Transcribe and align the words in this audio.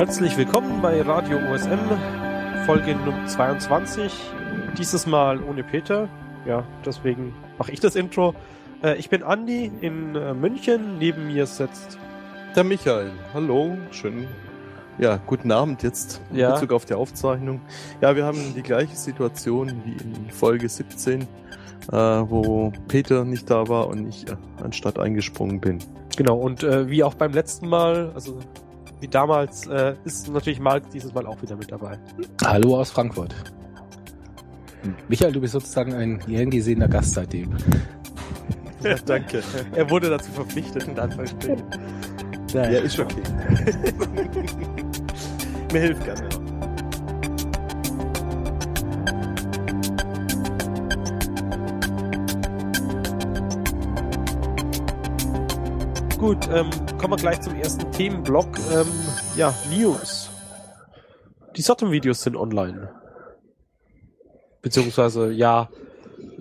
Herzlich 0.00 0.34
willkommen 0.38 0.80
bei 0.80 1.02
Radio 1.02 1.36
OSM, 1.52 1.78
Folge 2.64 2.94
Nummer 2.94 3.26
22. 3.26 4.10
Dieses 4.78 5.06
Mal 5.06 5.42
ohne 5.42 5.62
Peter. 5.62 6.08
Ja, 6.46 6.64
deswegen 6.86 7.34
mache 7.58 7.70
ich 7.70 7.80
das 7.80 7.96
Intro. 7.96 8.34
Äh, 8.82 8.96
ich 8.96 9.10
bin 9.10 9.22
Andi 9.22 9.70
in 9.82 10.16
äh, 10.16 10.32
München. 10.32 10.96
Neben 10.98 11.26
mir 11.26 11.44
sitzt 11.44 11.98
der 12.56 12.64
Michael. 12.64 13.10
Hallo, 13.34 13.76
schön. 13.90 14.26
Ja, 14.96 15.20
guten 15.26 15.52
Abend 15.52 15.82
jetzt 15.82 16.22
in 16.30 16.38
ja. 16.38 16.54
Bezug 16.54 16.72
auf 16.72 16.86
die 16.86 16.94
Aufzeichnung. 16.94 17.60
Ja, 18.00 18.16
wir 18.16 18.24
haben 18.24 18.54
die 18.56 18.62
gleiche 18.62 18.96
Situation 18.96 19.82
wie 19.84 20.02
in 20.02 20.30
Folge 20.30 20.66
17, 20.66 21.20
äh, 21.20 21.26
wo 21.92 22.72
Peter 22.88 23.26
nicht 23.26 23.50
da 23.50 23.68
war 23.68 23.88
und 23.88 24.08
ich 24.08 24.26
äh, 24.26 24.36
anstatt 24.64 24.98
eingesprungen 24.98 25.60
bin. 25.60 25.78
Genau, 26.16 26.38
und 26.38 26.62
wie 26.62 27.04
auch 27.04 27.14
beim 27.14 27.32
letzten 27.32 27.68
Mal, 27.68 28.12
also 28.14 28.38
wie 29.00 29.08
damals, 29.08 29.66
äh, 29.66 29.94
ist 30.04 30.28
natürlich 30.28 30.60
Marc 30.60 30.88
dieses 30.90 31.12
Mal 31.12 31.26
auch 31.26 31.42
wieder 31.42 31.56
mit 31.56 31.72
dabei. 31.72 31.98
Hallo 32.44 32.78
aus 32.78 32.90
Frankfurt. 32.90 33.34
Michael, 35.08 35.32
du 35.32 35.40
bist 35.40 35.52
sozusagen 35.52 35.92
ein 35.94 36.18
gern 36.20 36.50
gesehener 36.50 36.88
Gast 36.88 37.14
seitdem. 37.14 37.56
Ja, 38.82 38.94
danke. 39.04 39.42
Er 39.74 39.90
wurde 39.90 40.08
dazu 40.08 40.32
verpflichtet, 40.32 40.88
in 40.88 40.98
Anführungsstrichen. 40.98 41.62
Ja, 42.54 42.70
ja, 42.70 42.80
ist 42.80 42.98
okay. 42.98 43.20
Mir 45.72 45.80
hilft 45.80 46.04
gerne. 46.04 46.28
Gut, 56.20 56.50
ähm, 56.52 56.68
kommen 56.98 57.14
wir 57.14 57.16
gleich 57.16 57.40
zum 57.40 57.54
ersten 57.54 57.90
Themenblock. 57.92 58.58
Ähm, 58.70 58.86
ja, 59.36 59.54
News. 59.70 60.30
Die 61.56 61.62
Sotom-Videos 61.62 62.20
sind 62.20 62.36
online. 62.36 62.90
Beziehungsweise, 64.60 65.32
ja, 65.32 65.70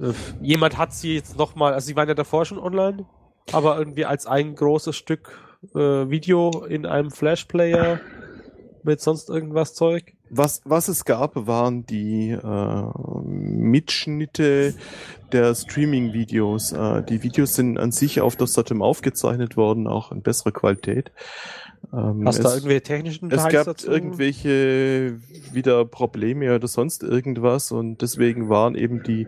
äh, 0.02 0.12
jemand 0.42 0.78
hat 0.78 0.92
sie 0.92 1.16
jetzt 1.16 1.38
nochmal, 1.38 1.74
also 1.74 1.88
sie 1.88 1.96
waren 1.96 2.10
ja 2.10 2.14
davor 2.14 2.44
schon 2.44 2.60
online, 2.60 3.06
aber 3.54 3.78
irgendwie 3.78 4.04
als 4.04 4.26
ein 4.26 4.54
großes 4.54 4.98
Stück 4.98 5.40
äh, 5.74 6.10
Video 6.10 6.66
in 6.66 6.86
einem 6.86 7.10
Flash-Player 7.10 8.02
mit 8.84 9.00
sonst 9.00 9.30
irgendwas 9.30 9.76
Zeug. 9.76 10.14
Was, 10.30 10.62
was 10.66 10.88
es 10.88 11.06
gab, 11.06 11.48
waren 11.48 11.86
die 11.86 12.30
äh, 12.32 12.84
Mitschnitte 13.24 14.74
der 15.32 15.56
Streaming-Videos. 15.56 16.72
Äh, 16.72 17.04
die 17.04 17.24
Videos 17.24 17.56
sind 17.56 17.78
an 17.78 17.92
sich 17.92 18.22
auf 18.22 18.36
der 18.36 18.48
Satem 18.48 18.82
aufgezeichnet 18.82 19.58
worden, 19.58 19.88
auch 19.88 20.12
in 20.12 20.22
besserer 20.22 20.52
Qualität. 20.52 21.12
Ähm, 21.94 22.24
Hast 22.26 22.40
du 22.40 22.44
da 22.44 22.54
irgendwelche 22.54 22.84
technischen 22.84 23.30
Details 23.30 23.48
Es 23.48 23.54
gab 23.54 23.66
dazu? 23.66 23.90
irgendwelche 23.90 25.20
wieder 25.54 25.86
Probleme 25.86 26.54
oder 26.54 26.68
sonst 26.68 27.04
irgendwas 27.04 27.72
und 27.72 28.02
deswegen 28.02 28.50
waren 28.50 28.76
eben 28.76 29.02
die 29.04 29.28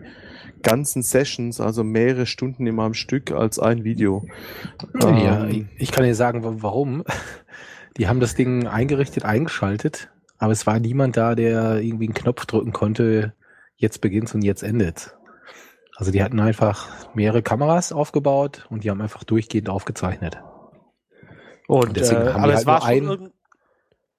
ganzen 0.62 1.02
Sessions, 1.02 1.60
also 1.60 1.82
mehrere 1.82 2.26
Stunden 2.26 2.66
immer 2.66 2.84
am 2.84 2.94
Stück 2.94 3.32
als 3.32 3.58
ein 3.58 3.84
Video. 3.84 4.24
Ja, 5.00 5.46
ähm, 5.46 5.68
ich 5.76 5.90
kann 5.90 6.04
dir 6.04 6.14
sagen, 6.14 6.42
warum. 6.62 7.04
Die 7.98 8.08
haben 8.08 8.20
das 8.20 8.34
Ding 8.34 8.66
eingerichtet, 8.66 9.26
eingeschaltet, 9.26 10.08
aber 10.42 10.50
es 10.50 10.66
war 10.66 10.80
niemand 10.80 11.16
da, 11.16 11.36
der 11.36 11.76
irgendwie 11.76 12.06
einen 12.06 12.14
Knopf 12.14 12.46
drücken 12.46 12.72
konnte, 12.72 13.32
jetzt 13.76 14.00
beginnt's 14.00 14.34
und 14.34 14.42
jetzt 14.42 14.64
endet. 14.64 15.16
Also 15.94 16.10
die 16.10 16.20
hatten 16.20 16.40
einfach 16.40 16.88
mehrere 17.14 17.42
Kameras 17.42 17.92
aufgebaut 17.92 18.66
und 18.68 18.82
die 18.82 18.90
haben 18.90 19.00
einfach 19.00 19.22
durchgehend 19.22 19.68
aufgezeichnet. 19.68 20.42
Und, 21.68 21.86
und 21.86 21.96
deswegen 21.96 22.22
äh, 22.22 22.32
haben 22.32 22.42
aber 22.42 22.54
es 22.54 22.66
halt 22.66 22.66
war, 22.66 22.80
schon 22.80 23.32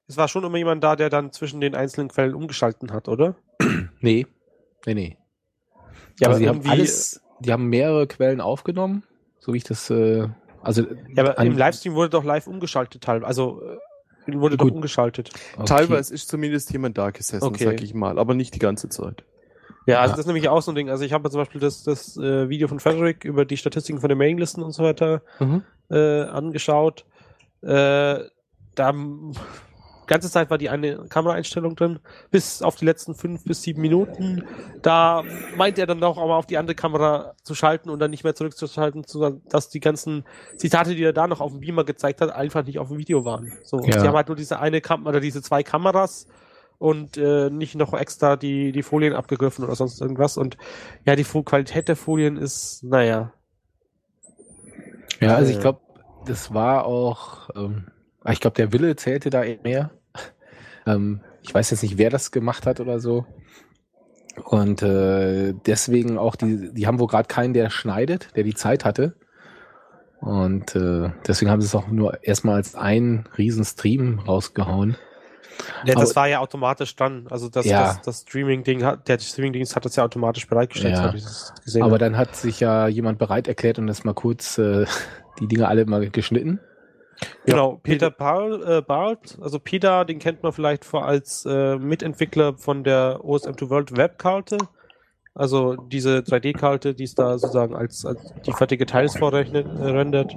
es 0.07 0.15
war 0.15 0.29
schon 0.29 0.45
immer 0.45 0.57
jemand 0.57 0.81
da, 0.81 0.95
der 0.95 1.09
dann 1.09 1.33
zwischen 1.33 1.59
den 1.59 1.75
einzelnen 1.75 2.07
Quellen 2.07 2.35
umgeschalten 2.35 2.93
hat, 2.93 3.09
oder? 3.09 3.35
nee, 3.99 4.25
nee, 4.85 4.93
nee. 4.93 5.17
Ja, 6.21 6.29
also 6.29 6.29
aber 6.29 6.39
die 6.39 6.47
haben 6.47 6.69
alles, 6.69 7.21
die 7.41 7.51
haben 7.51 7.67
mehrere 7.67 8.07
Quellen 8.07 8.39
aufgenommen, 8.39 9.03
so 9.39 9.51
wie 9.51 9.57
ich 9.57 9.65
das, 9.65 9.89
äh, 9.89 10.29
also. 10.61 10.83
Ja, 11.13 11.25
aber 11.25 11.37
im 11.39 11.57
Livestream 11.57 11.95
wurde 11.95 12.11
doch 12.11 12.23
live 12.23 12.47
umgeschaltet, 12.47 13.03
teilweise. 13.03 13.27
Also, 13.27 13.61
äh, 13.61 13.77
wurde 14.27 14.57
Gut. 14.57 14.69
doch 14.69 14.75
umgeschaltet. 14.75 15.29
Okay. 15.55 15.65
Teilweise 15.65 16.13
ist 16.13 16.29
zumindest 16.29 16.71
jemand 16.71 16.97
da 16.97 17.11
gesessen, 17.11 17.43
okay. 17.43 17.65
sag 17.65 17.81
ich 17.81 17.93
mal, 17.93 18.19
aber 18.19 18.33
nicht 18.33 18.55
die 18.55 18.59
ganze 18.59 18.89
Zeit. 18.89 19.23
Ja, 19.85 19.99
also 19.99 20.13
das 20.13 20.21
ist 20.21 20.27
nämlich 20.27 20.47
auch 20.47 20.61
so 20.61 20.71
ein 20.71 20.75
Ding. 20.75 20.89
Also 20.89 21.03
ich 21.03 21.11
habe 21.11 21.29
zum 21.29 21.41
Beispiel 21.41 21.59
das, 21.59 21.83
das 21.83 22.15
äh, 22.17 22.47
Video 22.47 22.67
von 22.67 22.79
Frederick 22.79 23.25
über 23.25 23.45
die 23.45 23.57
Statistiken 23.57 23.99
von 23.99 24.09
den 24.09 24.17
Mailinglisten 24.17 24.63
und 24.63 24.71
so 24.71 24.83
weiter 24.83 25.21
mhm. 25.39 25.63
äh, 25.89 26.21
angeschaut. 26.23 27.05
Äh, 27.61 28.19
da 28.75 28.93
ganze 30.07 30.29
Zeit 30.29 30.49
war 30.49 30.57
die 30.57 30.69
eine 30.69 31.05
Kameraeinstellung 31.07 31.75
drin, 31.75 31.99
bis 32.31 32.61
auf 32.61 32.75
die 32.75 32.85
letzten 32.85 33.15
fünf 33.15 33.43
bis 33.43 33.61
sieben 33.61 33.81
Minuten. 33.81 34.43
Da 34.81 35.23
meint 35.55 35.77
er 35.77 35.85
dann 35.85 35.99
noch 35.99 36.17
auch 36.17 36.27
mal 36.27 36.37
auf 36.37 36.45
die 36.45 36.57
andere 36.57 36.75
Kamera 36.75 37.33
zu 37.43 37.55
schalten 37.55 37.89
und 37.89 37.99
dann 37.99 38.11
nicht 38.11 38.23
mehr 38.23 38.35
zurückzuschalten, 38.35 39.05
dass 39.49 39.69
die 39.69 39.79
ganzen 39.79 40.25
Zitate, 40.57 40.95
die 40.95 41.03
er 41.03 41.13
da 41.13 41.27
noch 41.27 41.41
auf 41.41 41.51
dem 41.51 41.61
Beamer 41.61 41.83
gezeigt 41.83 42.21
hat, 42.21 42.31
einfach 42.31 42.65
nicht 42.65 42.79
auf 42.79 42.89
dem 42.89 42.97
Video 42.97 43.25
waren. 43.25 43.51
So, 43.63 43.79
ja. 43.79 43.99
sie 43.99 44.07
haben 44.07 44.15
halt 44.15 44.27
nur 44.27 44.37
diese 44.37 44.59
eine 44.59 44.81
Kamera 44.81 45.09
oder 45.09 45.19
diese 45.19 45.41
zwei 45.41 45.63
Kameras 45.63 46.27
und 46.77 47.17
äh, 47.17 47.49
nicht 47.49 47.75
noch 47.75 47.93
extra 47.93 48.35
die, 48.35 48.71
die 48.71 48.83
Folien 48.83 49.13
abgegriffen 49.13 49.63
oder 49.63 49.75
sonst 49.75 50.01
irgendwas. 50.01 50.37
Und 50.37 50.57
ja, 51.05 51.15
die 51.15 51.23
Qualität 51.23 51.87
der 51.87 51.95
Folien 51.95 52.37
ist, 52.37 52.83
naja. 52.83 53.31
Ja, 55.21 55.35
also 55.35 55.51
ich 55.51 55.59
glaube, 55.59 55.79
das 56.25 56.53
war 56.53 56.85
auch, 56.85 57.49
ähm, 57.55 57.87
ich 58.31 58.39
glaube, 58.39 58.55
der 58.55 58.71
Wille 58.71 58.95
zählte 58.95 59.29
da 59.29 59.43
mehr. 59.63 59.91
Ähm, 60.85 61.21
ich 61.43 61.53
weiß 61.53 61.71
jetzt 61.71 61.81
nicht, 61.81 61.97
wer 61.97 62.09
das 62.09 62.31
gemacht 62.31 62.65
hat 62.65 62.81
oder 62.81 62.99
so. 62.99 63.25
Und 64.43 64.81
äh, 64.81 65.53
deswegen 65.65 66.17
auch, 66.17 66.35
die, 66.35 66.73
die 66.73 66.87
haben 66.87 66.99
wohl 66.99 67.07
gerade 67.07 67.29
keinen, 67.29 67.53
der 67.53 67.69
schneidet, 67.69 68.35
der 68.35 68.43
die 68.43 68.53
Zeit 68.53 68.83
hatte. 68.83 69.15
Und 70.19 70.75
äh, 70.75 71.11
deswegen 71.27 71.51
haben 71.51 71.61
sie 71.61 71.67
es 71.67 71.75
auch 71.75 71.87
nur 71.87 72.21
erstmal 72.21 72.55
als 72.55 72.75
einen 72.75 73.29
riesen 73.37 73.63
Stream 73.63 74.19
rausgehauen. 74.19 74.97
Ja, 75.85 75.95
das 75.95 76.11
aber, 76.11 76.21
war 76.21 76.27
ja 76.27 76.39
automatisch 76.39 76.95
dann. 76.95 77.27
Also 77.29 77.49
das, 77.49 77.65
ja. 77.65 77.87
das, 77.87 78.01
das 78.01 78.21
Streaming-Ding 78.21 78.83
hat, 78.83 79.07
der 79.07 79.19
Streaming-Dienst 79.19 79.75
hat 79.75 79.85
das 79.85 79.95
ja 79.95 80.03
automatisch 80.03 80.47
bereitgestellt, 80.47 80.95
ja. 80.95 81.11
gesehen. 81.11 81.83
Aber 81.83 81.97
dann 81.97 82.17
hat 82.17 82.35
sich 82.35 82.59
ja 82.59 82.87
jemand 82.87 83.19
bereit 83.19 83.47
erklärt 83.47 83.79
und 83.79 83.87
das 83.87 84.03
mal 84.03 84.13
kurz 84.13 84.57
äh, 84.57 84.85
die 85.39 85.47
Dinge 85.47 85.67
alle 85.67 85.85
mal 85.85 86.09
geschnitten. 86.09 86.59
Genau, 87.45 87.79
Peter 87.83 88.09
Bar 88.09 88.77
äh, 88.77 88.81
Barth, 88.81 89.37
also 89.41 89.59
Peter, 89.59 90.05
den 90.05 90.19
kennt 90.19 90.43
man 90.43 90.53
vielleicht 90.53 90.85
vor 90.85 91.05
als 91.05 91.45
äh, 91.45 91.77
Mitentwickler 91.77 92.55
von 92.57 92.83
der 92.83 93.19
OSM2 93.21 93.69
World 93.69 93.97
Webkarte. 93.97 94.57
Also 95.35 95.75
diese 95.75 96.19
3D-Karte, 96.19 96.93
die 96.93 97.05
es 97.05 97.15
da 97.15 97.37
sozusagen 97.37 97.75
als, 97.75 98.05
als 98.05 98.33
die 98.45 98.53
fertige 98.53 98.85
Teils 98.85 99.17
vorrechnet, 99.17 99.65
äh, 99.65 99.89
rendert. 99.89 100.35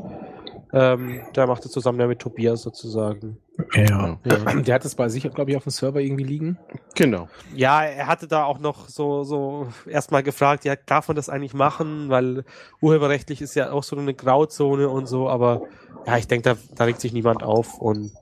Ähm, 0.72 1.20
der 1.34 1.46
macht 1.46 1.64
es 1.64 1.70
zusammen 1.70 2.00
ja 2.00 2.06
mit 2.06 2.18
Tobias 2.18 2.62
sozusagen. 2.62 3.38
Ja. 3.74 4.18
ja. 4.24 4.36
Der 4.62 4.74
hat 4.74 4.84
es 4.84 4.94
bei 4.94 5.08
sich, 5.08 5.22
glaube 5.32 5.50
ich, 5.50 5.56
auf 5.56 5.62
dem 5.62 5.70
Server 5.70 6.00
irgendwie 6.00 6.24
liegen. 6.24 6.58
Genau. 6.94 7.28
Ja, 7.54 7.82
er 7.84 8.06
hatte 8.06 8.26
da 8.26 8.44
auch 8.44 8.58
noch 8.58 8.88
so, 8.88 9.22
so 9.22 9.68
erstmal 9.88 10.22
gefragt, 10.22 10.64
ja, 10.64 10.74
darf 10.76 11.08
man 11.08 11.16
das 11.16 11.28
eigentlich 11.28 11.54
machen? 11.54 12.08
Weil 12.08 12.44
urheberrechtlich 12.80 13.40
ist 13.40 13.54
ja 13.54 13.70
auch 13.70 13.84
so 13.84 13.96
eine 13.96 14.12
Grauzone 14.12 14.88
und 14.88 15.06
so, 15.06 15.28
aber 15.28 15.62
ja, 16.06 16.18
ich 16.18 16.26
denke, 16.26 16.50
da, 16.50 16.56
da 16.74 16.84
regt 16.84 17.00
sich 17.00 17.12
niemand 17.12 17.42
auf 17.42 17.78
und 17.78 18.12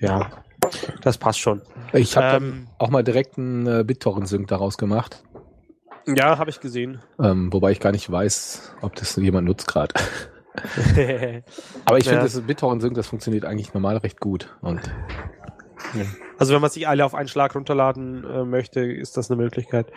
ja, 0.00 0.30
das 1.02 1.18
passt 1.18 1.38
schon. 1.38 1.62
Ich 1.92 2.16
habe 2.16 2.44
ähm, 2.44 2.66
auch 2.78 2.90
mal 2.90 3.04
direkt 3.04 3.38
einen 3.38 3.66
äh, 3.66 3.84
BitTorrent-Sync 3.84 4.48
daraus 4.48 4.78
gemacht. 4.78 5.22
Ja, 6.06 6.38
habe 6.38 6.50
ich 6.50 6.60
gesehen. 6.60 7.00
Ähm, 7.20 7.52
wobei 7.52 7.70
ich 7.70 7.80
gar 7.80 7.92
nicht 7.92 8.10
weiß, 8.10 8.76
ob 8.80 8.94
das 8.96 9.16
jemand 9.16 9.46
nutzt 9.46 9.68
gerade. 9.68 9.94
Aber 11.84 11.98
ich 11.98 12.04
finde, 12.04 12.18
ja. 12.18 12.22
das 12.24 12.40
BitTorrent 12.40 12.82
Sync, 12.82 12.94
das 12.94 13.06
funktioniert 13.06 13.44
eigentlich 13.44 13.74
normal 13.74 13.98
recht 13.98 14.20
gut. 14.20 14.56
Und 14.60 14.80
also 16.38 16.54
wenn 16.54 16.60
man 16.60 16.70
sich 16.70 16.86
alle 16.88 17.04
auf 17.04 17.14
einen 17.14 17.28
Schlag 17.28 17.54
runterladen 17.54 18.24
äh, 18.24 18.44
möchte, 18.44 18.80
ist 18.80 19.16
das 19.16 19.30
eine 19.30 19.40
Möglichkeit. 19.40 19.90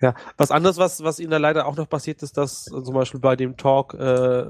Ja, 0.00 0.14
was 0.36 0.50
anderes, 0.50 0.76
was, 0.76 1.02
was 1.04 1.18
ihnen 1.18 1.30
da 1.30 1.38
leider 1.38 1.66
auch 1.66 1.76
noch 1.76 1.88
passiert 1.88 2.22
ist, 2.22 2.36
dass 2.36 2.66
äh, 2.66 2.82
zum 2.82 2.94
Beispiel 2.94 3.20
bei 3.20 3.34
dem 3.34 3.56
Talk, 3.56 3.94
äh, 3.94 4.46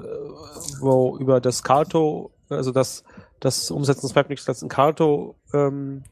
wo 0.79 1.17
über 1.17 1.39
das 1.39 1.63
Carto, 1.63 2.31
also 2.49 2.71
das, 2.71 3.03
das 3.39 3.71
Umsetzen 3.71 4.07
des 4.07 4.15
Webnix 4.15 4.47
als 4.47 4.61
ein 4.61 4.69
Carto 4.69 5.35
ähm, 5.53 6.03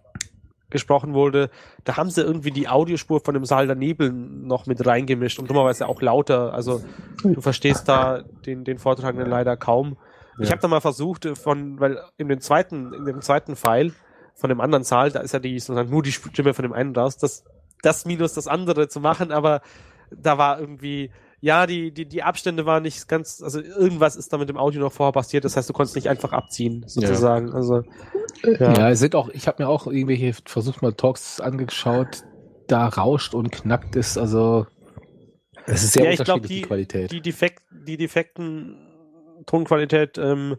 gesprochen 0.70 1.14
wurde, 1.14 1.50
da 1.84 1.98
haben 1.98 2.10
sie 2.10 2.22
irgendwie 2.22 2.52
die 2.52 2.68
Audiospur 2.68 3.20
von 3.20 3.34
dem 3.34 3.46
Saal 3.46 3.68
daneben 3.68 4.48
noch 4.48 4.66
mit 4.66 4.86
reingemischt 4.86 5.40
und 5.40 5.50
dummerweise 5.50 5.88
auch 5.88 6.02
lauter. 6.02 6.54
Also 6.54 6.82
du 7.24 7.42
verstehst 7.42 7.88
da 7.88 8.24
den, 8.46 8.64
den 8.64 8.78
Vortragenden 8.78 9.30
leider 9.30 9.58
kaum. 9.58 9.98
Ja. 10.38 10.44
Ich 10.44 10.52
habe 10.52 10.62
da 10.62 10.68
mal 10.68 10.82
versucht, 10.82 11.28
von, 11.38 11.80
weil 11.80 12.00
in 12.18 12.28
dem 12.28 12.42
zweiten, 12.42 12.94
in 12.94 13.06
dem 13.06 13.22
zweiten 13.22 13.56
Pfeil 13.56 13.94
von 14.34 14.50
dem 14.50 14.60
anderen 14.60 14.84
Saal, 14.84 15.12
da 15.12 15.20
ist 15.20 15.34
ja 15.34 15.40
die 15.40 15.58
sozusagen 15.60 15.90
nur 15.90 16.04
die 16.04 16.12
Stimme 16.12 16.54
von 16.54 16.64
dem 16.64 16.74
einen 16.74 16.96
raus, 16.96 17.18
das, 17.18 17.46
das 17.82 18.06
minus 18.06 18.34
das 18.34 18.48
andere 18.48 18.88
zu 18.88 19.00
machen, 19.00 19.32
aber 19.32 19.62
da 20.12 20.38
war 20.38 20.60
irgendwie, 20.60 21.12
ja, 21.42 21.68
die, 21.68 21.92
die, 21.92 22.06
die 22.08 22.24
Abstände 22.24 22.66
waren 22.66 22.84
nicht 22.84 23.08
ganz, 23.08 23.42
also 23.42 23.60
irgendwas 23.60 24.16
ist 24.16 24.32
da 24.32 24.38
mit 24.38 24.50
dem 24.50 24.58
Audio 24.58 24.82
noch 24.82 24.92
vorher 24.92 25.12
passiert, 25.12 25.46
das 25.46 25.58
heißt, 25.58 25.70
du 25.70 25.74
konntest 25.74 25.96
nicht 25.96 26.10
einfach 26.10 26.34
abziehen, 26.34 26.84
sozusagen. 26.88 27.50
Ja. 27.50 27.54
Also, 27.54 27.84
ja. 28.44 28.74
ja, 28.74 28.90
es 28.90 29.00
sind 29.00 29.16
auch, 29.16 29.30
ich 29.30 29.48
habe 29.48 29.64
mir 29.64 29.70
auch 29.70 29.88
irgendwelche 29.88 30.34
versucht 30.46 30.82
mal 30.82 30.94
Talks 30.94 31.40
angeschaut, 31.40 32.24
da 32.68 32.88
rauscht 32.88 33.36
und 33.36 33.52
knackt 33.52 33.96
es, 33.96 34.18
also 34.18 34.66
es 35.68 35.84
ist 35.84 35.94
sehr 35.94 36.06
ja, 36.06 36.12
unterschiedlich, 36.12 36.48
die, 36.48 36.56
die 36.56 36.62
Qualität. 36.62 37.12
Die, 37.12 37.22
Defekt, 37.22 37.64
die 37.72 37.98
defekten 37.98 38.78
Tonqualität, 39.46 40.18
ähm, 40.18 40.58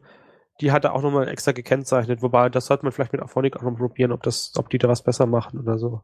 die 0.61 0.73
hat 0.73 0.85
er 0.85 0.95
auch 0.95 1.03
nochmal 1.03 1.29
extra 1.29 1.53
gekennzeichnet, 1.53 2.23
wobei 2.23 2.49
das 2.49 2.67
sollte 2.67 2.85
man 2.85 2.93
vielleicht 2.93 3.13
mit 3.13 3.23
Auphonic 3.23 3.57
auch 3.57 3.63
noch 3.63 3.77
probieren, 3.77 4.13
ob 4.13 4.23
das, 4.23 4.53
ob 4.57 4.71
die 4.71 4.79
da 4.79 4.89
was 4.89 5.03
besser 5.03 5.27
machen 5.27 5.61
oder 5.61 5.79
so. 5.79 6.03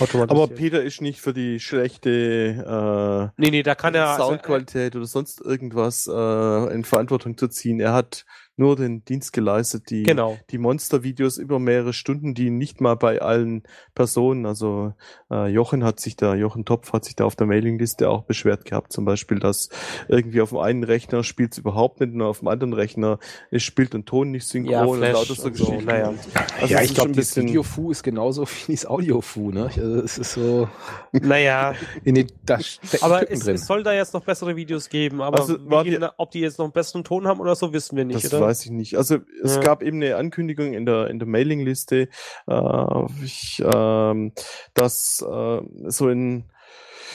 Aber 0.00 0.48
Peter 0.48 0.82
ist 0.82 1.00
nicht 1.00 1.20
für 1.20 1.32
die 1.32 1.60
schlechte 1.60 3.30
äh, 3.36 3.40
nee, 3.40 3.50
nee, 3.50 3.62
da 3.62 3.74
kann 3.74 3.94
er, 3.94 4.16
Soundqualität 4.16 4.94
also, 4.94 4.98
oder 4.98 5.06
sonst 5.06 5.40
irgendwas 5.40 6.06
äh, 6.06 6.74
in 6.74 6.84
Verantwortung 6.84 7.36
zu 7.36 7.48
ziehen. 7.48 7.80
Er 7.80 7.92
hat 7.92 8.24
nur 8.62 8.76
den 8.76 9.04
Dienst 9.04 9.32
geleistet, 9.32 9.90
die, 9.90 10.04
genau. 10.04 10.38
die 10.50 10.58
Monster-Videos 10.58 11.36
über 11.36 11.58
mehrere 11.58 11.92
Stunden, 11.92 12.32
die 12.32 12.50
nicht 12.50 12.80
mal 12.80 12.94
bei 12.94 13.20
allen 13.20 13.64
Personen, 13.96 14.46
also 14.46 14.94
äh, 15.32 15.48
Jochen 15.48 15.82
hat 15.82 15.98
sich 15.98 16.14
da, 16.14 16.36
Jochen 16.36 16.64
Topf 16.64 16.92
hat 16.92 17.04
sich 17.04 17.16
da 17.16 17.24
auf 17.24 17.34
der 17.34 17.48
Mailingliste 17.48 18.08
auch 18.08 18.22
beschwert 18.22 18.64
gehabt, 18.64 18.92
zum 18.92 19.04
Beispiel, 19.04 19.40
dass 19.40 19.68
irgendwie 20.08 20.40
auf 20.40 20.50
dem 20.50 20.58
einen 20.58 20.84
Rechner 20.84 21.24
spielt 21.24 21.52
es 21.52 21.58
überhaupt 21.58 21.98
nicht 22.00 22.14
und 22.14 22.22
auf 22.22 22.38
dem 22.38 22.48
anderen 22.48 22.72
Rechner 22.72 23.18
ist 23.50 23.74
Bild 23.74 23.96
und 23.96 24.06
Ton 24.06 24.30
nicht 24.30 24.46
synchron 24.46 24.72
ja, 24.72 24.84
und 24.84 25.00
lauter 25.00 25.34
so 25.34 25.50
Geschichten. 25.50 25.80
So, 25.80 25.84
naja. 25.84 26.14
Also 26.60 26.72
ja, 26.72 26.82
ich 26.82 26.94
glaube, 26.94 27.12
das 27.12 27.36
Video-Fu 27.36 27.90
ist 27.90 28.04
genauso 28.04 28.46
wie 28.66 28.72
das 28.72 28.86
Audio-Fu, 28.86 29.50
ne? 29.50 29.64
Also 29.64 29.96
es 30.02 30.18
ist 30.18 30.32
so. 30.34 30.68
Naja. 31.12 31.74
In 32.04 32.14
den, 32.14 32.28
da 32.44 32.58
aber 33.00 33.30
es, 33.30 33.46
es, 33.46 33.66
soll 33.66 33.82
da 33.82 33.92
jetzt 33.92 34.14
noch 34.14 34.24
bessere 34.24 34.56
Videos 34.56 34.88
geben, 34.88 35.20
aber 35.20 35.40
also, 35.40 35.56
die, 35.82 35.98
ob 36.16 36.30
die 36.30 36.40
jetzt 36.40 36.58
noch 36.58 36.64
einen 36.64 36.72
besseren 36.72 37.04
Ton 37.04 37.26
haben 37.26 37.40
oder 37.40 37.54
so, 37.54 37.72
wissen 37.72 37.96
wir 37.96 38.04
nicht, 38.04 38.24
das 38.24 38.34
oder? 38.34 38.51
Weiß 38.52 38.66
ich 38.66 38.70
nicht. 38.70 38.96
Also 38.96 39.18
es 39.42 39.56
ja. 39.56 39.62
gab 39.62 39.82
eben 39.82 40.02
eine 40.02 40.16
Ankündigung 40.16 40.74
in 40.74 40.84
der 40.84 41.08
in 41.08 41.18
der 41.18 41.26
Mailingliste, 41.26 42.08
äh, 42.46 43.04
ich, 43.24 43.60
äh, 43.60 44.32
dass 44.74 45.24
äh, 45.26 45.60
so 45.88 46.08
in 46.08 46.44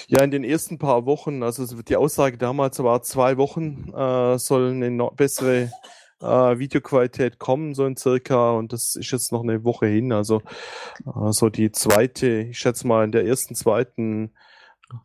ja, 0.08 0.24
in 0.24 0.32
den 0.32 0.46
ersten 0.46 0.78
paar 0.80 1.06
Wochen, 1.06 1.44
also 1.44 1.66
die 1.82 1.98
Aussage 1.98 2.38
damals 2.38 2.80
war, 2.82 3.02
zwei 3.02 3.38
Wochen 3.38 3.92
äh, 3.94 4.40
soll 4.40 4.72
eine 4.72 4.90
no 4.90 5.12
bessere 5.12 5.70
äh, 6.22 6.58
Videoqualität 6.58 7.40
kommen, 7.40 7.76
so 7.76 7.86
in 7.86 7.98
circa, 7.98 8.52
und 8.52 8.72
das 8.72 8.96
ist 8.96 9.12
jetzt 9.12 9.34
noch 9.34 9.44
eine 9.44 9.66
Woche 9.66 9.88
hin, 9.88 10.14
also 10.14 10.42
äh, 11.06 11.32
so 11.32 11.50
die 11.50 11.72
zweite, 11.72 12.28
ich 12.50 12.58
schätze 12.58 12.88
mal 12.88 13.04
in 13.04 13.12
der 13.12 13.26
ersten, 13.26 13.54
zweiten, 13.54 14.32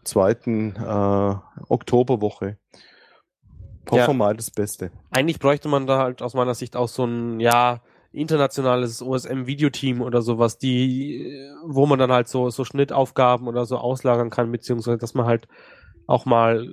zweiten 0.04 0.76
äh, 0.76 1.34
Oktoberwoche. 1.68 2.58
Wir 3.90 4.08
ja. 4.08 4.34
das 4.34 4.50
Beste. 4.50 4.90
Eigentlich 5.10 5.38
bräuchte 5.38 5.68
man 5.68 5.86
da 5.86 5.98
halt 5.98 6.22
aus 6.22 6.34
meiner 6.34 6.54
Sicht 6.54 6.76
auch 6.76 6.88
so 6.88 7.04
ein, 7.04 7.40
ja, 7.40 7.80
internationales 8.12 9.02
OSM-Videoteam 9.02 10.02
oder 10.02 10.20
sowas, 10.20 10.58
die, 10.58 11.48
wo 11.64 11.86
man 11.86 11.98
dann 11.98 12.12
halt 12.12 12.28
so, 12.28 12.50
so 12.50 12.64
Schnittaufgaben 12.64 13.48
oder 13.48 13.64
so 13.64 13.78
auslagern 13.78 14.30
kann, 14.30 14.52
beziehungsweise 14.52 14.98
dass 14.98 15.14
man 15.14 15.26
halt 15.26 15.48
auch 16.06 16.26
mal 16.26 16.68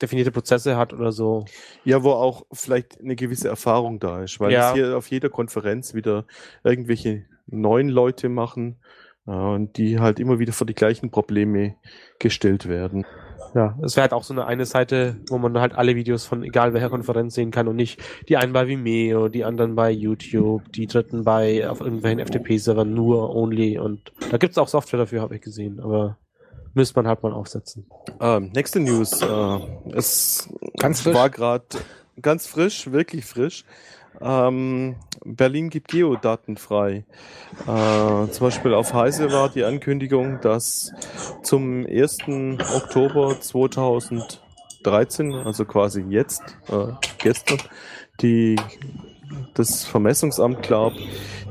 definierte 0.00 0.30
Prozesse 0.30 0.76
hat 0.76 0.92
oder 0.92 1.12
so. 1.12 1.44
Ja, 1.84 2.02
wo 2.02 2.12
auch 2.12 2.46
vielleicht 2.52 2.98
eine 3.00 3.16
gewisse 3.16 3.48
Erfahrung 3.48 4.00
da 4.00 4.22
ist, 4.22 4.40
weil 4.40 4.52
ja. 4.52 4.70
es 4.70 4.74
hier 4.74 4.96
auf 4.96 5.10
jeder 5.10 5.28
Konferenz 5.28 5.94
wieder 5.94 6.24
irgendwelche 6.64 7.26
neuen 7.46 7.88
Leute 7.88 8.28
machen 8.28 8.80
äh, 9.26 9.32
und 9.32 9.76
die 9.76 9.98
halt 9.98 10.18
immer 10.18 10.38
wieder 10.38 10.52
vor 10.52 10.66
die 10.66 10.74
gleichen 10.74 11.10
Probleme 11.10 11.76
gestellt 12.18 12.68
werden. 12.68 13.04
Ja, 13.54 13.76
es 13.82 13.96
wäre 13.96 14.02
halt 14.02 14.12
auch 14.12 14.22
so 14.22 14.32
eine 14.32 14.46
eine 14.46 14.64
Seite, 14.64 15.16
wo 15.28 15.38
man 15.38 15.58
halt 15.58 15.74
alle 15.74 15.96
Videos 15.96 16.24
von 16.24 16.42
egal 16.42 16.72
welcher 16.72 16.90
Konferenz 16.90 17.34
sehen 17.34 17.50
kann 17.50 17.68
und 17.68 17.76
nicht 17.76 18.00
die 18.28 18.36
einen 18.36 18.52
bei 18.52 18.68
Vimeo, 18.68 19.28
die 19.28 19.44
anderen 19.44 19.74
bei 19.74 19.90
YouTube, 19.90 20.70
die 20.72 20.86
dritten 20.86 21.24
bei 21.24 21.68
auf 21.68 21.80
irgendwelchen 21.80 22.20
FTP-Servern 22.20 22.92
nur 22.92 23.34
only 23.34 23.78
und 23.78 24.12
da 24.30 24.36
gibt's 24.36 24.58
auch 24.58 24.68
Software 24.68 25.00
dafür, 25.00 25.20
habe 25.20 25.34
ich 25.34 25.40
gesehen, 25.40 25.80
aber 25.80 26.16
müsste 26.74 26.96
man 26.96 27.08
halt 27.08 27.22
mal 27.22 27.32
aufsetzen. 27.32 27.86
Ähm, 28.20 28.50
nächste 28.54 28.80
News. 28.80 29.20
Äh, 29.22 29.58
es 29.92 30.48
ganz 30.78 31.04
war 31.06 31.30
gerade 31.30 31.64
ganz 32.20 32.46
frisch, 32.46 32.92
wirklich 32.92 33.24
frisch. 33.24 33.64
Ähm, 34.20 34.96
Berlin 35.24 35.70
gibt 35.70 35.88
Geodaten 35.88 36.56
frei. 36.56 37.04
Äh, 37.66 38.30
zum 38.30 38.46
Beispiel 38.46 38.74
auf 38.74 38.94
Heise 38.94 39.32
war 39.32 39.48
die 39.48 39.64
Ankündigung, 39.64 40.40
dass 40.40 40.92
zum 41.42 41.86
1. 41.86 42.18
Oktober 42.74 43.40
2013, 43.40 45.34
also 45.34 45.64
quasi 45.64 46.02
jetzt, 46.08 46.42
äh, 46.68 46.92
gestern, 47.18 47.58
die, 48.20 48.56
das 49.54 49.84
Vermessungsamt 49.84 50.62
Clark 50.62 50.94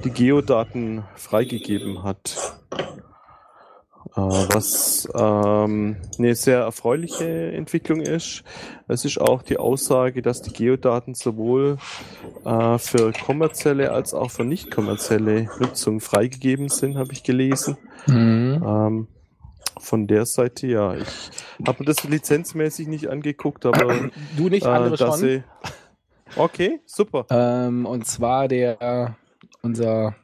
die 0.04 0.12
Geodaten 0.12 1.04
freigegeben 1.16 2.04
hat. 2.04 2.57
Äh, 4.15 4.21
was 4.21 5.07
ähm, 5.13 5.97
eine 6.17 6.35
sehr 6.35 6.59
erfreuliche 6.59 7.51
Entwicklung 7.51 8.01
ist. 8.01 8.44
Es 8.88 9.06
ist 9.06 9.19
auch 9.19 9.44
die 9.44 9.57
Aussage, 9.57 10.21
dass 10.21 10.41
die 10.41 10.51
Geodaten 10.51 11.13
sowohl 11.13 11.77
äh, 12.44 12.77
für 12.79 13.13
kommerzielle 13.13 13.91
als 13.91 14.13
auch 14.13 14.31
für 14.31 14.45
nicht 14.45 14.71
kommerzielle 14.71 15.50
Nutzung 15.59 16.00
freigegeben 16.00 16.69
sind, 16.69 16.97
habe 16.97 17.13
ich 17.13 17.23
gelesen. 17.23 17.77
Mhm. 18.07 18.63
Ähm, 18.65 19.07
von 19.79 20.07
der 20.07 20.25
Seite 20.25 20.67
ja. 20.67 20.95
Ich 20.95 21.29
habe 21.65 21.79
mir 21.79 21.85
das 21.85 22.03
lizenzmäßig 22.03 22.88
nicht 22.88 23.07
angeguckt, 23.07 23.65
aber 23.65 24.09
du 24.38 24.50
nicht, 24.50 24.65
andere 24.65 24.95
äh, 24.95 24.97
schon. 24.97 25.17
Sie... 25.17 25.44
Okay, 26.35 26.79
super. 26.85 27.25
Ähm, 27.29 27.85
und 27.85 28.06
zwar 28.06 28.47
der 28.47 29.15
unser 29.61 30.15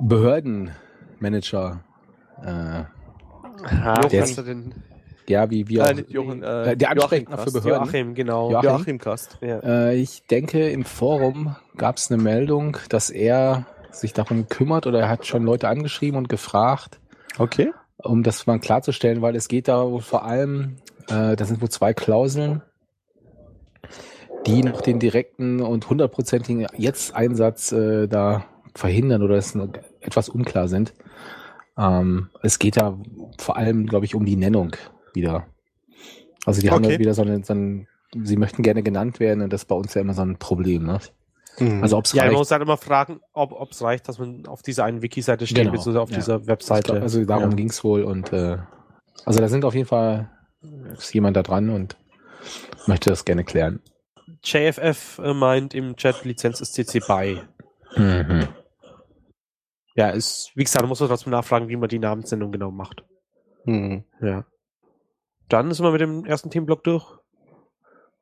Behörden 0.00 0.70
Manager. 1.20 1.80
Äh, 2.42 2.84
ha, 3.64 4.00
der 4.10 4.24
ist? 4.24 4.42
Ja, 5.28 5.50
wie 5.50 5.68
wir. 5.68 5.84
Äh, 5.84 6.04
Jochen, 6.08 6.42
äh, 6.42 6.76
der 6.76 6.90
Ansprechpartner 6.90 7.44
für 7.44 7.52
Behörden. 7.52 7.84
Joachim, 7.84 8.14
genau. 8.14 8.50
Joachim, 8.50 8.70
Joachim 8.70 8.98
Kast. 8.98 9.38
Ja. 9.40 9.58
Äh, 9.60 9.96
ich 9.96 10.26
denke, 10.26 10.70
im 10.70 10.84
Forum 10.84 11.56
gab 11.76 11.98
es 11.98 12.10
eine 12.10 12.22
Meldung, 12.22 12.78
dass 12.88 13.10
er 13.10 13.66
sich 13.90 14.12
darum 14.12 14.48
kümmert 14.48 14.86
oder 14.86 15.00
er 15.00 15.08
hat 15.08 15.26
schon 15.26 15.44
Leute 15.44 15.68
angeschrieben 15.68 16.16
und 16.16 16.28
gefragt. 16.28 16.98
Okay. 17.38 17.72
Um 17.98 18.22
das 18.22 18.46
mal 18.46 18.58
klarzustellen, 18.58 19.22
weil 19.22 19.36
es 19.36 19.48
geht 19.48 19.68
da 19.68 19.90
wohl 19.90 20.00
vor 20.00 20.24
allem, 20.24 20.76
äh, 21.08 21.36
da 21.36 21.44
sind 21.44 21.60
wohl 21.60 21.68
zwei 21.68 21.92
Klauseln, 21.92 22.62
die 24.46 24.62
noch 24.62 24.80
den 24.80 24.98
direkten 24.98 25.60
und 25.60 25.90
hundertprozentigen 25.90 26.66
Jetzt-Einsatz 26.76 27.72
äh, 27.72 28.06
da 28.06 28.44
verhindern 28.74 29.22
oder 29.22 29.36
es 29.36 29.56
etwas 30.08 30.28
unklar 30.28 30.68
sind. 30.68 30.94
Ähm, 31.78 32.28
es 32.42 32.58
geht 32.58 32.76
da 32.76 32.98
vor 33.38 33.56
allem, 33.56 33.86
glaube 33.86 34.04
ich, 34.04 34.14
um 34.14 34.24
die 34.24 34.36
Nennung 34.36 34.74
wieder. 35.14 35.46
Also 36.44 36.60
die 36.60 36.68
okay. 36.68 36.74
haben 36.74 36.84
ja 36.84 36.98
wieder 36.98 37.14
so 37.14 37.22
eine, 37.22 37.44
so 37.44 37.54
ein, 37.54 37.86
sie 38.24 38.36
möchten 38.36 38.62
gerne 38.62 38.82
genannt 38.82 39.20
werden 39.20 39.42
und 39.42 39.52
das 39.52 39.62
ist 39.62 39.68
bei 39.68 39.76
uns 39.76 39.94
ja 39.94 40.00
immer 40.00 40.14
so 40.14 40.22
ein 40.22 40.38
Problem, 40.38 40.84
ne? 40.84 40.98
Mhm. 41.58 41.82
Also 41.82 41.98
ob's 41.98 42.12
ja, 42.12 42.22
reicht, 42.22 42.32
man 42.32 42.40
muss 42.40 42.50
halt 42.50 42.62
immer 42.62 42.76
fragen, 42.76 43.20
ob 43.32 43.70
es 43.70 43.82
reicht, 43.82 44.08
dass 44.08 44.18
man 44.18 44.46
auf 44.46 44.62
dieser 44.62 44.84
einen 44.84 45.02
Wiki-Seite 45.02 45.46
steht, 45.46 45.58
genau. 45.58 45.72
beziehungsweise 45.72 46.00
auf 46.00 46.10
ja. 46.10 46.16
dieser 46.16 46.46
Webseite. 46.46 46.92
Glaub, 46.92 47.02
also 47.02 47.24
darum 47.24 47.50
ja. 47.50 47.56
ging 47.56 47.68
es 47.68 47.82
wohl 47.82 48.02
und 48.02 48.32
äh, 48.32 48.58
also 49.24 49.40
da 49.40 49.48
sind 49.48 49.64
auf 49.64 49.74
jeden 49.74 49.86
Fall 49.88 50.30
ist 50.96 51.12
jemand 51.14 51.36
da 51.36 51.42
dran 51.42 51.70
und 51.70 51.96
möchte 52.86 53.10
das 53.10 53.24
gerne 53.24 53.44
klären. 53.44 53.80
JFF 54.42 55.20
meint 55.34 55.74
im 55.74 55.96
Chat, 55.96 56.24
Lizenz 56.24 56.60
ist 56.60 56.74
CC 56.74 57.00
BY. 57.00 57.40
Mhm 57.96 58.48
ja, 59.98 60.10
ist, 60.10 60.52
wie 60.54 60.62
gesagt, 60.62 60.86
muss 60.86 61.00
man 61.00 61.08
trotzdem 61.08 61.32
nachfragen, 61.32 61.68
wie 61.68 61.76
man 61.76 61.88
die 61.88 61.98
Namenssendung 61.98 62.52
genau 62.52 62.70
macht. 62.70 63.02
Mhm. 63.64 64.04
Ja. 64.20 64.44
Dann 65.48 65.72
sind 65.72 65.84
wir 65.84 65.90
mit 65.90 66.00
dem 66.00 66.24
ersten 66.24 66.50
Themenblock 66.50 66.84
durch 66.84 67.18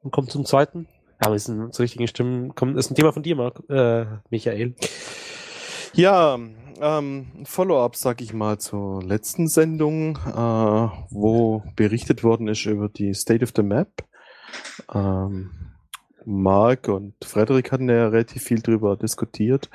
und 0.00 0.10
kommen 0.10 0.26
zum 0.26 0.46
zweiten. 0.46 0.88
Ja, 1.22 1.30
wir 1.30 1.38
sind 1.38 1.74
zu 1.74 1.82
richtigen 1.82 2.08
Stimmen. 2.08 2.54
Kommt, 2.54 2.78
ist 2.78 2.90
ein 2.90 2.94
Thema 2.94 3.12
von 3.12 3.22
dir, 3.22 3.36
Mark, 3.36 3.62
äh, 3.68 4.06
Michael. 4.30 4.74
Ja, 5.92 6.38
ähm, 6.80 7.44
Follow-up, 7.44 7.94
sag 7.96 8.22
ich 8.22 8.32
mal, 8.32 8.56
zur 8.56 9.02
letzten 9.02 9.46
Sendung, 9.46 10.16
äh, 10.16 10.88
wo 11.10 11.62
berichtet 11.76 12.24
worden 12.24 12.48
ist 12.48 12.64
über 12.64 12.88
die 12.88 13.12
State 13.12 13.44
of 13.44 13.52
the 13.54 13.62
Map. 13.62 14.02
Ähm, 14.94 15.50
Mark 16.26 16.88
und 16.88 17.14
Frederik 17.24 17.72
hatten 17.72 17.88
ja 17.88 18.08
relativ 18.08 18.42
viel 18.42 18.60
drüber 18.60 18.96
diskutiert 18.96 19.70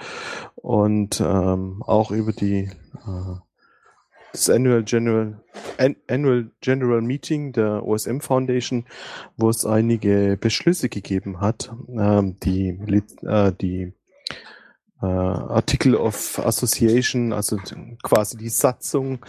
und 0.55 1.21
ähm, 1.21 1.81
auch 1.85 2.11
über 2.11 2.33
die 2.33 2.69
äh, 3.05 3.35
das 4.33 4.49
Annual 4.49 4.83
General 4.83 5.41
An 5.77 5.95
Annual 6.09 6.51
General 6.61 7.01
Meeting 7.01 7.53
der 7.53 7.85
OSM 7.85 8.19
Foundation, 8.19 8.85
wo 9.37 9.49
es 9.49 9.65
einige 9.65 10.37
Beschlüsse 10.39 10.89
gegeben 10.89 11.41
hat, 11.41 11.73
ähm, 11.89 12.37
die 12.41 12.69
äh, 13.23 13.51
die 13.59 13.93
äh, 15.01 15.05
Article 15.05 15.95
of 15.95 16.39
Association, 16.39 17.33
also 17.33 17.57
quasi 18.03 18.37
die 18.37 18.49
Satzung 18.49 19.19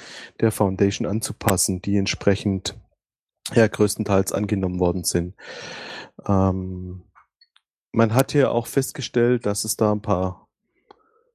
der 0.40 0.52
Foundation 0.52 1.06
anzupassen, 1.06 1.80
die 1.80 1.96
entsprechend 1.96 2.76
ja 3.54 3.66
größtenteils 3.66 4.32
angenommen 4.32 4.78
worden 4.78 5.04
sind. 5.04 5.34
Ähm, 6.26 7.02
man 7.92 8.14
hat 8.14 8.32
hier 8.32 8.50
auch 8.50 8.66
festgestellt, 8.66 9.46
dass 9.46 9.64
es 9.64 9.76
da 9.76 9.92
ein 9.92 10.02
paar 10.02 10.48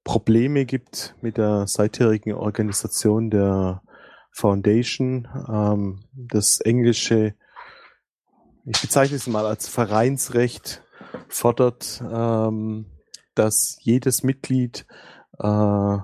Probleme 0.03 0.65
gibt 0.65 1.15
mit 1.21 1.37
der 1.37 1.67
seitherigen 1.67 2.33
Organisation 2.33 3.29
der 3.29 3.83
Foundation. 4.31 5.27
Ähm, 5.47 6.03
das 6.13 6.59
englische, 6.59 7.35
ich 8.65 8.81
bezeichne 8.81 9.17
es 9.17 9.27
mal 9.27 9.45
als 9.45 9.67
Vereinsrecht, 9.67 10.83
fordert, 11.29 12.03
ähm, 12.09 12.87
dass 13.35 13.77
jedes 13.81 14.23
Mitglied 14.23 14.85
äh, 15.39 15.97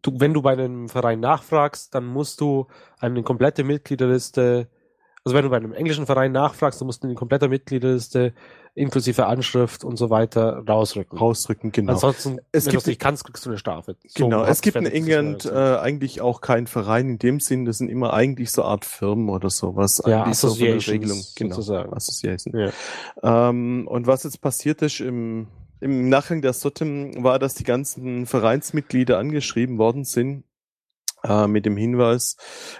Du, 0.00 0.12
wenn 0.18 0.32
du 0.32 0.40
bei 0.40 0.52
einem 0.52 0.88
Verein 0.88 1.20
nachfragst, 1.20 1.94
dann 1.94 2.06
musst 2.06 2.40
du 2.40 2.66
eine 2.98 3.22
komplette 3.22 3.62
Mitgliederliste 3.62 4.70
also 5.26 5.34
wenn 5.34 5.42
du 5.42 5.50
bei 5.50 5.56
einem 5.56 5.72
englischen 5.72 6.06
Verein 6.06 6.30
nachfragst, 6.30 6.80
du 6.80 6.84
musst 6.84 7.02
eine 7.02 7.16
komplette 7.16 7.48
Mitgliederliste 7.48 8.32
inklusive 8.76 9.26
Anschrift 9.26 9.84
und 9.84 9.96
so 9.96 10.10
weiter 10.10 10.62
rausrücken. 10.68 11.18
Rausrücken, 11.18 11.72
genau. 11.72 11.94
Ansonsten, 11.94 12.38
es 12.52 12.66
wenn 12.66 12.72
du 12.72 12.78
es 12.78 12.86
nicht 12.86 13.00
kannst, 13.00 13.24
kriegst 13.24 13.44
du 13.46 13.50
eine 13.50 13.58
Strafe. 13.58 13.96
So 14.06 14.24
genau, 14.24 14.44
es 14.44 14.60
gibt 14.60 14.76
in 14.76 14.86
England 14.86 15.46
äh, 15.46 15.50
eigentlich 15.50 16.20
auch 16.20 16.40
keinen 16.40 16.66
Verein 16.66 17.08
in 17.08 17.18
dem 17.18 17.40
Sinn, 17.40 17.64
das 17.64 17.78
sind 17.78 17.88
immer 17.88 18.12
eigentlich 18.12 18.52
so 18.52 18.62
Art 18.62 18.84
Firmen 18.84 19.30
oder 19.30 19.50
sowas. 19.50 20.02
Ja, 20.06 20.24
eigentlich 20.24 20.38
so 20.38 20.52
eine 20.52 20.86
Regelung, 20.86 21.22
genau, 21.34 21.54
sozusagen. 21.54 21.92
Association. 21.94 22.54
Ja. 22.54 23.48
Ähm, 23.48 23.88
und 23.88 24.06
was 24.06 24.24
jetzt 24.24 24.40
passiert 24.40 24.82
ist 24.82 25.00
im 25.00 25.48
im 25.80 26.08
Nachgang 26.08 26.40
der 26.40 26.52
Sotem 26.54 27.22
war, 27.22 27.38
dass 27.38 27.54
die 27.54 27.64
ganzen 27.64 28.26
Vereinsmitglieder 28.26 29.18
angeschrieben 29.18 29.78
worden 29.78 30.04
sind 30.04 30.44
äh, 31.24 31.46
mit 31.46 31.66
dem 31.66 31.76
Hinweis 31.76 32.36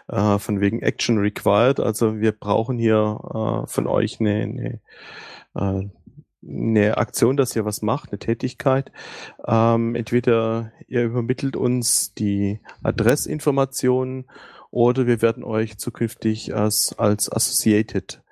äh, 0.08 0.38
von 0.38 0.60
wegen 0.60 0.80
Action 0.82 1.18
Required. 1.18 1.80
Also 1.80 2.20
wir 2.20 2.32
brauchen 2.32 2.78
hier 2.78 3.20
äh, 3.64 3.70
von 3.70 3.86
euch 3.86 4.20
eine, 4.20 4.34
eine, 4.42 4.80
äh, 5.56 5.88
eine 6.48 6.96
Aktion, 6.96 7.36
dass 7.36 7.56
ihr 7.56 7.64
was 7.64 7.82
macht, 7.82 8.10
eine 8.10 8.18
Tätigkeit. 8.18 8.90
Ähm, 9.46 9.94
entweder 9.94 10.72
ihr 10.86 11.04
übermittelt 11.04 11.56
uns 11.56 12.14
die 12.14 12.60
Adressinformationen 12.82 14.26
oder 14.70 15.06
wir 15.06 15.22
werden 15.22 15.44
euch 15.44 15.78
zukünftig 15.78 16.54
als, 16.54 16.94
als 16.98 17.32
Associated 17.32 18.22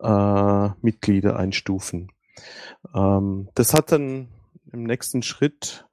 äh, 0.00 0.68
Mitglieder 0.82 1.36
einstufen. 1.36 2.10
Ähm, 2.94 3.48
das 3.54 3.74
hat 3.74 3.92
dann 3.92 4.28
im 4.72 4.82
nächsten 4.84 5.22
Schritt 5.22 5.86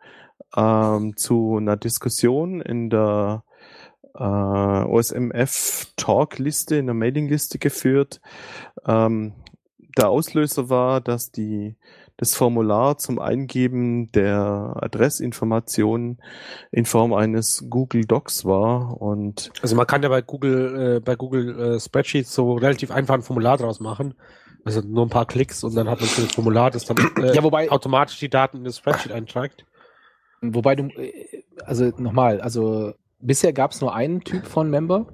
ähm, 0.55 1.17
zu 1.17 1.58
einer 1.58 1.75
Diskussion 1.77 2.62
in 2.62 2.89
der 2.89 3.44
äh, 4.13 4.24
OSMF-Talk-Liste, 4.24 6.77
in 6.77 6.86
der 6.86 6.96
Mailing-Liste 6.96 7.60
geführt. 7.60 8.22
Ähm, 8.86 9.34
der 9.98 10.10
Auslöser 10.10 10.70
war, 10.70 11.02
dass 11.02 11.32
die 11.32 11.75
das 12.18 12.34
Formular 12.34 12.98
zum 12.98 13.20
Eingeben 13.20 14.12
der 14.14 14.78
Adressinformationen 14.82 16.22
in 16.72 16.86
Form 16.86 17.14
eines 17.14 17.66
Google 17.70 18.06
Docs 18.06 18.46
war 18.46 19.02
und 19.02 19.52
also 19.62 19.75
man 19.75 19.86
kann 19.86 20.02
ja 20.02 20.10
bei 20.10 20.22
Google 20.22 20.98
äh, 20.98 21.00
bei 21.02 21.16
Google 21.16 21.75
äh, 21.75 21.80
Spreadsheets 21.80 22.34
so 22.34 22.54
relativ 22.54 22.92
einfach 22.92 23.16
ein 23.16 23.22
Formular 23.22 23.58
draus 23.58 23.80
machen. 23.80 24.16
Also 24.64 24.82
nur 24.82 25.06
ein 25.06 25.10
paar 25.10 25.28
Klicks 25.28 25.64
und 25.64 25.75
dann 25.75 25.88
hat 25.88 26.00
man 26.00 26.10
das 26.16 26.34
Formular, 26.34 26.72
das 26.72 26.86
dann 26.86 26.98
äh, 27.22 27.36
ja, 27.36 27.44
wobei, 27.44 27.70
automatisch 27.70 28.18
die 28.20 28.30
Daten 28.30 28.58
in 28.58 28.64
das 28.64 28.78
Spreadsheet 28.78 29.12
eintragt. 29.12 29.66
Wobei 30.42 30.75
du, 30.75 30.88
äh, 30.88 31.44
also 31.66 31.92
nochmal, 31.98 32.42
also 32.42 32.94
bisher 33.20 33.54
gab 33.54 33.72
es 33.72 33.82
nur 33.82 33.94
einen 33.94 34.22
Typ 34.22 34.48
von 34.48 34.70
Member 34.70 35.08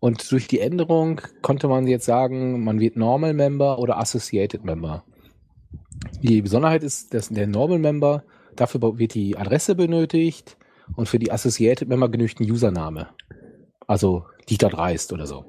und 0.00 0.30
durch 0.32 0.48
die 0.48 0.60
Änderung 0.60 1.20
konnte 1.42 1.68
man 1.68 1.86
jetzt 1.86 2.06
sagen, 2.06 2.64
man 2.64 2.80
wird 2.80 2.96
Normal 2.96 3.34
Member 3.34 3.78
oder 3.78 3.98
Associated 3.98 4.64
Member. 4.64 5.04
Die 6.22 6.40
Besonderheit 6.40 6.82
ist, 6.82 7.12
dass 7.12 7.28
der 7.28 7.46
Normal 7.46 7.78
Member, 7.78 8.24
dafür 8.56 8.98
wird 8.98 9.14
die 9.14 9.36
Adresse 9.36 9.74
benötigt 9.74 10.56
und 10.96 11.08
für 11.08 11.18
die 11.18 11.30
Associated 11.30 11.88
Member 11.88 12.08
genügt 12.08 12.40
ein 12.40 12.50
Username. 12.50 13.08
Also 13.86 14.24
Dieter 14.48 14.70
Dreist 14.70 15.12
oder 15.12 15.26
so. 15.26 15.44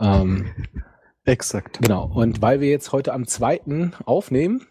Ähm, 0.00 0.50
Exakt. 1.24 1.80
Genau. 1.82 2.10
Und 2.14 2.40
weil 2.40 2.60
wir 2.60 2.70
jetzt 2.70 2.92
heute 2.92 3.12
am 3.12 3.26
zweiten 3.26 3.92
aufnehmen, 4.06 4.66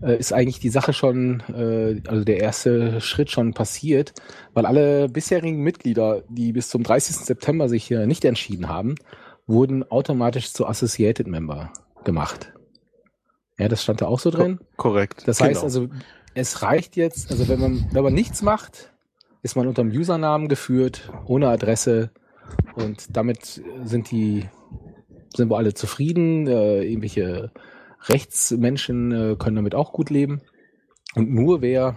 ist 0.00 0.32
eigentlich 0.32 0.60
die 0.60 0.68
Sache 0.68 0.92
schon, 0.92 1.42
äh, 1.54 2.00
also 2.08 2.24
der 2.24 2.38
erste 2.38 3.00
Schritt 3.00 3.30
schon 3.30 3.54
passiert, 3.54 4.12
weil 4.54 4.66
alle 4.66 5.08
bisherigen 5.08 5.62
Mitglieder, 5.62 6.22
die 6.28 6.52
bis 6.52 6.68
zum 6.68 6.82
30. 6.82 7.16
September 7.16 7.68
sich 7.68 7.84
hier 7.84 8.06
nicht 8.06 8.24
entschieden 8.24 8.68
haben, 8.68 8.94
wurden 9.46 9.88
automatisch 9.90 10.52
zu 10.52 10.66
Associated 10.66 11.26
Member 11.26 11.72
gemacht. 12.04 12.52
Ja, 13.58 13.68
das 13.68 13.82
stand 13.82 14.00
da 14.00 14.06
auch 14.06 14.20
so 14.20 14.30
drin. 14.30 14.60
korrekt. 14.76 15.26
Das 15.26 15.40
heißt 15.40 15.54
genau. 15.54 15.64
also, 15.64 15.88
es 16.34 16.62
reicht 16.62 16.96
jetzt, 16.96 17.30
also 17.30 17.48
wenn 17.48 17.58
man, 17.58 17.86
wenn 17.92 18.04
man 18.04 18.14
nichts 18.14 18.42
macht, 18.42 18.92
ist 19.42 19.56
man 19.56 19.66
unter 19.66 19.82
dem 19.82 19.90
Usernamen 19.90 20.48
geführt, 20.48 21.10
ohne 21.26 21.48
Adresse 21.48 22.10
und 22.76 23.16
damit 23.16 23.62
sind 23.84 24.10
die, 24.10 24.48
sind 25.34 25.50
wir 25.50 25.56
alle 25.56 25.74
zufrieden, 25.74 26.46
äh, 26.46 26.82
irgendwelche 26.82 27.50
Rechtsmenschen 28.06 29.12
äh, 29.12 29.36
können 29.36 29.56
damit 29.56 29.74
auch 29.74 29.92
gut 29.92 30.10
leben. 30.10 30.40
Und 31.14 31.30
nur 31.32 31.62
wer 31.62 31.96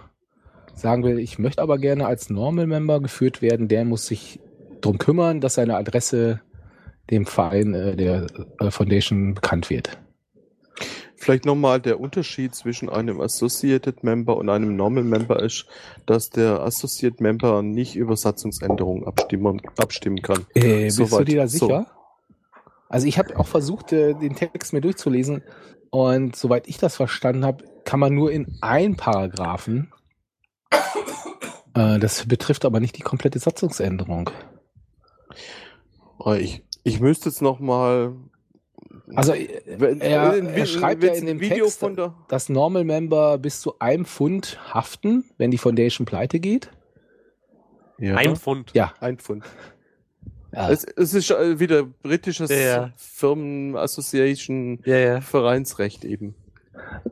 sagen 0.74 1.04
will, 1.04 1.18
ich 1.18 1.38
möchte 1.38 1.62
aber 1.62 1.78
gerne 1.78 2.06
als 2.06 2.30
Normal 2.30 2.66
Member 2.66 3.00
geführt 3.00 3.42
werden, 3.42 3.68
der 3.68 3.84
muss 3.84 4.06
sich 4.06 4.40
darum 4.80 4.98
kümmern, 4.98 5.40
dass 5.40 5.54
seine 5.54 5.76
Adresse 5.76 6.40
dem 7.10 7.26
Verein 7.26 7.74
äh, 7.74 7.96
der 7.96 8.26
äh, 8.58 8.70
Foundation 8.70 9.34
bekannt 9.34 9.70
wird. 9.70 9.98
Vielleicht 11.16 11.44
nochmal 11.44 11.80
der 11.80 12.00
Unterschied 12.00 12.52
zwischen 12.54 12.88
einem 12.88 13.20
Associated 13.20 14.02
Member 14.02 14.36
und 14.36 14.48
einem 14.48 14.74
Normal 14.74 15.04
Member 15.04 15.40
ist, 15.40 15.66
dass 16.04 16.30
der 16.30 16.60
Associated 16.62 17.20
Member 17.20 17.62
nicht 17.62 17.94
über 17.94 18.16
Satzungsänderungen 18.16 19.06
abstimmen, 19.06 19.62
abstimmen 19.78 20.20
kann. 20.20 20.46
Äh, 20.54 20.84
bist 20.84 20.96
Soweit, 20.96 21.20
du 21.20 21.24
dir 21.26 21.36
da 21.42 21.46
sicher? 21.46 21.86
So. 21.88 22.02
Also 22.88 23.06
ich 23.06 23.18
habe 23.18 23.38
auch 23.38 23.46
versucht, 23.46 23.92
äh, 23.92 24.14
den 24.14 24.34
Text 24.34 24.72
mir 24.72 24.80
durchzulesen. 24.80 25.42
Und 25.92 26.36
soweit 26.36 26.68
ich 26.68 26.78
das 26.78 26.96
verstanden 26.96 27.44
habe, 27.44 27.64
kann 27.84 28.00
man 28.00 28.14
nur 28.14 28.32
in 28.32 28.56
ein 28.62 28.96
Paragraphen. 28.96 29.92
Äh, 31.74 31.98
das 31.98 32.26
betrifft 32.26 32.64
aber 32.64 32.80
nicht 32.80 32.96
die 32.96 33.02
komplette 33.02 33.38
Satzungsänderung. 33.38 34.30
Oh, 36.18 36.32
ich, 36.32 36.64
ich 36.82 36.98
müsste 37.00 37.28
jetzt 37.28 37.42
noch 37.42 37.60
mal 37.60 38.14
also 39.14 39.34
er, 39.34 40.00
er 40.00 40.66
schreibt 40.66 41.04
ja 41.04 41.12
in 41.12 41.26
dem 41.26 41.40
Video 41.40 41.66
Text, 41.66 41.84
dass 42.28 42.48
Normal 42.48 42.84
Member 42.84 43.36
bis 43.36 43.60
zu 43.60 43.78
einem 43.78 44.06
Pfund 44.06 44.58
haften, 44.72 45.24
wenn 45.36 45.50
die 45.50 45.58
Foundation 45.58 46.06
pleite 46.06 46.40
geht. 46.40 46.70
Ja. 47.98 48.16
Ein 48.16 48.36
Pfund. 48.36 48.70
Ja. 48.72 48.94
Ein 49.00 49.18
Pfund. 49.18 49.44
Ja. 50.52 50.70
Es, 50.70 50.84
es 50.84 51.14
ist 51.14 51.30
äh, 51.30 51.58
wieder 51.58 51.84
britisches 51.84 52.50
ja, 52.50 52.56
ja. 52.56 52.92
Firmen 52.96 53.76
Association 53.76 54.78
Vereinsrecht 55.22 56.04
eben. 56.04 56.34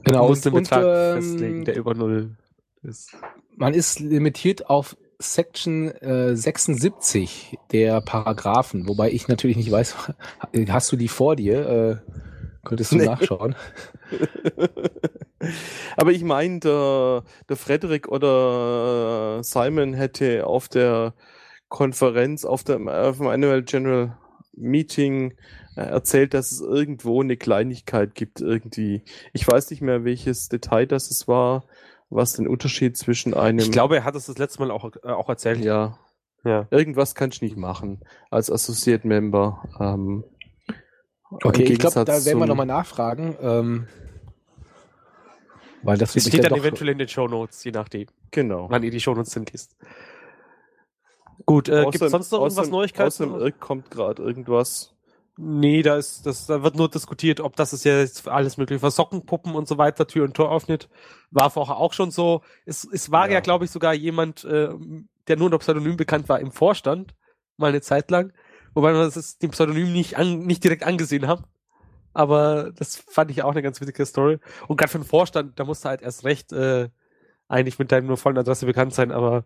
Genau. 0.05 0.21
Man 0.21 0.29
muss 0.29 0.41
den 0.43 0.53
Betrag 0.53 1.17
ähm, 1.17 1.23
festlegen, 1.23 1.65
der 1.65 1.77
über 1.77 1.95
null 1.95 2.37
ist. 2.83 3.17
Man 3.57 3.75
ist 3.75 4.01
limitiert 4.01 4.69
auf 4.69 4.97
Section 5.19 5.89
äh, 5.89 6.35
76 6.35 7.59
der 7.73 8.01
Paragraphen, 8.01 8.89
wobei 8.89 9.11
ich 9.11 9.29
natürlich 9.29 9.57
nicht 9.57 9.71
weiß, 9.71 9.97
hast 10.69 10.93
du 10.93 10.97
die 10.97 11.09
vor 11.09 11.37
dir? 11.37 11.69
Äh, 11.69 11.97
könntest 12.65 12.93
du 12.93 12.97
nee. 12.97 13.05
nachschauen. 13.07 13.55
Aber 15.97 16.13
ich 16.13 16.25
meine, 16.25 16.61
der, 16.61 17.25
der 17.49 17.57
Frederik 17.57 18.09
oder 18.09 19.43
Simon 19.43 19.95
hätte 19.95 20.47
auf 20.47 20.69
der 20.69 21.15
Konferenz 21.71 22.45
auf 22.45 22.65
dem, 22.65 22.89
auf 22.89 23.17
dem 23.17 23.29
Annual 23.29 23.63
General 23.63 24.19
Meeting 24.53 25.35
äh, 25.77 25.83
erzählt, 25.83 26.35
dass 26.35 26.53
es 26.53 26.61
irgendwo 26.61 27.23
eine 27.23 27.37
Kleinigkeit 27.37 28.15
gibt 28.15 28.41
irgendwie. 28.41 29.03
Ich 29.33 29.47
weiß 29.49 29.71
nicht 29.71 29.81
mehr, 29.81 30.05
welches 30.05 30.49
Detail 30.49 30.87
das 30.87 31.11
es 31.11 31.29
war, 31.29 31.65
was 32.11 32.35
den 32.35 32.49
Unterschied 32.49 32.97
zwischen 32.97 33.33
einem. 33.33 33.61
Ich 33.61 33.71
glaube, 33.71 33.97
er 33.97 34.05
hat 34.05 34.17
es 34.17 34.27
das 34.27 34.37
letzte 34.37 34.61
Mal 34.61 34.71
auch, 34.71 34.91
äh, 35.03 35.09
auch 35.09 35.29
erzählt. 35.29 35.65
Ja. 35.65 35.97
Ja. 36.45 36.67
Irgendwas 36.71 37.15
kann 37.15 37.31
ich 37.31 37.41
nicht 37.41 37.57
machen 37.57 38.01
als 38.31 38.51
Associate 38.51 39.07
Member. 39.07 39.63
Ähm, 39.79 40.25
okay, 41.31 41.65
ich 41.65 41.79
glaube, 41.79 42.05
da 42.05 42.25
werden 42.25 42.39
wir 42.39 42.47
nochmal 42.47 42.67
nachfragen. 42.67 43.37
Ähm, 43.41 43.87
weil 45.83 45.99
das, 45.99 46.15
das 46.15 46.27
steht 46.27 46.45
dann 46.45 46.59
eventuell 46.59 46.91
in 46.91 46.99
den 46.99 47.09
Show 47.09 47.29
Notes, 47.29 47.63
je 47.65 47.71
nachdem. 47.71 48.07
Genau. 48.31 48.69
Wann 48.71 48.83
ihr 48.83 48.91
die 48.91 49.01
Show 49.01 49.15
Notes 49.15 49.35
liest. 49.37 49.77
Gut, 51.47 51.69
äh, 51.69 51.85
gibt 51.91 52.03
es 52.03 52.11
sonst 52.11 52.33
noch 52.33 52.43
irgendwas 52.43 52.71
Neuigkeiten? 52.71 53.07
Außerdem 53.07 53.35
Irk 53.37 53.61
kommt 53.61 53.91
gerade 53.91 54.23
irgendwas. 54.23 54.95
Nee, 55.37 55.83
da 55.83 55.97
ist, 55.97 56.27
das, 56.27 56.47
da 56.47 56.63
wird 56.63 56.77
nur 56.77 56.91
diskutiert, 56.91 57.41
ob 57.41 57.57
das 57.57 57.73
ist 57.73 57.85
ja 57.85 57.99
jetzt 57.99 58.29
alles 58.29 58.59
mögliche 58.59 58.81
für 58.81 58.91
Sockenpuppen 58.91 59.55
und 59.55 59.67
so 59.67 59.79
weiter, 59.79 60.07
Tür 60.07 60.25
und 60.25 60.35
Tor 60.35 60.55
öffnet. 60.55 60.91
War 61.31 61.51
vorher 61.51 61.77
auch 61.77 61.95
schon 61.95 62.11
so. 62.11 62.43
Es, 62.67 62.85
es 62.85 63.11
war 63.11 63.27
ja, 63.29 63.35
ja 63.35 63.41
glaube 63.41 63.65
ich, 63.65 63.71
sogar 63.71 63.95
jemand, 63.95 64.45
äh, 64.45 64.69
der 65.29 65.37
nur 65.37 65.47
unter 65.47 65.59
Pseudonym 65.59 65.97
bekannt 65.97 66.29
war, 66.29 66.41
im 66.41 66.53
Vorstand, 66.53 67.15
mal 67.57 67.69
eine 67.69 67.81
Zeit 67.81 68.11
lang. 68.11 68.33
Wobei 68.75 68.93
wir 68.93 69.05
das 69.05 69.39
dem 69.39 69.51
Pseudonym 69.53 69.93
nicht, 69.93 70.19
an, 70.19 70.41
nicht 70.41 70.63
direkt 70.63 70.83
angesehen 70.83 71.27
haben. 71.27 71.45
Aber 72.13 72.73
das 72.73 72.97
fand 72.97 73.31
ich 73.31 73.43
auch 73.43 73.53
eine 73.53 73.63
ganz 73.63 73.81
witzige 73.81 74.05
Story. 74.05 74.39
Und 74.69 74.77
gerade 74.77 74.91
für 74.91 74.99
den 74.99 75.07
Vorstand, 75.07 75.59
da 75.59 75.65
musst 75.65 75.85
du 75.85 75.89
halt 75.89 76.03
erst 76.03 76.25
recht 76.25 76.53
äh, 76.53 76.91
eigentlich 77.49 77.79
mit 77.79 77.93
deiner 77.93 78.17
vollen 78.17 78.39
Adresse 78.39 78.67
bekannt 78.67 78.93
sein, 78.93 79.11
aber 79.11 79.45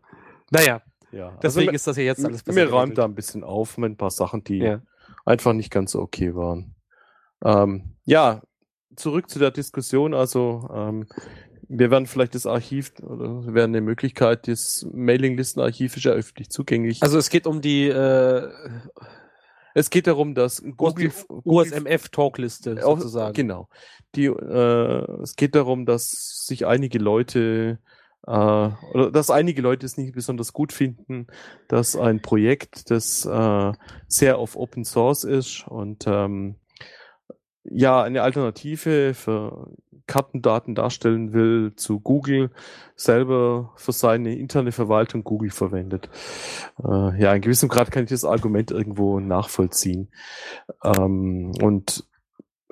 naja. 0.50 0.82
Ja, 1.14 1.28
also 1.28 1.38
deswegen 1.42 1.68
also, 1.68 1.76
ist 1.76 1.86
das 1.86 1.96
ja 1.96 2.02
jetzt 2.02 2.24
alles 2.24 2.42
besser. 2.42 2.64
Mir 2.64 2.70
räumt 2.70 2.98
da 2.98 3.04
ein 3.04 3.14
bisschen 3.14 3.44
auf 3.44 3.78
mit 3.78 3.92
ein 3.92 3.96
paar 3.96 4.10
Sachen, 4.10 4.42
die 4.42 4.58
ja. 4.58 4.82
einfach 5.24 5.52
nicht 5.52 5.70
ganz 5.70 5.94
okay 5.94 6.34
waren. 6.34 6.74
Ähm, 7.44 7.94
ja, 8.04 8.42
zurück 8.96 9.30
zu 9.30 9.38
der 9.38 9.50
Diskussion. 9.50 10.14
Also 10.14 10.68
ähm, 10.72 11.06
wir 11.68 11.90
werden 11.90 12.06
vielleicht 12.06 12.34
das 12.34 12.46
Archiv 12.46 12.92
oder 13.02 13.46
wir 13.46 13.54
werden 13.54 13.70
eine 13.70 13.80
Möglichkeit, 13.80 14.48
das 14.48 14.86
Mailinglistenarchiv 14.92 15.96
ist 15.96 16.04
ja 16.04 16.12
öffentlich 16.12 16.50
zugänglich. 16.50 17.02
Also 17.02 17.18
es 17.18 17.30
geht 17.30 17.46
um 17.46 17.60
die 17.60 17.88
äh, 17.88 18.50
es 19.74 19.90
geht 19.90 20.06
darum, 20.06 20.34
dass 20.34 20.62
Google, 20.76 21.12
USMF 21.44 22.08
Talkliste 22.10 22.80
sozusagen. 22.80 23.34
Genau. 23.34 23.68
Die, 24.14 24.26
äh, 24.26 25.22
es 25.22 25.34
geht 25.34 25.56
darum, 25.56 25.84
dass 25.84 26.44
sich 26.46 26.64
einige 26.64 26.98
Leute 26.98 27.80
äh, 28.26 28.30
oder 28.30 29.10
dass 29.10 29.30
einige 29.30 29.62
Leute 29.62 29.86
es 29.86 29.96
nicht 29.96 30.14
besonders 30.14 30.52
gut 30.52 30.72
finden, 30.72 31.26
dass 31.68 31.96
ein 31.96 32.22
Projekt, 32.22 32.90
das 32.90 33.24
äh, 33.24 33.72
sehr 34.08 34.38
auf 34.38 34.56
Open 34.56 34.84
Source 34.84 35.24
ist 35.24 35.66
und 35.68 36.04
ähm, 36.06 36.56
ja 37.64 38.02
eine 38.02 38.22
Alternative 38.22 39.14
für 39.14 39.72
Kartendaten 40.06 40.74
darstellen 40.74 41.32
will 41.32 41.72
zu 41.76 41.98
Google, 42.00 42.50
selber 42.94 43.72
für 43.76 43.92
seine 43.92 44.36
interne 44.36 44.72
Verwaltung 44.72 45.24
Google 45.24 45.50
verwendet. 45.50 46.10
Äh, 46.82 47.20
ja, 47.20 47.34
in 47.34 47.40
gewissem 47.40 47.68
Grad 47.68 47.90
kann 47.90 48.04
ich 48.04 48.10
das 48.10 48.24
Argument 48.24 48.70
irgendwo 48.70 49.18
nachvollziehen. 49.20 50.08
Ähm, 50.82 51.52
und 51.62 52.04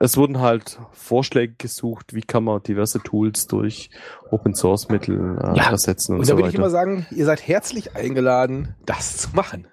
es 0.03 0.17
wurden 0.17 0.41
halt 0.41 0.81
Vorschläge 0.91 1.55
gesucht, 1.57 2.13
wie 2.13 2.23
kann 2.23 2.43
man 2.43 2.61
diverse 2.61 2.99
Tools 3.01 3.47
durch 3.47 3.89
Open 4.33 4.53
Source 4.53 4.89
Mittel 4.89 5.39
äh, 5.41 5.57
ja, 5.57 5.71
ersetzen 5.71 6.15
und, 6.15 6.21
und 6.21 6.29
da 6.29 6.33
so 6.33 6.39
würde 6.39 6.49
ich 6.49 6.57
immer 6.57 6.71
sagen, 6.71 7.07
ihr 7.13 7.25
seid 7.25 7.47
herzlich 7.47 7.95
eingeladen, 7.95 8.75
das 8.85 9.17
zu 9.19 9.29
machen. 9.33 9.69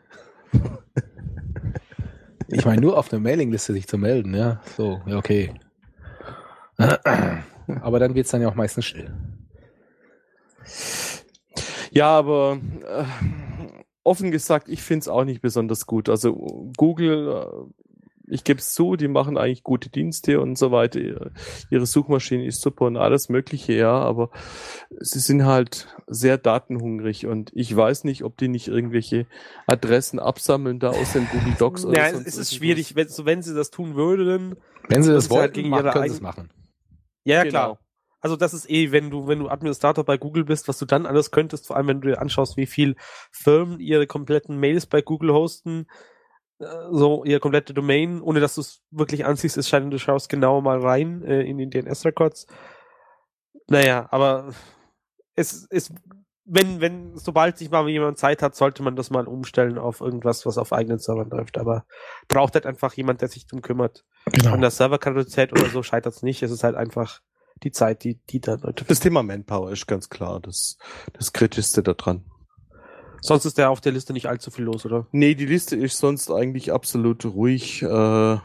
ich 2.47 2.63
meine, 2.63 2.79
nur 2.79 2.95
auf 2.95 3.09
der 3.09 3.19
Mailingliste 3.19 3.73
sich 3.73 3.87
zu 3.87 3.97
melden, 3.97 4.35
ja. 4.35 4.61
So, 4.77 5.01
ja, 5.07 5.17
okay. 5.17 5.55
Aber 7.81 7.97
dann 7.97 8.13
wird 8.13 8.25
es 8.25 8.31
dann 8.31 8.41
ja 8.43 8.49
auch 8.49 8.55
meistens 8.55 8.85
still. 8.85 9.11
Ja, 11.91 12.19
aber 12.19 12.59
äh, 12.87 13.03
offen 14.03 14.29
gesagt, 14.29 14.69
ich 14.69 14.83
finde 14.83 15.01
es 15.01 15.07
auch 15.07 15.23
nicht 15.23 15.41
besonders 15.41 15.87
gut. 15.87 16.07
Also 16.07 16.33
Google, 16.77 17.29
äh, 17.29 17.78
ich 18.29 18.43
gebe 18.43 18.59
es 18.59 18.73
zu, 18.73 18.95
die 18.95 19.07
machen 19.07 19.37
eigentlich 19.37 19.63
gute 19.63 19.89
Dienste 19.89 20.39
und 20.39 20.57
so 20.57 20.71
weiter. 20.71 20.99
Ihre 21.69 21.85
Suchmaschine 21.85 22.45
ist 22.45 22.61
super 22.61 22.85
und 22.85 22.97
alles 22.97 23.29
Mögliche, 23.29 23.73
ja, 23.73 23.91
aber 23.91 24.29
sie 24.99 25.19
sind 25.19 25.45
halt 25.45 25.87
sehr 26.07 26.37
datenhungrig 26.37 27.25
und 27.25 27.51
ich 27.53 27.75
weiß 27.75 28.03
nicht, 28.03 28.23
ob 28.23 28.37
die 28.37 28.47
nicht 28.47 28.67
irgendwelche 28.67 29.25
Adressen 29.67 30.19
absammeln 30.19 30.79
da 30.79 30.89
aus 30.89 31.13
den 31.13 31.27
Google 31.27 31.53
Docs 31.57 31.85
oder 31.85 31.97
Ja, 31.97 32.19
es 32.19 32.37
ist 32.37 32.53
schwierig, 32.53 32.95
wenn, 32.95 33.09
so, 33.09 33.25
wenn 33.25 33.41
sie 33.41 33.55
das 33.55 33.71
tun 33.71 33.95
würden. 33.95 34.55
Wenn 34.87 35.03
sie 35.03 35.11
das, 35.11 35.25
das 35.25 35.29
wollten, 35.31 35.41
halt 35.41 35.53
gegen 35.53 35.73
ihre 35.73 35.91
können 35.91 36.21
machen. 36.21 36.49
Ja, 37.23 37.35
ja 37.35 37.43
genau. 37.43 37.51
klar. 37.51 37.79
Also 38.21 38.35
das 38.35 38.53
ist 38.53 38.69
eh, 38.69 38.91
wenn 38.91 39.09
du, 39.09 39.27
wenn 39.27 39.39
du 39.39 39.47
Administrator 39.47 40.03
bei 40.03 40.17
Google 40.17 40.43
bist, 40.43 40.67
was 40.67 40.77
du 40.77 40.85
dann 40.85 41.05
alles 41.05 41.31
könntest, 41.31 41.67
vor 41.67 41.77
allem 41.77 41.87
wenn 41.87 42.01
du 42.01 42.09
dir 42.09 42.21
anschaust, 42.21 42.57
wie 42.57 42.65
viel 42.65 42.95
Firmen 43.31 43.79
ihre 43.79 44.07
kompletten 44.07 44.59
Mails 44.59 44.87
bei 44.87 45.01
Google 45.01 45.31
hosten, 45.31 45.81
äh, 45.81 46.18
so 46.59 47.23
ihre 47.23 47.39
komplette 47.39 47.73
Domain, 47.73 48.21
ohne 48.21 48.39
dass 48.39 48.55
du 48.55 48.61
es 48.61 48.81
wirklich 48.91 49.25
ansiehst, 49.25 49.57
es 49.57 49.69
scheint, 49.69 49.91
du 49.93 49.97
schaust 49.97 50.29
genauer 50.29 50.61
mal 50.61 50.79
rein 50.79 51.23
äh, 51.23 51.41
in 51.41 51.57
den 51.57 51.69
DNS-Records. 51.69 52.47
Naja, 53.67 54.07
aber 54.11 54.53
es 55.35 55.65
ist, 55.69 55.93
wenn, 56.43 56.81
wenn, 56.81 57.15
sobald 57.15 57.57
sich 57.57 57.69
mal 57.69 57.87
jemand 57.87 58.17
Zeit 58.17 58.41
hat, 58.41 58.55
sollte 58.55 58.83
man 58.83 58.95
das 58.95 59.09
mal 59.09 59.27
umstellen 59.27 59.77
auf 59.77 60.01
irgendwas, 60.01 60.45
was 60.45 60.57
auf 60.57 60.73
eigenen 60.73 60.99
Servern 60.99 61.29
läuft. 61.29 61.57
Aber 61.57 61.85
braucht 62.27 62.55
halt 62.55 62.65
einfach 62.65 62.93
jemand, 62.93 63.21
der 63.21 63.29
sich 63.29 63.47
drum 63.47 63.61
kümmert. 63.61 64.03
Genau. 64.25 64.53
An 64.53 64.61
der 64.61 64.71
Serverkapazität 64.71 65.53
oder 65.53 65.69
so 65.69 65.83
scheitert 65.83 66.15
es 66.15 66.23
nicht. 66.23 66.43
Es 66.43 66.51
ist 66.51 66.63
halt 66.63 66.75
einfach 66.75 67.21
die 67.63 67.71
Zeit, 67.71 68.03
die, 68.03 68.19
die 68.29 68.41
da 68.41 68.55
Leute. 68.55 68.85
Das 68.85 68.99
Thema 68.99 69.21
Manpower 69.21 69.71
ist 69.71 69.87
ganz 69.87 70.09
klar 70.09 70.39
das, 70.39 70.77
das 71.13 71.31
Kritischste 71.31 71.83
daran. 71.83 72.25
Sonst 73.21 73.45
ist 73.45 73.57
der 73.57 73.69
auf 73.69 73.81
der 73.81 73.91
Liste 73.91 74.13
nicht 74.13 74.27
allzu 74.27 74.51
viel 74.51 74.65
los, 74.65 74.85
oder? 74.85 75.07
Nee, 75.11 75.35
die 75.35 75.45
Liste 75.45 75.75
ist 75.75 75.97
sonst 75.97 76.31
eigentlich 76.31 76.71
absolut 76.71 77.25
ruhig. 77.25 77.81
Äh, 77.81 78.37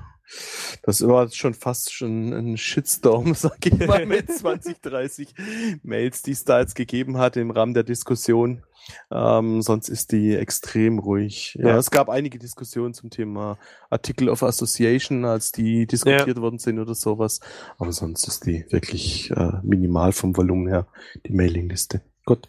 das 0.83 1.07
war 1.07 1.31
schon 1.31 1.55
fast 1.55 1.93
schon 1.93 2.33
ein 2.33 2.57
Shitstorm, 2.57 3.35
sag 3.35 3.65
ich 3.67 3.87
mal, 3.87 4.07
mit 4.07 4.31
20, 4.31 4.81
30 4.81 5.35
Mails, 5.83 6.23
die 6.23 6.33
es 6.33 6.45
da 6.45 6.61
jetzt 6.61 6.75
gegeben 6.75 7.19
hat 7.19 7.37
im 7.37 7.51
Rahmen 7.51 7.75
der 7.75 7.85
Diskussion. 7.85 8.63
Ähm, 9.11 9.63
sonst 9.63 9.89
ist 9.89 10.13
die 10.13 10.35
extrem 10.35 10.99
ruhig. 10.99 11.57
Ja, 11.59 11.69
ja, 11.69 11.77
es 11.79 11.91
gab 11.91 12.11
einige 12.11 12.39
Diskussionen 12.39 12.93
zum 12.93 13.09
Thema 13.09 13.59
Article 13.89 14.29
of 14.29 14.43
Association, 14.43 15.25
als 15.25 15.53
die 15.53 15.87
diskutiert 15.87 16.37
ja. 16.37 16.43
worden 16.43 16.59
sind 16.59 16.79
oder 16.79 16.95
sowas. 16.95 17.41
Aber 17.79 17.93
sonst 17.93 18.29
ist 18.29 18.45
die 18.45 18.67
wirklich 18.69 19.31
äh, 19.31 19.53
minimal 19.63 20.13
vom 20.13 20.37
Volumen 20.37 20.69
her, 20.69 20.87
die 21.27 21.33
Mailingliste. 21.33 22.03
Gut. 22.27 22.47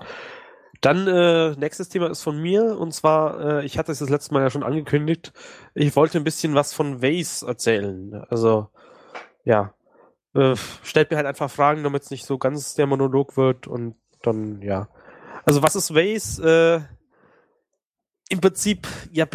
Dann 0.86 1.08
äh, 1.08 1.56
nächstes 1.56 1.90
Thema 1.90 2.12
ist 2.12 2.22
von 2.22 2.40
mir 2.40 2.78
und 2.78 2.94
zwar, 2.94 3.40
äh, 3.40 3.66
ich 3.66 3.80
hatte 3.80 3.92
es 3.92 3.98
das 3.98 4.10
letzte 4.10 4.36
Mal 4.36 4.44
ja 4.44 4.52
schon 4.52 4.62
angekündigt, 4.62 5.34
ich 5.74 5.96
wollte 5.96 6.20
ein 6.20 6.24
bisschen 6.24 6.54
was 6.54 6.76
von 6.76 7.02
Waze 7.02 7.48
erzählen. 7.48 8.24
Also 8.30 8.70
ja, 9.46 9.74
äh, 10.36 10.56
stellt 10.84 11.10
mir 11.10 11.18
halt 11.18 11.26
einfach 11.26 11.50
Fragen, 11.50 11.82
damit 11.82 12.04
es 12.04 12.12
nicht 12.12 12.24
so 12.24 12.38
ganz 12.38 12.76
der 12.76 12.86
Monolog 12.86 13.36
wird 13.36 13.66
und 13.66 13.96
dann 14.22 14.62
ja. 14.62 14.88
Also 15.44 15.64
was 15.64 15.76
ist 15.76 15.96
Waze? 15.96 16.88
Äh, 18.30 18.32
Im 18.32 18.40
Prinzip, 18.40 18.88
ja, 19.12 19.26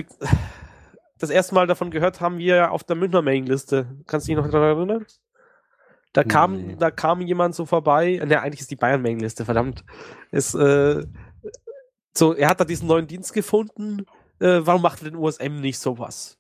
das 1.18 1.30
erste 1.30 1.56
Mal 1.56 1.66
davon 1.66 1.90
gehört 1.90 2.20
haben 2.20 2.38
wir 2.38 2.70
auf 2.70 2.84
der 2.84 2.94
Münchner 2.94 3.22
Mailingliste. 3.22 3.88
Kannst 4.06 4.28
du 4.28 4.34
dich 4.34 4.40
noch 4.40 4.48
daran 4.48 4.76
erinnern? 4.76 5.06
Da 6.12 6.22
kam, 6.22 6.56
nee. 6.56 6.76
da 6.78 6.92
kam 6.92 7.20
jemand 7.20 7.56
so 7.56 7.66
vorbei. 7.66 8.20
Ne, 8.24 8.40
eigentlich 8.40 8.60
ist 8.60 8.70
die 8.70 8.76
Bayern 8.76 9.02
Mailingliste, 9.02 9.44
verdammt. 9.44 9.84
Ist, 10.30 10.54
äh, 10.54 11.04
so, 12.16 12.34
er 12.34 12.48
hat 12.48 12.60
da 12.60 12.64
diesen 12.64 12.88
neuen 12.88 13.06
Dienst 13.06 13.32
gefunden. 13.32 14.06
Äh, 14.40 14.60
warum 14.62 14.82
macht 14.82 15.04
denn 15.04 15.16
USM 15.16 15.60
nicht 15.60 15.78
sowas? 15.78 16.38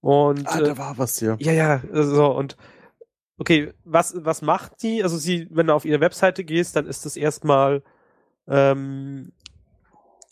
Und, 0.00 0.46
ah, 0.46 0.60
da 0.60 0.72
äh, 0.72 0.78
war 0.78 0.98
was, 0.98 1.20
ja. 1.20 1.36
Ja, 1.38 1.52
ja, 1.52 1.82
so, 1.92 2.26
und 2.26 2.56
okay, 3.38 3.72
was, 3.84 4.14
was 4.18 4.42
macht 4.42 4.82
die? 4.82 5.02
Also 5.02 5.16
sie, 5.16 5.48
wenn 5.50 5.66
du 5.66 5.74
auf 5.74 5.84
ihre 5.84 6.00
Webseite 6.00 6.44
gehst, 6.44 6.76
dann 6.76 6.86
ist 6.86 7.06
das 7.06 7.16
erstmal 7.16 7.82
ähm, 8.46 9.32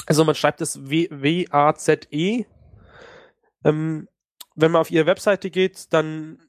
also 0.07 0.25
man 0.25 0.35
schreibt 0.35 0.61
es 0.61 0.79
W-A-Z-E. 0.89 2.45
Ähm, 3.65 4.09
wenn 4.55 4.71
man 4.71 4.81
auf 4.81 4.91
ihre 4.91 5.07
Webseite 5.07 5.51
geht, 5.51 5.93
dann 5.93 6.43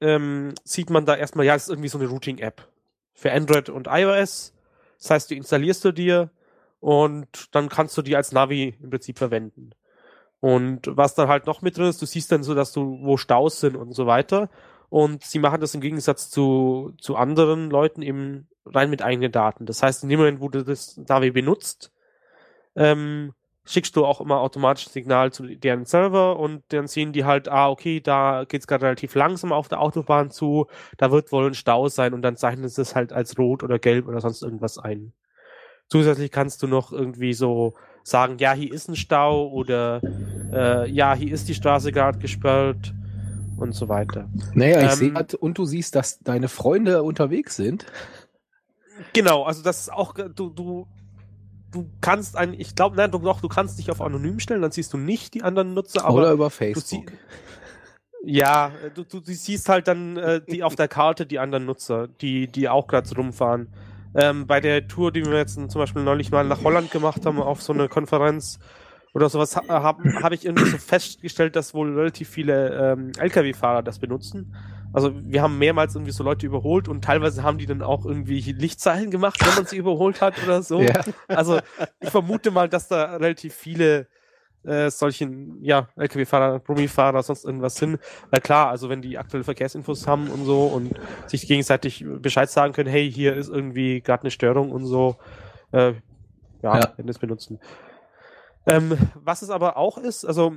ähm, 0.00 0.54
sieht 0.64 0.90
man 0.90 1.06
da 1.06 1.16
erstmal, 1.16 1.46
ja, 1.46 1.54
es 1.54 1.64
ist 1.64 1.70
irgendwie 1.70 1.88
so 1.88 1.98
eine 1.98 2.08
Routing-App 2.08 2.66
für 3.12 3.32
Android 3.32 3.68
und 3.68 3.88
iOS. 3.90 4.54
Das 4.98 5.10
heißt, 5.10 5.30
die 5.30 5.36
installierst 5.36 5.84
du 5.84 5.92
dir 5.92 6.30
und 6.84 7.54
dann 7.54 7.70
kannst 7.70 7.96
du 7.96 8.02
die 8.02 8.14
als 8.14 8.32
Navi 8.32 8.76
im 8.78 8.90
Prinzip 8.90 9.16
verwenden. 9.16 9.70
Und 10.40 10.82
was 10.84 11.14
dann 11.14 11.28
halt 11.28 11.46
noch 11.46 11.62
mit 11.62 11.78
drin 11.78 11.86
ist, 11.86 12.02
du 12.02 12.04
siehst 12.04 12.30
dann 12.30 12.42
so, 12.42 12.54
dass 12.54 12.72
du, 12.72 12.98
wo 13.00 13.16
Staus 13.16 13.58
sind 13.58 13.74
und 13.74 13.94
so 13.94 14.06
weiter. 14.06 14.50
Und 14.90 15.24
sie 15.24 15.38
machen 15.38 15.62
das 15.62 15.74
im 15.74 15.80
Gegensatz 15.80 16.28
zu, 16.28 16.92
zu 17.00 17.16
anderen 17.16 17.70
Leuten 17.70 18.02
eben 18.02 18.48
rein 18.66 18.90
mit 18.90 19.00
eigenen 19.00 19.32
Daten. 19.32 19.64
Das 19.64 19.82
heißt, 19.82 20.02
in 20.02 20.10
dem 20.10 20.18
Moment, 20.18 20.42
wo 20.42 20.50
du 20.50 20.62
das 20.62 20.98
Navi 20.98 21.30
benutzt, 21.30 21.90
ähm, 22.76 23.32
schickst 23.64 23.96
du 23.96 24.04
auch 24.04 24.20
immer 24.20 24.40
automatisch 24.40 24.86
ein 24.88 24.92
Signal 24.92 25.32
zu 25.32 25.46
deren 25.56 25.86
Server 25.86 26.38
und 26.38 26.64
dann 26.68 26.86
sehen 26.86 27.14
die 27.14 27.24
halt, 27.24 27.48
ah, 27.48 27.70
okay, 27.70 28.00
da 28.02 28.44
geht's 28.46 28.66
gerade 28.66 28.84
relativ 28.84 29.14
langsam 29.14 29.52
auf 29.52 29.68
der 29.68 29.80
Autobahn 29.80 30.30
zu, 30.30 30.66
da 30.98 31.10
wird 31.10 31.32
wohl 31.32 31.46
ein 31.46 31.54
Stau 31.54 31.88
sein 31.88 32.12
und 32.12 32.20
dann 32.20 32.36
zeichnen 32.36 32.68
sie 32.68 32.82
es 32.82 32.94
halt 32.94 33.10
als 33.14 33.38
rot 33.38 33.62
oder 33.62 33.78
gelb 33.78 34.06
oder 34.06 34.20
sonst 34.20 34.42
irgendwas 34.42 34.76
ein. 34.76 35.14
Zusätzlich 35.94 36.32
kannst 36.32 36.60
du 36.60 36.66
noch 36.66 36.90
irgendwie 36.90 37.34
so 37.34 37.74
sagen, 38.02 38.38
ja, 38.38 38.52
hier 38.52 38.72
ist 38.72 38.88
ein 38.88 38.96
Stau 38.96 39.46
oder 39.46 40.00
äh, 40.52 40.90
ja, 40.90 41.14
hier 41.14 41.32
ist 41.32 41.48
die 41.48 41.54
Straße 41.54 41.92
gerade 41.92 42.18
gesperrt 42.18 42.92
und 43.58 43.76
so 43.76 43.88
weiter. 43.88 44.28
Naja, 44.54 44.78
ich 44.78 44.90
ähm, 44.90 44.98
sehe 44.98 45.14
halt, 45.14 45.34
und 45.34 45.56
du 45.56 45.64
siehst, 45.64 45.94
dass 45.94 46.18
deine 46.18 46.48
Freunde 46.48 47.04
unterwegs 47.04 47.54
sind. 47.54 47.86
Genau, 49.12 49.44
also 49.44 49.62
das 49.62 49.82
ist 49.82 49.92
auch, 49.92 50.14
du, 50.14 50.48
du, 50.48 50.88
du 51.70 51.88
kannst 52.00 52.36
ein, 52.36 52.54
ich 52.54 52.74
glaube, 52.74 52.96
nein, 52.96 53.12
doch, 53.12 53.40
du 53.40 53.48
kannst 53.48 53.78
dich 53.78 53.88
auf 53.92 54.00
anonym 54.00 54.40
stellen, 54.40 54.62
dann 54.62 54.72
siehst 54.72 54.92
du 54.92 54.96
nicht 54.96 55.32
die 55.34 55.44
anderen 55.44 55.74
Nutzer. 55.74 56.10
Oder 56.10 56.32
über 56.32 56.50
Facebook. 56.50 57.12
ja, 58.24 58.72
du, 58.96 59.04
du, 59.04 59.20
du, 59.20 59.32
siehst 59.32 59.68
halt 59.68 59.86
dann 59.86 60.16
äh, 60.16 60.40
die 60.44 60.64
auf 60.64 60.74
der 60.74 60.88
Karte 60.88 61.24
die 61.24 61.38
anderen 61.38 61.66
Nutzer, 61.66 62.08
die, 62.20 62.48
die 62.48 62.68
auch 62.68 62.88
gerade 62.88 63.14
rumfahren. 63.14 63.68
Ähm, 64.14 64.46
bei 64.46 64.60
der 64.60 64.86
Tour, 64.86 65.12
die 65.12 65.24
wir 65.24 65.36
jetzt 65.36 65.54
zum 65.54 65.80
Beispiel 65.80 66.02
neulich 66.02 66.30
mal 66.30 66.44
nach 66.44 66.62
Holland 66.62 66.90
gemacht 66.90 67.26
haben, 67.26 67.40
auf 67.40 67.62
so 67.62 67.72
eine 67.72 67.88
Konferenz, 67.88 68.58
oder 69.14 69.28
sowas 69.28 69.56
habe 69.56 70.22
hab 70.22 70.32
ich 70.32 70.44
irgendwie 70.44 70.68
so 70.68 70.76
festgestellt, 70.76 71.54
dass 71.56 71.72
wohl 71.72 71.96
relativ 71.96 72.28
viele 72.28 72.92
ähm, 72.92 73.12
Lkw-Fahrer 73.16 73.82
das 73.82 74.00
benutzen. 74.00 74.54
Also 74.92 75.12
wir 75.14 75.40
haben 75.40 75.58
mehrmals 75.58 75.94
irgendwie 75.94 76.12
so 76.12 76.22
Leute 76.22 76.46
überholt 76.46 76.88
und 76.88 77.04
teilweise 77.04 77.42
haben 77.42 77.58
die 77.58 77.66
dann 77.66 77.82
auch 77.82 78.04
irgendwie 78.04 78.40
Lichtzeichen 78.40 79.10
gemacht, 79.10 79.44
wenn 79.44 79.54
man 79.54 79.66
sie 79.66 79.76
überholt 79.76 80.20
hat 80.20 80.34
oder 80.44 80.62
so. 80.62 80.82
Ja. 80.82 81.00
Also 81.28 81.60
ich 82.00 82.10
vermute 82.10 82.50
mal, 82.50 82.68
dass 82.68 82.88
da 82.88 83.16
relativ 83.16 83.54
viele 83.54 84.08
äh, 84.64 84.90
solchen, 84.90 85.62
ja, 85.62 85.88
LKW-Fahrer, 85.96 86.58
Brummi-Fahrer, 86.60 87.22
sonst 87.22 87.44
irgendwas 87.44 87.76
sind. 87.76 87.98
Weil 88.30 88.40
klar, 88.40 88.68
also 88.68 88.88
wenn 88.88 89.02
die 89.02 89.18
aktuelle 89.18 89.44
Verkehrsinfos 89.44 90.06
haben 90.06 90.28
und 90.28 90.44
so 90.44 90.66
und 90.66 90.92
sich 91.26 91.46
gegenseitig 91.46 92.04
Bescheid 92.20 92.50
sagen 92.50 92.72
können, 92.72 92.90
hey, 92.90 93.10
hier 93.10 93.34
ist 93.34 93.48
irgendwie 93.48 94.00
gerade 94.00 94.22
eine 94.22 94.30
Störung 94.30 94.72
und 94.72 94.86
so, 94.86 95.16
äh, 95.72 95.94
ja, 96.62 96.78
ja. 96.78 96.92
wenn 96.96 97.06
das 97.06 97.18
benutzen. 97.18 97.60
Ähm, 98.66 98.96
was 99.14 99.42
es 99.42 99.50
aber 99.50 99.76
auch 99.76 99.98
ist, 99.98 100.24
also 100.24 100.54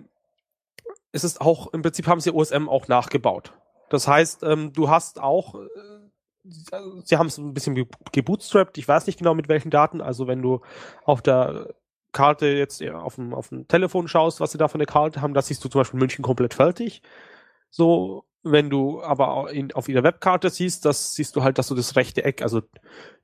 es 1.12 1.24
ist 1.24 1.42
auch, 1.42 1.74
im 1.74 1.82
Prinzip 1.82 2.08
haben 2.08 2.22
sie 2.22 2.32
OSM 2.32 2.70
auch 2.70 2.88
nachgebaut. 2.88 3.54
Das 3.90 4.08
heißt, 4.08 4.44
ähm, 4.44 4.74
du 4.74 4.90
hast 4.90 5.20
auch, 5.20 5.56
äh, 5.56 6.80
sie 7.04 7.18
haben 7.18 7.28
es 7.28 7.38
ein 7.38 7.54
bisschen 7.54 7.88
gebootstrapped, 8.12 8.78
ich 8.78 8.88
weiß 8.88 9.08
nicht 9.08 9.20
genau 9.20 9.34
mit 9.34 9.50
welchen 9.50 9.70
Daten, 9.70 10.02
also 10.02 10.28
wenn 10.28 10.42
du 10.42 10.62
auf 11.04 11.22
der 11.22 11.76
Karte 12.18 12.48
jetzt 12.48 12.84
auf 12.84 13.16
dem, 13.16 13.34
auf 13.34 13.50
dem 13.50 13.68
Telefon 13.68 14.08
schaust, 14.08 14.40
was 14.40 14.52
sie 14.52 14.58
da 14.58 14.68
für 14.68 14.76
eine 14.76 14.88
Karte 14.88 15.22
haben, 15.22 15.34
da 15.34 15.42
siehst 15.42 15.64
du 15.64 15.70
zum 15.70 15.80
Beispiel 15.80 16.00
München 16.00 16.24
komplett 16.24 16.56
fertig. 16.56 17.04
So, 17.70 18.26
wenn 18.44 18.70
du 18.70 19.04
aber 19.04 19.52
in, 19.52 19.72
auf 19.74 19.88
ihrer 19.88 20.04
Webkarte 20.04 20.50
siehst, 20.50 20.86
das 20.86 21.14
siehst 21.14 21.36
du 21.36 21.44
halt, 21.44 21.58
dass 21.58 21.68
du 21.68 21.76
das 21.76 21.96
rechte 21.96 22.24
Eck, 22.24 22.42
also 22.42 22.62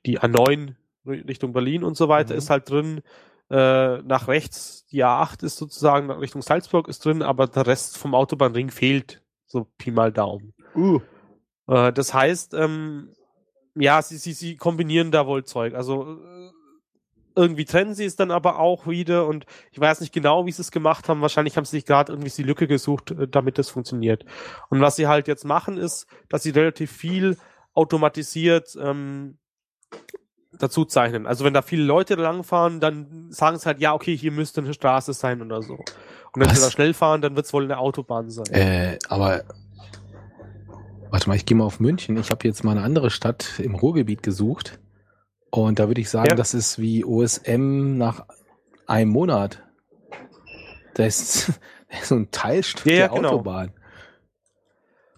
die 0.05 0.19
A9 0.19 0.75
Richtung 1.05 1.53
Berlin 1.53 1.83
und 1.83 1.97
so 1.97 2.07
weiter 2.07 2.33
mhm. 2.33 2.37
ist 2.37 2.49
halt 2.49 2.69
drin. 2.69 3.01
Äh, 3.49 4.01
nach 4.03 4.27
rechts 4.27 4.85
die 4.87 5.03
A8 5.03 5.43
ist 5.43 5.57
sozusagen 5.57 6.09
Richtung 6.11 6.41
Salzburg 6.41 6.87
ist 6.87 7.03
drin, 7.03 7.21
aber 7.21 7.47
der 7.47 7.67
Rest 7.67 7.97
vom 7.97 8.15
Autobahnring 8.15 8.69
fehlt. 8.69 9.21
So 9.45 9.67
Pi 9.77 9.91
mal 9.91 10.11
Daumen. 10.11 10.53
Uh. 10.75 10.99
Äh, 11.67 11.91
das 11.93 12.13
heißt, 12.13 12.53
ähm, 12.53 13.13
ja, 13.75 14.01
sie, 14.01 14.17
sie, 14.17 14.33
sie 14.33 14.55
kombinieren 14.55 15.11
da 15.11 15.27
wohl 15.27 15.43
Zeug. 15.43 15.73
Also 15.75 16.19
äh, 16.19 16.51
irgendwie 17.35 17.65
trennen 17.65 17.93
sie 17.93 18.05
es 18.05 18.15
dann 18.15 18.31
aber 18.31 18.59
auch 18.59 18.87
wieder 18.87 19.27
und 19.27 19.45
ich 19.71 19.79
weiß 19.79 20.01
nicht 20.01 20.13
genau, 20.13 20.45
wie 20.45 20.51
sie 20.51 20.61
es 20.61 20.71
gemacht 20.71 21.09
haben. 21.09 21.21
Wahrscheinlich 21.21 21.57
haben 21.57 21.65
sie 21.65 21.77
sich 21.77 21.85
gerade 21.85 22.11
irgendwie 22.11 22.29
die 22.29 22.43
Lücke 22.43 22.67
gesucht, 22.67 23.11
äh, 23.11 23.27
damit 23.27 23.57
das 23.57 23.69
funktioniert. 23.69 24.25
Und 24.69 24.81
was 24.81 24.95
sie 24.95 25.07
halt 25.07 25.27
jetzt 25.27 25.45
machen, 25.45 25.77
ist, 25.77 26.07
dass 26.29 26.43
sie 26.43 26.51
relativ 26.51 26.91
viel 26.91 27.37
automatisiert 27.73 28.77
ähm, 28.79 29.37
dazu 30.59 30.85
zeichnen. 30.85 31.25
Also 31.25 31.43
wenn 31.43 31.53
da 31.53 31.61
viele 31.61 31.83
Leute 31.83 32.15
langfahren, 32.15 32.79
dann 32.79 33.31
sagen 33.31 33.57
sie 33.57 33.65
halt, 33.65 33.79
ja, 33.79 33.93
okay, 33.93 34.15
hier 34.15 34.31
müsste 34.31 34.61
eine 34.61 34.73
Straße 34.73 35.13
sein 35.13 35.41
oder 35.41 35.61
so. 35.61 35.73
Und 35.73 36.41
wenn 36.41 36.49
was? 36.49 36.57
sie 36.57 36.63
da 36.63 36.71
schnell 36.71 36.93
fahren, 36.93 37.21
dann 37.21 37.35
wird 37.35 37.45
es 37.45 37.53
wohl 37.53 37.63
eine 37.63 37.77
Autobahn 37.77 38.29
sein. 38.29 38.45
Äh, 38.51 38.99
aber 39.07 39.43
warte 41.09 41.29
mal, 41.29 41.35
ich 41.35 41.45
gehe 41.45 41.57
mal 41.57 41.65
auf 41.65 41.79
München. 41.79 42.17
Ich 42.17 42.31
habe 42.31 42.47
jetzt 42.47 42.63
mal 42.63 42.71
eine 42.71 42.83
andere 42.83 43.09
Stadt 43.09 43.59
im 43.59 43.75
Ruhrgebiet 43.75 44.23
gesucht. 44.23 44.79
Und 45.55 45.77
da 45.77 45.87
würde 45.87 46.01
ich 46.01 46.09
sagen, 46.09 46.29
ja. 46.29 46.35
das 46.35 46.55
ist 46.55 46.79
wie 46.79 47.05
OSM 47.05 47.95
nach 47.95 48.25
einem 48.87 49.11
Monat. 49.11 49.61
Da 50.95 51.05
ist, 51.05 51.59
so 52.01 52.15
ein 52.15 52.31
Teilstück 52.31 52.91
ja, 52.91 53.07
der 53.07 53.09
genau. 53.09 53.29
Autobahn. 53.29 53.71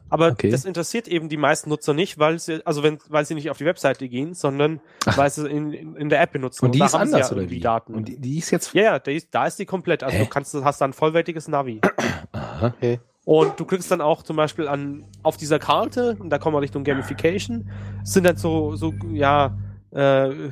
Aber 0.09 0.31
okay. 0.31 0.49
das 0.49 0.65
interessiert 0.65 1.07
eben 1.07 1.29
die 1.29 1.37
meisten 1.37 1.69
Nutzer 1.69 1.93
nicht, 1.93 2.19
weil 2.19 2.37
sie, 2.39 2.65
also 2.65 2.83
wenn, 2.83 2.99
weil 3.07 3.25
sie 3.25 3.33
nicht 3.33 3.49
auf 3.49 3.59
die 3.59 3.65
Webseite 3.65 4.09
gehen, 4.09 4.33
sondern 4.33 4.81
Ach. 5.05 5.17
weil 5.17 5.29
sie 5.29 5.47
in, 5.49 5.71
in, 5.71 5.95
in, 5.95 6.09
der 6.09 6.19
App 6.19 6.33
benutzen. 6.33 6.65
Und 6.65 6.75
die 6.75 6.81
und 6.81 6.87
ist 6.87 6.95
anders 6.95 7.29
ja 7.29 7.35
oder 7.35 7.49
wie? 7.49 7.61
Daten. 7.61 7.93
Und 7.93 8.09
die, 8.09 8.19
die, 8.19 8.37
ist 8.37 8.51
jetzt. 8.51 8.73
Ja, 8.73 8.83
ja, 8.83 8.99
da 8.99 9.11
ist, 9.11 9.29
da 9.31 9.45
ist 9.45 9.57
die 9.57 9.65
komplett. 9.65 10.03
Also 10.03 10.17
Hä? 10.17 10.23
du 10.25 10.29
kannst, 10.29 10.53
hast 10.53 10.81
da 10.81 10.85
ein 10.85 10.93
vollwertiges 10.93 11.47
Navi. 11.47 11.79
Aha. 12.33 12.73
Okay. 12.75 12.99
Und 13.23 13.57
du 13.57 13.63
kriegst 13.63 13.89
dann 13.89 14.01
auch 14.01 14.21
zum 14.21 14.35
Beispiel 14.35 14.67
an, 14.67 15.05
auf 15.23 15.37
dieser 15.37 15.59
Karte, 15.59 16.17
und 16.19 16.29
da 16.29 16.39
kommen 16.39 16.57
wir 16.57 16.61
Richtung 16.61 16.83
Gamification, 16.83 17.69
sind 18.03 18.25
dann 18.25 18.35
so, 18.35 18.75
so, 18.75 18.93
ja, 19.13 19.57
äh, 19.95 20.51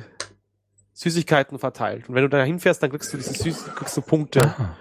Süßigkeiten 0.94 1.58
verteilt. 1.58 2.08
Und 2.08 2.14
wenn 2.14 2.22
du 2.22 2.28
da 2.28 2.42
hinfährst, 2.42 2.82
dann 2.82 2.90
kriegst 2.90 3.12
du 3.12 3.16
diese 3.16 3.34
Süß 3.34 3.74
kriegst 3.74 3.96
du 3.96 4.00
Punkte. 4.00 4.40
Ah, 4.40 4.76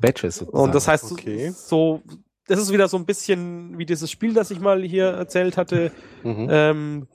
Badges 0.00 0.36
sozusagen. 0.36 0.64
Und 0.64 0.74
das 0.74 0.88
heißt, 0.88 1.10
okay. 1.10 1.50
so, 1.50 2.02
das 2.46 2.60
ist 2.60 2.72
wieder 2.72 2.88
so 2.88 2.96
ein 2.96 3.06
bisschen 3.06 3.78
wie 3.78 3.86
dieses 3.86 4.10
Spiel, 4.10 4.34
das 4.34 4.50
ich 4.50 4.60
mal 4.60 4.82
hier 4.82 5.06
erzählt 5.06 5.56
hatte. 5.56 5.90
Mhm. 6.22 6.46
Ähm, 6.50 7.08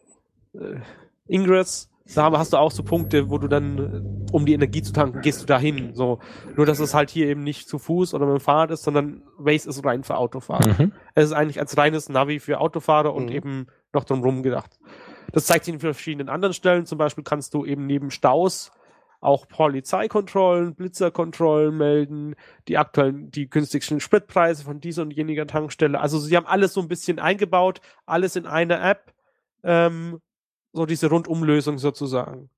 äh, 0.53 0.79
Ingress, 1.27 1.89
da 2.15 2.31
hast 2.31 2.53
du 2.53 2.57
auch 2.57 2.71
so 2.71 2.83
Punkte, 2.83 3.29
wo 3.29 3.37
du 3.37 3.47
dann, 3.47 3.77
äh, 3.77 4.33
um 4.33 4.45
die 4.45 4.53
Energie 4.53 4.81
zu 4.81 4.91
tanken, 4.91 5.21
gehst 5.21 5.41
du 5.41 5.45
dahin. 5.45 5.93
So. 5.93 6.19
Nur, 6.55 6.65
dass 6.65 6.79
es 6.79 6.93
halt 6.93 7.09
hier 7.09 7.27
eben 7.27 7.43
nicht 7.43 7.69
zu 7.69 7.77
Fuß 7.77 8.13
oder 8.13 8.25
mit 8.25 8.39
dem 8.39 8.41
Fahrrad 8.41 8.71
ist, 8.71 8.83
sondern 8.83 9.21
Waze 9.37 9.69
ist 9.69 9.85
rein 9.85 10.03
für 10.03 10.17
Autofahrer. 10.17 10.67
Mhm. 10.67 10.91
Es 11.13 11.25
ist 11.25 11.33
eigentlich 11.33 11.59
als 11.59 11.77
reines 11.77 12.09
Navi 12.09 12.39
für 12.39 12.59
Autofahrer 12.59 13.13
und 13.13 13.25
mhm. 13.25 13.31
eben 13.31 13.67
noch 13.93 14.03
drumherum 14.03 14.41
gedacht. 14.41 14.79
Das 15.31 15.45
zeigt 15.45 15.65
sich 15.65 15.73
in 15.73 15.79
verschiedenen 15.79 16.29
anderen 16.29 16.53
Stellen. 16.53 16.85
Zum 16.85 16.97
Beispiel 16.97 17.23
kannst 17.23 17.53
du 17.53 17.65
eben 17.65 17.85
neben 17.85 18.11
Staus 18.11 18.71
auch 19.21 19.47
Polizeikontrollen, 19.47 20.73
Blitzerkontrollen 20.73 21.77
melden, 21.77 22.35
die 22.67 22.77
aktuellen, 22.77 23.29
die 23.29 23.49
günstigsten 23.49 23.99
Spritpreise 23.99 24.63
von 24.63 24.81
dieser 24.81 25.03
und 25.03 25.11
jeniger 25.11 25.45
Tankstelle. 25.45 25.99
Also 25.99 26.17
sie 26.19 26.35
haben 26.35 26.47
alles 26.47 26.73
so 26.73 26.81
ein 26.81 26.87
bisschen 26.87 27.19
eingebaut, 27.19 27.81
alles 28.05 28.35
in 28.35 28.47
einer 28.47 28.83
App, 28.83 29.13
ähm, 29.63 30.19
so 30.73 30.87
diese 30.87 31.07
Rundumlösung 31.07 31.77
sozusagen. 31.77 32.49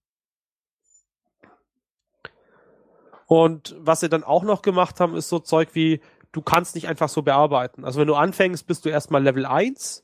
Und 3.25 3.75
was 3.79 3.99
sie 3.99 4.09
dann 4.09 4.23
auch 4.23 4.43
noch 4.43 4.61
gemacht 4.61 4.99
haben, 4.99 5.15
ist 5.15 5.27
so 5.27 5.39
Zeug 5.39 5.69
wie, 5.73 6.01
du 6.31 6.41
kannst 6.41 6.75
nicht 6.75 6.87
einfach 6.87 7.09
so 7.09 7.23
bearbeiten. 7.23 7.83
Also 7.83 7.99
wenn 7.99 8.07
du 8.07 8.15
anfängst, 8.15 8.67
bist 8.67 8.85
du 8.85 8.89
erstmal 8.89 9.23
Level 9.23 9.45
1 9.45 10.03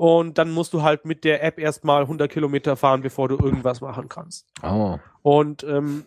und 0.00 0.38
dann 0.38 0.50
musst 0.50 0.72
du 0.72 0.80
halt 0.80 1.04
mit 1.04 1.24
der 1.24 1.44
App 1.44 1.58
erstmal 1.58 2.00
100 2.00 2.32
Kilometer 2.32 2.74
fahren, 2.74 3.02
bevor 3.02 3.28
du 3.28 3.36
irgendwas 3.36 3.82
machen 3.82 4.08
kannst. 4.08 4.46
Oh. 4.62 4.98
Und 5.20 5.62
ähm, 5.64 6.06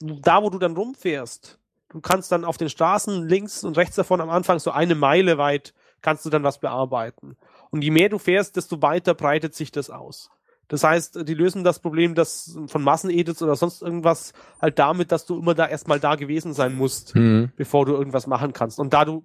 da, 0.00 0.42
wo 0.42 0.48
du 0.48 0.58
dann 0.58 0.74
rumfährst, 0.74 1.58
du 1.90 2.00
kannst 2.00 2.32
dann 2.32 2.46
auf 2.46 2.56
den 2.56 2.70
Straßen 2.70 3.28
links 3.28 3.64
und 3.64 3.76
rechts 3.76 3.96
davon 3.96 4.22
am 4.22 4.30
Anfang 4.30 4.60
so 4.60 4.70
eine 4.70 4.94
Meile 4.94 5.36
weit 5.36 5.74
kannst 6.00 6.24
du 6.24 6.30
dann 6.30 6.42
was 6.42 6.58
bearbeiten. 6.58 7.36
Und 7.68 7.84
je 7.84 7.90
mehr 7.90 8.08
du 8.08 8.16
fährst, 8.18 8.56
desto 8.56 8.80
weiter 8.80 9.12
breitet 9.12 9.54
sich 9.54 9.70
das 9.70 9.90
aus. 9.90 10.30
Das 10.68 10.84
heißt, 10.84 11.28
die 11.28 11.34
lösen 11.34 11.64
das 11.64 11.80
Problem 11.80 12.14
das 12.14 12.58
von 12.68 12.82
Massenedits 12.82 13.42
oder 13.42 13.56
sonst 13.56 13.82
irgendwas 13.82 14.32
halt 14.58 14.78
damit, 14.78 15.12
dass 15.12 15.26
du 15.26 15.38
immer 15.38 15.52
da 15.52 15.68
erstmal 15.68 16.00
da 16.00 16.14
gewesen 16.14 16.54
sein 16.54 16.74
musst, 16.74 17.14
mhm. 17.14 17.52
bevor 17.56 17.84
du 17.84 17.92
irgendwas 17.92 18.26
machen 18.26 18.54
kannst. 18.54 18.80
Und 18.80 18.94
da 18.94 19.04
du 19.04 19.22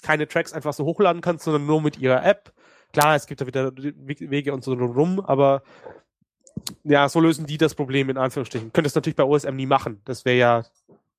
keine 0.00 0.26
Tracks 0.26 0.54
einfach 0.54 0.72
so 0.72 0.86
hochladen 0.86 1.20
kannst, 1.20 1.44
sondern 1.44 1.66
nur 1.66 1.82
mit 1.82 1.98
ihrer 1.98 2.24
App, 2.24 2.54
Klar, 2.92 3.16
es 3.16 3.26
gibt 3.26 3.40
da 3.40 3.46
wieder 3.46 3.72
Wege 3.76 4.52
und 4.52 4.64
so 4.64 4.72
rum, 4.72 5.20
aber 5.20 5.62
ja, 6.84 7.08
so 7.08 7.20
lösen 7.20 7.46
die 7.46 7.58
das 7.58 7.74
Problem 7.74 8.10
in 8.10 8.16
Anführungsstrichen. 8.16 8.72
Könntest 8.72 8.96
natürlich 8.96 9.16
bei 9.16 9.24
OSM 9.24 9.54
nie 9.54 9.66
machen. 9.66 10.00
Das 10.04 10.24
wäre 10.24 10.38
ja 10.38 10.64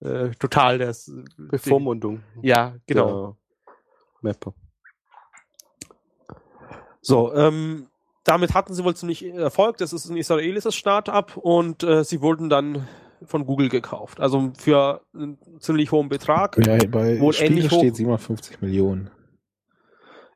äh, 0.01 0.31
total 0.39 0.77
das 0.77 1.11
Bevormundung. 1.37 2.23
Ja, 2.41 2.75
genau. 2.87 3.37
Mapper. 4.21 4.53
So, 7.01 7.33
ähm, 7.33 7.87
damit 8.23 8.53
hatten 8.53 8.73
sie 8.73 8.83
wohl 8.83 8.95
ziemlich 8.95 9.25
Erfolg. 9.25 9.77
Das 9.77 9.93
ist 9.93 10.09
ein 10.09 10.17
israelisches 10.17 10.75
Startup 10.75 11.37
und 11.37 11.83
äh, 11.83 12.03
sie 12.03 12.21
wurden 12.21 12.49
dann 12.49 12.87
von 13.23 13.45
Google 13.45 13.69
gekauft. 13.69 14.19
Also 14.19 14.51
für 14.57 15.01
einen 15.13 15.37
ziemlich 15.59 15.91
hohen 15.91 16.09
Betrag. 16.09 16.57
Ja, 16.65 16.77
bei 16.87 17.15
ähnlich 17.15 17.67
steht 17.67 17.95
57 17.95 18.61
Millionen 18.61 19.09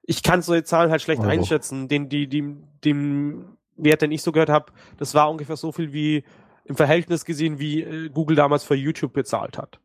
ich 0.03 0.21
kann 0.21 0.41
solche 0.41 0.63
Zahlen 0.63 0.91
halt 0.91 1.01
schlecht 1.01 1.21
oh. 1.23 1.27
einschätzen. 1.27 1.87
Den, 1.87 2.09
die, 2.09 2.27
die, 2.27 2.55
dem 2.83 3.57
Wert, 3.77 4.01
den 4.01 4.11
ich 4.11 4.21
so 4.21 4.31
gehört 4.31 4.49
habe, 4.49 4.71
das 4.97 5.15
war 5.15 5.29
ungefähr 5.31 5.55
so 5.55 5.71
viel 5.71 5.93
wie 5.93 6.23
im 6.65 6.75
Verhältnis 6.75 7.25
gesehen, 7.25 7.59
wie 7.59 7.81
äh, 7.81 8.09
Google 8.09 8.35
damals 8.35 8.63
für 8.63 8.75
YouTube 8.75 9.13
bezahlt 9.13 9.57
hat. 9.57 9.79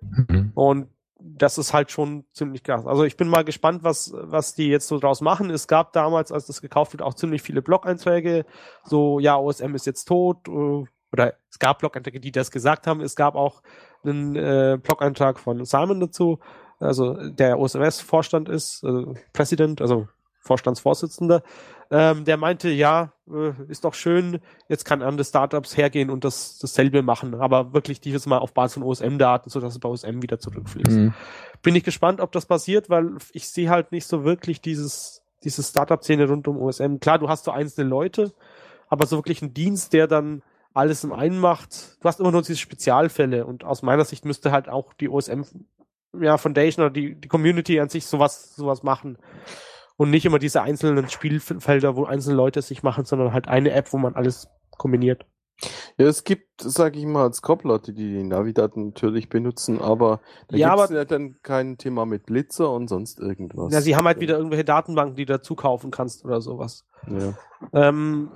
Mhm. 0.00 0.52
Und 0.54 0.88
das 1.18 1.56
ist 1.56 1.72
halt 1.72 1.90
schon 1.90 2.24
ziemlich 2.32 2.62
krass. 2.62 2.86
Also 2.86 3.04
ich 3.04 3.16
bin 3.16 3.28
mal 3.28 3.44
gespannt, 3.44 3.82
was, 3.82 4.12
was 4.14 4.54
die 4.54 4.68
jetzt 4.68 4.88
so 4.88 4.98
draus 4.98 5.22
machen. 5.22 5.50
Es 5.50 5.66
gab 5.66 5.92
damals, 5.94 6.30
als 6.30 6.46
das 6.46 6.60
gekauft 6.60 6.92
wird, 6.92 7.02
auch 7.02 7.14
ziemlich 7.14 7.40
viele 7.40 7.62
Blog-Einträge. 7.62 8.44
So, 8.84 9.18
ja, 9.18 9.36
OSM 9.36 9.74
ist 9.74 9.86
jetzt 9.86 10.04
tot. 10.04 10.46
Äh, 10.48 10.84
oder 11.12 11.34
es 11.50 11.58
gab 11.58 11.78
Blog-Einträge, 11.78 12.20
die 12.20 12.32
das 12.32 12.50
gesagt 12.50 12.86
haben. 12.86 13.00
Es 13.00 13.16
gab 13.16 13.34
auch 13.36 13.62
einen 14.04 14.36
äh, 14.36 14.78
Blog-Eintrag 14.82 15.38
von 15.38 15.64
Simon 15.64 16.00
dazu, 16.00 16.40
also 16.78 17.14
der 17.30 17.58
OSMS-Vorstand 17.58 18.48
ist, 18.48 18.82
äh, 18.84 19.04
President, 19.32 19.80
also 19.80 20.08
Vorstandsvorsitzender, 20.40 21.42
ähm, 21.90 22.24
der 22.24 22.36
meinte, 22.36 22.68
ja, 22.68 23.12
äh, 23.30 23.52
ist 23.68 23.84
doch 23.84 23.94
schön, 23.94 24.40
jetzt 24.68 24.84
kann 24.84 25.02
andere 25.02 25.24
Startups 25.24 25.76
hergehen 25.76 26.10
und 26.10 26.24
das 26.24 26.58
dasselbe 26.58 27.02
machen, 27.02 27.34
aber 27.34 27.72
wirklich 27.72 28.00
dieses 28.00 28.26
Mal 28.26 28.38
auf 28.38 28.52
Basis 28.52 28.74
von 28.74 28.82
OSM-Daten, 28.82 29.48
sodass 29.48 29.74
es 29.74 29.80
bei 29.80 29.88
OSM 29.88 30.22
wieder 30.22 30.38
zurückfließt. 30.38 30.90
Mhm. 30.90 31.14
Bin 31.62 31.74
ich 31.74 31.84
gespannt, 31.84 32.20
ob 32.20 32.32
das 32.32 32.46
passiert, 32.46 32.90
weil 32.90 33.12
ich 33.32 33.48
sehe 33.48 33.70
halt 33.70 33.92
nicht 33.92 34.06
so 34.06 34.24
wirklich 34.24 34.60
dieses, 34.60 35.22
diese 35.44 35.62
Startup-Szene 35.62 36.28
rund 36.28 36.46
um 36.46 36.58
OSM. 36.60 36.98
Klar, 37.00 37.18
du 37.18 37.28
hast 37.28 37.44
so 37.44 37.50
einzelne 37.50 37.88
Leute, 37.88 38.32
aber 38.88 39.06
so 39.06 39.16
wirklich 39.16 39.40
ein 39.40 39.54
Dienst, 39.54 39.92
der 39.92 40.06
dann 40.06 40.42
alles 40.74 41.04
im 41.04 41.12
einen 41.12 41.38
macht. 41.38 41.96
Du 42.00 42.08
hast 42.08 42.20
immer 42.20 42.32
nur 42.32 42.42
diese 42.42 42.58
Spezialfälle 42.58 43.46
und 43.46 43.64
aus 43.64 43.82
meiner 43.82 44.04
Sicht 44.04 44.24
müsste 44.24 44.52
halt 44.52 44.68
auch 44.68 44.92
die 44.94 45.08
OSM 45.08 45.42
ja, 46.20 46.38
Foundation 46.38 46.84
oder 46.84 46.92
die, 46.92 47.14
die 47.14 47.28
Community 47.28 47.80
an 47.80 47.88
sich 47.88 48.06
sowas, 48.06 48.54
sowas 48.54 48.82
machen. 48.82 49.18
Und 49.96 50.10
nicht 50.10 50.26
immer 50.26 50.40
diese 50.40 50.62
einzelnen 50.62 51.08
Spielfelder, 51.08 51.94
wo 51.96 52.04
einzelne 52.04 52.36
Leute 52.36 52.62
sich 52.62 52.82
machen, 52.82 53.04
sondern 53.04 53.32
halt 53.32 53.46
eine 53.46 53.70
App, 53.70 53.92
wo 53.92 53.98
man 53.98 54.14
alles 54.16 54.48
kombiniert. 54.70 55.24
Ja, 55.96 56.06
es 56.06 56.24
gibt, 56.24 56.60
sage 56.60 56.98
ich 56.98 57.06
mal, 57.06 57.22
als 57.22 57.40
Cop-Leute, 57.40 57.92
die 57.92 58.08
die 58.08 58.24
Navidaten 58.24 58.86
natürlich 58.86 59.28
benutzen, 59.28 59.80
aber 59.80 60.20
da 60.48 60.56
ja, 60.56 60.74
gibt 60.74 60.90
es 60.90 60.96
ja 60.96 61.04
dann 61.04 61.36
kein 61.42 61.78
Thema 61.78 62.06
mit 62.06 62.26
Blitzer 62.26 62.70
und 62.70 62.88
sonst 62.88 63.20
irgendwas. 63.20 63.72
Ja, 63.72 63.80
sie 63.80 63.94
haben 63.94 64.06
halt 64.06 64.18
wieder 64.20 64.36
irgendwelche 64.36 64.64
Datenbanken, 64.64 65.14
die 65.14 65.26
du 65.26 65.34
dazu 65.34 65.54
kaufen 65.54 65.92
kannst 65.92 66.24
oder 66.24 66.40
sowas. 66.40 66.84
Ja. 67.06 67.34
Ähm, 67.72 68.32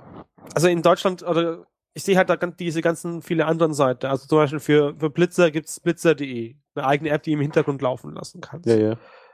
also 0.55 0.69
in 0.69 0.81
Deutschland, 0.81 1.23
oder 1.23 1.67
ich 1.93 2.03
sehe 2.03 2.17
halt 2.17 2.29
da 2.29 2.35
diese 2.35 2.81
ganzen 2.81 3.21
viele 3.21 3.45
anderen 3.45 3.73
Seiten. 3.73 4.05
Also 4.05 4.27
zum 4.27 4.37
Beispiel 4.37 4.59
für, 4.59 4.95
für 4.97 5.09
Blitzer 5.09 5.51
gibt's 5.51 5.79
blitzer.de, 5.79 6.55
eine 6.75 6.85
eigene 6.85 7.09
App, 7.09 7.23
die 7.23 7.33
im 7.33 7.41
Hintergrund 7.41 7.81
laufen 7.81 8.13
lassen 8.13 8.41
kannst. 8.41 8.67
Ja, 8.67 8.75
ja. 8.75 8.91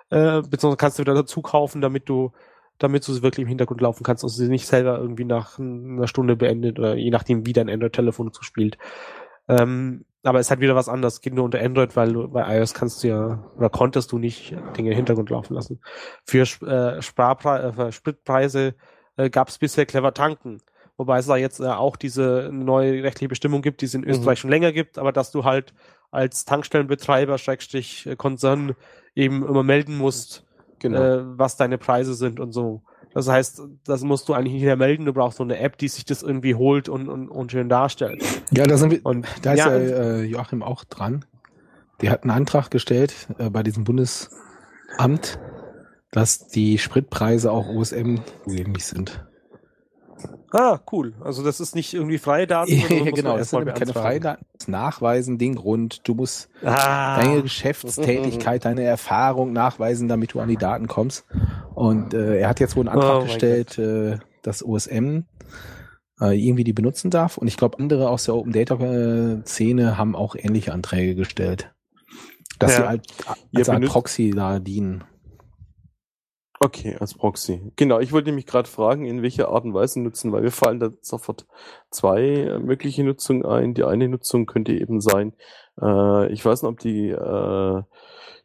Äh, 0.09 0.41
beziehungsweise 0.41 0.77
kannst 0.77 0.99
du 0.99 1.01
wieder 1.01 1.15
dazu 1.15 1.41
kaufen, 1.41 1.81
damit 1.81 2.09
du 2.09 2.31
damit 2.77 3.07
du 3.07 3.13
sie 3.13 3.23
wirklich 3.23 3.43
im 3.43 3.47
Hintergrund 3.47 3.81
laufen 3.81 4.03
kannst 4.03 4.23
und 4.23 4.29
sie 4.29 4.49
nicht 4.49 4.67
selber 4.67 4.97
irgendwie 4.97 5.25
nach 5.25 5.59
einer 5.59 6.07
Stunde 6.07 6.35
beendet 6.35 6.77
oder 6.77 6.95
je 6.95 7.09
nachdem, 7.09 7.45
wie 7.45 7.53
dein 7.53 7.69
Android-Telefon 7.69 8.33
zuspielt. 8.33 8.77
Ähm, 9.47 10.05
aber 10.23 10.39
es 10.39 10.49
hat 10.49 10.59
wieder 10.59 10.75
was 10.75 10.89
anderes. 10.89 11.21
Geht 11.21 11.35
nur 11.35 11.45
unter 11.45 11.61
Android, 11.61 11.95
weil 11.95 12.11
du, 12.11 12.27
bei 12.27 12.57
iOS 12.57 12.73
kannst 12.73 13.03
du 13.03 13.07
ja 13.07 13.51
oder 13.55 13.69
konntest 13.69 14.11
du 14.11 14.17
nicht 14.17 14.55
Dinge 14.75 14.89
im 14.89 14.95
Hintergrund 14.95 15.29
laufen 15.29 15.53
lassen. 15.53 15.79
Für 16.25 16.41
äh, 16.41 17.01
Sparpre 17.01 17.63
äh, 17.63 17.73
für 17.73 17.91
Spritpreise 17.91 18.75
äh, 19.17 19.29
gab 19.29 19.49
es 19.49 19.57
bisher 19.57 19.85
clever 19.85 20.13
tanken. 20.13 20.61
Wobei 20.97 21.19
es 21.19 21.25
da 21.25 21.35
jetzt 21.35 21.59
äh, 21.59 21.65
auch 21.65 21.95
diese 21.95 22.49
neue 22.51 23.03
rechtliche 23.03 23.27
Bestimmung 23.27 23.61
gibt, 23.61 23.81
die 23.81 23.85
es 23.85 23.93
in 23.93 24.01
mhm. 24.01 24.09
Österreich 24.09 24.39
mhm. 24.39 24.41
schon 24.41 24.49
länger 24.51 24.71
gibt, 24.71 24.97
aber 24.97 25.11
dass 25.11 25.31
du 25.31 25.43
halt 25.43 25.73
als 26.11 26.45
Tankstellenbetreiber, 26.45 27.37
Schrägstrich 27.37 28.05
äh, 28.05 28.15
Konzern 28.15 28.75
eben 29.15 29.45
immer 29.45 29.63
melden 29.63 29.97
musst, 29.97 30.45
genau. 30.79 31.01
äh, 31.01 31.37
was 31.37 31.57
deine 31.57 31.77
Preise 31.77 32.13
sind 32.13 32.39
und 32.39 32.51
so. 32.53 32.81
Das 33.13 33.29
heißt, 33.29 33.61
das 33.85 34.03
musst 34.03 34.27
du 34.27 34.33
eigentlich 34.33 34.53
nicht 34.53 34.63
mehr 34.63 34.75
melden, 34.75 35.05
du 35.05 35.13
brauchst 35.13 35.37
so 35.37 35.43
eine 35.43 35.57
App, 35.59 35.77
die 35.77 35.87
sich 35.87 36.03
das 36.03 36.21
irgendwie 36.21 36.55
holt 36.55 36.89
und, 36.89 37.07
und, 37.07 37.29
und 37.29 37.51
schön 37.51 37.69
darstellt. 37.69 38.21
Ja, 38.51 38.65
da 38.65 38.77
sind 38.77 38.91
wir, 38.91 39.05
und 39.05 39.25
da 39.41 39.53
ist 39.53 39.59
ja, 39.59 39.71
äh, 39.71 40.23
Joachim 40.23 40.61
auch 40.61 40.83
dran. 40.83 41.23
Der 42.01 42.11
hat 42.11 42.23
einen 42.23 42.31
Antrag 42.31 42.71
gestellt 42.71 43.13
äh, 43.37 43.49
bei 43.49 43.63
diesem 43.63 43.85
Bundesamt, 43.85 45.39
dass 46.11 46.47
die 46.49 46.77
Spritpreise 46.77 47.51
auch 47.51 47.67
OSM 47.67 48.17
zugänglich 48.43 48.85
sind. 48.85 49.25
Ah, 50.55 50.79
cool. 50.91 51.13
Also 51.21 51.43
das 51.43 51.59
ist 51.59 51.75
nicht 51.75 51.93
irgendwie 51.93 52.17
freie 52.17 52.47
Daten. 52.47 52.71
ja, 52.89 53.11
genau, 53.11 53.37
das 53.37 53.49
sind 53.49 53.65
keine 53.75 53.91
freie 53.91 54.21
Daten. 54.21 54.45
Nachweisen 54.67 55.37
den 55.37 55.55
Grund. 55.55 56.07
Du 56.07 56.13
musst 56.13 56.49
ah. 56.63 57.19
deine 57.19 57.41
Geschäftstätigkeit, 57.41 58.63
deine 58.63 58.83
Erfahrung 58.83 59.51
nachweisen, 59.51 60.07
damit 60.07 60.33
du 60.33 60.39
an 60.39 60.47
die 60.47 60.55
Daten 60.55 60.87
kommst. 60.87 61.25
Und 61.73 62.13
äh, 62.13 62.39
er 62.39 62.47
hat 62.47 62.61
jetzt 62.61 62.77
wohl 62.77 62.87
einen 62.87 62.97
Antrag 62.97 63.23
oh 63.23 63.25
gestellt, 63.25 63.77
äh, 63.77 64.17
dass 64.43 64.63
OSM 64.63 65.23
äh, 66.21 66.39
irgendwie 66.39 66.63
die 66.63 66.73
benutzen 66.73 67.11
darf. 67.11 67.37
Und 67.37 67.47
ich 67.47 67.57
glaube, 67.57 67.77
andere 67.79 68.09
aus 68.09 68.23
der 68.23 68.35
Open 68.35 68.53
Data 68.53 68.77
Szene 69.45 69.97
haben 69.97 70.15
auch 70.15 70.35
ähnliche 70.37 70.71
Anträge 70.71 71.15
gestellt. 71.15 71.73
Dass 72.59 72.71
ja. 72.71 72.77
sie 72.77 72.87
halt 72.87 73.07
als 73.53 73.69
Art 73.69 73.83
Proxy 73.83 74.31
da 74.31 74.59
dienen. 74.59 75.03
Okay, 76.61 76.95
als 76.99 77.13
Proxy. 77.13 77.71
Genau, 77.75 77.99
ich 77.99 78.13
wollte 78.13 78.31
mich 78.31 78.45
gerade 78.45 78.69
fragen, 78.69 79.05
in 79.05 79.21
welcher 79.21 79.49
Art 79.49 79.65
und 79.65 79.73
Weise 79.73 79.99
nutzen, 80.01 80.31
weil 80.31 80.43
wir 80.43 80.51
fallen 80.51 80.79
da 80.79 80.89
sofort 81.01 81.45
zwei 81.89 82.21
äh, 82.21 82.59
mögliche 82.59 83.03
Nutzungen 83.03 83.45
ein. 83.45 83.73
Die 83.73 83.83
eine 83.83 84.07
Nutzung 84.07 84.45
könnte 84.45 84.71
eben 84.71 85.01
sein, 85.01 85.33
äh, 85.81 86.31
ich 86.31 86.45
weiß 86.45 86.63
nicht, 86.63 86.71
ob 86.71 86.79
die 86.79 87.09
äh, 87.09 87.83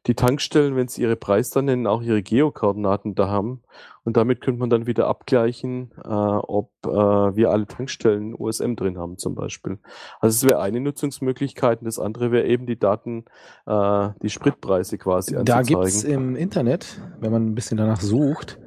die 0.07 0.15
Tankstellen, 0.15 0.77
wenn 0.77 0.89
sie 0.89 1.03
ihre 1.03 1.17
Preise 1.17 1.63
nennen, 1.63 1.87
auch 1.87 2.03
ihre 2.03 2.23
Geokoordinaten 2.23 3.15
da 3.15 3.29
haben. 3.29 3.63
Und 4.05 4.17
damit 4.17 4.41
könnte 4.41 4.61
man 4.61 4.71
dann 4.71 4.87
wieder 4.87 5.07
abgleichen, 5.07 5.91
äh, 6.05 6.09
ob 6.09 6.71
äh, 6.85 6.89
wir 6.89 7.51
alle 7.51 7.67
Tankstellen 7.67 8.35
USM 8.35 8.75
drin 8.75 8.99
haben 8.99 9.19
zum 9.19 9.35
Beispiel. 9.35 9.79
Also 10.21 10.35
es 10.47 10.51
wäre 10.51 10.61
eine 10.61 10.81
Nutzungsmöglichkeit 10.81 11.81
und 11.81 11.85
das 11.85 11.99
andere 11.99 12.33
wäre 12.33 12.47
eben 12.47 12.67
die 12.67 12.79
Daten, 12.79 13.25
äh, 13.67 14.09
die 14.23 14.31
Spritpreise 14.31 14.97
quasi 14.99 15.37
anzuzeigen. 15.37 15.45
Da 15.47 15.63
gibt 15.63 15.85
es 15.85 16.05
im 16.05 16.35
Internet, 16.37 17.01
wenn 17.21 17.31
man 17.31 17.47
ein 17.47 17.55
bisschen 17.55 17.77
danach 17.77 18.01
sucht, 18.01 18.59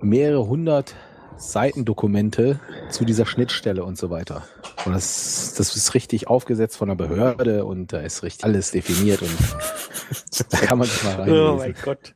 mehrere 0.00 0.46
hundert 0.46 0.94
Seitendokumente 1.38 2.58
zu 2.90 3.04
dieser 3.04 3.26
Schnittstelle 3.26 3.84
und 3.84 3.96
so 3.96 4.10
weiter. 4.10 4.42
Und 4.84 4.92
das, 4.92 5.54
das 5.56 5.76
ist 5.76 5.94
richtig 5.94 6.28
aufgesetzt 6.28 6.76
von 6.76 6.88
der 6.88 6.96
Behörde 6.96 7.64
und 7.64 7.92
da 7.92 8.00
ist 8.00 8.22
richtig 8.22 8.44
alles 8.44 8.72
definiert 8.72 9.22
und 9.22 9.30
da 10.50 10.58
kann 10.58 10.78
man 10.78 10.88
sich 10.88 11.04
mal 11.04 11.14
rein. 11.14 11.30
Oh 11.30 11.56
mein 11.56 11.74
Gott. 11.84 12.14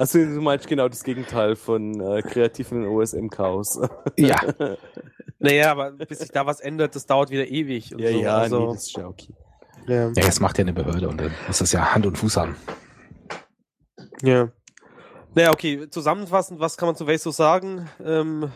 Also 0.00 0.18
du 0.18 0.40
meinst 0.40 0.66
genau 0.66 0.88
das 0.88 1.04
Gegenteil 1.04 1.56
von 1.56 2.00
äh, 2.00 2.22
kreativen 2.22 2.86
OSM-Chaos. 2.86 3.80
Ja. 4.16 4.40
naja, 5.38 5.72
aber 5.72 5.90
bis 5.90 6.20
sich 6.20 6.30
da 6.30 6.46
was 6.46 6.60
ändert, 6.60 6.96
das 6.96 7.04
dauert 7.04 7.28
wieder 7.28 7.46
ewig. 7.46 7.90
ja, 7.90 8.10
so. 8.10 8.18
ja, 8.18 8.36
also, 8.38 8.60
nee, 8.60 8.72
das 8.72 8.86
ist 8.86 8.96
ja 8.96 9.06
okay. 9.06 9.34
Ja. 9.86 10.04
ja, 10.06 10.12
das 10.14 10.40
macht 10.40 10.56
ja 10.56 10.62
eine 10.62 10.72
Behörde 10.72 11.06
und 11.06 11.20
dann 11.20 11.30
muss 11.46 11.58
das 11.58 11.72
ja 11.72 11.94
Hand 11.94 12.06
und 12.06 12.16
Fuß 12.16 12.38
haben. 12.38 12.56
Ja. 14.22 14.50
Naja, 15.34 15.52
okay, 15.52 15.90
zusammenfassend, 15.90 16.60
was 16.60 16.78
kann 16.78 16.88
man 16.88 16.96
zu 16.96 17.06
Vaso 17.06 17.30
sagen? 17.30 17.86
Ähm, 18.02 18.50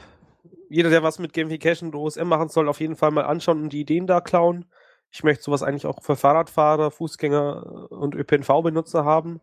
jeder, 0.70 0.88
der 0.88 1.02
was 1.02 1.18
mit 1.18 1.34
Gamification 1.34 1.90
und 1.90 1.94
OSM 1.94 2.26
machen 2.26 2.48
soll, 2.48 2.70
auf 2.70 2.80
jeden 2.80 2.96
Fall 2.96 3.10
mal 3.10 3.26
anschauen 3.26 3.64
und 3.64 3.68
die 3.74 3.82
Ideen 3.82 4.06
da 4.06 4.22
klauen. 4.22 4.64
Ich 5.10 5.22
möchte 5.24 5.44
sowas 5.44 5.62
eigentlich 5.62 5.84
auch 5.84 6.02
für 6.02 6.16
Fahrradfahrer, 6.16 6.90
Fußgänger 6.90 7.90
und 7.90 8.14
ÖPNV-Benutzer 8.14 9.04
haben. 9.04 9.42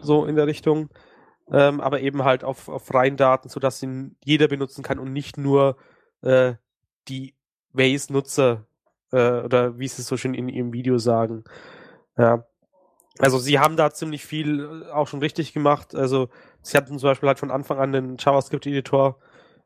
So 0.00 0.24
in 0.26 0.34
der 0.34 0.48
Richtung. 0.48 0.90
Ähm, 1.50 1.80
aber 1.80 2.00
eben 2.00 2.24
halt 2.24 2.44
auf, 2.44 2.68
auf 2.68 2.84
freien 2.86 3.16
Daten, 3.16 3.48
sodass 3.48 3.82
ihn 3.82 4.16
jeder 4.22 4.48
benutzen 4.48 4.82
kann 4.82 4.98
und 4.98 5.12
nicht 5.12 5.38
nur 5.38 5.76
äh, 6.22 6.54
die 7.08 7.34
Waze-Nutzer 7.72 8.66
äh, 9.12 9.40
oder 9.40 9.78
wie 9.78 9.88
sie 9.88 10.02
es 10.02 10.08
so 10.08 10.16
schön 10.16 10.34
in 10.34 10.48
ihrem 10.48 10.72
Video 10.72 10.98
sagen. 10.98 11.44
Ja. 12.16 12.44
Also 13.18 13.38
sie 13.38 13.58
haben 13.58 13.76
da 13.76 13.90
ziemlich 13.90 14.24
viel 14.24 14.84
äh, 14.88 14.90
auch 14.90 15.08
schon 15.08 15.20
richtig 15.20 15.52
gemacht. 15.52 15.94
Also 15.94 16.28
sie 16.62 16.76
hatten 16.76 16.98
zum 16.98 17.08
Beispiel 17.08 17.28
halt 17.28 17.38
von 17.38 17.50
Anfang 17.50 17.78
an 17.78 17.92
den 17.92 18.16
JavaScript-Editor. 18.18 19.18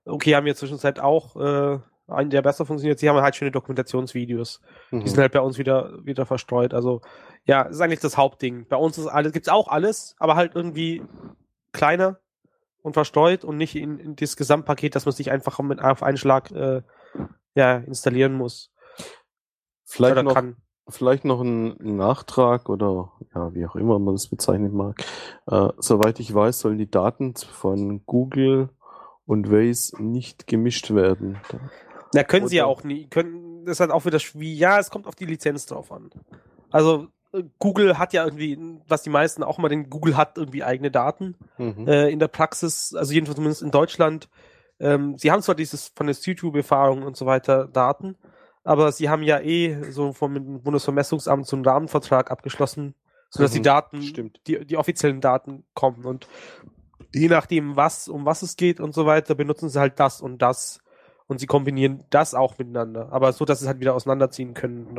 Okay, 0.04 0.34
haben 0.34 0.46
wir 0.46 0.54
zwischenzeit 0.54 1.00
auch 1.00 1.36
äh, 1.36 1.78
einen, 2.08 2.30
der 2.30 2.42
besser 2.42 2.66
funktioniert. 2.66 2.98
Sie 2.98 3.08
haben 3.08 3.20
halt 3.20 3.36
schöne 3.36 3.50
Dokumentationsvideos. 3.50 4.60
Mhm. 4.90 5.00
Die 5.00 5.08
sind 5.08 5.18
halt 5.18 5.32
bei 5.32 5.40
uns 5.40 5.58
wieder, 5.58 5.92
wieder 6.04 6.26
verstreut. 6.26 6.74
Also 6.74 7.00
ja, 7.44 7.62
ist 7.62 7.80
eigentlich 7.80 8.00
das 8.00 8.16
Hauptding. 8.16 8.66
Bei 8.68 8.76
uns 8.76 8.98
ist 8.98 9.06
alles, 9.06 9.32
gibt's 9.32 9.48
auch 9.48 9.68
alles, 9.68 10.14
aber 10.18 10.36
halt 10.36 10.54
irgendwie 10.54 11.02
kleiner 11.72 12.18
und 12.82 12.94
verstreut 12.94 13.44
und 13.44 13.56
nicht 13.56 13.76
in, 13.76 13.98
in 13.98 14.16
das 14.16 14.36
Gesamtpaket, 14.36 14.94
dass 14.94 15.06
man 15.06 15.14
sich 15.14 15.30
einfach 15.30 15.58
mit, 15.60 15.80
auf 15.80 16.02
einen 16.02 16.16
Schlag 16.16 16.50
äh, 16.50 16.82
ja, 17.54 17.76
installieren 17.78 18.34
muss. 18.34 18.72
Vielleicht 19.84 20.22
noch, 20.22 20.34
kann. 20.34 20.56
Vielleicht 20.88 21.24
noch 21.24 21.42
ein 21.42 21.76
Nachtrag 21.78 22.68
oder 22.68 23.12
ja, 23.34 23.54
wie 23.54 23.66
auch 23.66 23.76
immer 23.76 23.98
man 23.98 24.14
das 24.14 24.28
bezeichnen 24.28 24.74
mag. 24.74 25.04
Äh, 25.46 25.68
soweit 25.78 26.18
ich 26.18 26.34
weiß, 26.34 26.60
sollen 26.60 26.78
die 26.78 26.90
Daten 26.90 27.34
von 27.36 28.04
Google 28.06 28.70
und 29.26 29.50
Waze 29.50 30.02
nicht 30.02 30.46
gemischt 30.46 30.92
werden. 30.92 31.38
Na, 32.14 32.24
können 32.24 32.44
oder? 32.44 32.50
sie 32.50 32.56
ja 32.56 32.66
auch 32.66 32.84
nie. 32.84 33.06
Können, 33.08 33.64
das 33.64 33.76
ist 33.76 33.80
halt 33.80 33.90
auch 33.90 34.04
wieder 34.04 34.18
schwierig. 34.18 34.58
Ja, 34.58 34.78
es 34.78 34.90
kommt 34.90 35.06
auf 35.06 35.14
die 35.14 35.26
Lizenz 35.26 35.66
drauf 35.66 35.92
an. 35.92 36.10
Also 36.70 37.08
Google 37.58 37.98
hat 37.98 38.12
ja 38.12 38.24
irgendwie, 38.24 38.58
was 38.86 39.02
die 39.02 39.10
meisten 39.10 39.42
auch 39.42 39.58
mal 39.58 39.68
den 39.68 39.88
Google 39.88 40.16
hat 40.16 40.36
irgendwie 40.36 40.64
eigene 40.64 40.90
Daten 40.90 41.36
mhm. 41.56 41.88
äh, 41.88 42.08
in 42.10 42.18
der 42.18 42.28
Praxis, 42.28 42.94
also 42.94 43.12
jedenfalls 43.12 43.36
zumindest 43.36 43.62
in 43.62 43.70
Deutschland. 43.70 44.28
Ähm, 44.78 45.16
sie 45.16 45.30
haben 45.30 45.42
zwar 45.42 45.54
dieses 45.54 45.92
von 45.94 46.06
der 46.06 46.16
YouTube-Erfahrung 46.16 47.02
und 47.02 47.16
so 47.16 47.24
weiter 47.24 47.68
Daten, 47.68 48.16
aber 48.64 48.92
sie 48.92 49.08
haben 49.08 49.22
ja 49.22 49.40
eh 49.40 49.90
so 49.90 50.12
vom 50.12 50.62
Bundesvermessungsamt 50.62 51.46
so 51.46 51.56
einen 51.56 51.64
Rahmenvertrag 51.64 52.30
abgeschlossen, 52.30 52.94
sodass 53.30 53.52
mhm, 53.52 53.56
die 53.56 53.62
Daten, 53.62 54.02
stimmt. 54.02 54.40
die, 54.46 54.64
die 54.66 54.76
offiziellen 54.76 55.20
Daten 55.20 55.64
kommen 55.74 56.04
und 56.04 56.28
je 57.14 57.28
nachdem, 57.28 57.76
was, 57.76 58.08
um 58.08 58.26
was 58.26 58.42
es 58.42 58.56
geht 58.56 58.78
und 58.80 58.94
so 58.94 59.06
weiter, 59.06 59.34
benutzen 59.34 59.68
sie 59.68 59.80
halt 59.80 59.98
das 59.98 60.20
und 60.20 60.42
das 60.42 60.80
und 61.28 61.38
sie 61.38 61.46
kombinieren 61.46 62.04
das 62.10 62.34
auch 62.34 62.58
miteinander, 62.58 63.10
aber 63.10 63.32
so, 63.32 63.46
dass 63.46 63.60
sie 63.60 63.64
es 63.64 63.68
halt 63.68 63.80
wieder 63.80 63.94
auseinanderziehen 63.94 64.52
können. 64.52 64.98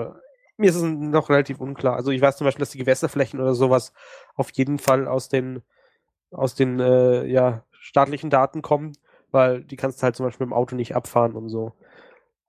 Mir 0.57 0.69
ist 0.69 0.75
es 0.75 0.83
noch 0.83 1.29
relativ 1.29 1.59
unklar. 1.59 1.95
Also 1.95 2.11
ich 2.11 2.21
weiß 2.21 2.37
zum 2.37 2.45
Beispiel, 2.45 2.61
dass 2.61 2.71
die 2.71 2.77
Gewässerflächen 2.77 3.39
oder 3.39 3.55
sowas 3.55 3.93
auf 4.35 4.51
jeden 4.51 4.77
Fall 4.77 5.07
aus 5.07 5.29
den 5.29 5.61
aus 6.31 6.55
den 6.55 6.79
äh, 6.79 7.25
ja, 7.25 7.63
staatlichen 7.79 8.29
Daten 8.29 8.61
kommen, 8.63 8.93
weil 9.31 9.63
die 9.63 9.75
kannst 9.75 9.99
du 9.99 10.03
halt 10.03 10.15
zum 10.15 10.25
Beispiel 10.25 10.47
im 10.47 10.53
Auto 10.53 10.75
nicht 10.75 10.95
abfahren 10.95 11.35
und 11.35 11.49
so. 11.49 11.73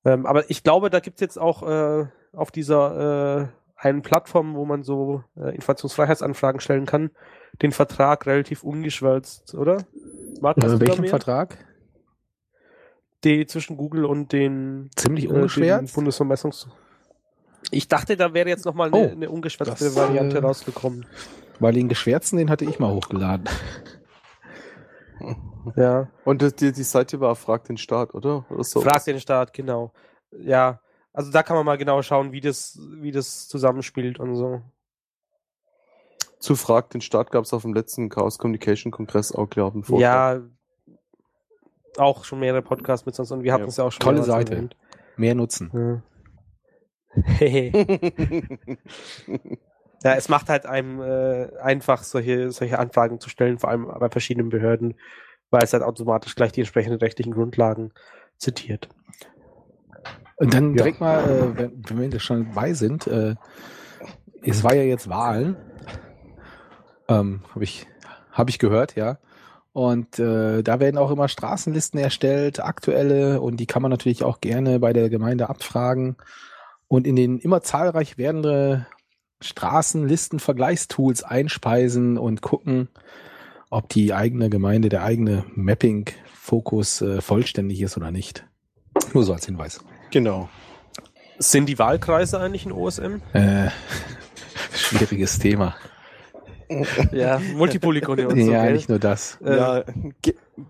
Ähm, 0.07 0.25
aber 0.27 0.49
ich 0.51 0.63
glaube, 0.63 0.89
da 0.91 1.01
gibt's 1.01 1.21
jetzt 1.21 1.39
auch 1.39 1.63
äh, 1.63 2.07
auf 2.33 2.51
dieser 2.51 3.43
äh, 3.43 3.47
einen 3.77 4.03
Plattform, 4.03 4.55
wo 4.55 4.65
man 4.65 4.83
so 4.83 5.23
äh, 5.37 5.55
Informationsfreiheitsanfragen 5.55 6.61
stellen 6.61 6.87
kann, 6.87 7.11
den 7.61 7.73
Vertrag 7.73 8.27
relativ 8.27 8.65
ungeschwärzt, 8.65 9.55
oder? 9.55 9.85
Markus, 10.41 10.65
äh, 10.65 10.81
welchen 10.81 11.07
Vertrag? 11.07 11.59
die 13.25 13.47
zwischen 13.47 13.77
Google 13.77 14.05
und 14.05 14.33
den 14.33 14.91
ziemlich 14.97 15.29
ungeschwärzt 15.29 15.93
äh, 15.93 15.95
Bundesvermessungs. 15.95 16.69
Ich 17.75 17.89
dachte, 17.89 18.17
da 18.17 18.33
wäre 18.35 18.49
jetzt 18.49 18.65
nochmal 18.65 18.89
eine, 18.89 18.97
oh, 18.97 19.11
eine 19.11 19.31
ungeschwärzte 19.31 19.95
Variante 19.95 20.39
äh, 20.39 20.41
rausgekommen. 20.41 21.07
Weil 21.61 21.75
den 21.75 21.89
geschwärzten, 21.89 22.39
den 22.39 22.51
hatte 22.51 22.65
ich 22.65 22.79
mal 22.79 22.93
hochgeladen. 22.93 23.49
Ja. 25.77 26.09
Und 26.27 26.43
die, 26.61 26.73
die 26.73 26.83
Seite 26.83 27.21
war 27.21 27.35
Frag 27.37 27.65
den 27.65 27.79
Staat, 27.79 28.13
oder? 28.13 28.45
oder 28.51 28.65
so? 28.65 28.83
Frag 28.83 29.03
den 29.05 29.19
Staat, 29.19 29.55
genau. 29.55 29.93
Ja. 30.31 30.81
Also 31.15 31.31
da 31.31 31.43
kann 31.43 31.57
man 31.57 31.65
mal 31.65 31.79
genau 31.79 32.03
schauen, 32.03 32.33
wie 32.33 32.43
das, 32.43 32.79
wie 32.99 33.13
das 33.13 33.49
zusammenspielt 33.49 34.21
und 34.21 34.35
so. 34.37 34.61
Zu 36.39 36.57
Frag 36.57 36.91
den 36.91 37.01
Staat 37.01 37.31
gab 37.31 37.45
es 37.45 37.55
auf 37.55 37.63
dem 37.63 37.73
letzten 37.73 38.11
Chaos 38.11 38.39
Communication 38.39 38.93
Kongress 38.93 39.33
auch, 39.33 39.49
glaube 39.49 39.81
ich, 39.81 39.89
Ja, 39.89 40.43
auch 41.97 42.25
schon 42.25 42.41
mehrere 42.41 42.61
Podcasts 42.61 43.07
mit 43.07 43.15
sonst 43.15 43.31
und 43.31 43.43
wir 43.43 43.53
hatten 43.55 43.69
es 43.69 43.79
ja 43.79 43.85
auch 43.85 43.93
schon. 43.93 44.01
Tolle 44.01 44.23
Seite. 44.23 44.53
Erwähnt. 44.53 44.77
Mehr 45.17 45.35
nutzen. 45.35 45.71
Ja. 45.73 46.03
ja, 50.03 50.15
es 50.15 50.29
macht 50.29 50.49
halt 50.49 50.67
einem 50.67 51.01
äh, 51.01 51.49
einfach, 51.61 52.03
solche, 52.03 52.51
solche 52.51 52.79
Anfragen 52.79 53.21
zu 53.21 53.29
stellen, 53.29 53.59
vor 53.59 53.71
allem 53.71 53.87
bei 53.87 54.09
verschiedenen 54.09 54.49
Behörden, 54.49 54.95
weil 55.51 55.63
es 55.63 55.73
halt 55.73 55.83
automatisch 55.83 56.35
gleich 56.35 56.53
die 56.53 56.61
entsprechenden 56.61 56.99
rechtlichen 56.99 57.33
Grundlagen 57.33 57.93
zitiert. 58.39 58.89
Und 60.37 60.53
dann 60.53 60.71
ja. 60.71 60.77
direkt 60.79 61.01
mal, 61.01 61.25
äh, 61.25 61.59
wenn, 61.59 61.83
wenn 61.89 62.13
wir 62.13 62.21
schon 62.21 62.49
dabei 62.49 62.75
sind, 62.75 63.07
äh, 63.07 63.37
es 64.43 64.65
war 64.65 64.75
ja 64.75 64.83
jetzt 64.83 65.09
Wahlen, 65.09 65.57
ähm, 67.09 67.43
habe 67.55 67.65
ich, 67.65 67.87
hab 68.33 68.49
ich 68.49 68.59
gehört, 68.59 68.97
ja. 68.97 69.19
Und 69.73 70.19
äh, 70.21 70.63
da 70.63 70.79
werden 70.79 70.99
auch 70.99 71.11
immer 71.11 71.29
Straßenlisten 71.29 71.99
erstellt, 71.99 72.61
aktuelle, 72.61 73.41
und 73.41 73.57
die 73.57 73.67
kann 73.67 73.83
man 73.83 73.91
natürlich 73.91 74.23
auch 74.23 74.41
gerne 74.41 74.79
bei 74.79 74.93
der 74.93 75.09
Gemeinde 75.09 75.49
abfragen. 75.49 76.17
Und 76.95 77.09
in 77.09 77.17
den 77.17 77.41
immer 77.41 77.61
zahlreich 77.61 78.19
werdende 78.19 78.87
Straßenlisten 79.41 80.39
Vergleichstools 80.39 81.25
einspeisen 81.25 82.17
und 82.19 82.41
gucken, 82.41 82.89
ob 83.69 83.89
die 83.89 84.15
eigene 84.15 84.49
Gemeinde, 84.49 84.91
der 84.91 85.03
eigene 85.03 85.45
Mapping-Fokus 85.57 87.03
äh, 87.03 87.21
vollständig 87.21 87.81
ist 87.81 87.97
oder 87.97 88.13
nicht. 88.13 88.47
Nur 89.13 89.25
so 89.25 89.33
als 89.33 89.45
Hinweis. 89.45 89.81
Genau. 90.13 90.49
Sind 91.39 91.69
die 91.69 91.81
Wahlkreise 91.81 92.39
eigentlich 92.39 92.65
in 92.65 92.71
OSM? 92.71 93.17
Äh, 93.33 93.71
schwieriges 94.73 95.41
Thema. 95.41 95.75
ja, 97.11 97.41
Multipolygone 97.57 98.29
und 98.29 98.41
so. 98.41 98.53
Ja, 98.53 98.67
gell? 98.67 98.73
nicht 98.73 98.89
nur 98.89 99.01
das. 99.01 99.41
Äh, 99.45 99.57
ja, 99.57 99.85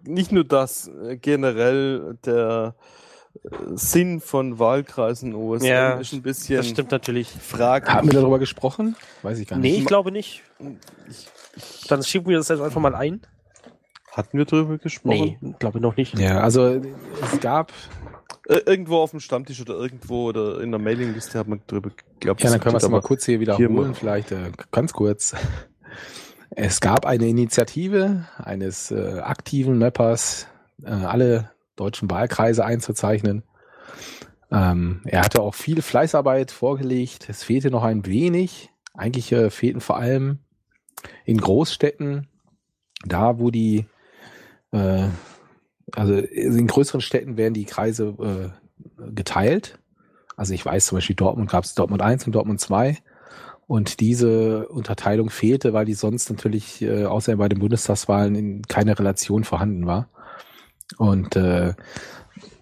nicht 0.04 0.32
nur 0.32 0.44
das. 0.44 0.88
Äh, 0.88 1.18
generell 1.18 2.16
der 2.24 2.76
äh, 2.78 3.03
Sinn 3.74 4.20
von 4.20 4.58
Wahlkreisen 4.58 5.34
OSM 5.34 5.64
ja, 5.66 5.92
ist 5.94 6.12
ein 6.12 6.22
bisschen. 6.22 6.56
Das 6.56 6.68
stimmt 6.68 6.90
natürlich. 6.90 7.28
Fraglich. 7.28 7.92
Haben 7.92 8.10
wir 8.10 8.20
darüber 8.20 8.38
gesprochen? 8.38 8.96
Weiß 9.22 9.38
ich 9.38 9.48
gar 9.48 9.58
nicht. 9.58 9.72
Nee, 9.72 9.78
ich 9.78 9.86
glaube 9.86 10.12
nicht. 10.12 10.42
Ich, 11.56 11.86
Dann 11.88 12.02
schieben 12.02 12.28
wir 12.28 12.38
das 12.38 12.48
jetzt 12.48 12.60
einfach 12.60 12.80
mal 12.80 12.94
ein. 12.94 13.20
Hatten 14.12 14.38
wir 14.38 14.44
darüber 14.44 14.78
gesprochen? 14.78 15.36
Nee, 15.40 15.54
glaube 15.58 15.80
noch 15.80 15.96
nicht. 15.96 16.16
Ja, 16.18 16.40
also 16.40 16.80
es 17.22 17.40
gab 17.40 17.72
irgendwo 18.46 18.98
auf 18.98 19.10
dem 19.10 19.20
Stammtisch 19.20 19.60
oder 19.60 19.74
irgendwo 19.74 20.28
oder 20.28 20.60
in 20.60 20.70
der 20.70 20.80
Mailingliste 20.80 21.38
hat 21.38 21.48
man 21.48 21.60
drüber 21.66 21.90
geglaubt. 22.20 22.42
Ja, 22.42 22.50
dann 22.50 22.60
können 22.60 22.74
wir 22.74 22.78
es 22.78 22.88
mal 22.88 23.00
kurz 23.00 23.24
hier 23.24 23.40
wiederholen, 23.40 23.86
hier 23.86 23.94
vielleicht 23.94 24.32
äh, 24.32 24.52
ganz 24.70 24.92
kurz. 24.92 25.34
Es 26.50 26.80
gab 26.80 27.06
eine 27.06 27.26
Initiative 27.26 28.26
eines 28.36 28.92
äh, 28.92 29.18
aktiven 29.20 29.78
Mappers, 29.78 30.46
äh, 30.84 30.90
alle 30.90 31.50
deutschen 31.76 32.10
Wahlkreise 32.10 32.64
einzuzeichnen. 32.64 33.42
Ähm, 34.50 35.00
er 35.04 35.22
hatte 35.22 35.42
auch 35.42 35.54
viel 35.54 35.82
Fleißarbeit 35.82 36.50
vorgelegt. 36.50 37.28
Es 37.28 37.42
fehlte 37.42 37.70
noch 37.70 37.82
ein 37.82 38.06
wenig. 38.06 38.70
Eigentlich 38.92 39.32
äh, 39.32 39.50
fehlten 39.50 39.80
vor 39.80 39.96
allem 39.96 40.38
in 41.24 41.38
Großstädten, 41.38 42.28
da 43.04 43.38
wo 43.38 43.50
die, 43.50 43.86
äh, 44.72 45.08
also 45.92 46.14
in 46.14 46.66
größeren 46.66 47.00
Städten 47.00 47.36
werden 47.36 47.54
die 47.54 47.64
Kreise 47.64 48.14
äh, 48.20 49.10
geteilt. 49.12 49.78
Also 50.36 50.54
ich 50.54 50.64
weiß 50.64 50.86
zum 50.86 50.96
Beispiel 50.96 51.16
Dortmund 51.16 51.50
gab 51.50 51.64
es 51.64 51.74
Dortmund 51.74 52.02
1 52.02 52.26
und 52.26 52.34
Dortmund 52.34 52.60
2. 52.60 52.98
Und 53.66 54.00
diese 54.00 54.68
Unterteilung 54.68 55.30
fehlte, 55.30 55.72
weil 55.72 55.86
die 55.86 55.94
sonst 55.94 56.28
natürlich, 56.30 56.82
äh, 56.82 57.06
außer 57.06 57.36
bei 57.36 57.48
den 57.48 57.60
Bundestagswahlen, 57.60 58.34
in 58.34 58.62
keine 58.62 58.98
Relation 58.98 59.44
vorhanden 59.44 59.86
war. 59.86 60.10
Und 60.98 61.36
äh, 61.36 61.74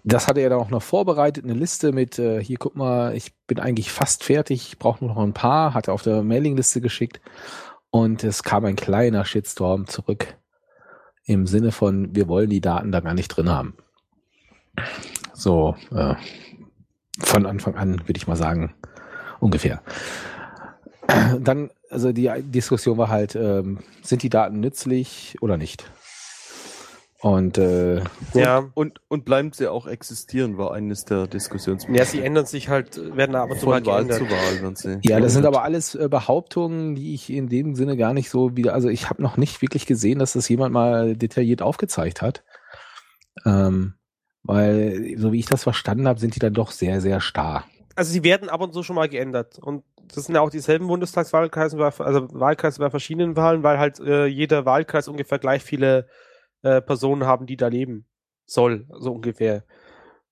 das 0.03 0.27
hatte 0.27 0.41
er 0.41 0.49
dann 0.49 0.59
auch 0.59 0.69
noch 0.69 0.81
vorbereitet, 0.81 1.43
eine 1.43 1.53
Liste 1.53 1.91
mit, 1.91 2.19
äh, 2.19 2.43
hier 2.43 2.57
guck 2.57 2.75
mal, 2.75 3.15
ich 3.15 3.33
bin 3.47 3.59
eigentlich 3.59 3.91
fast 3.91 4.23
fertig, 4.23 4.67
ich 4.67 4.79
brauche 4.79 5.03
nur 5.03 5.15
noch 5.15 5.21
ein 5.21 5.33
paar, 5.33 5.73
hat 5.73 5.87
er 5.87 5.93
auf 5.93 6.03
der 6.03 6.23
Mailingliste 6.23 6.81
geschickt. 6.81 7.21
Und 7.89 8.23
es 8.23 8.43
kam 8.43 8.65
ein 8.65 8.75
kleiner 8.75 9.23
Shitstorm 9.23 9.87
zurück. 9.87 10.35
Im 11.25 11.47
Sinne 11.47 11.71
von, 11.71 12.15
wir 12.15 12.27
wollen 12.27 12.49
die 12.49 12.61
Daten 12.61 12.91
da 12.91 12.99
gar 12.99 13.13
nicht 13.13 13.29
drin 13.29 13.49
haben. 13.49 13.77
So, 15.33 15.75
äh, 15.91 16.15
von 17.19 17.45
Anfang 17.45 17.75
an 17.75 17.99
würde 18.07 18.17
ich 18.17 18.27
mal 18.27 18.35
sagen, 18.35 18.73
ungefähr. 19.39 19.81
Dann, 21.39 21.69
also 21.89 22.11
die 22.11 22.31
Diskussion 22.41 22.97
war 22.97 23.09
halt, 23.09 23.35
ähm, 23.35 23.79
sind 24.01 24.23
die 24.23 24.29
Daten 24.29 24.59
nützlich 24.59 25.37
oder 25.41 25.57
nicht? 25.57 25.89
Und, 27.23 27.57
äh, 27.57 28.01
ja. 28.33 28.69
und, 28.73 28.99
und 29.07 29.23
bleiben 29.23 29.53
sie 29.53 29.69
auch 29.69 29.87
existieren, 29.87 30.57
war 30.57 30.73
eines 30.73 31.05
der 31.05 31.25
Diskussionspunkte. 31.25 31.97
Ja, 31.97 32.05
sie 32.05 32.21
ändern 32.21 32.45
sich 32.45 32.67
halt, 32.67 32.97
werden 33.15 33.35
aber 33.35 33.55
zu 33.55 33.67
Wahl 33.67 33.81
geändert. 33.81 34.17
zu 34.17 34.25
Wahl, 34.25 34.61
wenn 34.61 34.75
sie. 34.75 34.99
Ja, 35.03 35.21
das 35.21 35.31
sind 35.31 35.45
aber 35.45 35.63
alles 35.63 35.95
äh, 35.95 36.09
Behauptungen, 36.09 36.95
die 36.95 37.13
ich 37.13 37.29
in 37.29 37.47
dem 37.47 37.75
Sinne 37.75 37.95
gar 37.95 38.13
nicht 38.13 38.29
so 38.29 38.57
wieder, 38.57 38.73
also 38.73 38.89
ich 38.89 39.09
habe 39.09 39.21
noch 39.21 39.37
nicht 39.37 39.61
wirklich 39.61 39.85
gesehen, 39.85 40.19
dass 40.19 40.33
das 40.33 40.49
jemand 40.49 40.73
mal 40.73 41.15
detailliert 41.15 41.61
aufgezeigt 41.61 42.21
hat. 42.21 42.43
Ähm, 43.45 43.93
weil, 44.43 45.15
so 45.15 45.31
wie 45.31 45.39
ich 45.39 45.45
das 45.45 45.63
verstanden 45.63 46.09
habe, 46.09 46.19
sind 46.19 46.35
die 46.35 46.39
dann 46.39 46.53
doch 46.53 46.71
sehr, 46.71 46.99
sehr 46.99 47.21
starr. 47.21 47.63
Also 47.95 48.11
sie 48.11 48.25
werden 48.25 48.49
ab 48.49 48.59
und 48.59 48.73
zu 48.73 48.83
schon 48.83 48.97
mal 48.97 49.07
geändert. 49.07 49.59
Und 49.59 49.85
das 50.13 50.25
sind 50.25 50.35
ja 50.35 50.41
auch 50.41 50.49
dieselben 50.49 50.87
Bundestagswahlkreise, 50.87 51.77
also 51.99 52.27
Wahlkreise 52.33 52.79
bei 52.79 52.89
verschiedenen 52.89 53.37
Wahlen, 53.37 53.63
weil 53.63 53.79
halt 53.79 54.01
äh, 54.01 54.25
jeder 54.25 54.65
Wahlkreis 54.65 55.07
ungefähr 55.07 55.39
gleich 55.39 55.63
viele 55.63 56.09
äh, 56.63 56.81
Personen 56.81 57.25
haben, 57.25 57.45
die 57.45 57.57
da 57.57 57.67
leben 57.67 58.05
soll, 58.45 58.87
so 58.99 59.13
ungefähr. 59.13 59.63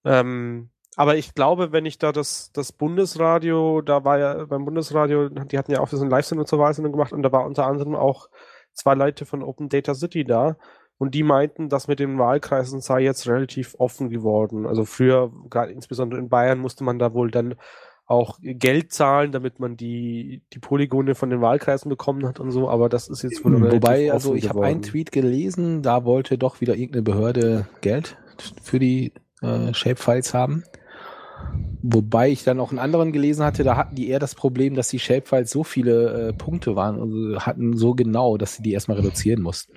Ähm, 0.04 0.70
aber 0.96 1.16
ich 1.16 1.34
glaube, 1.34 1.72
wenn 1.72 1.86
ich 1.86 2.00
da 2.00 2.12
das, 2.12 2.52
das 2.52 2.72
Bundesradio, 2.72 3.82
da 3.82 4.04
war 4.04 4.20
ja 4.20 4.46
beim 4.46 4.66
Bundesradio, 4.66 5.30
die 5.30 5.58
hatten 5.58 5.72
ja 5.72 5.80
auch 5.80 5.88
so 5.88 6.02
ein 6.02 6.10
Live-Sendung 6.10 6.48
zur 6.48 6.60
Wahlsendung 6.60 6.92
gemacht 6.92 7.14
und 7.14 7.24
da 7.24 7.32
war 7.32 7.46
unter 7.46 7.66
anderem 7.66 7.96
auch 7.96 8.30
zwei 8.74 8.94
Leute 8.94 9.26
von 9.26 9.44
Open 9.44 9.70
Data 9.70 9.94
City 9.94 10.24
da 10.26 10.58
und 10.98 11.16
die 11.16 11.24
meinten, 11.24 11.70
dass 11.70 11.88
mit 11.88 12.00
den 12.00 12.20
Wahlkreisen 12.20 12.82
sei 12.82 13.02
jetzt 13.02 13.28
relativ 13.28 13.76
offen 13.80 14.10
geworden. 14.10 14.68
Also 14.68 14.86
früher, 14.86 15.32
gerade 15.50 15.72
insbesondere 15.72 16.20
in 16.20 16.30
Bayern, 16.30 16.60
musste 16.60 16.84
man 16.84 17.00
da 17.00 17.14
wohl 17.14 17.32
dann 17.32 17.56
auch 18.12 18.38
Geld 18.42 18.92
zahlen, 18.92 19.32
damit 19.32 19.60
man 19.60 19.78
die, 19.78 20.44
die 20.54 20.60
Polygone 20.60 21.16
von 21.16 21.30
den 21.30 21.42
Wahlkreisen 21.42 21.90
bekommen 21.90 22.28
hat 22.28 22.40
und 22.40 22.52
so, 22.52 22.70
aber 22.70 22.90
das 22.90 23.08
ist 23.08 23.24
jetzt 23.24 23.44
wohl 23.44 23.72
Wobei, 23.72 24.12
also 24.12 24.36
ich 24.36 24.50
habe 24.50 24.66
einen 24.66 24.82
Tweet 24.82 25.12
gelesen, 25.12 25.82
da 25.82 26.04
wollte 26.04 26.38
doch 26.38 26.62
wieder 26.62 26.76
irgendeine 26.76 27.04
Behörde 27.04 27.68
Geld 27.80 28.18
für 28.62 28.80
die 28.80 29.14
äh, 29.42 29.74
Shapefiles 29.74 30.34
haben. 30.34 30.64
Wobei 31.82 32.30
ich 32.30 32.44
dann 32.44 32.60
auch 32.60 32.70
einen 32.70 32.80
anderen 32.80 33.12
gelesen 33.12 33.44
hatte, 33.44 33.64
da 33.64 33.76
hatten 33.76 33.96
die 33.96 34.10
eher 34.10 34.20
das 34.20 34.36
Problem, 34.36 34.76
dass 34.76 34.90
die 34.90 35.00
Shapefiles 35.00 35.50
so 35.50 35.64
viele 35.64 36.30
äh, 36.30 36.34
Punkte 36.34 36.76
waren, 36.76 37.00
also 37.00 37.40
hatten 37.40 37.76
so 37.76 37.96
genau, 37.96 38.38
dass 38.38 38.56
sie 38.56 38.64
die 38.64 38.74
erstmal 38.74 38.98
reduzieren 38.98 39.42
mussten. 39.42 39.74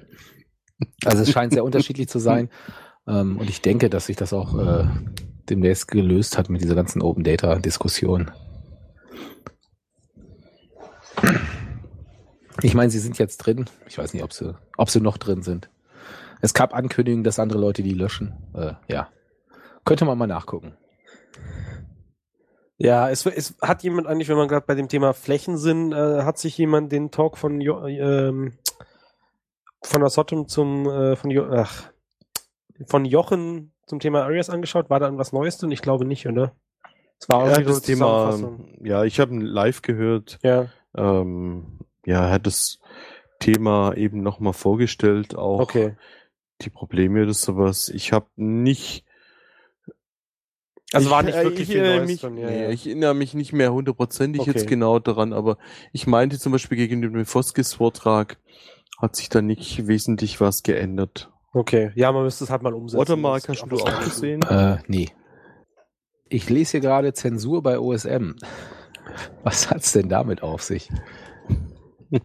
Also 1.04 1.22
es 1.22 1.30
scheint 1.30 1.52
sehr 1.52 1.64
unterschiedlich 1.64 2.08
zu 2.08 2.18
sein. 2.18 2.50
Ähm, 3.06 3.38
und 3.38 3.48
ich 3.48 3.62
denke, 3.62 3.88
dass 3.88 4.06
sich 4.06 4.16
das 4.16 4.32
auch 4.32 4.58
äh, 4.58 4.86
demnächst 5.48 5.88
gelöst 5.88 6.38
hat 6.38 6.48
mit 6.48 6.62
dieser 6.62 6.74
ganzen 6.74 7.02
Open 7.02 7.24
Data 7.24 7.56
Diskussion. 7.56 8.30
Ich 12.62 12.74
meine, 12.74 12.90
sie 12.90 12.98
sind 12.98 13.18
jetzt 13.18 13.38
drin. 13.38 13.66
Ich 13.86 13.98
weiß 13.98 14.14
nicht, 14.14 14.22
ob 14.22 14.32
sie, 14.32 14.54
ob 14.76 14.88
sie 14.88 15.00
noch 15.00 15.18
drin 15.18 15.42
sind. 15.42 15.68
Es 16.40 16.54
gab 16.54 16.74
Ankündigungen, 16.74 17.24
dass 17.24 17.38
andere 17.38 17.58
Leute 17.58 17.82
die 17.82 17.94
löschen. 17.94 18.34
Äh, 18.54 18.72
ja. 18.88 19.08
Könnte 19.84 20.04
man 20.04 20.16
mal 20.16 20.26
nachgucken. 20.26 20.76
Ja, 22.76 23.08
es, 23.10 23.24
es 23.26 23.54
hat 23.60 23.82
jemand 23.82 24.06
eigentlich, 24.06 24.28
wenn 24.28 24.36
man 24.36 24.48
gerade 24.48 24.66
bei 24.66 24.74
dem 24.74 24.88
Thema 24.88 25.12
Flächen 25.14 25.58
sind, 25.58 25.92
äh, 25.92 26.22
hat 26.22 26.38
sich 26.38 26.58
jemand 26.58 26.90
den 26.90 27.10
Talk 27.10 27.38
von 27.38 27.60
jo, 27.60 27.86
ähm, 27.86 28.54
von 29.82 30.00
der 30.00 30.10
Sottom 30.10 30.48
zum 30.48 30.88
äh, 30.88 31.16
von 31.16 31.30
jo, 31.30 31.46
ach, 31.50 31.92
von 32.86 33.04
Jochen 33.04 33.73
zum 33.86 34.00
Thema 34.00 34.22
Arias 34.24 34.50
angeschaut? 34.50 34.90
War 34.90 35.00
da 35.00 35.06
irgendwas 35.06 35.32
Neues 35.32 35.58
drin? 35.58 35.70
Ich 35.70 35.82
glaube 35.82 36.04
nicht, 36.04 36.26
oder? 36.26 36.54
Es 37.20 37.28
war 37.28 37.48
ja, 37.48 37.60
das 37.60 37.82
Thema, 37.82 38.38
ja, 38.82 39.04
ich 39.04 39.20
habe 39.20 39.36
live 39.36 39.82
gehört. 39.82 40.38
Ja. 40.42 40.68
Ähm, 40.96 41.78
ja, 42.04 42.26
er 42.26 42.30
hat 42.32 42.46
das 42.46 42.80
Thema 43.40 43.94
eben 43.94 44.22
nochmal 44.22 44.52
vorgestellt, 44.52 45.34
auch 45.36 45.60
okay. 45.60 45.96
die 46.60 46.70
Probleme 46.70 47.22
oder 47.22 47.34
sowas. 47.34 47.88
Ich 47.88 48.12
habe 48.12 48.26
nicht 48.36 49.04
Also 50.92 51.06
ich, 51.06 51.12
war 51.12 51.22
nicht 51.22 51.36
wirklich 51.36 51.68
ich, 51.68 51.74
viel 51.74 51.82
Neues 51.82 52.06
mich, 52.06 52.20
dann, 52.20 52.36
ja, 52.36 52.50
nee, 52.50 52.62
ja. 52.64 52.70
Ich 52.70 52.86
erinnere 52.86 53.14
mich 53.14 53.34
nicht 53.34 53.52
mehr 53.52 53.72
hundertprozentig 53.72 54.42
okay. 54.42 54.50
jetzt 54.50 54.66
genau 54.66 54.98
daran, 54.98 55.32
aber 55.32 55.58
ich 55.92 56.06
meinte 56.06 56.38
zum 56.38 56.52
Beispiel 56.52 56.76
gegen 56.76 57.02
den 57.02 57.24
Foskis-Vortrag 57.24 58.38
hat 58.98 59.16
sich 59.16 59.28
da 59.28 59.42
nicht 59.42 59.86
wesentlich 59.86 60.40
was 60.40 60.62
geändert. 60.62 61.30
Okay, 61.54 61.92
ja, 61.94 62.12
man 62.12 62.24
müsste 62.24 62.44
es 62.44 62.50
halt 62.50 62.62
mal 62.62 62.74
umsetzen. 62.74 63.00
Watermark 63.00 63.48
hast 63.48 63.64
du 63.66 63.76
auch 63.76 64.00
gesehen? 64.00 64.42
Äh, 64.42 64.78
nee. 64.86 65.08
Ich 66.28 66.50
lese 66.50 66.72
hier 66.72 66.80
gerade 66.80 67.12
Zensur 67.12 67.62
bei 67.62 67.78
OSM. 67.78 68.32
Was 69.42 69.70
hat's 69.70 69.92
denn 69.92 70.08
damit 70.08 70.42
auf 70.42 70.62
sich? 70.62 70.90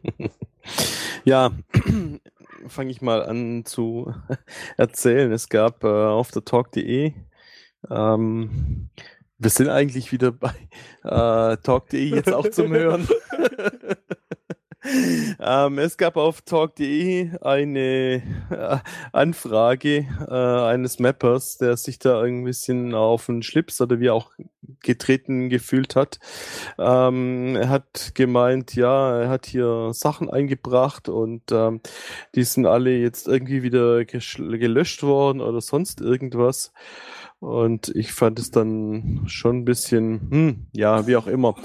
ja, 1.23 1.51
fange 2.67 2.91
ich 2.91 3.01
mal 3.01 3.23
an 3.23 3.65
zu 3.65 4.13
erzählen. 4.77 5.31
Es 5.31 5.47
gab 5.47 5.83
äh, 5.83 5.87
auf 5.87 6.31
der 6.31 6.43
Talk.de 6.43 7.13
ähm, 7.89 8.89
wir 9.37 9.49
sind 9.49 9.69
eigentlich 9.69 10.11
wieder 10.11 10.31
bei 10.31 10.53
äh, 11.03 11.57
Talk.de 11.57 12.03
jetzt 12.03 12.33
auch 12.33 12.49
zum 12.49 12.69
Hören. 12.73 13.07
Ähm, 15.39 15.77
es 15.77 15.97
gab 15.97 16.15
auf 16.15 16.41
Talk.de 16.41 17.31
eine 17.41 18.23
äh, 18.49 18.77
Anfrage 19.11 20.07
äh, 20.27 20.33
eines 20.33 20.99
Mappers, 20.99 21.57
der 21.57 21.75
sich 21.77 21.99
da 21.99 22.21
ein 22.21 22.43
bisschen 22.43 22.93
auf 22.93 23.25
den 23.25 23.43
Schlips 23.43 23.81
oder 23.81 23.99
wie 23.99 24.09
auch 24.09 24.31
getreten 24.81 25.49
gefühlt 25.49 25.95
hat. 25.95 26.19
Ähm, 26.77 27.55
er 27.55 27.69
hat 27.69 28.11
gemeint, 28.15 28.75
ja, 28.75 29.21
er 29.21 29.29
hat 29.29 29.45
hier 29.45 29.91
Sachen 29.93 30.29
eingebracht 30.29 31.09
und 31.09 31.43
ähm, 31.51 31.81
die 32.35 32.43
sind 32.43 32.65
alle 32.65 32.97
jetzt 32.97 33.27
irgendwie 33.27 33.63
wieder 33.63 34.05
gelöscht 34.05 35.03
worden 35.03 35.41
oder 35.41 35.61
sonst 35.61 36.01
irgendwas. 36.01 36.71
Und 37.39 37.89
ich 37.95 38.11
fand 38.11 38.37
es 38.37 38.51
dann 38.51 39.23
schon 39.27 39.59
ein 39.59 39.65
bisschen, 39.65 40.27
hm, 40.29 40.67
ja, 40.73 41.07
wie 41.07 41.15
auch 41.15 41.27
immer. 41.27 41.55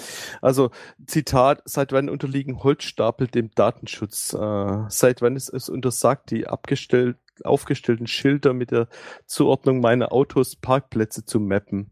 Also, 0.40 0.70
Zitat, 1.04 1.62
seit 1.64 1.92
wann 1.92 2.08
unterliegen 2.08 2.62
Holzstapel 2.62 3.26
dem 3.26 3.50
Datenschutz? 3.54 4.34
Äh, 4.34 4.84
seit 4.88 5.20
wann 5.20 5.34
ist 5.34 5.48
es 5.48 5.68
untersagt, 5.68 6.30
die 6.30 6.46
abgestellt, 6.46 7.16
aufgestellten 7.42 8.06
Schilder 8.06 8.54
mit 8.54 8.70
der 8.70 8.86
Zuordnung 9.26 9.80
meiner 9.80 10.12
Autos 10.12 10.54
Parkplätze 10.54 11.24
zu 11.24 11.40
mappen 11.40 11.90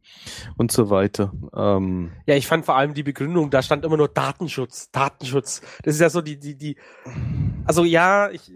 und 0.57 0.71
so 0.71 0.89
weiter. 0.89 1.33
Ähm, 1.53 2.13
ja, 2.27 2.37
ich 2.37 2.47
fand 2.47 2.65
vor 2.65 2.77
allem 2.77 2.95
die 2.95 3.03
Begründung, 3.03 3.51
da 3.51 3.63
stand 3.63 3.85
immer 3.85 3.97
nur 3.97 4.09
Datenschutz, 4.09 4.93
Datenschutz. 4.93 5.61
Das 5.83 5.95
ist 5.95 6.01
ja 6.01 6.11
so 6.11 6.21
die, 6.21 6.39
die, 6.39 6.57
die, 6.57 6.77
also 7.65 7.83
ja, 7.83 8.31
ich, 8.31 8.53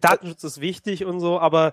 Datenschutz 0.00 0.42
ist 0.42 0.60
wichtig 0.60 1.04
und 1.04 1.20
so, 1.20 1.38
aber 1.38 1.72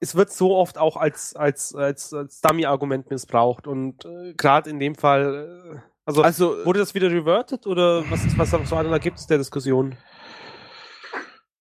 es 0.00 0.14
wird 0.14 0.30
so 0.30 0.54
oft 0.56 0.78
auch 0.78 0.96
als, 0.96 1.34
als, 1.34 1.74
als, 1.74 2.12
als 2.12 2.40
Dummy-Argument 2.40 3.10
missbraucht 3.10 3.66
und 3.66 4.04
äh, 4.04 4.34
gerade 4.34 4.70
in 4.70 4.78
dem 4.78 4.94
Fall, 4.94 5.74
äh, 5.74 5.78
also, 6.04 6.22
also 6.22 6.64
wurde 6.64 6.78
das 6.78 6.94
wieder 6.94 7.10
reverted 7.10 7.66
oder 7.66 8.08
was, 8.10 8.20
was, 8.38 8.52
was 8.52 8.70
da 8.70 8.98
gibt 8.98 9.18
es 9.18 9.26
der 9.26 9.38
Diskussion? 9.38 9.96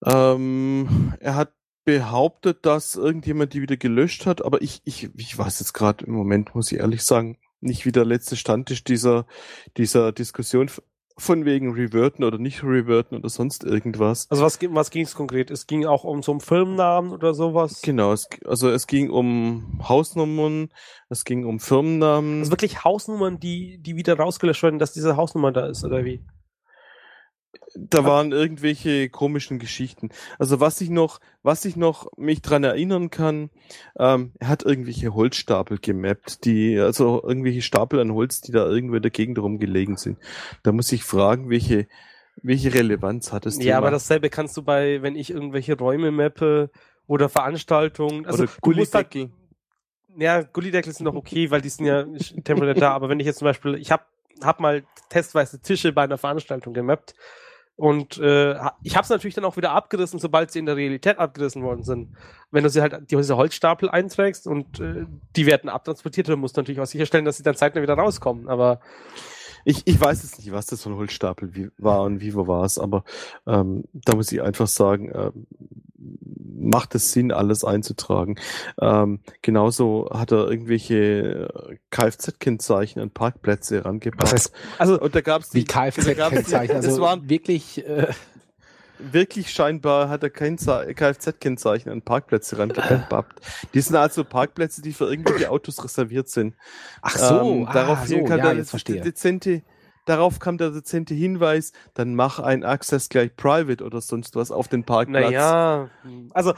Ähm, 0.05 1.13
er 1.19 1.35
hat 1.35 1.53
behauptet, 1.83 2.65
dass 2.65 2.95
irgendjemand 2.95 3.53
die 3.53 3.61
wieder 3.61 3.77
gelöscht 3.77 4.25
hat, 4.25 4.43
aber 4.43 4.61
ich, 4.61 4.81
ich, 4.83 5.09
ich 5.15 5.37
weiß 5.37 5.59
jetzt 5.59 5.73
gerade 5.73 6.05
im 6.05 6.13
Moment, 6.13 6.53
muss 6.53 6.71
ich 6.71 6.79
ehrlich 6.79 7.03
sagen, 7.03 7.37
nicht 7.61 7.85
wie 7.85 7.91
der 7.91 8.05
letzte 8.05 8.35
Stand 8.35 8.69
ist 8.71 8.87
dieser, 8.87 9.25
dieser 9.77 10.11
Diskussion 10.11 10.69
von 11.19 11.45
wegen 11.45 11.73
reverten 11.73 12.23
oder 12.23 12.37
nicht 12.37 12.63
reverten 12.63 13.15
oder 13.15 13.29
sonst 13.29 13.63
irgendwas. 13.63 14.27
Also 14.29 14.43
was, 14.43 14.59
was 14.61 14.91
ging 14.91 15.03
es 15.03 15.15
konkret? 15.15 15.49
Es 15.49 15.65
ging 15.65 15.85
auch 15.85 16.03
um 16.03 16.21
so 16.21 16.31
einen 16.31 16.41
Firmennamen 16.41 17.11
oder 17.11 17.33
sowas? 17.33 17.81
Genau, 17.81 18.13
es, 18.13 18.29
also 18.45 18.69
es 18.69 18.85
ging 18.87 19.09
um 19.09 19.79
Hausnummern, 19.87 20.69
es 21.09 21.25
ging 21.25 21.45
um 21.45 21.59
Firmennamen. 21.59 22.39
Also 22.39 22.51
wirklich 22.51 22.83
Hausnummern, 22.83 23.39
die, 23.39 23.79
die 23.79 23.95
wieder 23.95 24.17
rausgelöscht 24.17 24.63
werden, 24.63 24.79
dass 24.79 24.93
diese 24.93 25.17
Hausnummer 25.17 25.51
da 25.51 25.67
ist, 25.67 25.83
oder 25.83 26.05
wie? 26.05 26.23
Da 27.75 28.03
waren 28.05 28.31
irgendwelche 28.31 29.09
komischen 29.09 29.59
Geschichten. 29.59 30.09
Also 30.39 30.59
was 30.59 30.81
ich 30.81 30.89
noch, 30.89 31.19
was 31.43 31.65
ich 31.65 31.75
noch 31.75 32.07
mich 32.17 32.41
dran 32.41 32.63
erinnern 32.63 33.09
kann, 33.09 33.49
ähm, 33.99 34.33
er 34.39 34.47
hat 34.47 34.63
irgendwelche 34.63 35.13
Holzstapel 35.13 35.77
gemappt, 35.77 36.45
die, 36.45 36.79
also 36.79 37.21
irgendwelche 37.23 37.61
Stapel 37.61 37.99
an 37.99 38.13
Holz, 38.13 38.41
die 38.41 38.51
da 38.51 38.65
irgendwo 38.65 38.95
in 38.95 39.01
der 39.01 39.11
Gegend 39.11 39.39
rumgelegen 39.39 39.97
sind. 39.97 40.17
Da 40.63 40.71
muss 40.71 40.91
ich 40.91 41.03
fragen, 41.03 41.49
welche, 41.49 41.87
welche 42.41 42.73
Relevanz 42.73 43.31
hat 43.31 43.45
es? 43.45 43.61
Ja, 43.61 43.77
aber 43.77 43.91
dasselbe 43.91 44.29
kannst 44.29 44.57
du 44.57 44.63
bei, 44.63 45.01
wenn 45.01 45.15
ich 45.15 45.29
irgendwelche 45.29 45.77
Räume 45.77 46.11
mappe 46.11 46.71
oder 47.05 47.29
Veranstaltungen, 47.29 48.25
also 48.25 48.43
oder 48.43 48.51
Gullideckel. 48.61 49.21
Halt, 49.23 49.31
ja, 50.19 50.41
Gullideckel 50.41 50.93
sind 50.93 51.05
noch 51.05 51.15
okay, 51.15 51.51
weil 51.51 51.61
die 51.61 51.69
sind 51.69 51.85
ja 51.85 52.05
temporär 52.43 52.73
da, 52.73 52.91
aber 52.91 53.09
wenn 53.09 53.19
ich 53.19 53.25
jetzt 53.25 53.39
zum 53.39 53.45
Beispiel, 53.45 53.75
ich 53.75 53.91
habe 53.91 54.03
hab 54.43 54.59
mal 54.59 54.83
testweise 55.09 55.61
Tische 55.61 55.91
bei 55.93 56.03
einer 56.03 56.17
Veranstaltung 56.17 56.73
gemappt 56.73 57.13
und 57.77 58.17
äh, 58.17 58.55
ich 58.81 58.95
habe 58.95 59.03
es 59.03 59.09
natürlich 59.09 59.35
dann 59.35 59.45
auch 59.45 59.55
wieder 59.55 59.71
abgerissen, 59.71 60.17
sobald 60.17 60.49
sie 60.49 60.57
in 60.57 60.65
der 60.65 60.75
Realität 60.75 61.19
abgerissen 61.19 61.61
worden 61.61 61.83
sind. 61.83 62.17
Wenn 62.49 62.63
du 62.63 62.71
sie 62.71 62.81
halt 62.81 63.11
diese 63.11 63.37
Holzstapel 63.37 63.87
einträgst 63.87 64.47
und 64.47 64.79
äh, 64.79 65.05
die 65.35 65.45
werden 65.45 65.69
abtransportiert, 65.69 66.27
dann 66.27 66.39
musst 66.39 66.57
du 66.57 66.61
natürlich 66.61 66.81
auch 66.81 66.87
sicherstellen, 66.87 67.23
dass 67.23 67.37
sie 67.37 67.43
dann 67.43 67.55
zeitnah 67.55 67.83
wieder 67.83 67.93
rauskommen. 67.93 68.49
Aber 68.49 68.79
ich, 69.67 69.81
ich 69.83 69.99
weiß 69.99 70.23
jetzt 70.23 70.37
nicht, 70.39 70.53
was 70.53 70.67
das 70.67 70.81
für 70.81 70.89
ein 70.89 70.95
Holzstapel 70.95 71.53
wie, 71.53 71.69
war 71.77 72.03
und 72.03 72.21
wie 72.21 72.33
wo 72.33 72.47
war 72.47 72.63
es, 72.63 72.79
aber 72.79 73.03
ähm, 73.45 73.83
da 73.91 74.15
muss 74.15 74.31
ich 74.31 74.41
einfach 74.41 74.67
sagen, 74.67 75.11
ähm, 75.13 75.45
macht 76.57 76.95
es 76.95 77.11
Sinn, 77.11 77.33
alles 77.33 77.65
einzutragen. 77.65 78.37
Ähm, 78.79 79.19
genauso 79.41 80.09
hat 80.09 80.31
er 80.31 80.49
irgendwelche 80.49 81.49
äh, 81.69 81.75
Kfz-Kennzeichen 81.91 83.01
an 83.01 83.09
Parkplätze. 83.09 83.83
Das 84.17 84.31
heißt, 84.31 84.51
also 84.77 85.01
und 85.01 85.13
da 85.13 85.19
gab's 85.19 85.53
wie 85.53 85.65
Kfz-Kennzeichen, 85.65 86.75
also 86.77 86.87
das 86.87 86.99
waren 87.01 87.29
wirklich 87.29 87.85
äh, 87.85 88.07
wirklich 88.99 89.51
scheinbar 89.51 90.09
hat 90.09 90.23
er 90.23 90.29
kein 90.29 90.57
Kfz-Kennzeichen 90.57 91.89
an 91.91 92.01
Parkplätze 92.01 92.57
rangebracht. 92.57 93.35
Die 93.73 93.81
sind 93.81 93.95
also 93.95 94.23
Parkplätze, 94.23 94.81
die 94.81 94.93
für 94.93 95.09
irgendwelche 95.09 95.49
Autos 95.49 95.83
reserviert 95.83 96.29
sind. 96.29 96.55
Ach 97.01 97.17
so, 97.17 97.41
ähm, 97.41 97.69
darauf 97.71 97.99
ah, 98.01 98.05
so, 98.05 98.23
kann 98.23 98.39
ja, 98.39 98.51
jetzt 98.51 98.71
verstehe. 98.71 99.01
dezente 99.01 99.63
Darauf 100.07 100.39
kam 100.39 100.57
der 100.57 100.71
dezente 100.71 101.13
Hinweis, 101.13 101.73
dann 101.93 102.15
mach 102.15 102.39
ein 102.39 102.63
Access 102.63 103.09
gleich 103.09 103.35
Private 103.35 103.83
oder 103.83 103.99
sonst 103.99 104.37
was 104.37 104.51
auf 104.51 104.69
den 104.69 104.85
Parkplatz. 104.85 105.25
Naja, 105.25 105.89
also 106.31 106.53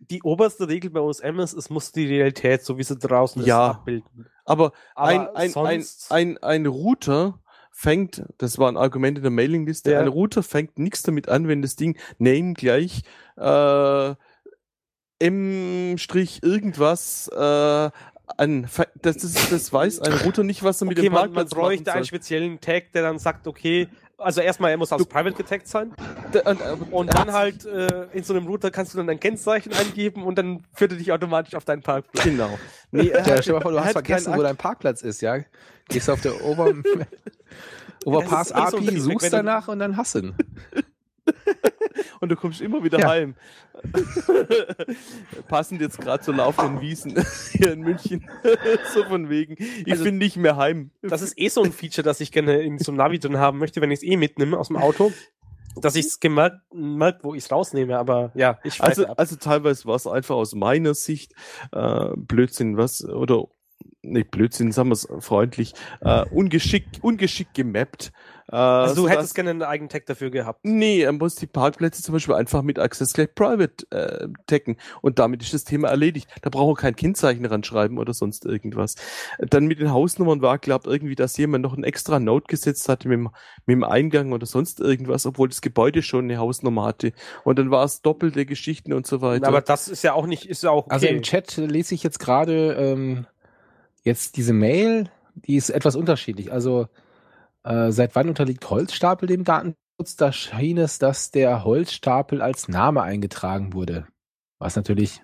die 0.00 0.22
oberste 0.22 0.68
Regel 0.68 0.90
bei 0.90 1.00
OSM 1.00 1.40
ist, 1.40 1.54
es 1.54 1.70
muss 1.70 1.92
die 1.92 2.06
Realität, 2.06 2.62
so 2.62 2.76
wie 2.76 2.82
sie 2.82 2.98
draußen 2.98 3.42
ja, 3.42 3.70
ist, 3.70 3.76
abbilden. 3.76 4.26
Aber, 4.44 4.72
aber 4.94 5.34
ein, 5.34 5.54
ein, 5.54 5.56
ein, 5.56 5.84
ein, 6.10 6.38
ein 6.42 6.66
Router 6.66 7.40
fängt, 7.80 8.22
das 8.36 8.58
war 8.58 8.70
ein 8.70 8.76
Argument 8.76 9.16
in 9.16 9.22
der 9.22 9.30
Mailingliste, 9.30 9.92
ja. 9.92 10.00
ein 10.00 10.08
Router 10.08 10.42
fängt 10.42 10.78
nichts 10.78 11.02
damit 11.02 11.30
an, 11.30 11.48
wenn 11.48 11.62
das 11.62 11.76
Ding 11.76 11.96
Name 12.18 12.52
gleich 12.52 13.02
äh, 13.38 14.14
M 15.18 15.96
Strich 15.96 16.42
irgendwas 16.42 17.28
äh, 17.28 17.90
an, 18.36 18.68
das, 19.00 19.16
das, 19.16 19.48
das 19.48 19.72
weiß 19.72 20.00
ein 20.00 20.12
Router 20.12 20.44
nicht, 20.44 20.62
was 20.62 20.82
er 20.82 20.88
mit 20.88 20.98
okay, 20.98 21.08
dem 21.08 21.14
Parkplatz 21.14 21.52
man, 21.52 21.58
man 21.58 21.68
bräuchte 21.68 21.92
einen 21.94 22.04
speziellen 22.04 22.60
Tag, 22.60 22.92
der 22.92 23.02
dann 23.02 23.18
sagt, 23.18 23.46
okay, 23.46 23.88
also 24.18 24.42
erstmal, 24.42 24.72
er 24.72 24.76
muss 24.76 24.92
als 24.92 25.06
Private 25.06 25.34
getaggt 25.34 25.66
sein. 25.66 25.92
Und, 26.44 26.92
und 26.92 27.14
dann 27.14 27.32
halt 27.32 27.64
äh, 27.64 28.08
in 28.12 28.22
so 28.22 28.34
einem 28.34 28.46
Router 28.46 28.70
kannst 28.70 28.92
du 28.92 28.98
dann 28.98 29.08
ein 29.08 29.18
Kennzeichen 29.18 29.72
eingeben 29.72 30.24
und 30.24 30.36
dann 30.36 30.64
führt 30.74 30.92
er 30.92 30.98
dich 30.98 31.10
automatisch 31.10 31.54
auf 31.54 31.64
deinen 31.64 31.80
Parkplatz. 31.80 32.24
Genau. 32.24 32.58
Nee, 32.90 33.08
ja, 33.14 33.22
stell 33.22 33.40
dir 33.40 33.52
mal 33.54 33.60
vor, 33.62 33.72
du 33.72 33.80
hast 33.80 33.92
vergessen, 33.92 34.34
wo 34.36 34.42
dein 34.42 34.58
Parkplatz 34.58 35.00
ist, 35.00 35.22
ja? 35.22 35.38
Gehst 35.90 36.08
auf 36.08 36.20
der 36.20 36.44
Ober 36.44 36.72
Overpass 38.04 38.52
API, 38.52 38.98
suchst 38.98 39.32
danach 39.32 39.68
und 39.68 39.78
dann 39.78 39.96
hast 39.96 40.14
ihn. 40.14 40.34
und 42.20 42.28
du 42.30 42.36
kommst 42.36 42.60
immer 42.60 42.82
wieder 42.82 42.98
ja. 43.00 43.08
heim. 43.08 43.34
Passend 45.48 45.80
jetzt 45.80 45.98
gerade 45.98 46.22
zur 46.22 46.34
laufenden 46.34 46.80
Wiesen 46.80 47.22
hier 47.52 47.72
in 47.72 47.80
München. 47.80 48.28
so 48.94 49.04
von 49.04 49.28
wegen, 49.28 49.56
ich 49.58 49.90
also, 49.90 50.04
bin 50.04 50.18
nicht 50.18 50.36
mehr 50.36 50.56
heim. 50.56 50.90
Das 51.02 51.22
ist 51.22 51.38
eh 51.38 51.48
so 51.48 51.62
ein 51.62 51.72
Feature, 51.72 52.04
das 52.04 52.20
ich 52.20 52.32
gerne 52.32 52.60
in 52.62 52.78
so 52.78 52.92
einem 52.92 52.98
Navi 52.98 53.18
drin 53.18 53.38
haben 53.38 53.58
möchte, 53.58 53.80
wenn 53.80 53.90
ich 53.90 54.00
es 54.00 54.02
eh 54.02 54.16
mitnehme 54.16 54.58
aus 54.58 54.68
dem 54.68 54.76
Auto. 54.76 55.12
Dass 55.76 55.94
ich 55.94 56.06
es 56.06 56.20
gemerkt, 56.20 56.60
merkt, 56.74 57.22
wo 57.22 57.34
ich 57.34 57.44
es 57.44 57.52
rausnehme, 57.52 57.96
aber 57.96 58.32
ja, 58.34 58.58
ich 58.64 58.80
weiß 58.80 58.98
also, 58.98 59.06
also 59.14 59.36
teilweise 59.36 59.84
war 59.84 59.94
es 59.94 60.06
einfach 60.06 60.34
aus 60.34 60.54
meiner 60.54 60.94
Sicht 60.94 61.32
äh, 61.70 62.08
Blödsinn, 62.16 62.76
was 62.76 63.04
oder 63.04 63.46
nicht 64.02 64.30
Blödsinn, 64.30 64.72
sagen 64.72 64.88
wir 64.88 64.94
es 64.94 65.08
freundlich, 65.20 65.74
äh, 66.00 66.24
ungeschickt, 66.30 67.02
ungeschickt 67.02 67.54
gemappt. 67.54 68.12
Äh, 68.50 68.56
also 68.56 69.02
du 69.02 69.08
hättest 69.08 69.34
gerne 69.34 69.50
einen 69.50 69.62
eigenen 69.62 69.88
Tag 69.88 70.06
dafür 70.06 70.30
gehabt. 70.30 70.60
Nee, 70.62 71.02
er 71.02 71.12
muss 71.12 71.36
die 71.36 71.46
Parkplätze 71.46 72.02
zum 72.02 72.14
Beispiel 72.14 72.34
einfach 72.34 72.62
mit 72.62 72.78
Access 72.78 73.12
Gleich 73.12 73.34
Private 73.34 73.86
äh, 73.90 74.28
taggen 74.46 74.76
und 75.02 75.18
damit 75.18 75.42
ist 75.42 75.54
das 75.54 75.64
Thema 75.64 75.88
erledigt. 75.88 76.28
Da 76.42 76.50
braucht 76.50 76.78
er 76.78 76.82
kein 76.82 76.96
Kennzeichen 76.96 77.44
ranschreiben 77.44 77.98
oder 77.98 78.14
sonst 78.14 78.44
irgendwas. 78.44 78.96
Dann 79.38 79.66
mit 79.66 79.80
den 79.80 79.92
Hausnummern 79.92 80.42
war 80.42 80.58
glaubt 80.58 80.86
irgendwie, 80.86 81.14
dass 81.14 81.36
jemand 81.36 81.62
noch 81.62 81.76
ein 81.76 81.84
extra 81.84 82.18
Note 82.18 82.46
gesetzt 82.48 82.88
hatte 82.88 83.08
mit 83.08 83.18
dem, 83.18 83.28
mit 83.66 83.74
dem 83.74 83.84
Eingang 83.84 84.32
oder 84.32 84.46
sonst 84.46 84.80
irgendwas, 84.80 85.26
obwohl 85.26 85.48
das 85.48 85.60
Gebäude 85.60 86.02
schon 86.02 86.24
eine 86.24 86.38
Hausnummer 86.38 86.84
hatte. 86.84 87.12
Und 87.44 87.58
dann 87.58 87.70
war 87.70 87.84
es 87.84 88.02
doppelte 88.02 88.46
Geschichten 88.46 88.92
und 88.92 89.06
so 89.06 89.20
weiter. 89.20 89.46
Aber 89.46 89.60
das 89.60 89.88
ist 89.88 90.02
ja 90.02 90.14
auch 90.14 90.26
nicht, 90.26 90.46
ist 90.46 90.62
ja 90.62 90.70
auch 90.70 90.86
okay. 90.86 90.94
Also 90.94 91.06
im 91.06 91.22
Chat 91.22 91.56
lese 91.56 91.94
ich 91.94 92.02
jetzt 92.02 92.18
gerade 92.18 92.74
ähm, 92.74 93.26
jetzt 94.02 94.36
diese 94.36 94.52
Mail, 94.52 95.10
die 95.34 95.56
ist 95.56 95.70
etwas 95.70 95.96
unterschiedlich. 95.96 96.52
Also 96.52 96.88
äh, 97.64 97.90
seit 97.90 98.14
wann 98.14 98.28
unterliegt 98.28 98.68
Holzstapel 98.68 99.28
dem 99.28 99.44
Datenschutz? 99.44 100.16
Da 100.16 100.32
schien 100.32 100.78
es, 100.78 100.98
dass 100.98 101.30
der 101.30 101.64
Holzstapel 101.64 102.42
als 102.42 102.68
Name 102.68 103.02
eingetragen 103.02 103.72
wurde. 103.74 104.06
Was 104.58 104.76
natürlich 104.76 105.22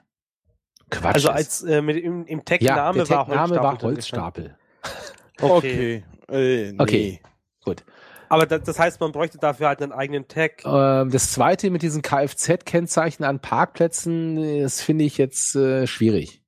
Quatsch 0.91 1.15
Also 1.15 1.31
als 1.31 1.63
äh, 1.63 1.83
mit 1.83 1.97
im, 1.97 2.27
im 2.27 2.45
Tag 2.45 2.63
ja, 2.63 2.93
Tag 2.93 3.11
war, 3.11 3.29
Name 3.29 3.57
war 3.57 3.81
Holzstapel. 3.81 4.57
Okay. 5.39 6.03
Okay. 6.29 6.69
Äh, 6.69 6.73
nee. 6.73 6.79
okay. 6.79 7.21
Gut. 7.63 7.85
Aber 8.31 8.47
das, 8.47 8.63
das, 8.63 8.79
heißt, 8.79 9.01
man 9.01 9.13
bräuchte 9.13 9.37
dafür 9.37 9.69
halt 9.69 9.83
einen 9.83 9.93
eigenen 9.93 10.29
Tag. 10.29 10.65
Ähm, 10.65 11.11
das 11.11 11.33
zweite 11.33 11.69
mit 11.69 11.83
diesen 11.83 12.01
Kfz-Kennzeichen 12.01 13.23
an 13.23 13.41
Parkplätzen, 13.41 14.63
das 14.63 14.81
finde 14.81 15.05
ich 15.05 15.19
jetzt 15.19 15.55
äh, 15.55 15.87
schwierig. 15.87 16.43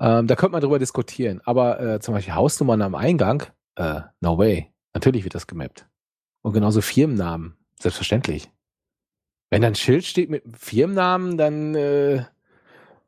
Ähm, 0.00 0.26
da 0.26 0.36
könnte 0.36 0.52
man 0.52 0.60
drüber 0.60 0.78
diskutieren. 0.78 1.40
Aber 1.44 1.80
äh, 1.80 2.00
zum 2.00 2.14
Beispiel 2.14 2.34
Hausnummern 2.34 2.82
am 2.82 2.94
Eingang, 2.94 3.44
äh, 3.76 4.00
no 4.20 4.38
way. 4.38 4.72
Natürlich 4.94 5.24
wird 5.24 5.34
das 5.34 5.46
gemappt. 5.46 5.86
Und 6.42 6.52
genauso 6.52 6.80
Firmennamen, 6.80 7.56
selbstverständlich. 7.80 8.50
Wenn 9.50 9.62
da 9.62 9.68
ein 9.68 9.74
Schild 9.74 10.04
steht 10.04 10.30
mit 10.30 10.44
Firmennamen, 10.56 11.36
dann 11.36 11.74
äh, 11.74 12.24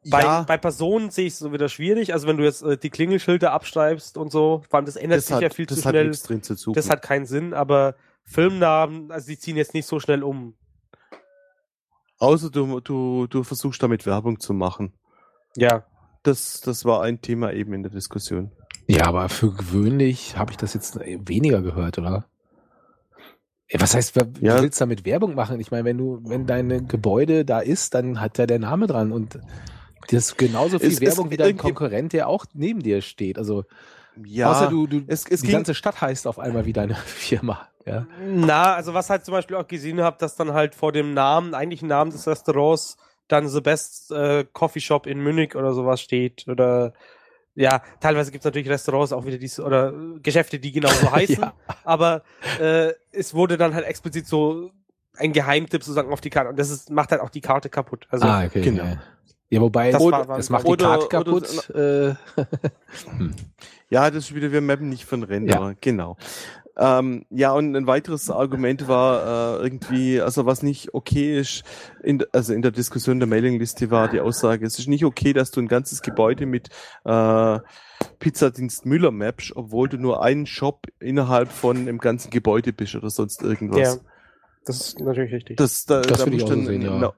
bei, 0.08 0.22
ja. 0.22 0.42
bei 0.42 0.56
Personen 0.56 1.10
sehe 1.10 1.26
ich 1.26 1.34
es 1.34 1.38
so 1.40 1.52
wieder 1.52 1.68
schwierig. 1.68 2.12
Also 2.14 2.26
wenn 2.26 2.38
du 2.38 2.44
jetzt 2.44 2.62
äh, 2.62 2.78
die 2.78 2.90
Klingelschilder 2.90 3.52
abschreibst 3.52 4.16
und 4.16 4.32
so, 4.32 4.62
vor 4.68 4.78
allem 4.78 4.86
das 4.86 4.96
ändert 4.96 5.18
das 5.18 5.26
sich 5.26 5.36
hat, 5.36 5.42
ja 5.42 5.50
viel 5.50 5.68
zu 5.68 5.76
schnell. 5.80 6.12
Zu 6.14 6.72
das 6.72 6.88
hat 6.88 7.02
keinen 7.02 7.26
Sinn, 7.26 7.52
aber 7.52 7.96
Filmnamen, 8.24 9.10
also 9.10 9.26
die 9.26 9.38
ziehen 9.38 9.56
jetzt 9.56 9.74
nicht 9.74 9.86
so 9.86 10.00
schnell 10.00 10.22
um. 10.22 10.54
Außer 12.18 12.50
du, 12.50 12.80
du, 12.80 13.26
du 13.26 13.42
versuchst 13.42 13.82
damit 13.82 14.06
Werbung 14.06 14.40
zu 14.40 14.54
machen. 14.54 14.94
Ja. 15.56 15.84
Das, 16.22 16.60
das 16.60 16.84
war 16.84 17.02
ein 17.02 17.20
Thema 17.20 17.52
eben 17.52 17.72
in 17.72 17.82
der 17.82 17.92
Diskussion. 17.92 18.52
Ja, 18.86 19.06
aber 19.06 19.28
für 19.28 19.52
gewöhnlich 19.52 20.36
habe 20.36 20.50
ich 20.50 20.56
das 20.56 20.74
jetzt 20.74 20.98
weniger 20.98 21.62
gehört, 21.62 21.98
oder? 21.98 22.26
Was 23.72 23.94
heißt, 23.94 24.16
du 24.16 24.32
ja. 24.40 24.60
willst 24.60 24.80
damit 24.80 25.04
Werbung 25.04 25.36
machen? 25.36 25.60
Ich 25.60 25.70
meine, 25.70 25.84
wenn 25.84 25.96
du, 25.96 26.20
wenn 26.24 26.46
dein 26.46 26.88
Gebäude 26.88 27.44
da 27.44 27.60
ist, 27.60 27.94
dann 27.94 28.20
hat 28.20 28.36
ja 28.38 28.46
der 28.46 28.58
Name 28.58 28.88
dran 28.88 29.12
und 29.12 29.38
das 30.08 30.24
ist 30.24 30.38
genauso 30.38 30.80
viel 30.80 30.88
es, 30.88 31.00
Werbung 31.00 31.26
es, 31.26 31.32
wie 31.32 31.36
dein 31.36 31.56
Konkurrent, 31.56 32.12
der 32.12 32.28
auch 32.28 32.46
neben 32.52 32.82
dir 32.82 33.00
steht. 33.00 33.38
Also 33.38 33.64
ja, 34.24 34.50
außer 34.50 34.68
du, 34.68 34.88
du 34.88 35.02
es, 35.06 35.24
es 35.24 35.42
die 35.42 35.52
ganze 35.52 35.74
Stadt 35.74 36.00
heißt 36.00 36.26
auf 36.26 36.40
einmal 36.40 36.66
wie 36.66 36.72
deine 36.72 36.94
Firma. 37.06 37.68
Ja. 37.86 38.06
Na, 38.20 38.74
also 38.74 38.92
was 38.92 39.08
halt 39.08 39.24
zum 39.24 39.32
Beispiel 39.32 39.56
auch 39.56 39.66
gesehen 39.66 40.00
habe, 40.00 40.16
dass 40.18 40.36
dann 40.36 40.52
halt 40.52 40.74
vor 40.74 40.92
dem 40.92 41.14
Namen, 41.14 41.54
eigentlichen 41.54 41.88
Namen 41.88 42.10
des 42.10 42.26
Restaurants, 42.26 42.96
dann 43.32 43.48
The 43.48 43.60
Best 43.60 44.10
äh, 44.12 44.44
Coffee 44.52 44.80
Shop 44.80 45.06
in 45.06 45.22
Munich 45.22 45.54
oder 45.54 45.72
sowas 45.72 46.00
steht. 46.00 46.46
Oder 46.48 46.92
ja, 47.54 47.82
teilweise 48.00 48.30
gibt 48.30 48.42
es 48.42 48.44
natürlich 48.44 48.68
Restaurants 48.68 49.12
auch 49.12 49.26
wieder 49.26 49.38
diese 49.38 49.62
oder 49.62 49.92
Geschäfte, 50.22 50.58
die 50.58 50.72
genau 50.72 50.88
so 50.88 51.10
heißen. 51.12 51.42
ja. 51.42 51.54
Aber 51.84 52.22
äh, 52.60 52.92
es 53.12 53.34
wurde 53.34 53.56
dann 53.56 53.74
halt 53.74 53.86
explizit 53.86 54.26
so 54.26 54.70
ein 55.16 55.32
Geheimtipp 55.32 55.82
sozusagen 55.82 56.12
auf 56.12 56.20
die 56.20 56.30
Karte. 56.30 56.50
Und 56.50 56.58
das 56.58 56.70
ist, 56.70 56.90
macht 56.90 57.10
halt 57.10 57.20
auch 57.20 57.30
die 57.30 57.40
Karte 57.40 57.68
kaputt. 57.68 58.06
Also, 58.10 58.26
ah, 58.26 58.44
okay. 58.44 58.62
Genau. 58.62 58.84
Ja. 58.84 59.02
Ja, 59.52 59.60
wobei, 59.60 59.90
das, 59.90 60.00
war, 60.00 60.26
das 60.26 60.48
macht 60.48 60.64
oder, 60.64 60.76
die 60.76 60.84
Karte 60.84 61.08
kaputt. 61.08 61.70
Oder, 61.70 62.10
äh. 62.10 62.14
hm. 63.18 63.34
Ja, 63.90 64.08
das 64.08 64.26
ist 64.26 64.34
wieder, 64.36 64.52
wir 64.52 64.60
mappen 64.60 64.88
nicht 64.88 65.04
von 65.04 65.24
Render, 65.24 65.60
ja. 65.60 65.74
genau. 65.80 66.16
Ähm, 66.82 67.26
ja, 67.28 67.52
und 67.52 67.76
ein 67.76 67.86
weiteres 67.86 68.30
Argument 68.30 68.88
war 68.88 69.60
äh, 69.60 69.62
irgendwie, 69.64 70.18
also 70.18 70.46
was 70.46 70.62
nicht 70.62 70.94
okay 70.94 71.38
ist, 71.38 71.62
in, 72.02 72.24
also 72.32 72.54
in 72.54 72.62
der 72.62 72.70
Diskussion 72.70 73.18
der 73.18 73.28
Mailingliste 73.28 73.90
war 73.90 74.08
die 74.08 74.20
Aussage, 74.20 74.64
es 74.64 74.78
ist 74.78 74.88
nicht 74.88 75.04
okay, 75.04 75.34
dass 75.34 75.50
du 75.50 75.60
ein 75.60 75.68
ganzes 75.68 76.00
Gebäude 76.00 76.46
mit 76.46 76.70
äh, 77.04 77.58
Pizzadienst 78.18 78.86
Müller 78.86 79.10
mappst, 79.10 79.54
obwohl 79.56 79.90
du 79.90 79.98
nur 79.98 80.22
einen 80.22 80.46
Shop 80.46 80.86
innerhalb 81.00 81.52
von 81.52 81.84
dem 81.84 81.98
ganzen 81.98 82.30
Gebäude 82.30 82.72
bist 82.72 82.94
oder 82.94 83.10
sonst 83.10 83.42
irgendwas. 83.42 83.96
Ja, 83.96 83.96
das 84.64 84.80
ist 84.80 85.00
natürlich 85.00 85.34
richtig. 85.34 85.58
Das, 85.58 85.84
da, 85.84 86.00
das 86.00 86.24
da 86.24 86.30
musst 86.30 86.46
du 86.46 86.48
dann 86.48 86.64
sehen, 86.64 86.80
ja 86.80 87.12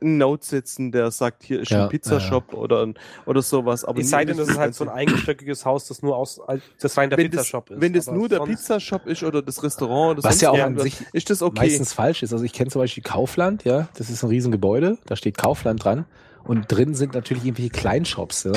ein 0.00 0.18
Note 0.18 0.46
setzen, 0.46 0.92
der 0.92 1.10
sagt, 1.10 1.42
hier 1.42 1.60
ist 1.60 1.70
ja, 1.70 1.84
ein 1.84 1.88
Pizzashop 1.88 2.52
ja. 2.52 2.58
oder, 2.58 2.88
oder 3.26 3.42
sowas. 3.42 3.84
Aber 3.84 4.00
es 4.00 4.10
sei 4.10 4.24
denn, 4.24 4.36
das 4.36 4.48
ist 4.48 4.58
halt 4.58 4.74
so 4.74 4.84
ein 4.84 4.90
eigenstöckiges 4.90 5.64
Haus, 5.64 5.86
das 5.88 6.02
nur 6.02 6.16
aus, 6.16 6.40
das 6.80 6.96
rein 6.96 7.10
der 7.10 7.18
wenn 7.18 7.30
Pizzashop 7.30 7.66
das, 7.66 7.76
ist. 7.76 7.82
Wenn 7.82 7.92
das 7.92 8.06
nur 8.06 8.28
der 8.28 8.40
Pizzashop 8.40 9.06
ist 9.06 9.22
oder 9.22 9.42
das 9.42 9.62
Restaurant 9.62 10.18
oder 10.18 10.28
Was 10.28 10.40
ja 10.40 10.50
auch 10.50 10.58
an 10.58 10.78
sich 10.78 10.96
ist 11.12 11.30
das 11.30 11.42
okay. 11.42 11.60
meistens 11.60 11.92
falsch 11.92 12.22
ist. 12.22 12.32
Also 12.32 12.44
ich 12.44 12.52
kenne 12.52 12.70
zum 12.70 12.80
Beispiel 12.82 13.02
Kaufland, 13.02 13.64
ja, 13.64 13.88
das 13.96 14.10
ist 14.10 14.22
ein 14.22 14.28
Riesengebäude, 14.28 14.98
da 15.06 15.16
steht 15.16 15.36
Kaufland 15.38 15.84
dran 15.84 16.04
und 16.44 16.70
drin 16.70 16.94
sind 16.94 17.14
natürlich 17.14 17.44
irgendwelche 17.44 17.70
Kleinshops, 17.70 18.44
ja. 18.44 18.52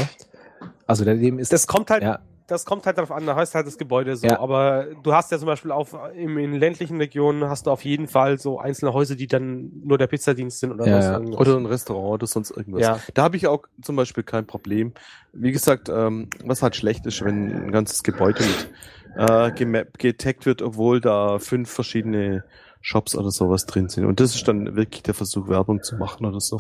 Also 0.86 1.06
daneben 1.06 1.40
ist. 1.40 1.54
Das 1.54 1.68
kommt 1.68 1.90
halt, 1.90 2.04
ja 2.04 2.20
das 2.48 2.66
kommt 2.66 2.86
halt 2.86 2.98
darauf 2.98 3.12
an, 3.12 3.26
da 3.26 3.36
heißt 3.36 3.56
halt 3.56 3.68
das 3.68 3.78
Gebäude 3.78 4.16
so. 4.16 4.28
Ja. 4.28 4.40
Aber 4.40 4.88
du 5.02 5.14
hast 5.14 5.32
ja 5.32 5.38
zum 5.38 5.48
Beispiel 5.48 5.72
auf, 5.72 5.96
in, 6.16 6.38
in 6.38 6.54
ländlichen 6.54 6.98
Regionen 6.98 7.46
hast 7.50 7.68
du 7.68 7.72
auf 7.72 7.84
jeden 7.86 8.08
Fall 8.08 8.40
so 8.40 8.60
einzelne 8.60 8.94
Häuser, 8.94 9.16
die 9.16 9.28
dann 9.28 9.72
nur 9.84 9.98
der 9.98 10.08
Pizzadienst 10.08 10.60
sind 10.60 10.72
oder 10.72 10.88
ja, 10.88 10.98
was. 10.98 11.06
Ja. 11.06 11.20
Oder 11.20 11.58
ein 11.58 11.66
Restaurant 11.66 12.14
oder 12.16 12.28
sonst 12.28 12.52
irgendwas. 12.52 12.82
Ja. 12.82 13.00
Da 13.14 13.24
habe 13.24 13.38
ich 13.38 13.48
auch 13.48 13.64
zum 13.82 13.96
Beispiel 13.96 14.24
kein 14.24 14.46
Problem. 14.46 14.94
Wie 15.32 15.52
gesagt, 15.52 15.90
ähm, 15.90 16.30
was 16.44 16.62
halt 16.62 16.76
schlecht 16.76 17.06
ist, 17.06 17.24
wenn 17.24 17.66
ein 17.66 17.72
ganzes 17.72 18.04
Gebäude 18.04 18.44
mit 18.44 18.70
äh, 19.16 19.86
getaggt 19.98 20.46
wird, 20.46 20.62
obwohl 20.62 21.02
da 21.02 21.40
fünf 21.40 21.70
verschiedene 21.70 22.44
Shops 22.82 23.16
oder 23.16 23.32
sowas 23.32 23.66
drin 23.66 23.88
sind. 23.88 24.06
Und 24.06 24.20
das 24.20 24.36
ist 24.36 24.48
dann 24.48 24.76
wirklich 24.76 25.04
der 25.04 25.14
Versuch, 25.14 25.48
Werbung 25.48 25.82
zu 25.84 25.96
machen 25.96 26.26
oder 26.26 26.42
so. 26.42 26.60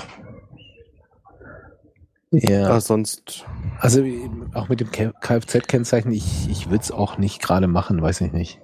Ja. 2.33 2.67
Aber 2.67 2.81
sonst. 2.81 3.45
Also 3.79 4.03
auch 4.53 4.69
mit 4.69 4.79
dem 4.79 4.89
Kfz-Kennzeichen, 4.91 6.11
ich, 6.11 6.49
ich 6.49 6.69
würde 6.69 6.81
es 6.81 6.91
auch 6.91 7.17
nicht 7.17 7.41
gerade 7.41 7.67
machen, 7.67 8.01
weiß 8.01 8.21
ich 8.21 8.33
nicht. 8.33 8.59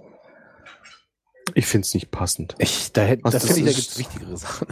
Ich 1.54 1.66
finde 1.66 1.86
es 1.86 1.94
nicht 1.94 2.12
passend. 2.12 2.56
Ich, 2.58 2.92
da 2.94 3.02
hätte, 3.02 3.24
das 3.24 3.46
finde 3.46 3.62
ich, 3.62 3.66
da 3.66 3.72
gibt 3.72 3.92
es 3.92 4.00
wichtigere 4.00 4.38
Sachen. 4.38 4.68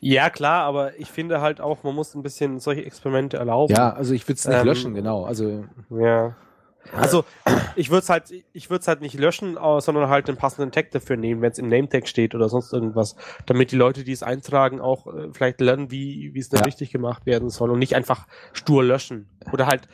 Ja, 0.00 0.30
klar, 0.30 0.64
aber 0.64 0.98
ich 0.98 1.08
finde 1.08 1.40
halt 1.40 1.60
auch, 1.60 1.84
man 1.84 1.94
muss 1.94 2.14
ein 2.14 2.22
bisschen 2.22 2.58
solche 2.58 2.84
Experimente 2.84 3.36
erlauben. 3.36 3.72
Ja, 3.72 3.92
also 3.92 4.14
ich 4.14 4.26
würde 4.26 4.38
es 4.38 4.46
nicht 4.46 4.58
ähm, 4.58 4.66
löschen, 4.66 4.94
genau. 4.94 5.24
Also 5.24 5.64
ja. 5.90 6.34
Also 6.92 7.24
ich 7.76 7.90
würde 7.90 8.02
es 8.02 8.08
halt, 8.08 8.32
ich 8.52 8.70
würde 8.70 8.80
es 8.80 8.88
halt 8.88 9.00
nicht 9.00 9.18
löschen, 9.18 9.56
sondern 9.78 10.08
halt 10.08 10.28
den 10.28 10.36
passenden 10.36 10.72
Tag 10.72 10.90
dafür 10.90 11.16
nehmen, 11.16 11.42
wenn 11.42 11.52
es 11.52 11.58
im 11.58 11.68
Name-Tag 11.68 12.08
steht 12.08 12.34
oder 12.34 12.48
sonst 12.48 12.72
irgendwas, 12.72 13.16
damit 13.46 13.72
die 13.72 13.76
Leute, 13.76 14.04
die 14.04 14.12
es 14.12 14.22
eintragen, 14.22 14.80
auch 14.80 15.06
äh, 15.06 15.28
vielleicht 15.32 15.60
lernen, 15.60 15.90
wie 15.90 16.34
wie 16.34 16.38
es 16.38 16.48
dann 16.48 16.60
ja. 16.60 16.64
richtig 16.64 16.90
gemacht 16.90 17.26
werden 17.26 17.50
soll 17.50 17.70
und 17.70 17.78
nicht 17.78 17.94
einfach 17.94 18.26
stur 18.52 18.84
löschen. 18.84 19.28
Oder 19.52 19.66
halt 19.66 19.88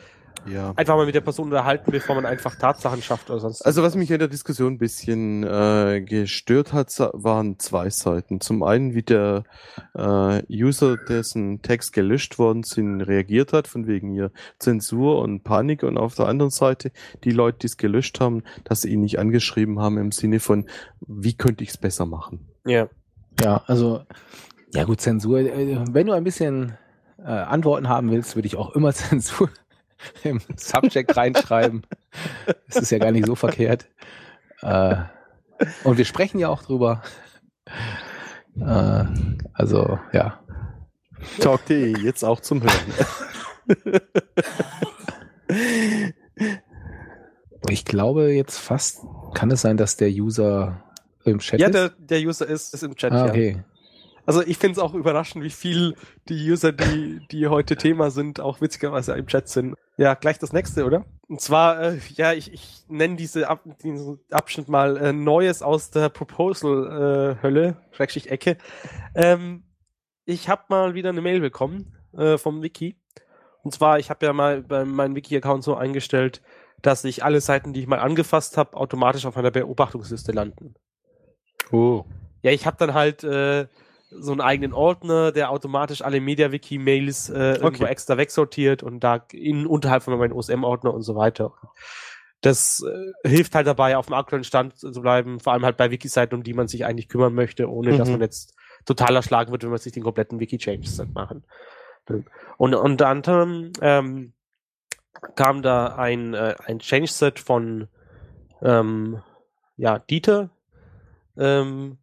ja. 0.47 0.73
einfach 0.75 0.95
mal 0.95 1.05
mit 1.05 1.15
der 1.15 1.21
Person 1.21 1.47
unterhalten, 1.47 1.91
bevor 1.91 2.15
man 2.15 2.25
einfach 2.25 2.55
Tatsachen 2.55 3.01
schafft 3.01 3.29
oder 3.29 3.39
sonst. 3.39 3.61
Also 3.61 3.83
was 3.83 3.95
mich 3.95 4.11
in 4.11 4.19
der 4.19 4.27
Diskussion 4.27 4.73
ein 4.73 4.77
bisschen 4.77 5.43
äh, 5.43 6.01
gestört 6.01 6.73
hat, 6.73 6.97
waren 7.13 7.59
zwei 7.59 7.89
Seiten. 7.89 8.41
Zum 8.41 8.63
einen, 8.63 8.93
wie 8.93 9.03
der 9.03 9.43
äh, 9.93 10.41
User, 10.49 10.97
dessen 10.97 11.61
Text 11.61 11.93
gelöscht 11.93 12.39
worden 12.39 12.63
sind, 12.63 13.01
reagiert 13.01 13.53
hat, 13.53 13.67
von 13.67 13.87
wegen 13.87 14.11
hier 14.11 14.31
Zensur 14.59 15.19
und 15.21 15.43
Panik 15.43 15.83
und 15.83 15.97
auf 15.97 16.15
der 16.15 16.27
anderen 16.27 16.51
Seite 16.51 16.91
die 17.23 17.31
Leute, 17.31 17.59
die 17.59 17.67
es 17.67 17.77
gelöscht 17.77 18.19
haben, 18.19 18.43
dass 18.63 18.81
sie 18.81 18.91
ihn 18.91 19.01
nicht 19.01 19.19
angeschrieben 19.19 19.79
haben 19.79 19.97
im 19.97 20.11
Sinne 20.11 20.39
von, 20.39 20.67
wie 21.01 21.33
könnte 21.35 21.63
ich 21.63 21.71
es 21.71 21.77
besser 21.77 22.05
machen. 22.05 22.47
Ja. 22.65 22.89
Ja, 23.41 23.63
also 23.65 24.01
ja 24.73 24.83
gut, 24.85 25.01
Zensur. 25.01 25.39
Äh, 25.39 25.79
wenn 25.91 26.07
du 26.07 26.13
ein 26.13 26.23
bisschen 26.23 26.77
äh, 27.19 27.29
Antworten 27.29 27.89
haben 27.89 28.11
willst, 28.11 28.35
würde 28.35 28.47
ich 28.47 28.55
auch 28.55 28.75
immer 28.75 28.93
Zensur 28.93 29.49
im 30.23 30.41
Subject 30.55 31.15
reinschreiben. 31.15 31.85
Das 32.67 32.77
ist 32.77 32.91
ja 32.91 32.99
gar 32.99 33.11
nicht 33.11 33.25
so 33.25 33.35
verkehrt. 33.35 33.87
Äh, 34.61 34.95
und 35.83 35.97
wir 35.97 36.05
sprechen 36.05 36.39
ja 36.39 36.49
auch 36.49 36.63
drüber. 36.63 37.01
Äh, 38.59 39.05
also, 39.53 39.99
ja. 40.11 40.39
Talk.de, 41.39 41.97
jetzt 41.99 42.23
auch 42.23 42.41
zum 42.41 42.61
Hören. 42.63 42.73
ich 47.69 47.85
glaube 47.85 48.33
jetzt 48.33 48.57
fast, 48.57 49.01
kann 49.33 49.51
es 49.51 49.61
sein, 49.61 49.77
dass 49.77 49.95
der 49.97 50.09
User 50.09 50.83
im 51.23 51.39
Chat 51.39 51.59
ja, 51.59 51.67
ist? 51.67 51.75
Ja, 51.75 51.89
der, 51.89 51.97
der 51.97 52.19
User 52.27 52.45
ist, 52.47 52.73
ist 52.73 52.83
im 52.83 52.95
Chat. 52.95 53.11
Ah, 53.13 53.25
okay. 53.25 53.57
Ja. 53.57 53.72
Also 54.25 54.41
ich 54.41 54.57
finde 54.57 54.73
es 54.73 54.79
auch 54.79 54.93
überraschend, 54.93 55.43
wie 55.43 55.49
viel 55.49 55.95
die 56.29 56.51
User, 56.51 56.71
die, 56.71 57.19
die 57.31 57.47
heute 57.47 57.75
Thema 57.75 58.09
sind, 58.09 58.39
auch 58.39 58.61
witzigerweise 58.61 59.13
im 59.13 59.27
Chat 59.27 59.49
sind. 59.49 59.75
Ja, 59.97 60.13
gleich 60.13 60.39
das 60.39 60.53
nächste, 60.53 60.85
oder? 60.85 61.05
Und 61.27 61.41
zwar, 61.41 61.81
äh, 61.81 61.99
ja, 62.15 62.33
ich, 62.33 62.51
ich 62.51 62.85
nenne 62.87 63.15
diese 63.15 63.49
Ab 63.49 63.63
diesen 63.83 64.19
Abschnitt 64.31 64.69
mal 64.69 64.97
äh, 64.97 65.13
Neues 65.13 65.61
aus 65.61 65.91
der 65.91 66.09
Proposal-Hölle, 66.09 67.67
äh, 67.67 67.95
Schrägstrich 67.95 68.31
Ecke. 68.31 68.57
Ähm, 69.13 69.63
ich 70.25 70.49
habe 70.49 70.63
mal 70.69 70.93
wieder 70.93 71.09
eine 71.09 71.21
Mail 71.21 71.41
bekommen 71.41 71.93
äh, 72.17 72.37
vom 72.37 72.63
Wiki. 72.63 72.97
Und 73.61 73.73
zwar, 73.73 73.99
ich 73.99 74.09
habe 74.09 74.25
ja 74.25 74.33
mal 74.33 74.61
bei 74.61 74.85
meinem 74.85 75.15
Wiki-Account 75.15 75.63
so 75.63 75.75
eingestellt, 75.75 76.41
dass 76.81 77.03
ich 77.03 77.23
alle 77.23 77.41
Seiten, 77.41 77.73
die 77.73 77.81
ich 77.81 77.87
mal 77.87 77.99
angefasst 77.99 78.57
habe, 78.57 78.75
automatisch 78.75 79.25
auf 79.25 79.37
einer 79.37 79.51
Beobachtungsliste 79.51 80.31
landen. 80.31 80.75
Oh. 81.71 82.05
Ja, 82.41 82.51
ich 82.51 82.65
habe 82.65 82.77
dann 82.77 82.93
halt 82.93 83.23
äh, 83.23 83.67
so 84.19 84.31
einen 84.31 84.41
eigenen 84.41 84.73
Ordner, 84.73 85.31
der 85.31 85.51
automatisch 85.51 86.01
alle 86.01 86.19
MediaWiki-Mails 86.19 87.29
äh, 87.29 87.55
irgendwo 87.55 87.85
extra 87.85 88.17
wegsortiert 88.17 88.83
und 88.83 88.99
da 89.01 89.25
in 89.31 89.65
unterhalb 89.65 90.03
von 90.03 90.17
meinem 90.17 90.33
OSM-Ordner 90.33 90.93
und 90.93 91.01
so 91.01 91.15
weiter. 91.15 91.53
Das 92.41 92.83
äh, 92.85 93.27
hilft 93.27 93.55
halt 93.55 93.67
dabei, 93.67 93.97
auf 93.97 94.07
dem 94.07 94.15
aktuellen 94.15 94.43
Stand 94.43 94.77
zu 94.77 95.01
bleiben, 95.01 95.39
vor 95.39 95.53
allem 95.53 95.63
halt 95.63 95.77
bei 95.77 95.91
Wiki-Seiten, 95.91 96.35
um 96.35 96.43
die 96.43 96.53
man 96.53 96.67
sich 96.67 96.85
eigentlich 96.85 97.09
kümmern 97.09 97.33
möchte, 97.33 97.69
ohne 97.69 97.93
mhm. 97.93 97.97
dass 97.97 98.09
man 98.09 98.21
jetzt 98.21 98.55
total 98.85 99.15
erschlagen 99.15 99.51
wird, 99.51 99.63
wenn 99.63 99.69
man 99.69 99.79
sich 99.79 99.93
den 99.93 100.03
kompletten 100.03 100.39
Wiki-Change 100.39 100.87
machen. 101.13 101.45
Und 102.57 102.75
unter 102.75 103.07
anderem 103.07 103.71
ähm, 103.81 104.33
kam 105.35 105.61
da 105.61 105.95
ein, 105.95 106.33
äh, 106.33 106.55
ein 106.65 106.79
Change-Set 106.79 107.39
von 107.39 107.87
ähm, 108.61 109.21
ja, 109.77 109.99
Dieter, 109.99 110.49
ähm, 111.37 111.97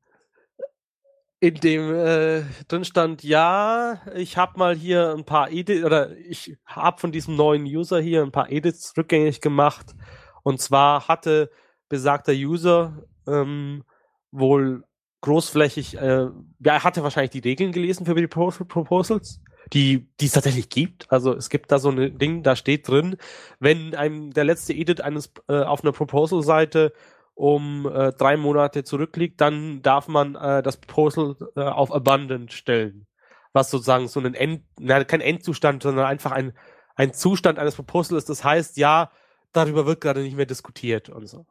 in 1.40 1.54
dem 1.54 1.94
äh, 1.94 2.42
drin 2.68 2.84
stand, 2.84 3.24
ja, 3.24 4.02
ich 4.14 4.36
habe 4.36 4.58
mal 4.58 4.76
hier 4.76 5.14
ein 5.16 5.24
paar 5.24 5.50
Edits, 5.50 5.84
oder 5.84 6.14
ich 6.16 6.58
habe 6.66 7.00
von 7.00 7.12
diesem 7.12 7.34
neuen 7.34 7.64
User 7.64 7.98
hier 8.00 8.22
ein 8.22 8.30
paar 8.30 8.50
Edits 8.52 8.94
rückgängig 8.96 9.40
gemacht. 9.40 9.94
Und 10.42 10.60
zwar 10.60 11.08
hatte 11.08 11.50
besagter 11.88 12.32
User 12.32 13.04
ähm, 13.26 13.84
wohl 14.30 14.84
großflächig, 15.22 15.96
äh, 15.96 16.28
ja, 16.28 16.32
er 16.60 16.84
hatte 16.84 17.02
wahrscheinlich 17.02 17.30
die 17.30 17.48
Regeln 17.48 17.72
gelesen 17.72 18.04
für 18.04 18.14
die 18.14 18.26
Proposals, 18.26 19.40
die, 19.72 20.08
die 20.20 20.26
es 20.26 20.32
tatsächlich 20.32 20.68
gibt. 20.68 21.10
Also 21.10 21.34
es 21.34 21.48
gibt 21.48 21.72
da 21.72 21.78
so 21.78 21.90
ein 21.90 22.18
Ding, 22.18 22.42
da 22.42 22.54
steht 22.54 22.86
drin, 22.86 23.16
wenn 23.58 23.94
einem 23.94 24.32
der 24.32 24.44
letzte 24.44 24.74
Edit 24.74 25.00
eines 25.00 25.32
äh, 25.48 25.62
auf 25.62 25.82
einer 25.82 25.92
Proposal-Seite 25.92 26.92
um 27.40 27.86
äh, 27.86 28.12
drei 28.12 28.36
Monate 28.36 28.84
zurückliegt, 28.84 29.40
dann 29.40 29.80
darf 29.80 30.08
man 30.08 30.34
äh, 30.34 30.62
das 30.62 30.76
Proposal 30.76 31.36
äh, 31.56 31.62
auf 31.62 31.90
Abundant 31.90 32.52
stellen. 32.52 33.06
Was 33.54 33.70
sozusagen 33.70 34.08
so 34.08 34.20
ein 34.20 34.34
End, 34.34 34.62
na, 34.78 35.02
kein 35.04 35.22
Endzustand, 35.22 35.82
sondern 35.82 36.04
einfach 36.04 36.32
ein, 36.32 36.52
ein 36.96 37.14
Zustand 37.14 37.58
eines 37.58 37.76
Proposals 37.76 38.24
ist. 38.24 38.28
Das 38.28 38.44
heißt, 38.44 38.76
ja, 38.76 39.10
darüber 39.52 39.86
wird 39.86 40.02
gerade 40.02 40.20
nicht 40.20 40.36
mehr 40.36 40.44
diskutiert 40.44 41.08
und 41.08 41.26
so. 41.28 41.46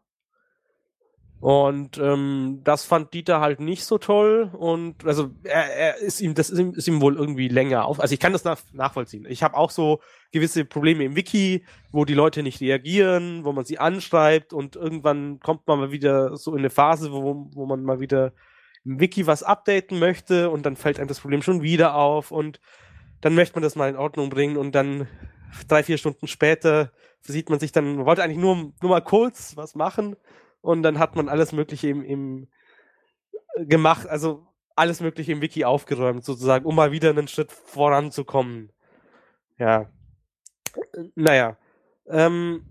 Und 1.42 1.98
ähm, 1.98 2.60
das 2.66 2.84
fand 2.84 3.14
Dieter 3.14 3.40
halt 3.40 3.62
nicht 3.62 3.86
so 3.86 3.98
toll 3.98 4.52
und 4.58 5.06
also 5.06 5.30
er, 5.44 5.74
er 5.74 5.98
ist 5.98 6.20
ihm 6.20 6.34
das 6.34 6.50
ist 6.50 6.60
ihm, 6.60 6.74
ist 6.74 6.88
ihm 6.90 7.00
wohl 7.00 7.16
irgendwie 7.16 7.48
länger 7.48 7.86
auf. 7.86 8.02
Also 8.02 8.14
ich 8.14 8.20
kann 8.20 8.34
das 8.34 8.44
nach, 8.44 8.60
nachvollziehen. 8.74 9.26
Ich 9.30 9.42
habe 9.42 9.56
auch 9.56 9.72
so 9.72 10.02
gewisse 10.34 10.66
Probleme 10.66 11.06
im 11.06 11.16
Wiki, 11.16 11.64
wo 11.94 12.04
die 12.04 12.14
Leute 12.14 12.44
nicht 12.44 12.60
reagieren, 12.60 13.46
wo 13.46 13.54
man 13.54 13.64
sie 13.64 13.80
anschreibt 13.80 14.52
und 14.52 14.76
irgendwann 14.76 15.40
kommt 15.40 15.66
man 15.66 15.80
mal 15.80 15.92
wieder 15.94 16.36
so 16.36 16.52
in 16.52 16.60
eine 16.60 16.70
Phase, 16.70 17.14
wo, 17.14 17.48
wo 17.54 17.66
man 17.66 17.84
mal 17.84 18.02
wieder 18.02 18.34
im 18.84 19.00
Wiki 19.00 19.26
was 19.26 19.42
updaten 19.42 19.98
möchte 19.98 20.50
und 20.50 20.66
dann 20.66 20.76
fällt 20.76 21.00
einem 21.00 21.08
das 21.08 21.22
Problem 21.22 21.42
schon 21.42 21.62
wieder 21.62 21.96
auf 21.96 22.32
und 22.32 22.60
dann 23.22 23.34
möchte 23.34 23.56
man 23.56 23.64
das 23.64 23.78
mal 23.78 23.90
in 23.90 23.96
Ordnung 23.96 24.30
bringen 24.30 24.58
und 24.58 24.76
dann 24.76 25.08
drei, 25.70 25.84
vier 25.84 25.98
Stunden 25.98 26.28
später 26.28 26.92
sieht 27.22 27.50
man 27.50 27.60
sich 27.60 27.72
dann, 27.72 27.96
man 27.96 28.06
wollte 28.06 28.24
eigentlich 28.24 28.38
nur, 28.38 28.56
nur 28.82 28.90
mal 28.90 29.02
kurz 29.02 29.56
was 29.56 29.76
machen 29.76 30.18
und 30.62 30.84
dann 30.84 31.00
hat 31.00 31.16
man 31.16 31.30
alles 31.30 31.52
Mögliche 31.52 31.90
im, 31.90 32.04
im 32.04 32.48
äh, 33.56 33.66
gemacht, 33.66 34.08
also 34.08 34.48
alles 34.76 35.02
Mögliche 35.02 35.32
im 35.32 35.42
Wiki 35.42 35.66
aufgeräumt, 35.66 36.24
sozusagen, 36.24 36.66
um 36.66 36.76
mal 36.76 36.92
wieder 36.92 37.10
einen 37.10 37.28
Schritt 37.28 37.52
voranzukommen. 37.52 38.72
Ja. 39.58 39.90
Naja. 41.16 41.58
Ähm, 42.08 42.66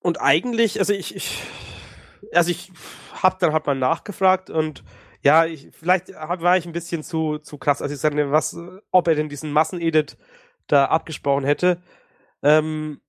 und 0.00 0.20
eigentlich, 0.20 0.78
also 0.78 0.92
ich, 0.92 1.14
ich 1.14 1.46
also 2.32 2.50
ich 2.50 2.72
hab 3.12 3.38
dann 3.38 3.52
halt 3.52 3.66
mal 3.66 3.74
nachgefragt 3.74 4.50
und 4.50 4.84
ja, 5.22 5.44
ich, 5.44 5.70
vielleicht 5.72 6.08
war 6.10 6.56
ich 6.56 6.66
ein 6.66 6.72
bisschen 6.72 7.02
zu, 7.02 7.38
zu 7.38 7.58
krass, 7.58 7.82
als 7.82 7.90
ich 7.90 7.98
sagte, 7.98 8.30
was, 8.30 8.56
ob 8.90 9.08
er 9.08 9.14
denn 9.14 9.28
diesen 9.28 9.50
Massenedit 9.50 10.16
da 10.68 10.84
abgesprochen 10.86 11.44
hätte. 11.44 11.82
Ähm, 12.42 13.00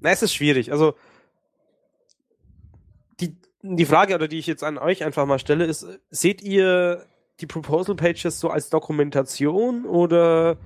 na, 0.00 0.10
es 0.10 0.22
ist 0.22 0.32
schwierig. 0.34 0.72
Also, 0.72 0.94
die, 3.20 3.36
die 3.62 3.84
Frage, 3.84 4.14
oder 4.14 4.28
die 4.28 4.38
ich 4.38 4.46
jetzt 4.46 4.64
an 4.64 4.78
euch 4.78 5.04
einfach 5.04 5.26
mal 5.26 5.38
stelle, 5.38 5.64
ist, 5.64 5.86
seht 6.10 6.42
ihr 6.42 7.06
die 7.40 7.46
Proposal 7.46 7.94
Pages 7.94 8.40
so 8.40 8.50
als 8.50 8.70
Dokumentation 8.70 9.84
oder 9.84 10.56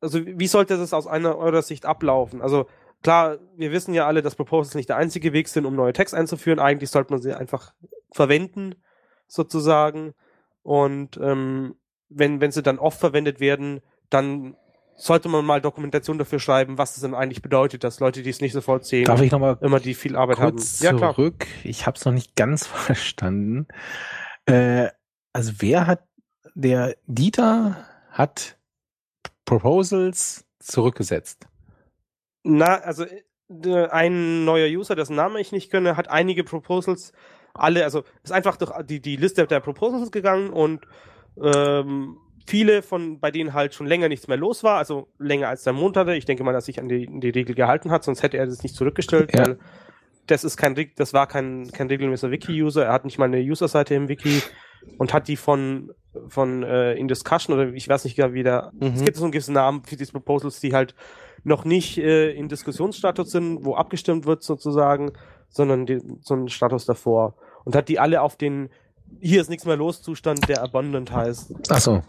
also 0.00 0.24
wie 0.24 0.46
sollte 0.46 0.78
das 0.78 0.94
aus 0.94 1.06
einer 1.06 1.36
eurer 1.36 1.62
Sicht 1.62 1.86
ablaufen? 1.86 2.40
Also 2.40 2.66
klar, 3.02 3.38
wir 3.56 3.72
wissen 3.72 3.94
ja 3.94 4.06
alle, 4.06 4.22
dass 4.22 4.34
Proposals 4.34 4.74
nicht 4.74 4.88
der 4.88 4.96
einzige 4.96 5.32
Weg 5.32 5.48
sind, 5.48 5.66
um 5.66 5.74
neue 5.74 5.92
Text 5.92 6.14
einzuführen. 6.14 6.58
Eigentlich 6.58 6.90
sollte 6.90 7.12
man 7.12 7.20
sie 7.20 7.34
einfach 7.34 7.74
verwenden, 8.10 8.74
sozusagen. 9.26 10.14
Und 10.62 11.18
ähm, 11.18 11.76
wenn, 12.08 12.40
wenn 12.40 12.50
sie 12.50 12.62
dann 12.62 12.78
oft 12.78 12.98
verwendet 12.98 13.40
werden, 13.40 13.80
dann 14.08 14.56
sollte 14.96 15.28
man 15.28 15.44
mal 15.44 15.60
Dokumentation 15.60 16.18
dafür 16.18 16.38
schreiben, 16.38 16.78
was 16.78 16.96
es 16.96 17.02
denn 17.02 17.14
eigentlich 17.14 17.42
bedeutet, 17.42 17.84
dass 17.84 18.00
Leute, 18.00 18.22
die 18.22 18.30
es 18.30 18.40
nicht 18.40 18.52
sofort 18.52 18.84
sehen, 18.84 19.06
Darf 19.06 19.20
ich 19.20 19.32
noch 19.32 19.40
mal 19.40 19.58
immer 19.60 19.80
die 19.80 19.94
viel 19.94 20.16
Arbeit 20.16 20.36
kurz 20.36 20.84
haben. 20.84 20.98
Ja, 20.98 21.12
zurück. 21.12 21.40
Klar. 21.40 21.64
Ich 21.64 21.86
habe 21.86 21.96
es 21.96 22.04
noch 22.04 22.12
nicht 22.12 22.36
ganz 22.36 22.66
verstanden. 22.66 23.66
Äh, 24.46 24.88
also 25.32 25.52
wer 25.58 25.86
hat 25.86 26.04
der 26.54 26.96
Dieter 27.06 27.84
hat 28.10 28.56
Proposals 29.44 30.46
zurückgesetzt? 30.60 31.46
Na, 32.44 32.76
also 32.76 33.04
äh, 33.04 33.86
ein 33.88 34.44
neuer 34.44 34.68
User, 34.68 34.94
dessen 34.94 35.16
Name 35.16 35.40
ich 35.40 35.52
nicht 35.52 35.70
kenne, 35.70 35.96
hat 35.96 36.08
einige 36.08 36.44
Proposals 36.44 37.12
alle, 37.54 37.84
also 37.84 38.04
ist 38.22 38.32
einfach 38.32 38.56
durch 38.56 38.72
die, 38.84 39.00
die 39.00 39.16
Liste 39.16 39.46
der 39.46 39.60
Proposals 39.60 40.10
gegangen 40.10 40.50
und 40.50 40.86
ähm, 41.40 42.18
viele 42.46 42.82
von 42.82 43.18
bei 43.20 43.30
denen 43.30 43.54
halt 43.54 43.74
schon 43.74 43.86
länger 43.86 44.08
nichts 44.08 44.28
mehr 44.28 44.36
los 44.36 44.62
war, 44.62 44.78
also 44.78 45.08
länger 45.18 45.48
als 45.48 45.64
der 45.64 45.72
Monate. 45.72 46.14
Ich 46.14 46.24
denke 46.24 46.44
mal, 46.44 46.52
dass 46.52 46.66
sich 46.66 46.78
an 46.78 46.88
die, 46.88 47.08
die 47.20 47.30
Regel 47.30 47.54
gehalten 47.54 47.90
hat, 47.90 48.04
sonst 48.04 48.22
hätte 48.22 48.36
er 48.36 48.46
das 48.46 48.62
nicht 48.62 48.74
zurückgestellt, 48.74 49.32
ja. 49.32 49.40
weil 49.40 49.58
das 50.26 50.44
ist 50.44 50.56
kein 50.56 50.74
das 50.96 51.12
war 51.12 51.26
kein 51.26 51.70
kein 51.72 51.88
regelmäßiger 51.88 52.30
Wiki-User. 52.30 52.84
Er 52.86 52.92
hat 52.92 53.04
nicht 53.04 53.18
mal 53.18 53.26
eine 53.26 53.40
User-Seite 53.40 53.94
im 53.94 54.08
Wiki 54.08 54.42
und 54.98 55.12
hat 55.12 55.28
die 55.28 55.36
von 55.36 55.92
von 56.28 56.62
äh, 56.62 56.94
in 56.94 57.08
Discussion 57.08 57.58
oder 57.58 57.72
ich 57.72 57.88
weiß 57.88 58.04
nicht 58.04 58.16
genau 58.16 58.32
wie 58.32 58.42
der 58.42 58.72
mhm. 58.78 58.94
es 58.94 59.04
gibt 59.04 59.16
so 59.16 59.24
einen 59.24 59.32
gewissen 59.32 59.54
Namen 59.54 59.82
für 59.84 59.96
diese 59.96 60.12
Proposals, 60.12 60.60
die 60.60 60.74
halt 60.74 60.94
noch 61.42 61.64
nicht 61.64 61.98
äh, 61.98 62.30
in 62.32 62.48
Diskussionsstatus 62.48 63.30
sind, 63.30 63.64
wo 63.64 63.74
abgestimmt 63.74 64.24
wird 64.24 64.42
sozusagen, 64.42 65.12
sondern 65.50 65.84
die, 65.84 66.00
so 66.20 66.34
einen 66.34 66.48
Status 66.48 66.86
davor 66.86 67.36
und 67.64 67.74
hat 67.74 67.88
die 67.88 67.98
alle 67.98 68.22
auf 68.22 68.36
den 68.36 68.70
hier 69.20 69.40
ist 69.40 69.50
nichts 69.50 69.66
mehr 69.66 69.76
los 69.76 70.02
Zustand, 70.02 70.48
der 70.48 70.62
abundant 70.62 71.12
heißt. 71.12 71.54
Ach 71.68 71.80
so. 71.80 72.02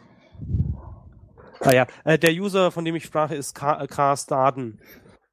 Ah 1.65 1.73
ja, 1.73 1.87
äh, 2.03 2.17
der 2.17 2.31
User, 2.31 2.71
von 2.71 2.85
dem 2.85 2.95
ich 2.95 3.05
sprach, 3.05 3.31
ist 3.31 3.55
K, 3.55 3.87
K 3.87 4.15
Staden. 4.15 4.79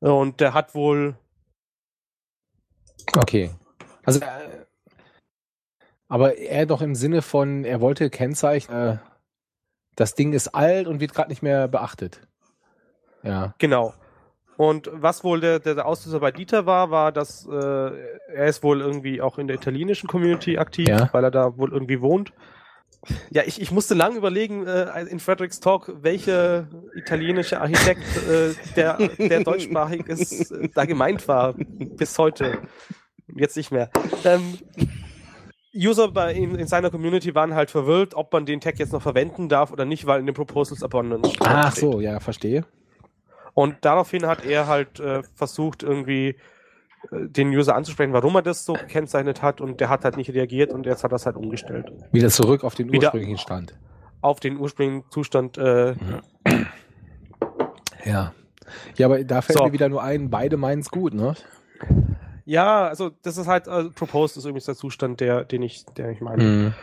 Und 0.01 0.41
der 0.41 0.55
hat 0.55 0.75
wohl. 0.75 1.17
Okay. 3.17 3.51
Also, 4.05 4.21
äh, 4.21 4.27
aber 6.09 6.37
er 6.39 6.67
doch 6.67 6.83
im 6.83 6.95
Sinne 6.95 7.23
von, 7.23 7.65
er 7.65 7.81
wollte 7.81 8.11
kennzeichnen, 8.11 8.95
äh, 8.95 8.99
das 9.97 10.15
Ding 10.15 10.33
ist 10.33 10.49
alt 10.49 10.87
und 10.87 11.01
wird 11.01 11.15
gerade 11.15 11.29
nicht 11.29 11.43
mehr 11.43 11.69
beachtet. 11.69 12.27
Ja. 13.23 13.55
Genau. 13.59 13.95
Und 14.57 14.91
was 14.93 15.25
wohl 15.25 15.41
der, 15.41 15.59
der 15.59 15.87
Auslöser 15.87 16.21
bei 16.21 16.31
Dieter 16.31 16.67
war, 16.67 16.91
war, 16.91 17.13
dass 17.13 17.47
äh, 17.47 17.51
er 17.51 18.47
ist 18.47 18.63
wohl 18.63 18.81
irgendwie 18.81 19.21
auch 19.21 19.39
in 19.39 19.47
der 19.47 19.57
italienischen 19.57 20.09
Community 20.09 20.59
aktiv, 20.59 20.89
ja. 20.89 21.09
weil 21.13 21.25
er 21.25 21.31
da 21.31 21.57
wohl 21.57 21.73
irgendwie 21.73 22.01
wohnt. 22.01 22.33
Ja, 23.31 23.43
ich, 23.45 23.61
ich 23.61 23.73
musste 23.73 23.95
lang 23.95 24.17
überlegen 24.17 24.67
äh, 24.67 25.03
in 25.03 25.19
Fredericks 25.19 25.59
Talk, 25.59 25.93
welcher 26.03 26.69
italienische 26.95 27.61
Architekt 27.61 28.05
äh, 28.29 28.55
der, 28.77 28.97
der 29.19 29.43
deutschsprachig 29.43 30.07
ist, 30.07 30.53
äh, 30.53 30.69
da 30.75 30.85
gemeint 30.85 31.27
war. 31.27 31.55
Bis 31.55 32.17
heute. 32.19 32.59
Jetzt 33.35 33.57
nicht 33.57 33.73
mehr. 33.73 33.91
Ähm, 34.25 34.59
User 35.75 36.09
bei, 36.09 36.35
in, 36.35 36.55
in, 36.55 36.67
seiner 36.67 36.91
Community 36.91 37.35
waren 37.35 37.55
halt 37.55 37.71
verwirrt, 37.71 38.15
ob 38.15 38.33
man 38.33 38.47
den 38.47 38.61
Tag 38.61 38.79
jetzt 38.79 38.93
noch 38.93 39.03
verwenden 39.03 39.49
darf 39.49 39.73
oder 39.73 39.85
nicht, 39.85 40.07
weil 40.07 40.21
in 40.21 40.27
den 40.27 40.35
Proposals 40.35 40.83
Abundance 40.83 41.31
steht. 41.31 41.49
Ach 41.49 41.75
so, 41.75 42.01
ja, 42.01 42.21
verstehe. 42.21 42.65
Und 43.55 43.77
daraufhin 43.83 44.27
hat 44.27 44.45
er 44.45 44.67
halt 44.67 45.01
äh, 45.01 45.23
versucht, 45.35 45.83
irgendwie 45.83 46.37
den 47.11 47.49
User 47.49 47.75
anzusprechen, 47.75 48.13
warum 48.13 48.37
er 48.37 48.43
das 48.43 48.65
so 48.65 48.75
gekennzeichnet 48.75 49.43
hat 49.43 49.61
und 49.61 49.81
der 49.81 49.89
hat 49.89 50.05
halt 50.05 50.17
nicht 50.17 50.33
reagiert 50.33 50.73
und 50.73 50.87
jetzt 50.87 51.05
hat 51.05 51.13
er 51.13 51.17
es 51.17 51.27
halt 51.27 51.37
umgestellt. 51.37 51.93
Wieder 52.13 52.29
zurück 52.29 52.65
auf 52.65 52.75
den 52.75 52.95
ursprünglichen 52.95 53.39
Stand. 53.39 53.75
Auf 54.21 54.41
den 54.41 54.57
ursprünglichen 54.59 55.11
Zustand. 55.11 55.59
Äh, 55.59 55.95
ja. 58.05 58.33
Ja, 58.97 59.07
aber 59.07 59.25
da 59.25 59.43
fällt 59.43 59.59
so. 59.59 59.65
mir 59.65 59.73
wieder 59.73 59.89
nur 59.89 60.03
ein, 60.03 60.31
beide 60.31 60.57
meinen 60.57 60.81
es 60.81 60.91
gut, 60.91 61.15
ne? 61.15 61.35
Ja, 62.45 62.87
also 62.87 63.11
das 63.23 63.37
ist 63.37 63.47
halt, 63.47 63.69
also 63.69 63.91
Proposed 63.91 64.37
ist 64.37 64.45
übrigens 64.45 64.65
der 64.65 64.77
Zustand, 64.77 65.21
der, 65.21 65.45
den 65.45 65.63
ich, 65.63 65.85
der 65.97 66.11
ich 66.11 66.21
meine. 66.21 66.43
Mhm. 66.43 66.75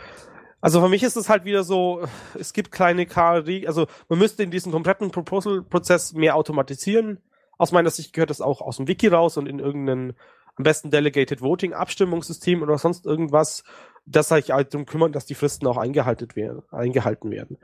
Also 0.60 0.80
für 0.80 0.88
mich 0.88 1.02
ist 1.02 1.16
es 1.16 1.28
halt 1.28 1.44
wieder 1.44 1.64
so, 1.64 2.02
es 2.38 2.52
gibt 2.52 2.70
kleine 2.70 3.06
KRI, 3.06 3.66
also 3.66 3.86
man 4.08 4.18
müsste 4.18 4.42
in 4.42 4.50
diesem 4.50 4.72
kompletten 4.72 5.10
Proposal-Prozess 5.10 6.12
mehr 6.12 6.36
automatisieren 6.36 7.18
aus 7.60 7.72
meiner 7.72 7.90
Sicht 7.90 8.14
gehört 8.14 8.30
das 8.30 8.40
auch 8.40 8.62
aus 8.62 8.78
dem 8.78 8.88
Wiki 8.88 9.08
raus 9.08 9.36
und 9.36 9.46
in 9.46 9.58
irgendeinen 9.58 10.14
am 10.56 10.64
besten 10.64 10.90
Delegated 10.90 11.42
Voting, 11.42 11.74
Abstimmungssystem 11.74 12.62
oder 12.62 12.76
sonst 12.78 13.06
irgendwas, 13.06 13.64
das 14.06 14.28
sich 14.28 14.50
halt 14.50 14.72
darum 14.72 14.86
kümmern, 14.86 15.12
dass 15.12 15.26
die 15.26 15.34
Fristen 15.34 15.66
auch 15.66 15.76
eingehalten 15.76 16.34
werden, 16.34 16.62
eingehalten 16.70 17.30
werden. 17.30 17.58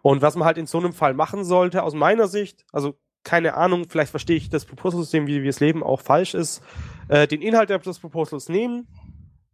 Und 0.00 0.22
was 0.22 0.36
man 0.36 0.46
halt 0.46 0.58
in 0.58 0.66
so 0.66 0.78
einem 0.78 0.92
Fall 0.94 1.14
machen 1.14 1.44
sollte, 1.44 1.82
aus 1.82 1.94
meiner 1.94 2.28
Sicht, 2.28 2.64
also 2.72 2.94
keine 3.24 3.54
Ahnung, 3.54 3.84
vielleicht 3.88 4.10
verstehe 4.10 4.36
ich 4.36 4.48
das 4.48 4.64
Proposal-System, 4.64 5.26
wie 5.26 5.42
wir 5.42 5.50
es 5.50 5.60
leben, 5.60 5.82
auch 5.82 6.00
falsch 6.00 6.34
ist, 6.34 6.62
äh, 7.08 7.26
den 7.26 7.42
Inhalt 7.42 7.68
des 7.68 7.98
Proposals 7.98 8.48
nehmen, 8.48 8.88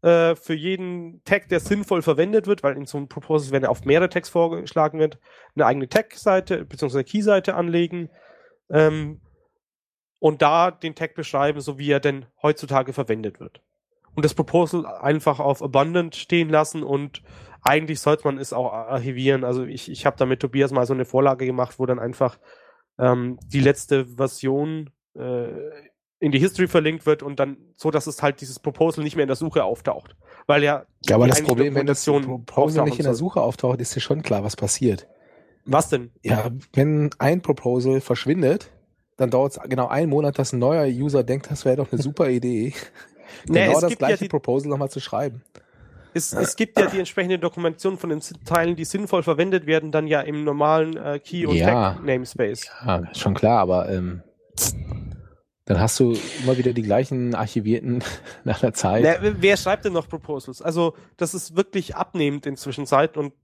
äh, 0.02 0.36
für 0.36 0.54
jeden 0.54 1.22
Tag, 1.24 1.48
der 1.48 1.58
sinnvoll 1.58 2.02
verwendet 2.02 2.46
wird, 2.46 2.62
weil 2.62 2.76
in 2.76 2.86
so 2.86 2.98
einem 2.98 3.08
Proposal, 3.08 3.50
wenn 3.50 3.64
er 3.64 3.70
auf 3.70 3.84
mehrere 3.84 4.08
Tags 4.08 4.28
vorgeschlagen 4.28 5.00
wird, 5.00 5.18
eine 5.56 5.66
eigene 5.66 5.88
Tag-Seite 5.88 6.64
bzw. 6.64 7.02
Key-Seite 7.02 7.56
anlegen 7.56 8.10
ähm, 8.70 9.20
und 10.18 10.42
da 10.42 10.70
den 10.70 10.94
Tag 10.94 11.14
beschreiben, 11.14 11.60
so 11.60 11.78
wie 11.78 11.90
er 11.90 12.00
denn 12.00 12.26
heutzutage 12.42 12.92
verwendet 12.92 13.40
wird. 13.40 13.62
Und 14.14 14.24
das 14.24 14.34
Proposal 14.34 14.84
einfach 14.86 15.38
auf 15.38 15.62
Abundant 15.62 16.16
stehen 16.16 16.48
lassen 16.48 16.82
und 16.82 17.22
eigentlich 17.62 18.00
sollte 18.00 18.24
man 18.24 18.38
es 18.38 18.52
auch 18.52 18.72
archivieren. 18.72 19.44
Also 19.44 19.64
ich, 19.64 19.90
ich 19.90 20.06
habe 20.06 20.16
da 20.16 20.26
mit 20.26 20.40
Tobias 20.40 20.72
mal 20.72 20.86
so 20.86 20.94
eine 20.94 21.04
Vorlage 21.04 21.46
gemacht, 21.46 21.78
wo 21.78 21.86
dann 21.86 21.98
einfach 21.98 22.38
ähm, 22.98 23.38
die 23.46 23.60
letzte 23.60 24.06
Version 24.06 24.90
äh, 25.14 25.48
in 26.20 26.32
die 26.32 26.38
History 26.38 26.66
verlinkt 26.66 27.06
wird 27.06 27.22
und 27.22 27.38
dann 27.38 27.58
so, 27.76 27.90
dass 27.90 28.06
es 28.06 28.22
halt 28.22 28.40
dieses 28.40 28.58
Proposal 28.58 29.04
nicht 29.04 29.14
mehr 29.14 29.22
in 29.22 29.28
der 29.28 29.36
Suche 29.36 29.62
auftaucht. 29.62 30.16
Weil 30.46 30.64
ja. 30.64 30.86
Ja, 31.06 31.16
aber 31.16 31.28
das 31.28 31.42
Problem, 31.42 31.74
wenn 31.74 31.86
das 31.86 32.04
Proposal 32.04 32.84
nicht 32.86 32.98
in 32.98 33.04
der 33.04 33.14
Suche 33.14 33.40
auftaucht, 33.40 33.80
ist 33.80 33.94
ja 33.94 34.00
schon 34.00 34.22
klar, 34.22 34.42
was 34.42 34.56
passiert. 34.56 35.06
Was 35.64 35.90
denn? 35.90 36.10
Ja, 36.22 36.50
wenn 36.72 37.10
ein 37.18 37.42
Proposal 37.42 38.00
verschwindet, 38.00 38.72
dann 39.18 39.30
dauert 39.30 39.52
es 39.52 39.60
genau 39.68 39.88
einen 39.88 40.08
Monat, 40.08 40.38
dass 40.38 40.52
ein 40.52 40.60
neuer 40.60 40.86
User 40.86 41.22
denkt, 41.22 41.50
das 41.50 41.64
wäre 41.64 41.76
doch 41.76 41.92
eine 41.92 42.00
super 42.00 42.30
Idee. 42.30 42.72
genau 43.46 43.80
das 43.80 43.98
gleiche 43.98 44.24
ja 44.24 44.28
Proposal 44.28 44.70
nochmal 44.70 44.90
zu 44.90 45.00
schreiben. 45.00 45.42
Es, 46.14 46.32
es 46.32 46.56
gibt 46.56 46.78
ja 46.78 46.86
die 46.86 46.98
entsprechende 46.98 47.38
Dokumentation 47.38 47.98
von 47.98 48.10
den 48.10 48.20
Teilen, 48.44 48.76
die 48.76 48.84
sinnvoll 48.84 49.22
verwendet 49.22 49.66
werden, 49.66 49.92
dann 49.92 50.06
ja 50.06 50.20
im 50.22 50.42
normalen 50.42 50.96
äh, 50.96 51.18
Key- 51.18 51.46
und 51.46 51.56
ja, 51.56 51.92
Tag-Namespace. 51.92 52.70
Ja, 52.86 53.02
schon 53.14 53.34
klar, 53.34 53.60
aber 53.60 53.90
ähm, 53.90 54.22
dann 55.66 55.80
hast 55.80 56.00
du 56.00 56.16
immer 56.42 56.56
wieder 56.56 56.72
die 56.72 56.82
gleichen 56.82 57.34
archivierten 57.34 58.02
nach 58.44 58.60
der 58.60 58.72
Zeit. 58.72 59.04
Na, 59.04 59.16
wer 59.20 59.56
schreibt 59.56 59.84
denn 59.84 59.92
noch 59.92 60.08
Proposals? 60.08 60.62
Also, 60.62 60.94
das 61.16 61.34
ist 61.34 61.56
wirklich 61.56 61.94
abnehmend 61.94 62.46
inzwischen 62.46 62.86
Zeit 62.86 63.16
und 63.16 63.34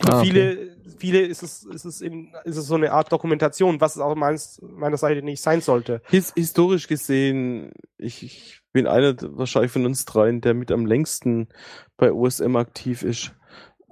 für 0.00 0.12
ah, 0.12 0.20
okay. 0.20 0.26
viele, 0.26 0.76
viele 0.98 1.20
ist 1.22 1.42
es, 1.42 1.64
ist 1.64 1.84
es 1.84 2.00
in, 2.00 2.32
ist 2.44 2.56
es 2.56 2.66
so 2.66 2.76
eine 2.76 2.92
Art 2.92 3.10
Dokumentation, 3.10 3.80
was 3.80 3.96
es 3.96 4.02
auch 4.02 4.14
meins, 4.14 4.60
meiner 4.62 4.96
Seite 4.96 5.22
nicht 5.22 5.42
sein 5.42 5.60
sollte. 5.60 6.02
His, 6.08 6.32
historisch 6.36 6.86
gesehen, 6.86 7.72
ich, 7.96 8.22
ich 8.22 8.60
bin 8.72 8.86
einer 8.86 9.16
wahrscheinlich 9.20 9.72
von 9.72 9.86
uns 9.86 10.04
dreien, 10.04 10.40
der 10.40 10.54
mit 10.54 10.70
am 10.70 10.86
längsten 10.86 11.48
bei 11.96 12.12
OSM 12.12 12.56
aktiv 12.56 13.02
ist. 13.02 13.34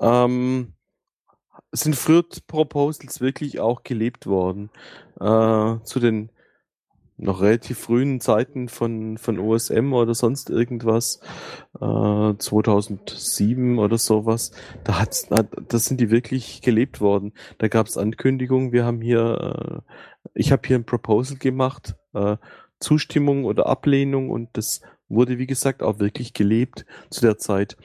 Ähm, 0.00 0.74
sind 1.72 1.96
früher 1.96 2.24
Proposals 2.46 3.20
wirklich 3.20 3.60
auch 3.60 3.82
gelebt 3.82 4.26
worden. 4.26 4.70
Äh, 5.20 5.82
zu 5.82 6.00
den 6.00 6.30
noch 7.18 7.40
relativ 7.40 7.78
frühen 7.78 8.20
Zeiten 8.20 8.68
von, 8.68 9.16
von 9.16 9.38
OSM 9.38 9.92
oder 9.92 10.14
sonst 10.14 10.50
irgendwas, 10.50 11.20
äh, 11.80 12.34
2007 12.38 13.78
oder 13.78 13.96
sowas, 13.98 14.52
da 14.84 15.00
hat's, 15.00 15.28
da 15.28 15.78
sind 15.78 16.00
die 16.00 16.10
wirklich 16.10 16.60
gelebt 16.60 17.00
worden. 17.00 17.32
Da 17.58 17.68
gab 17.68 17.86
es 17.86 17.96
Ankündigungen, 17.96 18.72
wir 18.72 18.84
haben 18.84 19.00
hier, 19.00 19.82
äh, 19.84 20.30
ich 20.34 20.52
habe 20.52 20.62
hier 20.66 20.76
ein 20.76 20.84
Proposal 20.84 21.38
gemacht, 21.38 21.96
äh, 22.14 22.36
Zustimmung 22.80 23.44
oder 23.44 23.66
Ablehnung 23.66 24.28
und 24.28 24.50
das 24.52 24.82
wurde, 25.08 25.38
wie 25.38 25.46
gesagt, 25.46 25.82
auch 25.82 25.98
wirklich 25.98 26.34
gelebt 26.34 26.84
zu 27.08 27.22
der 27.22 27.38
Zeit. 27.38 27.76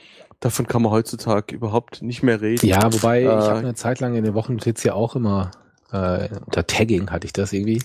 Davon 0.41 0.67
kann 0.67 0.81
man 0.81 0.91
heutzutage 0.91 1.55
überhaupt 1.55 2.01
nicht 2.01 2.23
mehr 2.23 2.41
reden. 2.41 2.65
Ja, 2.65 2.91
wobei 2.91 3.19
äh, 3.19 3.23
ich 3.23 3.29
habe 3.29 3.59
eine 3.59 3.75
Zeit 3.75 3.99
lang 3.99 4.15
in 4.15 4.23
den 4.23 4.33
Wochennotiz 4.33 4.83
ja 4.83 4.93
auch 4.93 5.15
immer 5.15 5.51
äh, 5.91 6.29
unter 6.45 6.65
Tagging 6.65 7.09
hatte 7.11 7.25
ich 7.25 7.33
das 7.33 7.53
irgendwie 7.53 7.81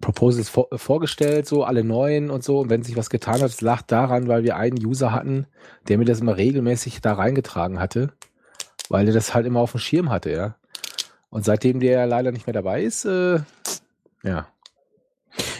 Proposals 0.00 0.48
vor, 0.48 0.68
vorgestellt, 0.72 1.46
so 1.46 1.64
alle 1.64 1.84
neuen 1.84 2.30
und 2.30 2.42
so. 2.42 2.60
Und 2.60 2.70
wenn 2.70 2.82
sich 2.82 2.96
was 2.96 3.10
getan 3.10 3.40
hat, 3.40 3.50
es 3.50 3.60
lag 3.60 3.82
daran, 3.82 4.28
weil 4.28 4.44
wir 4.44 4.56
einen 4.56 4.84
User 4.84 5.12
hatten, 5.12 5.46
der 5.88 5.98
mir 5.98 6.04
das 6.04 6.20
immer 6.20 6.36
regelmäßig 6.36 7.00
da 7.00 7.14
reingetragen 7.14 7.78
hatte, 7.78 8.12
weil 8.88 9.06
er 9.06 9.14
das 9.14 9.34
halt 9.34 9.46
immer 9.46 9.60
auf 9.60 9.72
dem 9.72 9.80
Schirm 9.80 10.10
hatte, 10.10 10.30
ja. 10.30 10.56
Und 11.28 11.44
seitdem 11.44 11.80
der 11.80 12.06
leider 12.06 12.32
nicht 12.32 12.46
mehr 12.46 12.54
dabei 12.54 12.82
ist, 12.82 13.04
äh, 13.04 13.40
ja. 14.22 14.48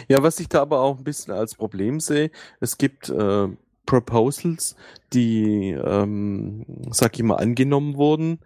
Ja, 0.07 0.21
was 0.21 0.39
ich 0.39 0.49
da 0.49 0.61
aber 0.61 0.81
auch 0.81 0.97
ein 0.97 1.03
bisschen 1.03 1.33
als 1.33 1.55
Problem 1.55 1.99
sehe, 1.99 2.31
es 2.59 2.77
gibt 2.77 3.09
äh, 3.09 3.47
Proposals, 3.85 4.75
die, 5.13 5.71
ähm, 5.71 6.65
sag 6.91 7.17
ich 7.17 7.23
mal, 7.23 7.35
angenommen 7.35 7.95
wurden, 7.95 8.39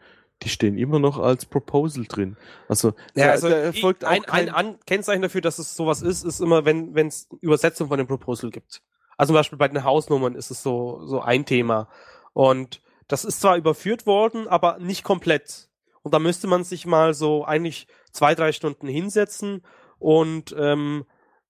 die 0.44 0.50
stehen 0.50 0.78
immer 0.78 1.00
noch 1.00 1.18
als 1.18 1.46
Proposal 1.46 2.06
drin. 2.06 2.38
Also, 2.68 2.94
ja, 3.16 3.32
also 3.32 3.50
da 3.50 3.56
erfolgt 3.56 4.06
auch 4.06 4.10
ein, 4.10 4.26
ein 4.26 4.50
An 4.50 4.80
Kennzeichen 4.86 5.22
dafür, 5.22 5.42
dass 5.42 5.60
es 5.60 5.76
sowas 5.76 6.02
ist, 6.02 6.24
ist 6.24 6.42
immer, 6.42 6.66
wenn 6.66 6.96
es 6.96 7.28
Übersetzung 7.42 7.88
von 7.88 7.98
dem 7.98 8.08
Proposal 8.08 8.52
gibt. 8.52 8.82
Also 9.18 9.32
zum 9.32 9.40
Beispiel 9.40 9.58
bei 9.58 9.68
den 9.68 9.84
Hausnummern 9.84 10.36
ist 10.36 10.52
es 10.52 10.62
so, 10.62 11.06
so 11.06 11.22
ein 11.22 11.46
Thema. 11.46 11.88
Und 12.34 12.82
das 13.08 13.24
ist 13.24 13.40
zwar 13.40 13.58
überführt 13.58 14.06
worden, 14.06 14.48
aber 14.48 14.78
nicht 14.80 15.04
komplett. 15.04 15.70
Und 16.02 16.14
da 16.14 16.20
müsste 16.20 16.48
man 16.48 16.64
sich 16.64 16.86
mal 16.86 17.14
so 17.14 17.46
eigentlich 17.46 17.88
zwei, 18.12 18.36
drei 18.36 18.52
Stunden 18.52 18.88
hinsetzen 18.88 19.64
und 20.00 20.56
ähm, 20.58 21.06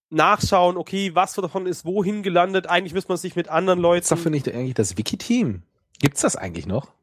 nachschauen, 0.10 0.78
okay, 0.78 1.14
was 1.14 1.34
davon 1.34 1.66
ist 1.66 1.86
wohin 1.86 2.24
gelandet. 2.24 2.68
Eigentlich 2.68 2.94
müsste 2.94 3.12
man 3.12 3.18
sich 3.18 3.36
mit 3.36 3.50
anderen 3.50 3.80
Leuten. 3.80 4.02
Das 4.02 4.12
ist 4.12 4.18
doch, 4.18 4.24
finde 4.24 4.38
ich, 4.38 4.54
eigentlich 4.54 4.76
das 4.76 4.98
Wiki-Team. 4.98 5.64
Gibt's 6.00 6.22
das 6.22 6.36
eigentlich 6.36 6.68
noch? 6.68 6.95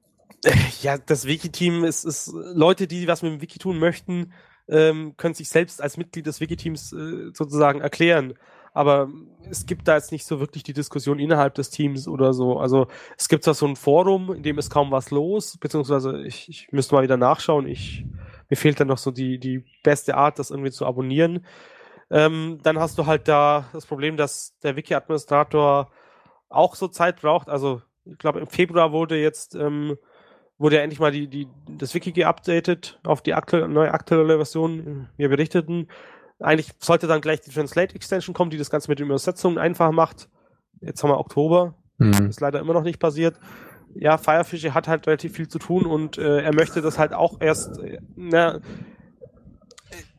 Ja, 0.82 0.99
das 0.99 1.26
Wiki-Team 1.26 1.84
ist, 1.84 2.05
ist 2.05 2.32
Leute, 2.32 2.86
die 2.86 3.07
was 3.07 3.22
mit 3.22 3.32
dem 3.32 3.40
Wiki 3.40 3.59
tun 3.59 3.78
möchten, 3.78 4.32
ähm, 4.68 5.16
können 5.16 5.34
sich 5.34 5.49
selbst 5.49 5.80
als 5.80 5.97
Mitglied 5.97 6.26
des 6.26 6.40
Wiki-Teams 6.40 6.93
äh, 6.93 7.30
sozusagen 7.32 7.80
erklären. 7.80 8.34
Aber 8.74 9.09
es 9.51 9.66
gibt 9.66 9.86
da 9.86 9.97
jetzt 9.97 10.12
nicht 10.12 10.24
so 10.24 10.40
wirklich 10.40 10.62
die 10.62 10.72
Diskussion 10.72 11.18
innerhalb 11.18 11.55
des 11.55 11.70
Teams 11.70 12.09
oder 12.09 12.32
so. 12.32 12.59
Also 12.59 12.86
es 13.18 13.28
gibt 13.28 13.45
zwar 13.45 13.55
so 13.55 13.66
ein 13.66 13.76
Forum, 13.76 14.32
in 14.32 14.43
dem 14.43 14.59
ist 14.59 14.70
kaum 14.70 14.90
was 14.90 15.11
los, 15.11 15.59
beziehungsweise 15.59 16.22
ich, 16.24 16.49
ich 16.49 16.72
müsste 16.72 16.95
mal 16.95 17.03
wieder 17.03 17.18
nachschauen. 17.18 17.66
Ich, 17.66 18.05
mir 18.49 18.57
fehlt 18.57 18.80
dann 18.80 18.88
noch 18.88 18.99
so 18.99 19.11
die, 19.11 19.38
die 19.38 19.64
beste 19.82 20.16
Art, 20.16 20.38
das 20.38 20.51
irgendwie 20.51 20.70
zu 20.70 20.86
abonnieren. 20.86 21.45
Ähm, 22.11 22.61
dann 22.62 22.78
hast 22.78 22.97
du 22.99 23.07
halt 23.07 23.28
da 23.28 23.68
das 23.74 23.84
Problem, 23.84 24.16
dass 24.16 24.59
der 24.62 24.74
Wiki-Administrator 24.74 25.90
auch 26.49 26.74
so 26.74 26.88
Zeit 26.88 27.20
braucht. 27.20 27.51
Also 27.51 27.82
ich 28.07 28.18
glaube, 28.18 28.40
im 28.40 28.47
Februar 28.47 28.93
wurde 28.93 29.20
jetzt 29.20 29.55
ähm, 29.55 29.99
wurde 30.62 30.76
ja 30.76 30.82
endlich 30.82 31.00
mal 31.00 31.10
die, 31.10 31.26
die, 31.26 31.48
das 31.68 31.94
Wiki 31.94 32.12
geupdatet 32.12 32.98
auf 33.02 33.20
die 33.20 33.34
aktuelle, 33.34 33.68
neue 33.68 33.92
aktuelle 33.92 34.36
Version. 34.36 35.08
Wir 35.16 35.28
berichteten. 35.28 35.88
Eigentlich 36.38 36.70
sollte 36.78 37.06
dann 37.06 37.20
gleich 37.20 37.40
die 37.40 37.50
Translate 37.50 37.94
Extension 37.94 38.32
kommen, 38.32 38.50
die 38.50 38.58
das 38.58 38.70
Ganze 38.70 38.90
mit 38.90 38.98
den 38.98 39.06
Übersetzungen 39.06 39.58
einfach 39.58 39.90
macht. 39.90 40.28
Jetzt 40.80 41.02
haben 41.02 41.10
wir 41.10 41.18
Oktober. 41.18 41.74
Mhm. 41.98 42.28
Ist 42.28 42.40
leider 42.40 42.60
immer 42.60 42.74
noch 42.74 42.84
nicht 42.84 43.00
passiert. 43.00 43.38
Ja, 43.94 44.16
Firefish 44.18 44.64
hat 44.70 44.88
halt 44.88 45.06
relativ 45.06 45.34
viel 45.34 45.48
zu 45.48 45.58
tun 45.58 45.84
und 45.84 46.16
äh, 46.16 46.40
er 46.42 46.54
möchte 46.54 46.80
das 46.80 46.98
halt 46.98 47.12
auch 47.12 47.40
erst, 47.40 47.78
äh, 47.80 47.98
na, 48.16 48.60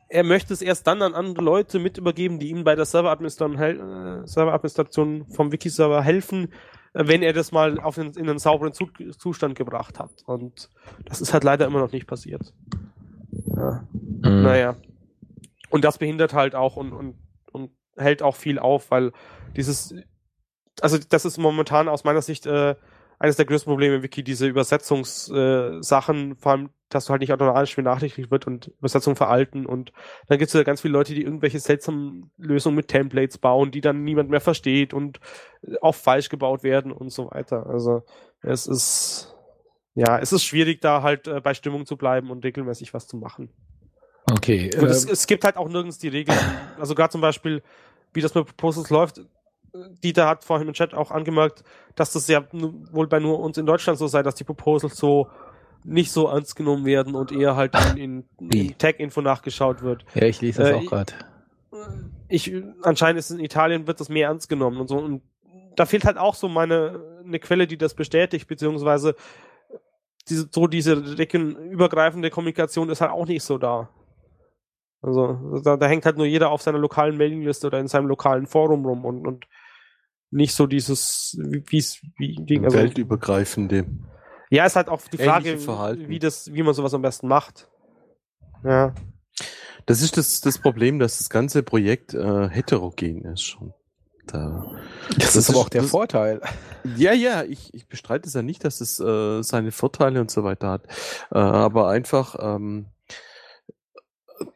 er 0.10 0.24
möchte 0.24 0.54
es 0.54 0.62
erst 0.62 0.86
dann 0.86 1.02
an 1.02 1.16
andere 1.16 1.44
Leute 1.44 1.80
mit 1.80 1.98
übergeben, 1.98 2.38
die 2.38 2.50
ihm 2.50 2.64
bei 2.64 2.76
der 2.76 2.86
Serveradministration, 2.86 3.58
äh, 3.58 4.28
Serveradministration 4.28 5.26
vom 5.26 5.52
Wiki-Server 5.52 6.04
helfen, 6.04 6.50
wenn 6.94 7.24
er 7.24 7.34
das 7.34 7.52
mal 7.52 7.80
auf 7.80 7.98
einen, 7.98 8.14
in 8.14 8.30
einen 8.30 8.40
sauberen 8.40 8.74
Zustand 8.74 9.56
gebracht 9.56 10.00
hat. 10.00 10.12
Und 10.26 10.70
das 11.06 11.22
ist 11.22 11.34
halt 11.34 11.44
leider 11.44 11.66
immer 11.66 11.80
noch 11.80 11.92
nicht 11.92 12.08
passiert. 12.08 12.54
Ja. 13.56 13.88
Mhm. 13.92 14.44
Naja. 14.44 14.76
Und 15.70 15.84
das 15.84 15.98
behindert 15.98 16.34
halt 16.34 16.54
auch 16.54 16.76
und, 16.76 16.94
und, 16.94 17.16
und 17.52 17.72
hält 17.98 18.22
auch 18.22 18.36
viel 18.36 18.60
auf, 18.60 18.92
weil 18.92 19.12
dieses, 19.56 19.96
also 20.82 20.98
das 21.10 21.26
ist 21.26 21.38
momentan 21.38 21.88
aus 21.88 22.04
meiner 22.04 22.22
Sicht 22.22 22.46
äh, 22.46 22.76
eines 23.20 23.36
der 23.36 23.46
größten 23.46 23.70
Probleme 23.70 23.96
im 23.96 24.04
Wiki, 24.04 24.24
diese 24.24 24.48
Übersetzungssachen, 24.48 26.32
äh, 26.32 26.36
vor 26.36 26.52
allem, 26.52 26.70
dass 26.90 27.06
du 27.06 27.12
halt 27.12 27.22
nicht 27.22 27.34
automatisch 27.34 27.76
benachrichtigt 27.76 28.30
wird 28.30 28.46
und 28.46 28.68
Übersetzungen 28.80 29.16
veralten 29.16 29.66
und 29.66 29.92
dann 30.28 30.38
gibt 30.38 30.50
es 30.50 30.54
ja 30.54 30.64
ganz 30.64 30.82
viele 30.82 30.94
Leute, 30.94 31.14
die 31.14 31.24
irgendwelche 31.24 31.60
seltsamen 31.60 32.32
Lösungen 32.38 32.76
mit 32.76 32.88
Templates 32.88 33.38
bauen, 33.38 33.72
die 33.72 33.82
dann 33.82 34.04
niemand 34.04 34.30
mehr 34.30 34.42
versteht 34.42 34.94
und 34.94 35.20
auch 35.82 35.96
falsch 35.96 36.30
gebaut 36.30 36.64
werden 36.64 36.92
und 36.92 37.12
so 37.12 37.32
weiter. 37.32 37.66
Also 37.68 38.04
es 38.42 38.68
ist 38.68 39.34
ja, 39.96 40.18
es 40.20 40.34
ist 40.34 40.44
schwierig, 40.44 40.82
da 40.82 41.04
halt 41.04 41.28
äh, 41.28 41.40
bei 41.40 41.54
Stimmung 41.54 41.86
zu 41.86 41.98
bleiben 41.98 42.32
und 42.32 42.44
regelmäßig 42.44 42.94
was 42.94 43.08
zu 43.08 43.18
machen. 43.18 43.50
Okay. 44.32 44.72
Und 44.76 44.86
es, 44.86 45.06
ähm, 45.06 45.12
es 45.12 45.28
gibt 45.28 45.44
halt 45.44 45.58
auch 45.58 45.70
nirgends 45.70 46.00
die 46.00 46.08
Regeln. 46.08 46.38
Also 46.80 46.96
gerade 46.96 47.12
zum 47.12 47.22
Beispiel, 47.22 47.62
wie 48.14 48.22
das 48.22 48.34
mit 48.34 48.46
Proposals 48.46 48.90
läuft, 48.90 49.22
Dieter 50.04 50.28
hat 50.28 50.44
vorhin 50.44 50.68
im 50.68 50.74
Chat 50.74 50.94
auch 50.94 51.12
angemerkt, 51.12 51.64
dass 51.96 52.14
das 52.14 52.28
ja 52.28 52.44
wohl 52.52 53.08
bei 53.08 53.20
nur 53.20 53.40
uns 53.40 53.58
in 53.58 53.66
Deutschland 53.66 53.98
so 53.98 54.08
sei, 54.08 54.24
dass 54.24 54.36
die 54.36 54.44
Proposals 54.44 54.98
so 54.98 55.30
nicht 55.84 56.12
so 56.12 56.28
ernst 56.28 56.56
genommen 56.56 56.86
werden 56.86 57.16
und 57.16 57.32
eher 57.32 57.56
halt 57.56 57.74
in, 57.96 58.26
in, 58.40 58.50
in 58.50 58.78
Tag-Info 58.78 59.22
nachgeschaut 59.22 59.82
wird. 59.82 60.06
Ja, 60.14 60.24
ich 60.24 60.40
lese 60.42 60.62
das 60.62 60.70
äh, 60.70 60.74
auch 60.76 60.86
gerade. 60.86 61.14
Ich, 62.30 62.54
anscheinend 62.84 63.20
ist 63.20 63.32
in 63.32 63.40
Italien 63.40 63.88
wird 63.88 64.00
das 64.00 64.10
mehr 64.10 64.28
ernst 64.28 64.48
genommen 64.48 64.80
und 64.80 64.88
so 64.88 64.98
und 64.98 65.22
da 65.76 65.86
fehlt 65.86 66.06
halt 66.06 66.18
auch 66.18 66.36
so 66.36 66.48
meine 66.48 67.14
eine 67.26 67.40
Quelle, 67.40 67.68
die 67.68 67.78
das 67.78 67.94
bestätigt, 67.94 68.48
beziehungsweise 68.48 69.16
diese, 70.30 70.48
so 70.52 70.68
diese 70.68 70.94
übergreifende 70.94 72.30
Kommunikation 72.30 72.90
ist 72.90 73.02
halt 73.02 73.12
auch 73.12 73.26
nicht 73.26 73.44
so 73.44 73.58
da. 73.58 73.90
Also 75.02 75.62
da, 75.64 75.76
da 75.76 75.88
hängt 75.88 76.06
halt 76.06 76.18
nur 76.18 76.26
jeder 76.26 76.50
auf 76.50 76.62
seiner 76.62 76.78
lokalen 76.78 77.18
Mailingliste 77.18 77.68
oder 77.68 77.80
in 77.80 77.88
seinem 77.88 78.08
lokalen 78.08 78.48
Forum 78.48 78.86
rum 78.86 79.06
und, 79.06 79.28
und 79.28 79.46
nicht 80.34 80.56
so 80.56 80.68
dieses, 80.68 81.38
wie 81.40 81.78
es, 81.78 82.00
wie, 82.18 82.38
wie 82.46 82.60
also, 82.60 82.78
weltübergreifende. 82.78 83.86
Ja, 84.50 84.66
ist 84.66 84.76
halt 84.76 84.90
auch 84.90 85.02
die 85.02 85.18
Frage, 85.18 85.58
wie 86.08 86.20
das, 86.20 86.54
wie 86.54 86.64
man 86.64 86.74
sowas 86.74 86.94
am 86.94 87.02
besten 87.02 87.28
macht. 87.28 87.70
Ja. 88.64 88.94
Das 89.86 90.02
ist 90.02 90.18
das, 90.18 90.42
das 90.42 90.58
Problem, 90.60 91.00
dass 91.00 91.18
das 91.18 91.30
ganze 91.30 91.64
Projekt 91.64 92.14
äh, 92.14 92.50
heterogen 92.50 93.26
ist 93.26 93.42
schon. 93.42 93.74
Da, 94.28 94.72
das, 95.10 95.18
das, 95.18 95.36
ist 95.36 95.50
aber 95.50 95.60
auch 95.60 95.70
der 95.70 95.82
das, 95.82 95.92
Vorteil. 95.92 96.42
Ja, 96.96 97.12
ja, 97.14 97.44
ich, 97.44 97.74
ich 97.74 97.88
bestreite 97.88 98.28
es 98.28 98.34
ja 98.34 98.42
nicht, 98.42 98.64
dass 98.64 98.80
es 98.80 99.00
äh, 99.00 99.42
seine 99.42 99.72
Vorteile 99.72 100.22
und 100.22 100.32
so 100.32 100.44
weiter 100.44 100.70
hat. 100.70 100.88
Äh, 101.32 101.40
aber 101.40 101.90
einfach, 101.90 102.36
ähm, 102.40 102.86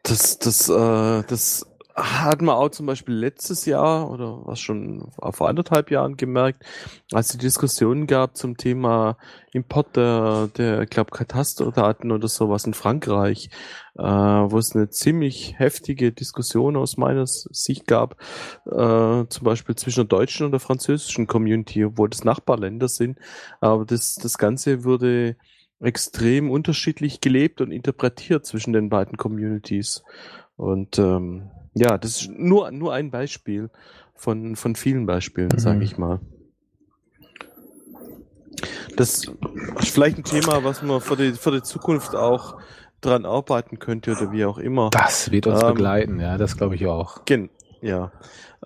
das, 0.02 0.38
das, 0.38 0.68
äh, 0.68 1.22
das 1.26 1.66
hat 1.98 2.42
man 2.42 2.54
auch 2.54 2.68
zum 2.68 2.86
Beispiel 2.86 3.14
letztes 3.14 3.64
Jahr 3.64 4.10
oder 4.10 4.42
was 4.44 4.60
schon 4.60 5.10
vor 5.30 5.48
anderthalb 5.48 5.90
Jahren 5.90 6.16
gemerkt, 6.16 6.64
als 7.12 7.28
die 7.28 7.38
Diskussionen 7.38 8.06
gab 8.06 8.36
zum 8.36 8.56
Thema 8.56 9.16
Import 9.52 9.96
der, 9.96 10.48
der 10.56 10.82
ich 10.82 10.90
glaube, 10.90 11.10
Katasterdaten 11.10 12.12
oder 12.12 12.28
sowas 12.28 12.64
in 12.64 12.74
Frankreich, 12.74 13.50
äh, 13.96 14.02
wo 14.02 14.58
es 14.58 14.76
eine 14.76 14.90
ziemlich 14.90 15.58
heftige 15.58 16.12
Diskussion 16.12 16.76
aus 16.76 16.96
meiner 16.96 17.26
Sicht 17.26 17.86
gab, 17.86 18.16
äh, 18.66 19.24
zum 19.28 19.44
Beispiel 19.44 19.74
zwischen 19.74 20.00
der 20.08 20.18
deutschen 20.18 20.46
und 20.46 20.52
der 20.52 20.60
französischen 20.60 21.26
Community, 21.26 21.84
obwohl 21.84 22.08
das 22.08 22.24
Nachbarländer 22.24 22.88
sind. 22.88 23.18
Aber 23.60 23.84
das, 23.84 24.14
das 24.14 24.38
Ganze 24.38 24.84
wurde 24.84 25.36
extrem 25.80 26.50
unterschiedlich 26.50 27.20
gelebt 27.20 27.60
und 27.60 27.72
interpretiert 27.72 28.46
zwischen 28.46 28.72
den 28.72 28.88
beiden 28.88 29.16
Communities. 29.16 30.02
Und 30.56 30.98
ähm, 30.98 31.50
ja, 31.74 31.98
das 31.98 32.22
ist 32.22 32.30
nur, 32.30 32.70
nur 32.70 32.92
ein 32.92 33.10
Beispiel 33.10 33.70
von, 34.14 34.56
von 34.56 34.74
vielen 34.74 35.06
Beispielen, 35.06 35.50
mhm. 35.52 35.58
sage 35.58 35.84
ich 35.84 35.98
mal. 35.98 36.20
Das 38.96 39.24
ist 39.78 39.90
vielleicht 39.90 40.18
ein 40.18 40.24
Thema, 40.24 40.64
was 40.64 40.82
man 40.82 41.00
für 41.00 41.16
die, 41.16 41.32
für 41.32 41.52
die 41.52 41.62
Zukunft 41.62 42.16
auch 42.16 42.56
dran 43.00 43.24
arbeiten 43.24 43.78
könnte 43.78 44.12
oder 44.12 44.32
wie 44.32 44.44
auch 44.44 44.58
immer. 44.58 44.90
Das 44.90 45.30
wird 45.30 45.46
uns 45.46 45.62
ähm, 45.62 45.68
begleiten, 45.68 46.20
ja, 46.20 46.36
das 46.36 46.56
glaube 46.56 46.74
ich 46.74 46.86
auch. 46.86 47.24
Gen 47.24 47.50
ja. 47.80 48.10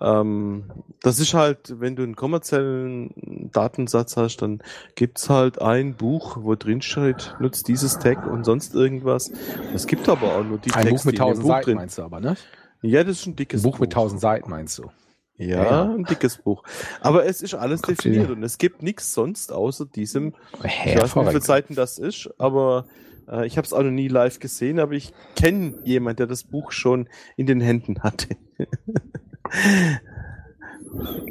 Ähm, 0.01 0.71
das 1.01 1.19
ist 1.19 1.35
halt, 1.35 1.79
wenn 1.79 1.95
du 1.95 2.01
einen 2.01 2.15
kommerziellen 2.15 3.49
Datensatz 3.51 4.17
hast, 4.17 4.37
dann 4.37 4.63
gibt's 4.95 5.29
halt 5.29 5.61
ein 5.61 5.95
Buch, 5.95 6.37
wo 6.41 6.55
drin 6.55 6.81
steht, 6.81 7.35
nutzt 7.39 7.67
dieses 7.67 7.99
Tag 7.99 8.25
und 8.25 8.43
sonst 8.43 8.73
irgendwas. 8.73 9.31
Es 9.75 9.85
gibt 9.85 10.09
aber 10.09 10.35
auch 10.35 10.43
nur 10.43 10.57
die 10.57 10.73
ein 10.73 10.87
Tags, 10.87 11.03
Buch 11.03 11.11
mit 11.11 11.17
tausend 11.19 11.45
Seiten 11.45 11.65
drin. 11.65 11.75
meinst 11.75 11.99
du 11.99 12.03
aber, 12.03 12.19
ne? 12.19 12.35
Ja, 12.83 13.03
das 13.03 13.21
ist 13.21 13.25
ein 13.25 13.35
dickes 13.35 13.61
ein 13.61 13.63
Buch. 13.63 13.71
Buch 13.71 13.79
mit 13.79 13.93
tausend 13.93 14.21
Seiten 14.21 14.49
meinst 14.49 14.77
du? 14.77 14.91
Ja, 15.37 15.63
ja, 15.63 15.83
ein 15.93 16.03
dickes 16.03 16.37
Buch. 16.37 16.63
Aber 17.01 17.25
es 17.25 17.41
ist 17.41 17.55
alles 17.55 17.81
Gott 17.81 17.97
definiert 17.97 18.29
und 18.29 18.43
es 18.43 18.59
gibt 18.59 18.83
nichts 18.83 19.13
sonst 19.13 19.51
außer 19.51 19.85
diesem. 19.85 20.35
Ich 20.63 20.95
weiß 20.95 21.15
nicht, 21.15 21.25
wie 21.25 21.29
viele 21.29 21.41
Seiten 21.41 21.75
das 21.75 21.97
ist, 21.97 22.29
aber 22.37 22.85
äh, 23.27 23.47
ich 23.47 23.57
habe 23.57 23.65
es 23.65 23.73
auch 23.73 23.81
noch 23.81 23.89
nie 23.89 24.09
live 24.09 24.39
gesehen, 24.39 24.79
aber 24.79 24.93
ich 24.93 25.11
kenne 25.35 25.79
jemanden, 25.83 26.17
der 26.17 26.27
das 26.27 26.43
Buch 26.43 26.71
schon 26.71 27.09
in 27.35 27.47
den 27.47 27.61
Händen 27.61 28.03
hatte. 28.03 28.35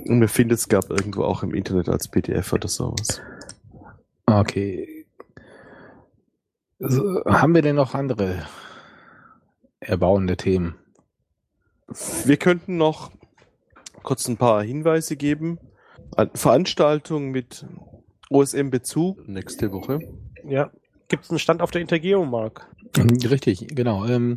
und 0.06 0.18
mir 0.18 0.28
findet 0.28 0.58
es 0.58 0.68
gab 0.68 0.90
irgendwo 0.90 1.22
auch 1.24 1.42
im 1.42 1.54
Internet 1.54 1.88
als 1.88 2.08
PDF 2.08 2.52
oder 2.52 2.68
sowas. 2.68 3.20
Okay. 4.26 5.06
Also, 6.80 7.22
haben 7.26 7.54
wir 7.54 7.62
denn 7.62 7.76
noch 7.76 7.94
andere 7.94 8.42
erbauende 9.78 10.36
Themen? 10.36 10.81
Wir 12.24 12.36
könnten 12.36 12.76
noch 12.76 13.10
kurz 14.02 14.28
ein 14.28 14.36
paar 14.36 14.62
Hinweise 14.62 15.16
geben. 15.16 15.58
Veranstaltungen 16.34 17.30
mit 17.30 17.64
OSM-Bezug 18.30 19.28
nächste 19.28 19.72
Woche. 19.72 20.00
Ja. 20.46 20.70
Gibt 21.08 21.24
es 21.24 21.30
einen 21.30 21.38
Stand 21.38 21.60
auf 21.60 21.70
der 21.70 21.82
Intergeo, 21.82 22.24
Mark? 22.24 22.66
Richtig, 22.96 23.66
genau. 23.68 24.06
Ähm, 24.06 24.36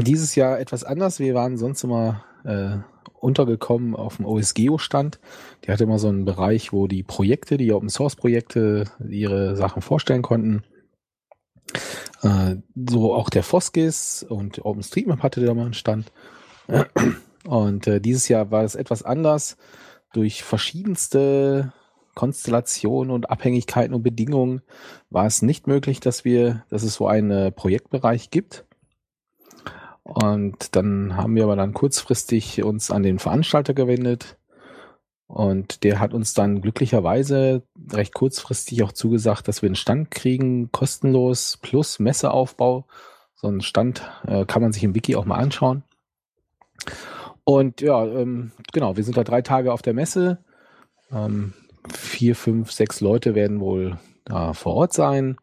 dieses 0.00 0.34
Jahr 0.34 0.58
etwas 0.58 0.84
anders. 0.84 1.18
Wir 1.18 1.34
waren 1.34 1.58
sonst 1.58 1.84
immer 1.84 2.24
äh, 2.44 2.78
untergekommen 3.20 3.94
auf 3.94 4.16
dem 4.16 4.26
OSGeo-Stand. 4.26 5.18
Die 5.64 5.72
hatte 5.72 5.84
immer 5.84 5.98
so 5.98 6.08
einen 6.08 6.24
Bereich, 6.24 6.72
wo 6.72 6.86
die 6.86 7.02
Projekte, 7.02 7.56
die 7.56 7.72
Open-Source-Projekte 7.72 8.84
ihre 9.08 9.56
Sachen 9.56 9.82
vorstellen 9.82 10.22
konnten. 10.22 10.62
Äh, 12.22 12.56
so 12.88 13.14
auch 13.14 13.30
der 13.30 13.42
Foskis 13.42 14.24
und 14.28 14.64
OpenStreetMap 14.64 15.22
hatte 15.22 15.44
da 15.44 15.54
mal 15.54 15.66
einen 15.66 15.74
Stand. 15.74 16.12
Und 17.46 17.86
äh, 17.86 18.00
dieses 18.00 18.28
Jahr 18.28 18.50
war 18.50 18.64
es 18.64 18.74
etwas 18.74 19.02
anders. 19.02 19.56
Durch 20.12 20.42
verschiedenste 20.42 21.72
Konstellationen 22.14 23.12
und 23.12 23.30
Abhängigkeiten 23.30 23.94
und 23.94 24.02
Bedingungen 24.02 24.62
war 25.08 25.26
es 25.26 25.42
nicht 25.42 25.66
möglich, 25.66 26.00
dass 26.00 26.24
wir, 26.24 26.64
dass 26.68 26.82
es 26.82 26.94
so 26.94 27.06
einen 27.06 27.52
Projektbereich 27.52 28.30
gibt. 28.30 28.64
Und 30.02 30.74
dann 30.74 31.16
haben 31.16 31.36
wir 31.36 31.44
aber 31.44 31.56
dann 31.56 31.74
kurzfristig 31.74 32.62
uns 32.62 32.90
an 32.90 33.02
den 33.02 33.18
Veranstalter 33.18 33.74
gewendet. 33.74 34.36
Und 35.26 35.84
der 35.84 36.00
hat 36.00 36.14
uns 36.14 36.32
dann 36.32 36.62
glücklicherweise 36.62 37.62
recht 37.92 38.14
kurzfristig 38.14 38.82
auch 38.82 38.92
zugesagt, 38.92 39.46
dass 39.46 39.60
wir 39.60 39.68
einen 39.68 39.76
Stand 39.76 40.10
kriegen, 40.10 40.72
kostenlos 40.72 41.58
plus 41.60 41.98
Messeaufbau. 41.98 42.86
So 43.34 43.46
einen 43.46 43.60
Stand 43.60 44.10
äh, 44.26 44.46
kann 44.46 44.62
man 44.62 44.72
sich 44.72 44.82
im 44.82 44.94
Wiki 44.94 45.14
auch 45.14 45.26
mal 45.26 45.36
anschauen. 45.36 45.84
Und 47.44 47.80
ja, 47.80 48.04
ähm, 48.04 48.52
genau, 48.72 48.96
wir 48.96 49.04
sind 49.04 49.16
da 49.16 49.24
drei 49.24 49.42
Tage 49.42 49.72
auf 49.72 49.82
der 49.82 49.94
Messe. 49.94 50.38
Ähm, 51.10 51.54
vier, 51.94 52.36
fünf, 52.36 52.70
sechs 52.72 53.00
Leute 53.00 53.34
werden 53.34 53.60
wohl 53.60 53.98
da 54.24 54.52
vor 54.52 54.74
Ort 54.74 54.92
sein. 54.92 55.36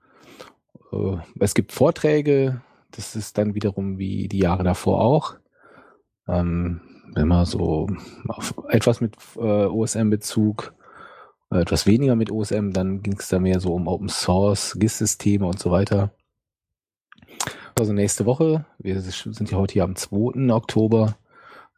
Äh, 0.92 1.18
es 1.40 1.56
gibt 1.56 1.72
Vorträge. 1.72 2.62
Das 2.92 3.16
ist 3.16 3.38
dann 3.38 3.56
wiederum 3.56 3.98
wie 3.98 4.28
die 4.28 4.40
Jahre 4.40 4.64
davor 4.64 5.02
auch. 5.02 5.36
Ähm, 6.28 6.82
immer 7.16 7.46
so 7.46 7.88
etwas 8.70 9.02
mit 9.02 9.16
äh, 9.38 9.40
OSM-Bezug, 9.66 10.74
äh, 11.52 11.62
etwas 11.62 11.86
weniger 11.86 12.16
mit 12.16 12.32
OSM, 12.32 12.72
dann 12.72 13.02
ging 13.02 13.18
es 13.18 13.30
da 13.30 13.40
mehr 13.40 13.60
so 13.60 13.74
um 13.74 13.88
Open 13.88 14.10
Source, 14.10 14.76
GIS-Systeme 14.80 15.46
und 15.46 15.60
so 15.60 15.72
weiter. 15.72 16.12
Also 17.78 17.94
nächste 17.94 18.26
Woche, 18.26 18.66
wir 18.80 19.02
sind 19.02 19.52
ja 19.52 19.58
heute 19.58 19.74
hier 19.74 19.84
am 19.84 19.96
2. 19.96 20.54
Oktober, 20.54 21.16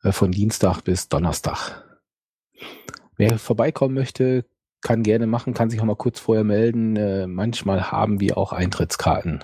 von 0.03 0.31
Dienstag 0.31 0.81
bis 0.81 1.09
Donnerstag. 1.09 1.83
Wer 3.17 3.39
vorbeikommen 3.39 3.95
möchte, 3.95 4.45
kann 4.81 5.03
gerne 5.03 5.27
machen, 5.27 5.53
kann 5.53 5.69
sich 5.69 5.81
auch 5.81 5.85
mal 5.85 5.95
kurz 5.95 6.19
vorher 6.19 6.43
melden. 6.43 6.95
Äh, 6.95 7.27
manchmal 7.27 7.91
haben 7.91 8.19
wir 8.19 8.37
auch 8.37 8.53
Eintrittskarten. 8.53 9.43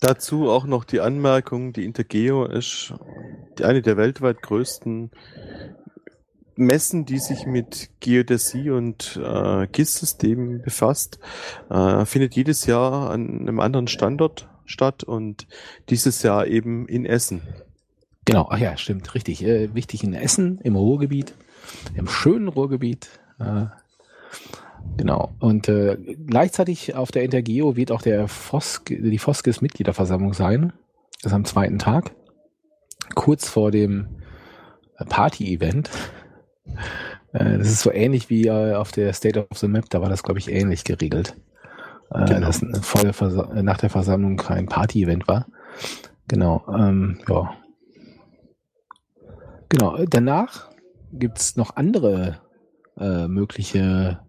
Dazu 0.00 0.50
auch 0.50 0.66
noch 0.66 0.84
die 0.84 1.00
Anmerkung, 1.00 1.72
die 1.72 1.84
Intergeo 1.84 2.44
ist 2.44 2.92
eine 3.62 3.82
der 3.82 3.96
weltweit 3.96 4.42
größten 4.42 5.10
Messen, 6.56 7.04
die 7.04 7.18
sich 7.18 7.46
mit 7.46 7.90
Geodäsie 8.00 8.70
und 8.70 9.20
äh, 9.22 9.66
GIS-Systemen 9.66 10.62
befasst, 10.62 11.18
äh, 11.70 12.04
findet 12.04 12.34
jedes 12.34 12.66
Jahr 12.66 13.10
an 13.10 13.40
einem 13.40 13.60
anderen 13.60 13.88
Standort 13.88 14.48
statt 14.64 15.04
und 15.04 15.46
dieses 15.90 16.22
Jahr 16.22 16.46
eben 16.46 16.88
in 16.88 17.04
Essen. 17.04 17.42
Genau, 18.26 18.48
ach 18.50 18.58
ja, 18.58 18.76
stimmt, 18.76 19.14
richtig. 19.14 19.42
Äh, 19.42 19.72
wichtig 19.74 20.04
in 20.04 20.12
Essen, 20.12 20.58
im 20.62 20.76
Ruhrgebiet, 20.76 21.34
im 21.94 22.08
schönen 22.08 22.48
Ruhrgebiet. 22.48 23.08
Äh, 23.38 23.66
genau. 24.96 25.32
Und 25.38 25.68
äh, 25.68 25.96
gleichzeitig 26.26 26.96
auf 26.96 27.12
der 27.12 27.22
Intergeo 27.22 27.76
wird 27.76 27.92
auch 27.92 28.02
der 28.02 28.28
Fosk, 28.28 28.86
die 28.88 29.18
Foskes 29.18 29.62
Mitgliederversammlung 29.62 30.34
sein. 30.34 30.72
Das 31.22 31.32
ist 31.32 31.36
am 31.36 31.44
zweiten 31.44 31.78
Tag. 31.78 32.10
Kurz 33.14 33.48
vor 33.48 33.70
dem 33.70 34.08
Party-Event. 35.08 35.88
Äh, 37.32 37.58
das 37.58 37.68
ist 37.68 37.82
so 37.82 37.92
ähnlich 37.92 38.28
wie 38.28 38.48
äh, 38.48 38.74
auf 38.74 38.90
der 38.90 39.12
State 39.12 39.38
of 39.38 39.56
the 39.56 39.68
Map, 39.68 39.88
da 39.90 40.00
war 40.00 40.08
das, 40.08 40.24
glaube 40.24 40.40
ich, 40.40 40.50
ähnlich 40.50 40.82
geregelt. 40.82 41.36
Äh, 42.10 42.24
genau. 42.24 42.46
Dass 42.48 42.60
vor 42.82 43.02
der 43.02 43.62
nach 43.62 43.78
der 43.78 43.90
Versammlung 43.90 44.36
kein 44.36 44.66
Party-Event 44.66 45.28
war. 45.28 45.46
Genau, 46.26 46.64
ähm, 46.76 47.20
ja. 47.28 47.54
Genau, 49.68 50.04
danach 50.04 50.70
gibt's 51.12 51.56
noch 51.56 51.76
andere 51.76 52.40
äh, 52.98 53.26
mögliche 53.26 54.20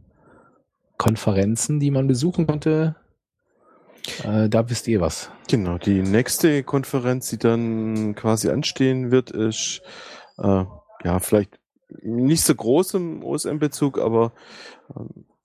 Konferenzen, 0.97 1.79
die 1.79 1.91
man 1.91 2.07
besuchen 2.07 2.47
konnte. 2.47 2.95
Äh, 4.23 4.49
da 4.49 4.69
wisst 4.69 4.87
ihr 4.87 5.01
was. 5.01 5.31
Genau, 5.49 5.77
die 5.77 6.01
nächste 6.01 6.63
Konferenz, 6.63 7.29
die 7.29 7.37
dann 7.37 8.15
quasi 8.15 8.49
anstehen 8.49 9.11
wird, 9.11 9.31
ist 9.31 9.81
äh, 10.37 10.65
ja 11.03 11.19
vielleicht 11.19 11.59
nicht 12.01 12.43
so 12.43 12.55
groß 12.55 12.95
im 12.95 13.23
OSM-Bezug, 13.23 13.99
aber 13.99 14.33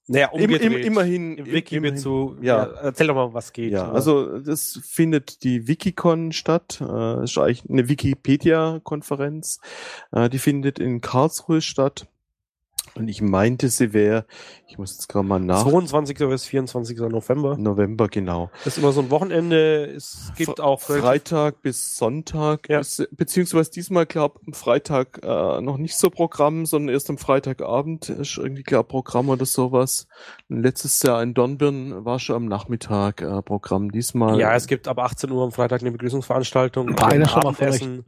naja, 0.08 0.30
Im, 0.34 0.50
im, 0.50 0.72
immerhin 0.72 1.38
im 1.38 1.46
Wiki-Bezug. 1.46 2.42
Ja. 2.42 2.64
ja. 2.66 2.72
Erzähl 2.82 3.06
doch 3.06 3.14
mal, 3.14 3.34
was 3.34 3.52
geht. 3.52 3.72
Ja, 3.72 3.84
oder? 3.84 3.94
also 3.94 4.38
das 4.40 4.80
findet 4.84 5.44
die 5.44 5.68
Wikicon 5.68 6.32
statt. 6.32 6.80
Äh, 6.80 7.24
ist 7.24 7.38
eigentlich 7.38 7.68
eine 7.70 7.88
Wikipedia-Konferenz. 7.88 9.60
Äh, 10.10 10.28
die 10.28 10.38
findet 10.38 10.80
in 10.80 11.00
Karlsruhe 11.00 11.60
statt. 11.60 12.08
Und 12.94 13.08
ich 13.08 13.22
meinte, 13.22 13.68
sie 13.70 13.94
wäre, 13.94 14.26
ich 14.66 14.76
muss 14.76 14.92
jetzt 14.92 15.08
gerade 15.08 15.26
mal 15.26 15.40
nach. 15.40 15.62
22. 15.62 16.18
bis 16.18 16.44
24. 16.44 16.98
November. 16.98 17.56
November, 17.56 18.08
genau. 18.08 18.50
Das 18.64 18.76
ist 18.76 18.82
immer 18.82 18.92
so 18.92 19.00
ein 19.00 19.10
Wochenende. 19.10 19.84
Es 19.84 20.30
gibt 20.36 20.60
auch 20.60 20.80
Freitag 20.80 21.62
bis 21.62 21.96
Sonntag. 21.96 22.68
Ja. 22.68 22.80
Ist, 22.80 23.08
beziehungsweise 23.12 23.70
diesmal, 23.70 24.04
glaube 24.04 24.40
am 24.46 24.52
Freitag 24.52 25.20
äh, 25.22 25.60
noch 25.62 25.78
nicht 25.78 25.96
so 25.96 26.10
Programm, 26.10 26.66
sondern 26.66 26.92
erst 26.92 27.08
am 27.08 27.16
Freitagabend 27.16 28.10
ist 28.10 28.36
irgendwie, 28.36 28.62
glaube 28.62 28.88
Programm 28.88 29.30
oder 29.30 29.46
sowas. 29.46 30.06
Und 30.50 30.62
letztes 30.62 31.02
Jahr 31.02 31.22
in 31.22 31.32
Dornbirn 31.32 32.04
war 32.04 32.18
schon 32.18 32.36
am 32.36 32.46
Nachmittag 32.46 33.22
äh, 33.22 33.40
Programm. 33.40 33.90
Diesmal. 33.90 34.38
Ja, 34.38 34.54
es 34.54 34.66
gibt 34.66 34.86
ab 34.86 34.98
18 34.98 35.30
Uhr 35.30 35.42
am 35.44 35.52
Freitag 35.52 35.80
eine 35.80 35.92
Begrüßungsveranstaltung. 35.92 36.98
War 36.98 37.10
einer 37.10 37.28
schon 37.28 37.42
mal 37.42 37.54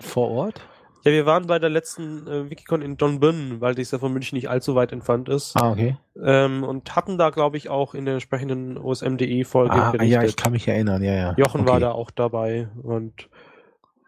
vor 0.00 0.30
Ort? 0.30 0.60
Ja, 1.04 1.12
wir 1.12 1.26
waren 1.26 1.46
bei 1.46 1.58
der 1.58 1.68
letzten 1.68 2.26
äh, 2.26 2.50
Wikicon 2.50 2.80
in 2.80 2.96
Dornbirn, 2.96 3.60
weil 3.60 3.74
das 3.74 3.90
ja 3.90 3.98
von 3.98 4.12
München 4.12 4.36
nicht 4.36 4.48
allzu 4.48 4.74
weit 4.74 4.90
entfernt 4.90 5.28
ist. 5.28 5.54
Ah, 5.54 5.70
okay. 5.70 5.98
Ähm, 6.22 6.64
und 6.64 6.96
hatten 6.96 7.18
da, 7.18 7.28
glaube 7.28 7.58
ich, 7.58 7.68
auch 7.68 7.94
in 7.94 8.06
der 8.06 8.14
entsprechenden 8.14 8.78
OSM.de-Folge 8.78 9.74
ah, 9.74 9.90
berichtet. 9.90 10.12
Ja, 10.12 10.22
ich 10.22 10.36
kann 10.36 10.52
mich 10.52 10.66
erinnern, 10.66 11.02
ja, 11.02 11.12
ja. 11.12 11.34
Jochen 11.36 11.62
okay. 11.62 11.70
war 11.70 11.80
da 11.80 11.92
auch 11.92 12.10
dabei 12.10 12.68
und 12.82 13.28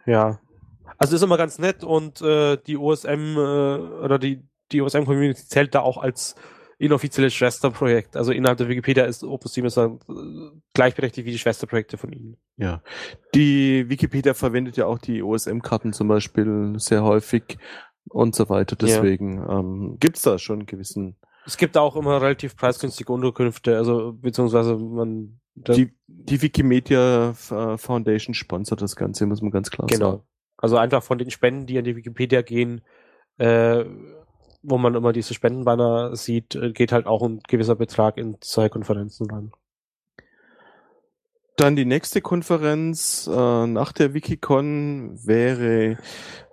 ja. 0.06 0.38
Also 0.96 1.16
ist 1.16 1.22
immer 1.22 1.36
ganz 1.36 1.58
nett 1.58 1.84
und 1.84 2.22
äh, 2.22 2.56
die 2.66 2.78
OSM 2.78 3.36
äh, 3.36 3.40
oder 3.40 4.18
die, 4.18 4.42
die 4.72 4.80
OSM-Community 4.80 5.44
zählt 5.46 5.74
da 5.74 5.80
auch 5.80 5.98
als 5.98 6.34
inoffizielles 6.78 7.34
Schwesterprojekt. 7.34 8.16
Also 8.16 8.32
innerhalb 8.32 8.58
der 8.58 8.68
Wikipedia 8.68 9.04
ist 9.04 9.22
ist 9.22 9.76
dann 9.76 9.98
äh, 10.08 10.58
gleichberechtigt 10.74 11.26
wie 11.26 11.32
die 11.32 11.38
Schwesterprojekte 11.38 11.96
von 11.96 12.12
ihnen. 12.12 12.36
Ja. 12.56 12.82
Die 13.34 13.88
Wikipedia 13.88 14.34
verwendet 14.34 14.76
ja 14.76 14.86
auch 14.86 14.98
die 14.98 15.22
OSM-Karten 15.22 15.92
zum 15.92 16.08
Beispiel 16.08 16.74
sehr 16.76 17.02
häufig 17.02 17.58
und 18.08 18.34
so 18.34 18.48
weiter. 18.48 18.76
Deswegen 18.76 19.38
ja. 19.38 19.58
ähm, 19.58 19.96
gibt 19.98 20.24
da 20.26 20.38
schon 20.38 20.60
einen 20.60 20.66
gewissen. 20.66 21.16
Es 21.46 21.56
gibt 21.56 21.76
auch 21.76 21.96
immer 21.96 22.20
relativ 22.20 22.56
preisgünstige 22.56 23.12
Unterkünfte, 23.12 23.76
also 23.76 24.12
beziehungsweise 24.12 24.76
man. 24.76 25.40
Die, 25.54 25.90
die 26.06 26.42
Wikimedia 26.42 27.30
äh, 27.30 27.78
Foundation 27.78 28.34
sponsert 28.34 28.82
das 28.82 28.94
Ganze, 28.94 29.24
muss 29.24 29.40
man 29.40 29.50
ganz 29.50 29.70
klar 29.70 29.86
genau. 29.86 29.98
sagen. 29.98 30.16
Genau. 30.18 30.28
Also 30.58 30.76
einfach 30.76 31.02
von 31.02 31.16
den 31.16 31.30
Spenden, 31.30 31.64
die 31.64 31.78
an 31.78 31.84
die 31.84 31.96
Wikipedia 31.96 32.42
gehen, 32.42 32.82
äh, 33.38 33.84
wo 34.66 34.78
man 34.78 34.94
immer 34.94 35.12
diese 35.12 35.34
Spendenbanner 35.34 36.16
sieht, 36.16 36.54
äh, 36.54 36.72
geht 36.72 36.92
halt 36.92 37.06
auch 37.06 37.22
ein 37.22 37.40
gewisser 37.48 37.76
Betrag 37.76 38.18
in 38.18 38.36
zwei 38.40 38.68
Konferenzen 38.68 39.30
rein. 39.30 39.52
Dann 41.56 41.74
die 41.74 41.86
nächste 41.86 42.20
Konferenz 42.20 43.26
äh, 43.32 43.66
nach 43.66 43.92
der 43.92 44.12
Wikicon 44.12 45.18
wäre 45.24 45.96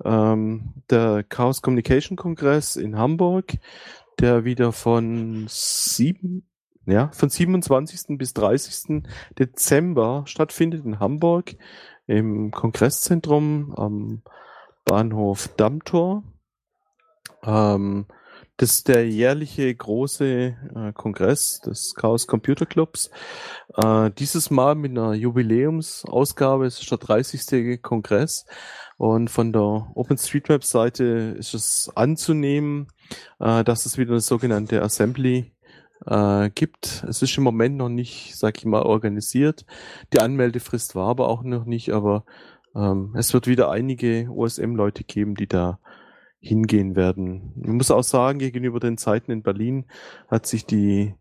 ähm, 0.05 0.73
der 0.89 1.23
Chaos 1.23 1.61
Communication 1.61 2.15
Kongress 2.15 2.77
in 2.77 2.97
Hamburg, 2.97 3.57
der 4.19 4.45
wieder 4.45 4.71
von 4.71 5.45
sieben, 5.49 6.47
ja, 6.85 7.09
von 7.11 7.29
27. 7.29 8.17
bis 8.17 8.33
30. 8.33 9.03
Dezember 9.37 10.23
stattfindet 10.25 10.85
in 10.85 10.99
Hamburg 10.99 11.55
im 12.07 12.51
Kongresszentrum 12.51 13.73
am 13.75 14.21
Bahnhof 14.85 15.49
Dammtor. 15.57 16.23
Ähm, 17.45 18.05
das 18.57 18.75
ist 18.75 18.87
der 18.87 19.09
jährliche 19.09 19.73
große 19.73 20.25
äh, 20.75 20.93
Kongress 20.93 21.59
des 21.61 21.95
Chaos 21.95 22.27
Computer 22.27 22.67
Clubs. 22.67 23.09
Äh, 23.75 24.11
dieses 24.11 24.51
Mal 24.51 24.75
mit 24.75 24.91
einer 24.91 25.13
Jubiläumsausgabe, 25.15 26.65
es 26.65 26.79
ist 26.79 26.91
der 26.91 26.99
30. 26.99 27.81
Kongress. 27.81 28.45
Und 28.97 29.29
von 29.29 29.51
der 29.53 29.91
OpenStreetMap-Seite 29.95 31.35
ist 31.37 31.55
es 31.55 31.91
anzunehmen, 31.95 32.87
äh, 33.39 33.63
dass 33.63 33.87
es 33.87 33.97
wieder 33.97 34.11
eine 34.11 34.21
sogenannte 34.21 34.83
Assembly 34.83 35.51
äh, 36.05 36.51
gibt. 36.51 37.03
Es 37.09 37.23
ist 37.23 37.35
im 37.37 37.43
Moment 37.43 37.77
noch 37.77 37.89
nicht, 37.89 38.37
sag 38.37 38.59
ich 38.59 38.65
mal, 38.65 38.83
organisiert. 38.83 39.65
Die 40.13 40.19
Anmeldefrist 40.19 40.93
war 40.95 41.07
aber 41.07 41.27
auch 41.27 41.41
noch 41.41 41.65
nicht, 41.65 41.91
aber 41.91 42.23
ähm, 42.75 43.15
es 43.17 43.33
wird 43.33 43.47
wieder 43.47 43.71
einige 43.71 44.29
OSM-Leute 44.29 45.03
geben, 45.03 45.35
die 45.35 45.47
da 45.47 45.79
hingehen 46.43 46.95
werden. 46.95 47.53
Man 47.55 47.77
muss 47.77 47.89
auch 47.89 48.03
sagen, 48.03 48.37
gegenüber 48.37 48.79
den 48.79 48.97
Zeiten 48.97 49.31
in 49.31 49.43
Berlin 49.43 49.85
hat 50.27 50.45
sich 50.45 50.65
die 50.65 51.15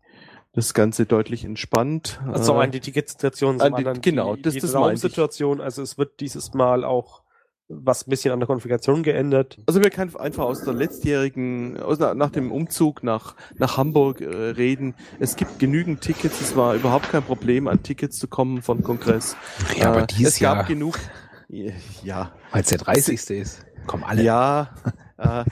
das 0.51 0.73
Ganze 0.73 1.05
deutlich 1.05 1.45
entspannt. 1.45 2.21
Also 2.27 2.53
äh, 2.53 2.63
an 2.63 2.71
die 2.71 2.81
Ticketsituation 2.81 3.59
zum 3.59 3.73
anderen 3.73 4.01
genau, 4.01 4.35
die, 4.35 4.43
das, 4.43 4.53
die 4.53 4.59
das 4.59 4.75
Raumsituation. 4.75 5.61
Also 5.61 5.81
es 5.81 5.97
wird 5.97 6.19
dieses 6.19 6.53
Mal 6.53 6.83
auch 6.83 7.23
was 7.69 8.05
ein 8.05 8.09
bisschen 8.09 8.33
an 8.33 8.39
der 8.39 8.47
Konfiguration 8.47 9.01
geändert. 9.01 9.57
Also 9.65 9.81
wir 9.81 9.89
können 9.89 10.15
einfach 10.17 10.43
aus 10.43 10.63
der 10.63 10.73
letztjährigen, 10.73 11.79
aus, 11.79 11.97
nach 11.97 12.29
dem 12.29 12.51
Umzug 12.51 13.01
nach, 13.01 13.35
nach 13.55 13.77
Hamburg 13.77 14.19
äh, 14.19 14.27
reden. 14.27 14.93
Es 15.19 15.37
gibt 15.37 15.57
genügend 15.57 16.01
Tickets. 16.01 16.41
Es 16.41 16.55
war 16.57 16.75
überhaupt 16.75 17.09
kein 17.09 17.23
Problem, 17.23 17.67
an 17.67 17.81
Tickets 17.81 18.19
zu 18.19 18.27
kommen 18.27 18.61
vom 18.61 18.83
Kongress. 18.83 19.37
Ja, 19.77 19.89
aber 19.89 20.03
äh, 20.03 20.07
dieses 20.07 20.33
es 20.33 20.39
gab 20.41 20.57
Jahr, 20.57 20.65
genug. 20.65 20.99
Ja. 21.47 22.31
Weil 22.51 22.61
es 22.61 22.67
der 22.67 22.79
30. 22.79 23.29
ist. 23.29 23.65
Kommen 23.87 24.03
alle. 24.03 24.23
Ja, 24.23 24.69
äh, 25.17 25.45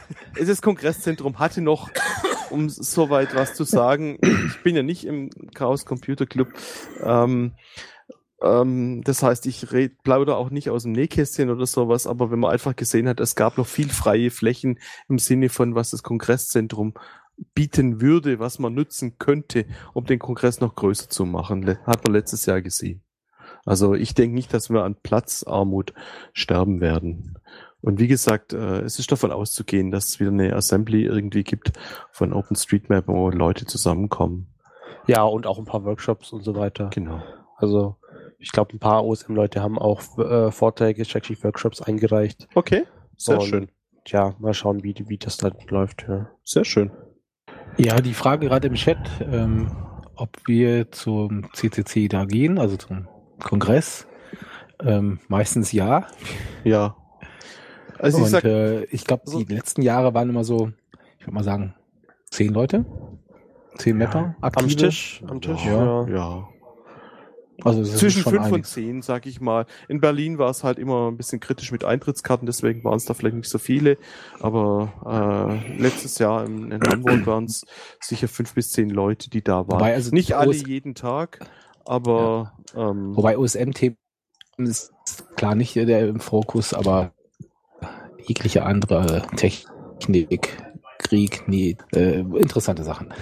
das 0.45 0.61
Kongresszentrum 0.61 1.39
hatte 1.39 1.61
noch, 1.61 1.89
um 2.49 2.69
soweit 2.69 3.35
was 3.35 3.53
zu 3.53 3.63
sagen, 3.63 4.17
ich 4.21 4.63
bin 4.63 4.75
ja 4.75 4.83
nicht 4.83 5.05
im 5.05 5.29
Chaos 5.53 5.85
Computer 5.85 6.25
Club, 6.25 6.49
ähm, 7.03 7.53
ähm, 8.41 9.03
das 9.03 9.23
heißt, 9.23 9.45
ich 9.45 9.71
red, 9.71 10.01
plaudere 10.03 10.35
auch 10.35 10.49
nicht 10.49 10.69
aus 10.69 10.83
dem 10.83 10.91
Nähkästchen 10.93 11.49
oder 11.49 11.65
sowas, 11.65 12.07
aber 12.07 12.31
wenn 12.31 12.39
man 12.39 12.51
einfach 12.51 12.75
gesehen 12.75 13.07
hat, 13.07 13.19
es 13.19 13.35
gab 13.35 13.57
noch 13.57 13.67
viel 13.67 13.89
freie 13.89 14.31
Flächen 14.31 14.79
im 15.07 15.19
Sinne 15.19 15.49
von, 15.49 15.75
was 15.75 15.91
das 15.91 16.03
Kongresszentrum 16.03 16.93
bieten 17.53 18.01
würde, 18.01 18.39
was 18.39 18.59
man 18.59 18.73
nutzen 18.73 19.17
könnte, 19.17 19.65
um 19.93 20.05
den 20.05 20.19
Kongress 20.19 20.59
noch 20.59 20.75
größer 20.75 21.09
zu 21.09 21.25
machen, 21.25 21.77
hat 21.85 22.03
man 22.03 22.13
letztes 22.13 22.45
Jahr 22.45 22.61
gesehen. 22.61 23.03
Also 23.65 23.93
ich 23.93 24.13
denke 24.13 24.35
nicht, 24.35 24.53
dass 24.53 24.69
wir 24.69 24.83
an 24.83 24.95
Platzarmut 24.95 25.93
sterben 26.33 26.81
werden. 26.81 27.37
Und 27.81 27.99
wie 27.99 28.07
gesagt, 28.07 28.53
äh, 28.53 28.81
es 28.81 28.99
ist 28.99 29.11
davon 29.11 29.31
auszugehen, 29.31 29.91
dass 29.91 30.07
es 30.07 30.19
wieder 30.19 30.29
eine 30.29 30.55
Assembly 30.55 31.03
irgendwie 31.03 31.43
gibt 31.43 31.73
von 32.11 32.33
OpenStreetMap, 32.33 33.07
wo 33.07 33.29
Leute 33.29 33.65
zusammenkommen. 33.65 34.47
Ja, 35.07 35.23
und 35.23 35.47
auch 35.47 35.57
ein 35.57 35.65
paar 35.65 35.83
Workshops 35.83 36.31
und 36.31 36.43
so 36.43 36.55
weiter. 36.55 36.89
Genau. 36.93 37.21
Also 37.57 37.97
ich 38.37 38.51
glaube, 38.51 38.73
ein 38.73 38.79
paar 38.79 39.05
OSM-Leute 39.05 39.61
haben 39.61 39.79
auch 39.79 40.17
äh, 40.17 40.51
Vorträge, 40.51 41.03
Checksheet 41.03 41.43
Workshops 41.43 41.81
eingereicht. 41.81 42.47
Okay, 42.55 42.83
sehr 43.17 43.39
und, 43.39 43.45
schön. 43.45 43.69
Ja, 44.07 44.35
mal 44.39 44.53
schauen, 44.53 44.83
wie, 44.83 44.95
wie 45.07 45.17
das 45.17 45.37
dann 45.37 45.53
läuft. 45.69 46.05
Ja. 46.07 46.29
Sehr 46.43 46.65
schön. 46.65 46.91
Ja, 47.77 48.01
die 48.01 48.13
Frage 48.13 48.47
gerade 48.47 48.67
im 48.67 48.73
Chat, 48.73 48.97
ähm, 49.21 49.71
ob 50.15 50.37
wir 50.45 50.91
zum 50.91 51.51
CCC 51.53 52.07
da 52.07 52.25
gehen, 52.25 52.57
also 52.57 52.77
zum 52.77 53.07
Kongress. 53.39 54.07
Ähm, 54.83 55.19
meistens 55.27 55.71
ja. 55.71 56.07
Ja, 56.63 56.95
also 58.01 58.25
ich, 58.25 58.43
äh, 58.43 58.83
ich 58.85 59.05
glaube, 59.05 59.23
die 59.31 59.53
letzten 59.53 59.81
Jahre 59.81 60.13
waren 60.13 60.29
immer 60.29 60.43
so, 60.43 60.71
ich 61.19 61.25
würde 61.25 61.35
mal 61.35 61.43
sagen, 61.43 61.75
zehn 62.29 62.53
Leute, 62.53 62.85
zehn 63.77 63.97
Mapper 63.97 64.19
ja, 64.19 64.35
aktive. 64.41 64.65
Am 64.65 64.77
Tisch, 64.77 65.23
am 65.27 65.41
Tisch, 65.41 65.65
ja. 65.65 66.05
ja. 66.05 66.07
ja. 66.07 66.47
Also 67.63 67.83
zwischen 67.83 68.23
fünf 68.23 68.41
einiges. 68.41 68.53
und 68.53 68.65
zehn, 68.65 69.01
sag 69.01 69.25
ich 69.25 69.39
mal. 69.39 69.65
In 69.87 70.01
Berlin 70.01 70.37
war 70.37 70.49
es 70.49 70.63
halt 70.63 70.79
immer 70.79 71.09
ein 71.09 71.17
bisschen 71.17 71.39
kritisch 71.39 71.71
mit 71.71 71.83
Eintrittskarten, 71.83 72.47
deswegen 72.47 72.83
waren 72.83 72.95
es 72.95 73.05
da 73.05 73.13
vielleicht 73.13 73.35
nicht 73.35 73.49
so 73.49 73.59
viele. 73.59 73.97
Aber 74.39 75.61
äh, 75.77 75.79
letztes 75.79 76.17
Jahr 76.17 76.45
in, 76.45 76.71
in 76.71 76.81
Hamburg 76.81 77.25
waren 77.27 77.45
es 77.45 77.63
sicher 77.99 78.27
fünf 78.27 78.55
bis 78.55 78.71
zehn 78.71 78.89
Leute, 78.89 79.29
die 79.29 79.43
da 79.43 79.67
waren. 79.67 79.79
Wobei 79.79 79.93
also 79.93 80.11
nicht 80.11 80.33
alle 80.33 80.55
jeden 80.55 80.95
Tag, 80.95 81.39
aber 81.85 82.53
ja. 82.73 82.89
ähm, 82.89 83.15
wobei 83.15 83.37
OSM-Themen 83.37 83.97
ist 84.57 84.91
klar 85.35 85.55
nicht 85.55 85.75
der 85.75 86.07
im 86.07 86.19
Fokus, 86.19 86.73
aber 86.73 87.13
jegliche 88.27 88.63
andere 88.63 89.23
Technik, 89.35 90.57
Krieg, 90.99 91.47
nie, 91.47 91.77
äh, 91.93 92.19
interessante 92.19 92.83
Sachen. 92.83 93.13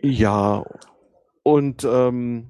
Ja, 0.00 0.64
und 1.42 1.84
ähm, 1.84 2.48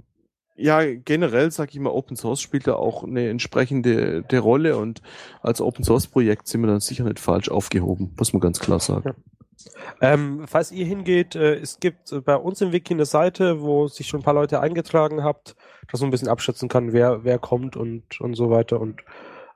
ja, 0.56 0.84
generell 0.84 1.50
sage 1.50 1.70
ich 1.72 1.80
mal, 1.80 1.90
Open 1.90 2.16
Source 2.16 2.40
spielt 2.40 2.66
da 2.66 2.74
auch 2.74 3.04
eine 3.04 3.28
entsprechende 3.28 4.22
der 4.22 4.40
Rolle 4.40 4.76
und 4.76 5.02
als 5.40 5.60
Open 5.60 5.84
Source 5.84 6.06
Projekt 6.06 6.46
sind 6.46 6.60
wir 6.60 6.68
dann 6.68 6.80
sicher 6.80 7.04
nicht 7.04 7.20
falsch 7.20 7.48
aufgehoben, 7.50 8.14
muss 8.18 8.32
man 8.32 8.40
ganz 8.40 8.60
klar 8.60 8.80
sagen. 8.80 9.08
Ja. 9.08 9.14
Ähm, 10.00 10.44
falls 10.46 10.72
ihr 10.72 10.86
hingeht, 10.86 11.36
äh, 11.36 11.54
es 11.54 11.78
gibt 11.78 12.12
bei 12.24 12.36
uns 12.36 12.60
im 12.60 12.72
Wiki 12.72 12.94
eine 12.94 13.04
Seite, 13.06 13.60
wo 13.60 13.86
sich 13.88 14.08
schon 14.08 14.20
ein 14.20 14.24
paar 14.24 14.34
Leute 14.34 14.60
eingetragen 14.60 15.22
habt, 15.22 15.54
dass 15.90 16.00
man 16.00 16.08
ein 16.08 16.10
bisschen 16.10 16.28
abschätzen 16.28 16.68
kann, 16.68 16.92
wer, 16.92 17.24
wer 17.24 17.38
kommt 17.38 17.76
und, 17.76 18.20
und 18.20 18.34
so 18.34 18.50
weiter 18.50 18.80
und 18.80 19.02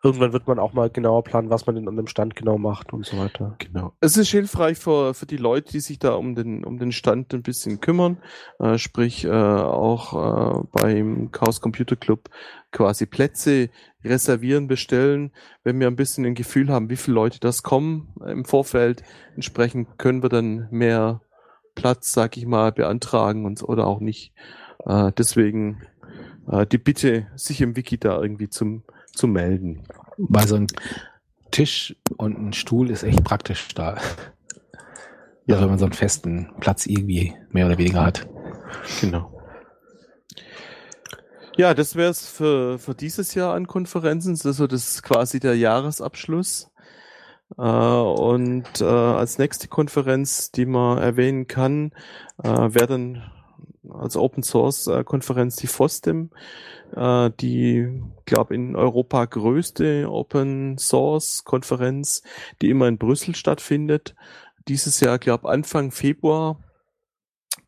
irgendwann 0.06 0.32
wird 0.32 0.46
man 0.46 0.58
auch 0.58 0.72
mal 0.72 0.88
genauer 0.88 1.24
planen, 1.24 1.50
was 1.50 1.66
man 1.66 1.74
denn 1.74 1.88
an 1.88 1.96
dem 1.96 2.06
Stand 2.06 2.36
genau 2.36 2.58
macht 2.58 2.92
und 2.92 3.04
so 3.04 3.18
weiter. 3.18 3.56
Genau. 3.58 3.92
Es 4.00 4.16
ist 4.16 4.30
hilfreich 4.30 4.78
für, 4.78 5.14
für 5.14 5.26
die 5.26 5.36
Leute, 5.36 5.72
die 5.72 5.80
sich 5.80 5.98
da 5.98 6.14
um 6.14 6.34
den, 6.34 6.64
um 6.64 6.78
den 6.78 6.92
Stand 6.92 7.34
ein 7.34 7.42
bisschen 7.42 7.80
kümmern, 7.80 8.18
äh, 8.58 8.78
sprich 8.78 9.24
äh, 9.24 9.30
auch 9.30 10.14
äh, 10.14 10.66
beim 10.72 11.30
Chaos 11.32 11.60
Computer 11.60 11.96
Club 11.96 12.30
quasi 12.72 13.06
Plätze 13.06 13.70
reservieren, 14.04 14.68
bestellen, 14.68 15.32
wenn 15.64 15.80
wir 15.80 15.88
ein 15.88 15.96
bisschen 15.96 16.24
ein 16.24 16.34
Gefühl 16.34 16.70
haben, 16.70 16.90
wie 16.90 16.96
viele 16.96 17.16
Leute 17.16 17.40
das 17.40 17.62
kommen 17.62 18.14
im 18.26 18.44
Vorfeld. 18.44 19.02
Entsprechend 19.34 19.98
können 19.98 20.22
wir 20.22 20.28
dann 20.28 20.68
mehr 20.70 21.20
Platz, 21.74 22.12
sag 22.12 22.36
ich 22.36 22.46
mal, 22.46 22.72
beantragen 22.72 23.44
und 23.44 23.62
oder 23.62 23.86
auch 23.86 24.00
nicht. 24.00 24.32
Äh, 24.84 25.12
deswegen 25.16 25.82
äh, 26.48 26.66
die 26.66 26.78
Bitte, 26.78 27.26
sich 27.36 27.60
im 27.60 27.76
Wiki 27.76 27.98
da 27.98 28.20
irgendwie 28.20 28.48
zum, 28.48 28.82
zu 29.16 29.26
melden. 29.26 29.82
Weil 30.18 30.46
so 30.46 30.56
ein 30.56 30.66
Tisch 31.50 31.96
und 32.16 32.38
ein 32.38 32.52
Stuhl 32.52 32.90
ist 32.90 33.02
echt 33.02 33.24
praktisch 33.24 33.68
da. 33.74 33.96
Ja, 35.46 35.56
also 35.56 35.62
wenn 35.62 35.70
man 35.70 35.78
so 35.78 35.84
einen 35.86 35.94
festen 35.94 36.50
Platz 36.60 36.86
irgendwie 36.86 37.34
mehr 37.50 37.66
oder 37.66 37.78
weniger 37.78 38.04
hat. 38.04 38.28
Genau. 39.00 39.32
Ja, 41.56 41.72
das 41.72 41.96
wäre 41.96 42.10
es 42.10 42.28
für, 42.28 42.78
für 42.78 42.94
dieses 42.94 43.34
Jahr 43.34 43.54
an 43.54 43.66
Konferenzen. 43.66 44.38
Also 44.44 44.66
das 44.66 44.88
ist 44.88 45.02
quasi 45.02 45.40
der 45.40 45.56
Jahresabschluss. 45.56 46.70
Äh, 47.56 47.62
und 47.62 48.80
äh, 48.80 48.84
als 48.84 49.38
nächste 49.38 49.68
Konferenz, 49.68 50.50
die 50.50 50.66
man 50.66 50.98
erwähnen 50.98 51.46
kann, 51.46 51.92
äh, 52.42 52.48
wäre 52.48 52.86
dann 52.86 53.22
als 53.92 54.16
Open 54.16 54.42
Source 54.42 54.86
äh, 54.86 55.04
Konferenz 55.04 55.56
die 55.56 55.66
FOSDEM, 55.66 56.30
äh, 56.94 57.30
die, 57.40 58.02
glaube 58.24 58.54
in 58.54 58.76
Europa 58.76 59.24
größte 59.24 60.10
Open 60.10 60.78
Source 60.78 61.44
Konferenz, 61.44 62.22
die 62.62 62.70
immer 62.70 62.88
in 62.88 62.98
Brüssel 62.98 63.34
stattfindet. 63.34 64.14
Dieses 64.68 65.00
Jahr, 65.00 65.18
glaube 65.18 65.48
Anfang 65.48 65.90
Februar. 65.90 66.58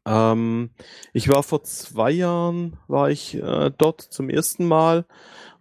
Ähm, 0.05 0.71
ich 1.13 1.29
war 1.29 1.43
vor 1.43 1.63
zwei 1.63 2.11
Jahren, 2.11 2.79
war 2.89 3.11
ich 3.11 3.35
äh, 3.35 3.71
dort 3.77 4.01
zum 4.01 4.31
ersten 4.31 4.67
Mal 4.67 5.07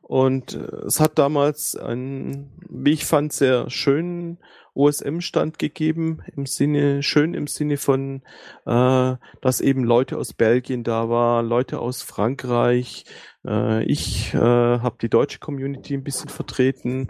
und 0.07 0.53
äh, 0.53 0.85
es 0.85 1.01
hat 1.01 1.19
damals 1.19 1.75
einen, 1.75 2.51
wie 2.69 2.93
ich 2.93 3.05
fand, 3.05 3.33
sehr 3.33 3.69
schönen 3.69 4.39
OSM-Stand 4.77 5.59
gegeben, 5.59 6.19
im 6.35 6.45
Sinne, 6.45 7.01
schön 7.03 7.33
im 7.33 7.47
Sinne 7.47 7.77
von, 7.77 8.21
äh, 8.65 9.15
dass 9.41 9.61
eben 9.61 9.83
Leute 9.83 10.17
aus 10.17 10.33
Belgien 10.33 10.83
da 10.83 11.09
waren, 11.09 11.47
Leute 11.47 11.79
aus 11.79 12.01
Frankreich. 12.03 13.05
Äh, 13.45 13.83
ich 13.85 14.33
äh, 14.33 14.37
habe 14.37 14.97
die 15.01 15.09
deutsche 15.09 15.39
Community 15.39 15.95
ein 15.95 16.03
bisschen 16.03 16.29
vertreten. 16.29 17.07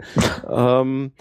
ähm, 0.50 1.12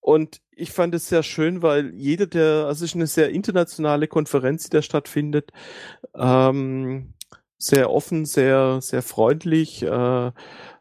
und 0.00 0.40
ich 0.52 0.70
fand 0.70 0.94
es 0.94 1.08
sehr 1.08 1.24
schön, 1.24 1.62
weil 1.62 1.92
jeder 1.94 2.26
der, 2.26 2.66
also 2.66 2.84
es 2.84 2.92
ist 2.92 2.94
eine 2.94 3.08
sehr 3.08 3.30
internationale 3.30 4.06
Konferenz, 4.06 4.64
die 4.64 4.70
da 4.70 4.82
stattfindet. 4.82 5.50
Ähm, 6.14 7.14
sehr 7.58 7.90
offen, 7.90 8.24
sehr, 8.24 8.80
sehr 8.82 9.02
freundlich. 9.02 9.82
Äh, 9.82 10.32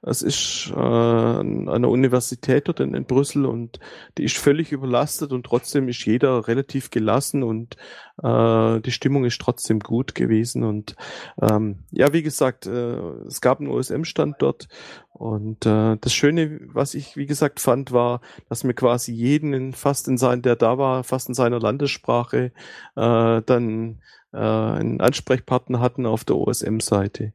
es 0.08 0.22
ist 0.22 0.72
äh, 0.76 0.80
eine 0.80 1.90
Universität 1.90 2.68
dort 2.68 2.80
in, 2.80 2.94
in, 2.94 3.06
Brüssel 3.06 3.46
und 3.46 3.80
die 4.18 4.24
ist 4.24 4.38
völlig 4.38 4.72
überlastet 4.72 5.34
und 5.34 5.46
trotzdem 5.46 5.90
ist 5.90 6.06
jeder 6.06 6.48
relativ 6.48 6.92
gelassen 6.92 7.42
und 7.42 7.76
äh, 8.22 8.80
die 8.82 8.92
Stimmung 8.92 9.26
ist 9.26 9.42
trotzdem 9.42 9.80
gut 9.80 10.14
gewesen. 10.14 10.64
Und 10.64 10.96
ähm, 11.42 11.80
ja, 11.92 12.14
wie 12.14 12.22
gesagt, 12.22 12.68
äh, 12.68 12.98
es 13.28 13.42
gab 13.42 13.60
einen 13.60 13.70
OSM-Stand 13.70 14.36
dort 14.40 14.68
und 15.12 15.66
äh, 15.66 15.98
das 16.00 16.14
Schöne, 16.14 16.60
was 16.72 16.94
ich 16.94 17.18
wie 17.18 17.26
gesagt 17.26 17.60
fand, 17.60 17.92
war, 17.92 18.22
dass 18.48 18.64
mir 18.64 18.76
quasi 18.76 19.12
jeden 19.12 19.54
in, 19.54 19.74
fast 19.74 20.08
in 20.08 20.18
sein, 20.18 20.44
der 20.44 20.56
da 20.56 20.78
war, 20.78 21.04
fast 21.04 21.30
in 21.30 21.36
seiner 21.36 21.60
Landessprache 21.60 22.52
äh, 22.96 23.42
dann 23.42 24.02
äh, 24.34 24.38
einen 24.38 25.02
Ansprechpartner 25.02 25.80
hatten 25.80 26.06
auf 26.06 26.26
der 26.26 26.36
OSM-Seite. 26.36 27.34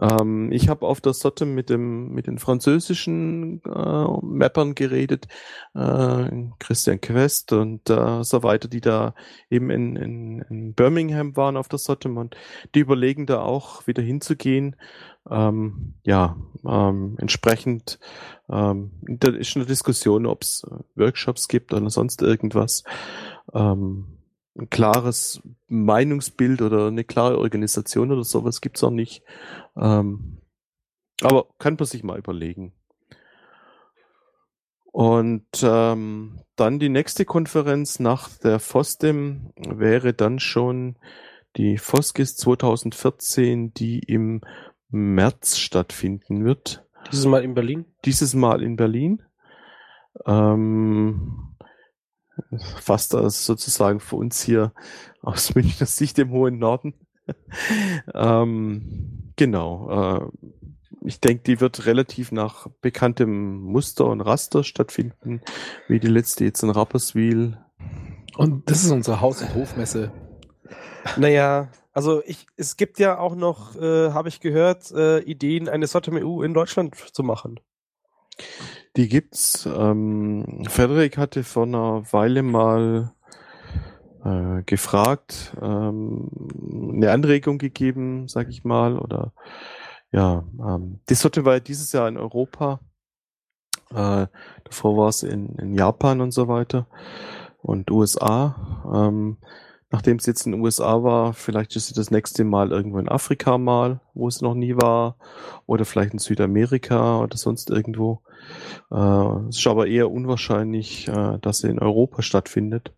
Ähm, 0.00 0.50
ich 0.50 0.68
habe 0.68 0.86
auf 0.86 1.00
der 1.00 1.12
Sotte 1.12 1.46
mit 1.46 1.70
dem 1.70 2.12
mit 2.12 2.26
den 2.26 2.38
französischen 2.38 3.62
äh, 3.64 4.04
Mappern 4.22 4.74
geredet, 4.74 5.28
äh, 5.74 6.30
Christian 6.58 7.00
Quest 7.00 7.52
und 7.52 7.88
äh, 7.90 8.24
so 8.24 8.42
weiter, 8.42 8.68
die 8.68 8.80
da 8.80 9.14
eben 9.50 9.70
in, 9.70 9.96
in, 9.96 10.44
in 10.50 10.74
Birmingham 10.74 11.36
waren 11.36 11.56
auf 11.56 11.68
der 11.68 11.78
Sotte 11.78 12.08
und 12.08 12.36
die 12.74 12.80
überlegen 12.80 13.26
da 13.26 13.40
auch 13.40 13.86
wieder 13.86 14.02
hinzugehen. 14.02 14.76
Ähm, 15.30 15.94
ja, 16.02 16.36
ähm, 16.66 17.16
entsprechend 17.18 17.98
ähm, 18.50 18.90
da 19.02 19.30
ist 19.30 19.56
eine 19.56 19.64
Diskussion, 19.64 20.26
ob 20.26 20.42
es 20.42 20.66
Workshops 20.96 21.48
gibt 21.48 21.72
oder 21.72 21.88
sonst 21.88 22.20
irgendwas. 22.20 22.84
Ähm, 23.54 24.18
ein 24.56 24.70
klares 24.70 25.42
Meinungsbild 25.68 26.62
oder 26.62 26.86
eine 26.88 27.04
klare 27.04 27.38
Organisation 27.38 28.12
oder 28.12 28.24
sowas 28.24 28.60
gibt's 28.60 28.84
auch 28.84 28.90
nicht. 28.90 29.22
Ähm, 29.76 30.38
aber 31.22 31.46
kann 31.58 31.76
man 31.78 31.86
sich 31.86 32.02
mal 32.02 32.18
überlegen. 32.18 32.72
Und 34.92 35.46
ähm, 35.62 36.40
dann 36.54 36.78
die 36.78 36.88
nächste 36.88 37.24
Konferenz 37.24 37.98
nach 37.98 38.28
der 38.38 38.60
FOSDEM 38.60 39.52
wäre 39.56 40.14
dann 40.14 40.38
schon 40.38 40.96
die 41.56 41.78
FOSGIS 41.78 42.36
2014, 42.36 43.74
die 43.74 43.98
im 43.98 44.40
März 44.90 45.58
stattfinden 45.58 46.44
wird. 46.44 46.86
Dieses 47.10 47.26
Mal 47.26 47.42
in 47.42 47.54
Berlin? 47.54 47.86
Dieses 48.04 48.34
Mal 48.34 48.62
in 48.62 48.76
Berlin. 48.76 49.22
Ähm, 50.26 51.53
fast 52.80 53.14
als 53.14 53.44
sozusagen 53.46 54.00
für 54.00 54.16
uns 54.16 54.42
hier 54.42 54.72
aus 55.22 55.54
Münchner 55.54 55.86
Sicht 55.86 56.18
im 56.18 56.30
hohen 56.30 56.58
Norden. 56.58 56.94
ähm, 58.14 59.32
genau. 59.36 60.20
Äh, 60.20 60.48
ich 61.04 61.20
denke, 61.20 61.42
die 61.44 61.60
wird 61.60 61.86
relativ 61.86 62.32
nach 62.32 62.66
bekanntem 62.80 63.60
Muster 63.60 64.06
und 64.06 64.20
Raster 64.20 64.64
stattfinden, 64.64 65.42
wie 65.86 66.00
die 66.00 66.08
letzte 66.08 66.44
jetzt 66.44 66.62
in 66.62 66.70
Rapperswil. 66.70 67.58
Und 68.36 68.68
das 68.70 68.84
ist 68.84 68.90
unsere 68.90 69.20
Haus- 69.20 69.42
und 69.42 69.54
Hofmesse. 69.54 70.12
Naja, 71.16 71.68
also 71.92 72.22
ich, 72.24 72.46
es 72.56 72.76
gibt 72.76 72.98
ja 72.98 73.18
auch 73.18 73.36
noch, 73.36 73.76
äh, 73.76 74.10
habe 74.10 74.28
ich 74.28 74.40
gehört, 74.40 74.90
äh, 74.92 75.20
Ideen, 75.20 75.68
eine 75.68 75.86
Sotom 75.86 76.16
EU 76.16 76.42
in 76.42 76.54
Deutschland 76.54 76.96
zu 76.96 77.22
machen. 77.22 77.60
Die 78.96 79.08
gibt's. 79.08 79.66
Ähm, 79.66 80.64
Frederik 80.68 81.18
hatte 81.18 81.42
vor 81.42 81.64
einer 81.64 82.12
Weile 82.12 82.42
mal 82.42 83.12
äh, 84.24 84.62
gefragt, 84.62 85.56
ähm, 85.60 86.30
eine 86.94 87.10
Anregung 87.10 87.58
gegeben, 87.58 88.28
sag 88.28 88.48
ich 88.48 88.64
mal, 88.64 88.98
oder 88.98 89.32
ja, 90.12 90.44
ähm, 90.60 91.00
die 91.08 91.14
Sorte 91.14 91.44
war 91.44 91.58
dieses 91.58 91.90
Jahr 91.92 92.08
in 92.08 92.16
Europa. 92.16 92.78
Äh, 93.90 94.26
davor 94.62 94.96
war 94.96 95.08
es 95.08 95.24
in, 95.24 95.56
in 95.56 95.74
Japan 95.74 96.20
und 96.20 96.30
so 96.30 96.46
weiter 96.46 96.86
und 97.62 97.90
USA. 97.90 98.82
Ähm, 98.94 99.38
nachdem 99.94 100.16
es 100.16 100.26
jetzt 100.26 100.44
in 100.44 100.50
den 100.50 100.60
USA 100.60 101.04
war, 101.04 101.34
vielleicht 101.34 101.76
ist 101.76 101.86
sie 101.86 101.94
das 101.94 102.10
nächste 102.10 102.42
Mal 102.42 102.72
irgendwo 102.72 102.98
in 102.98 103.08
Afrika 103.08 103.58
mal, 103.58 104.00
wo 104.12 104.26
es 104.26 104.40
noch 104.40 104.54
nie 104.56 104.74
war, 104.74 105.16
oder 105.66 105.84
vielleicht 105.84 106.12
in 106.12 106.18
Südamerika 106.18 107.20
oder 107.20 107.36
sonst 107.36 107.70
irgendwo. 107.70 108.20
Äh, 108.90 109.48
es 109.48 109.58
ist 109.58 109.66
aber 109.68 109.86
eher 109.86 110.10
unwahrscheinlich, 110.10 111.06
äh, 111.06 111.38
dass 111.40 111.58
sie 111.58 111.68
in 111.68 111.78
Europa 111.78 112.22
stattfindet. 112.22 112.92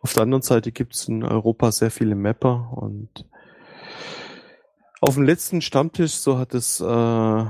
Auf 0.00 0.14
der 0.14 0.22
anderen 0.22 0.40
Seite 0.40 0.72
gibt 0.72 0.94
es 0.94 1.08
in 1.08 1.24
Europa 1.24 1.72
sehr 1.72 1.90
viele 1.90 2.14
Mapper 2.14 2.70
und 2.74 3.26
auf 5.02 5.14
dem 5.14 5.24
letzten 5.24 5.60
Stammtisch, 5.60 6.12
so 6.12 6.38
hat 6.38 6.54
es 6.54 6.80
äh, 6.80 7.44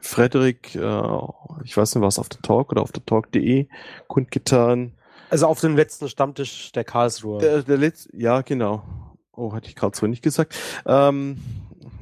Frederik, 0.00 0.74
äh, 0.74 1.18
ich 1.62 1.76
weiß 1.76 1.94
nicht 1.94 2.02
was, 2.02 2.18
auf 2.18 2.28
der 2.28 2.42
Talk 2.42 2.72
oder 2.72 2.82
auf 2.82 2.90
der 2.90 3.06
Talk.de 3.06 3.68
kundgetan, 4.08 4.94
also 5.30 5.46
auf 5.46 5.60
dem 5.60 5.76
letzten 5.76 6.08
Stammtisch 6.08 6.72
der 6.72 6.84
Karlsruhe. 6.84 7.38
Der, 7.38 7.62
der 7.62 7.78
letzte, 7.78 8.10
ja, 8.16 8.42
genau. 8.42 8.82
Oh, 9.32 9.52
hatte 9.52 9.68
ich 9.68 9.76
Karlsruhe 9.76 10.08
nicht 10.08 10.22
gesagt. 10.22 10.56
Ähm, 10.86 11.40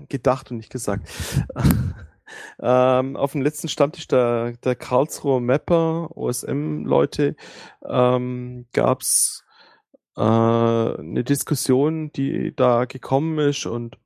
gedacht 0.09 0.51
und 0.51 0.57
nicht 0.57 0.73
gesagt. 0.73 1.09
ähm, 2.61 3.17
auf 3.17 3.33
dem 3.33 3.43
letzten 3.43 3.69
Stammtisch 3.69 4.09
der, 4.09 4.53
der 4.65 4.75
Karlsruher 4.75 5.41
Mapper, 5.41 6.17
OSM-Leute, 6.17 7.37
ähm, 7.87 8.67
gab 8.73 9.03
es 9.03 9.45
äh, 10.17 10.21
eine 10.21 11.25
Diskussion, 11.25 12.11
die 12.13 12.55
da 12.55 12.87
gekommen 12.87 13.39
ist 13.39 13.67
und 13.67 13.99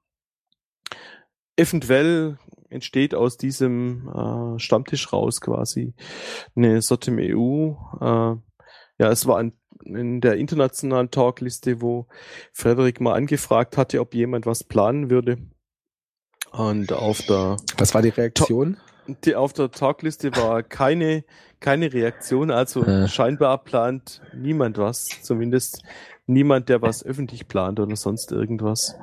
eventuell 1.57 2.39
entsteht 2.69 3.15
aus 3.15 3.37
diesem 3.37 4.09
äh, 4.09 4.59
Stammtisch 4.59 5.13
raus 5.13 5.41
quasi 5.41 5.95
eine 6.57 6.83
Sotem 6.83 7.19
EU. 7.19 7.75
Äh, 8.01 8.37
ja, 9.03 9.11
es 9.11 9.27
war 9.27 9.39
ein, 9.39 9.53
in 9.85 10.21
der 10.21 10.37
internationalen 10.37 11.11
Talkliste, 11.11 11.81
wo 11.81 12.07
Frederik 12.53 13.01
mal 13.01 13.15
angefragt 13.15 13.77
hatte, 13.77 14.01
ob 14.01 14.15
jemand 14.15 14.47
was 14.47 14.63
planen 14.63 15.11
würde. 15.11 15.39
Und 16.53 16.93
auf 16.93 17.21
der. 17.23 17.57
Was 17.79 17.95
war 17.95 18.03
die 18.03 18.11
Reaktion? 18.11 18.77
die 19.25 19.35
auf 19.35 19.53
der 19.53 19.73
Talkliste 19.73 20.37
war 20.37 20.63
keine, 20.63 21.25
keine 21.59 21.93
Reaktion, 21.93 22.53
also 22.53 22.85
äh. 22.85 23.09
scheinbar 23.09 23.59
plant 23.65 24.23
niemand 24.33 24.79
was, 24.79 25.09
zumindest 25.23 25.83
niemand, 26.27 26.69
der 26.69 26.83
was 26.83 27.05
öffentlich 27.05 27.49
plant 27.49 27.81
oder 27.81 27.97
sonst 27.97 28.31
irgendwas. 28.31 28.95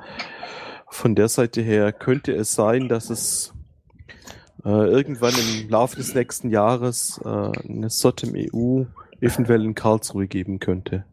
Von 0.88 1.14
der 1.14 1.28
Seite 1.28 1.60
her 1.60 1.92
könnte 1.92 2.32
es 2.32 2.54
sein, 2.54 2.88
dass 2.88 3.10
es 3.10 3.52
äh, 4.64 4.70
irgendwann 4.70 5.34
im 5.34 5.68
Laufe 5.68 5.96
des 5.96 6.14
nächsten 6.14 6.48
Jahres 6.48 7.20
äh, 7.22 7.28
eine 7.28 7.90
SOT 7.90 8.22
im 8.22 8.34
EU 8.54 8.84
eventuell 9.20 9.64
in 9.64 9.74
Karlsruhe 9.74 10.26
geben 10.26 10.58
könnte. 10.58 11.04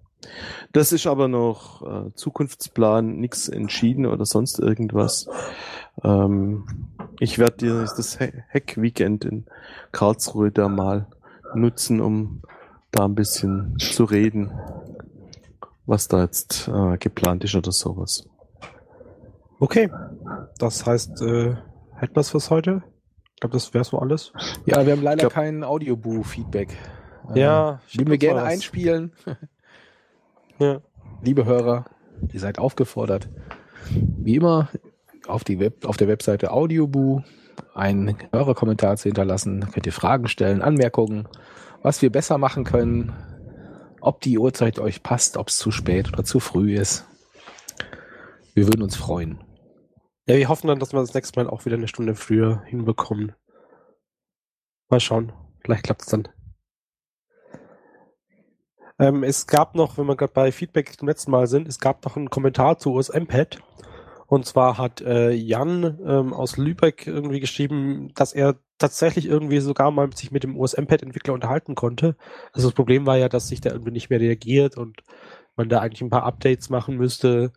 Das 0.74 0.92
ist 0.92 1.08
aber 1.08 1.28
noch 1.28 1.82
äh, 1.82 2.14
Zukunftsplan, 2.14 3.18
nichts 3.18 3.50
entschieden 3.50 4.06
oder 4.06 4.26
sonst 4.26 4.60
irgendwas. 4.60 5.28
Ähm, 6.04 6.66
ich 7.20 7.40
werde 7.40 7.86
das 7.86 8.20
Hack-Weekend 8.20 9.26
in 9.26 9.46
Karlsruhe 9.92 10.52
da 10.52 10.68
mal 10.68 11.08
nutzen, 11.56 12.02
um 12.02 12.42
da 12.92 13.06
ein 13.06 13.16
bisschen 13.16 13.78
zu 13.80 14.04
reden, 14.04 14.52
was 15.86 16.08
da 16.08 16.22
jetzt 16.22 16.68
äh, 16.68 16.98
geplant 16.98 17.44
ist 17.44 17.56
oder 17.56 17.72
sowas. 17.72 18.28
Okay, 19.60 19.90
das 20.60 20.86
heißt, 20.86 21.22
äh, 21.22 21.56
hätten 21.96 22.16
wir 22.16 22.22
es 22.22 22.30
fürs 22.30 22.50
heute? 22.52 22.84
Ich 23.36 23.42
glaube, 23.42 23.54
das 23.54 23.74
wäre 23.74 23.84
so 23.84 24.00
alles. 24.00 24.34
Ja, 24.66 24.86
wir 24.86 24.94
haben 24.94 25.04
leider 25.04 25.22
glaub, 25.22 25.34
kein 25.34 25.64
Audioboo-Feedback. 25.64 26.76
Ja, 27.36 27.82
äh, 27.94 27.98
würden 27.98 28.12
wir 28.12 28.18
gerne 28.18 28.44
einspielen. 28.44 29.12
ja. 30.60 30.82
Liebe 31.22 31.46
Hörer, 31.46 31.86
ihr 32.32 32.40
seid 32.40 32.60
aufgefordert, 32.60 33.30
wie 33.90 34.36
immer 34.36 34.70
auf, 35.28 35.44
die 35.44 35.60
Web, 35.60 35.86
auf 35.86 35.98
der 35.98 36.08
Webseite 36.08 36.52
Audioboo 36.52 37.24
einen 37.74 38.18
Hörerkommentar 38.32 38.98
zu 38.98 39.10
hinterlassen. 39.10 39.62
Da 39.62 39.68
könnt 39.68 39.86
ihr 39.86 39.94
Fragen 39.94 40.28
stellen, 40.28 40.62
Anmerkungen, 40.62 41.28
was 41.82 42.02
wir 42.02 42.12
besser 42.12 42.38
machen 42.38 42.64
können, 42.64 43.14
ob 44.02 44.22
die 44.22 44.38
Uhrzeit 44.38 44.80
euch 44.80 45.04
passt, 45.04 45.38
ob 45.38 45.50
es 45.50 45.58
zu 45.58 45.72
spät 45.72 46.14
oder 46.14 46.24
zu 46.24 46.40
früh 46.40 46.76
ist. 46.76 47.06
Wir 48.54 48.66
würden 48.66 48.82
uns 48.82 48.96
freuen. 48.96 49.44
Ja, 50.28 50.36
wir 50.36 50.50
hoffen 50.50 50.68
dann, 50.68 50.80
dass 50.80 50.94
wir 50.94 51.00
das 51.00 51.14
nächste 51.14 51.40
Mal 51.40 51.50
auch 51.50 51.66
wieder 51.66 51.78
eine 51.78 51.88
Stunde 51.88 52.16
früher 52.16 52.62
hinbekommen. 52.66 53.34
Mal 54.90 55.00
schauen. 55.00 55.34
Vielleicht 55.64 55.84
klappt 55.84 56.02
es 56.04 56.08
dann. 56.08 56.28
Ähm, 59.00 59.24
es 59.24 59.48
gab 59.48 59.76
noch, 59.76 59.98
wenn 59.98 60.06
wir 60.06 60.16
gerade 60.16 60.34
bei 60.34 60.52
Feedback 60.52 60.98
zum 60.98 61.08
letzten 61.08 61.32
Mal 61.32 61.48
sind, 61.48 61.68
es 61.68 61.80
gab 61.80 62.04
noch 62.06 62.18
einen 62.18 62.30
Kommentar 62.30 62.78
zu 62.78 62.94
USM-Pad. 62.94 63.60
Und 64.28 64.46
zwar 64.46 64.78
hat 64.78 65.02
äh, 65.02 65.32
Jan 65.32 66.00
ähm, 66.06 66.34
aus 66.34 66.58
Lübeck 66.58 67.08
irgendwie 67.08 67.40
geschrieben, 67.40 68.12
dass 68.14 68.34
er 68.34 68.56
tatsächlich 68.78 69.26
irgendwie 69.26 69.60
sogar 69.60 69.90
mal 69.92 70.10
sich 70.14 70.32
mit 70.32 70.44
dem 70.44 70.58
USM-Pad-Entwickler 70.58 71.34
unterhalten 71.34 71.76
konnte. 71.76 72.18
Also 72.52 72.68
das 72.68 72.76
Problem 72.76 73.06
war 73.06 73.18
ja, 73.18 73.30
dass 73.30 73.48
sich 73.48 73.62
da 73.62 73.72
irgendwie 73.72 73.92
nicht 73.92 74.10
mehr 74.10 74.20
reagiert 74.20 74.78
und 74.78 75.02
man 75.56 75.70
da 75.70 75.80
eigentlich 75.80 76.02
ein 76.02 76.10
paar 76.10 76.24
Updates 76.24 76.70
machen 76.70 76.98
müsste. 76.98 77.54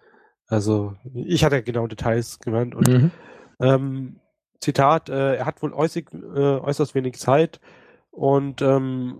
Also 0.46 0.94
ich 1.12 1.44
hatte 1.44 1.62
genau 1.62 1.86
Details 1.86 2.38
genannt 2.38 2.74
und 2.74 2.88
mhm. 2.88 3.10
ähm, 3.60 4.20
Zitat, 4.60 5.08
äh, 5.08 5.36
er 5.36 5.46
hat 5.46 5.62
wohl 5.62 5.72
äußig, 5.72 6.08
äh, 6.12 6.58
äußerst 6.58 6.94
wenig 6.94 7.18
Zeit 7.18 7.60
und 8.10 8.62
ähm, 8.62 9.18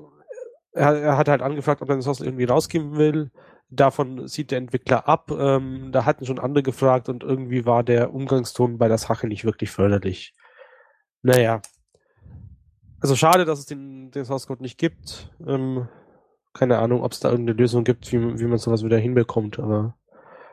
er, 0.73 0.95
er 0.97 1.17
hat 1.17 1.29
halt 1.29 1.43
angefragt, 1.43 1.83
ob 1.83 1.89
er 1.89 1.97
das 1.97 2.21
irgendwie 2.21 2.45
rausgeben 2.45 2.97
will. 2.97 3.31
Davon 3.69 4.27
sieht 4.27 4.51
der 4.51 4.59
Entwickler 4.59 5.09
ab. 5.09 5.31
Ähm, 5.31 5.91
da 5.93 6.05
hatten 6.05 6.27
schon 6.27 6.39
andere 6.39 6.63
gefragt 6.63 7.09
und 7.09 7.23
irgendwie 7.23 7.67
war 7.67 7.83
der 7.83 8.13
Umgangston 8.13 8.79
bei 8.79 8.89
der 8.89 8.99
Sache 8.99 9.27
nicht 9.27 9.45
wirklich 9.45 9.71
förderlich. 9.71 10.35
Naja. 11.23 11.61
Also 13.01 13.17
schade, 13.17 13.45
dass 13.45 13.61
es 13.61 13.67
den, 13.67 14.11
den 14.11 14.25
Source 14.25 14.47
Code 14.47 14.63
nicht 14.63 14.79
gibt. 14.79 15.31
Ähm, 15.47 15.89
keine 16.53 16.79
Ahnung, 16.79 17.03
ob 17.03 17.13
es 17.13 17.21
da 17.21 17.31
irgendeine 17.31 17.59
Lösung 17.59 17.85
gibt, 17.85 18.13
wie, 18.13 18.39
wie 18.39 18.47
man 18.47 18.59
sowas 18.59 18.85
wieder 18.85 18.99
hinbekommt, 18.99 19.59
aber 19.59 19.97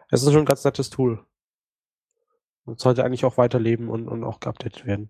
es 0.10 0.24
ist 0.24 0.32
schon 0.32 0.44
ein 0.44 0.46
ganz 0.46 0.64
nettes 0.64 0.90
Tool. 0.90 1.26
Und 2.66 2.80
sollte 2.80 3.04
eigentlich 3.04 3.26
auch 3.26 3.38
weiterleben 3.38 3.90
und, 3.90 4.08
und 4.08 4.24
auch 4.24 4.40
geupdatet 4.40 4.86
werden. 4.86 5.10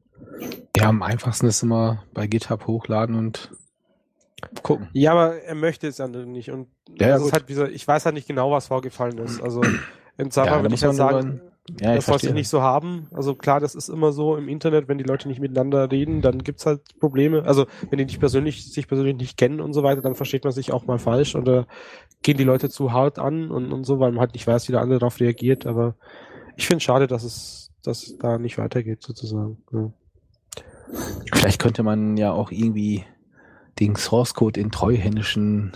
Ja, 0.76 0.90
am 0.90 1.02
einfachsten 1.02 1.48
ist 1.48 1.64
immer 1.64 2.04
bei 2.14 2.28
GitHub 2.28 2.68
hochladen 2.68 3.16
und 3.16 3.52
gucken. 4.64 4.90
Ja, 4.94 5.12
aber 5.12 5.42
er 5.42 5.56
möchte 5.56 5.88
es 5.88 5.98
ja 5.98 6.08
nicht. 6.08 6.52
Und 6.52 6.68
ja, 6.90 7.10
das 7.10 7.24
ist 7.24 7.34
halt 7.34 7.50
wie 7.50 7.54
so, 7.54 7.66
ich 7.66 7.88
weiß 7.88 8.06
halt 8.06 8.16
nicht 8.16 8.28
genau, 8.28 8.52
was 8.52 8.68
vorgefallen 8.68 9.18
ist. 9.18 9.42
Also 9.42 9.62
im 10.18 10.32
Zweifel 10.32 10.54
ja, 10.54 10.62
würde 10.62 10.76
ich 10.76 10.84
halt 10.84 10.96
sagen, 10.96 11.42
ja, 11.80 11.96
das 11.96 12.06
sollte 12.06 12.28
ich 12.28 12.34
nicht 12.34 12.48
so 12.48 12.62
haben. 12.62 13.08
Also 13.12 13.36
klar, 13.36 13.60
das 13.60 13.76
ist 13.76 13.90
immer 13.90 14.12
so 14.12 14.38
im 14.38 14.48
Internet, 14.48 14.88
wenn 14.88 14.98
die 14.98 15.04
Leute 15.04 15.28
nicht 15.28 15.42
miteinander 15.42 15.92
reden, 15.92 16.22
dann 16.22 16.44
gibt's 16.44 16.66
halt 16.66 16.82
Probleme. 17.00 17.44
Also 17.44 17.66
wenn 17.90 17.98
die 17.98 18.06
nicht 18.06 18.20
persönlich, 18.20 18.72
sich 18.72 18.88
persönlich 18.88 19.18
nicht 19.18 19.38
kennen 19.38 19.60
und 19.60 19.74
so 19.74 19.84
weiter, 19.84 20.02
dann 20.02 20.16
versteht 20.16 20.44
man 20.44 20.54
sich 20.54 20.72
auch 20.72 20.86
mal 20.86 20.98
falsch 20.98 21.36
oder 21.36 21.68
gehen 22.24 22.38
die 22.38 22.46
Leute 22.46 22.70
zu 22.70 22.94
hart 22.94 23.20
an 23.20 23.52
und, 23.52 23.74
und 23.74 23.84
so, 23.84 24.00
weil 24.00 24.12
man 24.12 24.22
halt 24.22 24.34
nicht 24.34 24.48
weiß, 24.48 24.68
wie 24.68 24.72
der 24.72 24.82
andere 24.82 25.00
darauf 25.00 25.20
reagiert. 25.20 25.66
Aber 25.66 25.96
ich 26.56 26.68
finde 26.68 26.84
schade, 26.84 27.08
dass 27.08 27.24
es, 27.24 27.72
dass 27.84 28.18
da 28.18 28.38
nicht 28.38 28.58
weitergeht, 28.58 29.04
sozusagen. 29.04 29.58
Ja. 29.74 29.92
Vielleicht 31.34 31.60
könnte 31.60 31.84
man 31.84 32.16
ja 32.16 32.32
auch 32.32 32.52
irgendwie 32.52 33.04
den 33.80 33.96
Source 33.96 34.34
Code 34.34 34.60
in 34.60 34.72
treuhändischen 34.72 35.74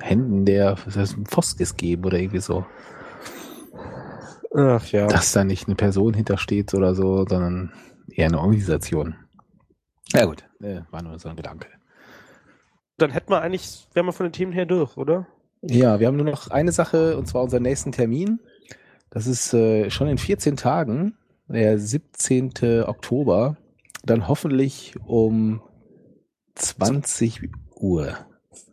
Händen 0.00 0.44
der 0.44 0.76
was 0.84 0.96
heißt, 0.96 1.16
Foskis 1.28 1.76
geben 1.76 2.04
oder 2.04 2.18
irgendwie 2.18 2.40
so. 2.40 2.66
Ach 4.54 4.86
ja. 4.86 5.06
Dass 5.06 5.32
da 5.32 5.44
nicht 5.44 5.66
eine 5.66 5.74
Person 5.74 6.14
hintersteht 6.14 6.74
oder 6.74 6.94
so, 6.94 7.26
sondern 7.26 7.72
eher 8.10 8.28
eine 8.28 8.40
Organisation. 8.40 9.16
Ja 10.12 10.26
gut, 10.26 10.44
äh, 10.62 10.82
war 10.90 11.02
nur 11.02 11.18
so 11.18 11.28
ein 11.28 11.36
Gedanke. 11.36 11.68
Dann 12.98 13.10
hätten 13.10 13.30
wir 13.30 13.40
eigentlich, 13.40 13.88
wären 13.94 14.06
wir 14.06 14.12
von 14.12 14.26
den 14.26 14.32
Themen 14.32 14.52
her 14.52 14.66
durch, 14.66 14.96
oder? 14.96 15.26
Ja, 15.62 15.98
wir 15.98 16.06
haben 16.06 16.16
nur 16.16 16.26
noch 16.26 16.48
eine 16.50 16.70
Sache, 16.70 17.16
und 17.16 17.26
zwar 17.26 17.42
unseren 17.42 17.62
nächsten 17.62 17.90
Termin. 17.90 18.38
Das 19.10 19.26
ist 19.26 19.52
äh, 19.54 19.90
schon 19.90 20.08
in 20.08 20.18
14 20.18 20.56
Tagen, 20.56 21.16
der 21.48 21.78
17. 21.78 22.84
Oktober. 22.84 23.56
Dann 24.04 24.28
hoffentlich 24.28 24.94
um 25.06 25.62
20 26.54 27.50
Uhr. 27.76 28.16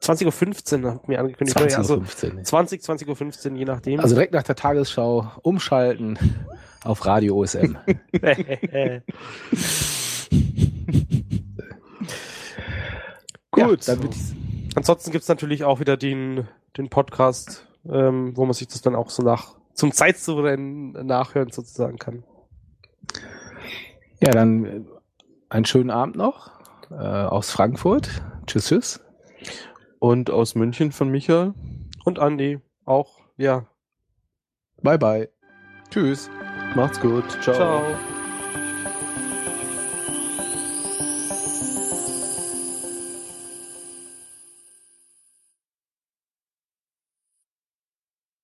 20.15 0.01 0.83
Uhr 0.83 0.91
hat 0.93 1.07
mir 1.07 1.19
angekündigt. 1.19 1.57
20.15 1.57 1.77
also 1.77 1.95
15, 1.95 2.45
20, 2.45 2.81
20.15 2.81 3.51
Uhr, 3.51 3.57
je 3.57 3.65
nachdem. 3.65 3.99
Also 3.99 4.15
direkt 4.15 4.33
nach 4.33 4.43
der 4.43 4.55
Tagesschau 4.55 5.31
umschalten 5.41 6.17
auf 6.83 7.05
Radio 7.05 7.37
OSM. 7.37 7.77
Gut. 13.51 13.85
Ja, 13.85 13.97
Ansonsten 14.75 15.11
gibt 15.11 15.23
es 15.23 15.27
natürlich 15.27 15.63
auch 15.63 15.79
wieder 15.79 15.97
den, 15.97 16.47
den 16.77 16.89
Podcast, 16.89 17.67
ähm, 17.87 18.35
wo 18.37 18.45
man 18.45 18.53
sich 18.53 18.67
das 18.67 18.81
dann 18.81 18.95
auch 18.95 19.09
so 19.09 19.21
nach 19.23 19.55
zum 19.73 19.91
Zeitsouverän 19.91 20.91
nachhören 20.91 21.51
sozusagen 21.51 21.97
kann. 21.97 22.23
Ja, 24.21 24.31
dann 24.31 24.65
äh, 24.65 24.81
einen 25.49 25.65
schönen 25.65 25.89
Abend 25.89 26.15
noch 26.15 26.60
äh, 26.91 26.95
aus 26.95 27.51
Frankfurt. 27.51 28.09
Tschüss, 28.47 28.67
tschüss. 28.67 29.05
Und 29.99 30.29
aus 30.29 30.55
München 30.55 30.91
von 30.91 31.09
Michael. 31.09 31.53
Und 32.03 32.19
Andi 32.19 32.59
auch. 32.85 33.19
Ja. 33.37 33.65
Bye, 34.81 34.97
bye. 34.97 35.29
Tschüss. 35.89 36.29
Macht's 36.75 36.99
gut. 36.99 37.29
Ciao. 37.41 37.55
Ciao. 37.55 37.81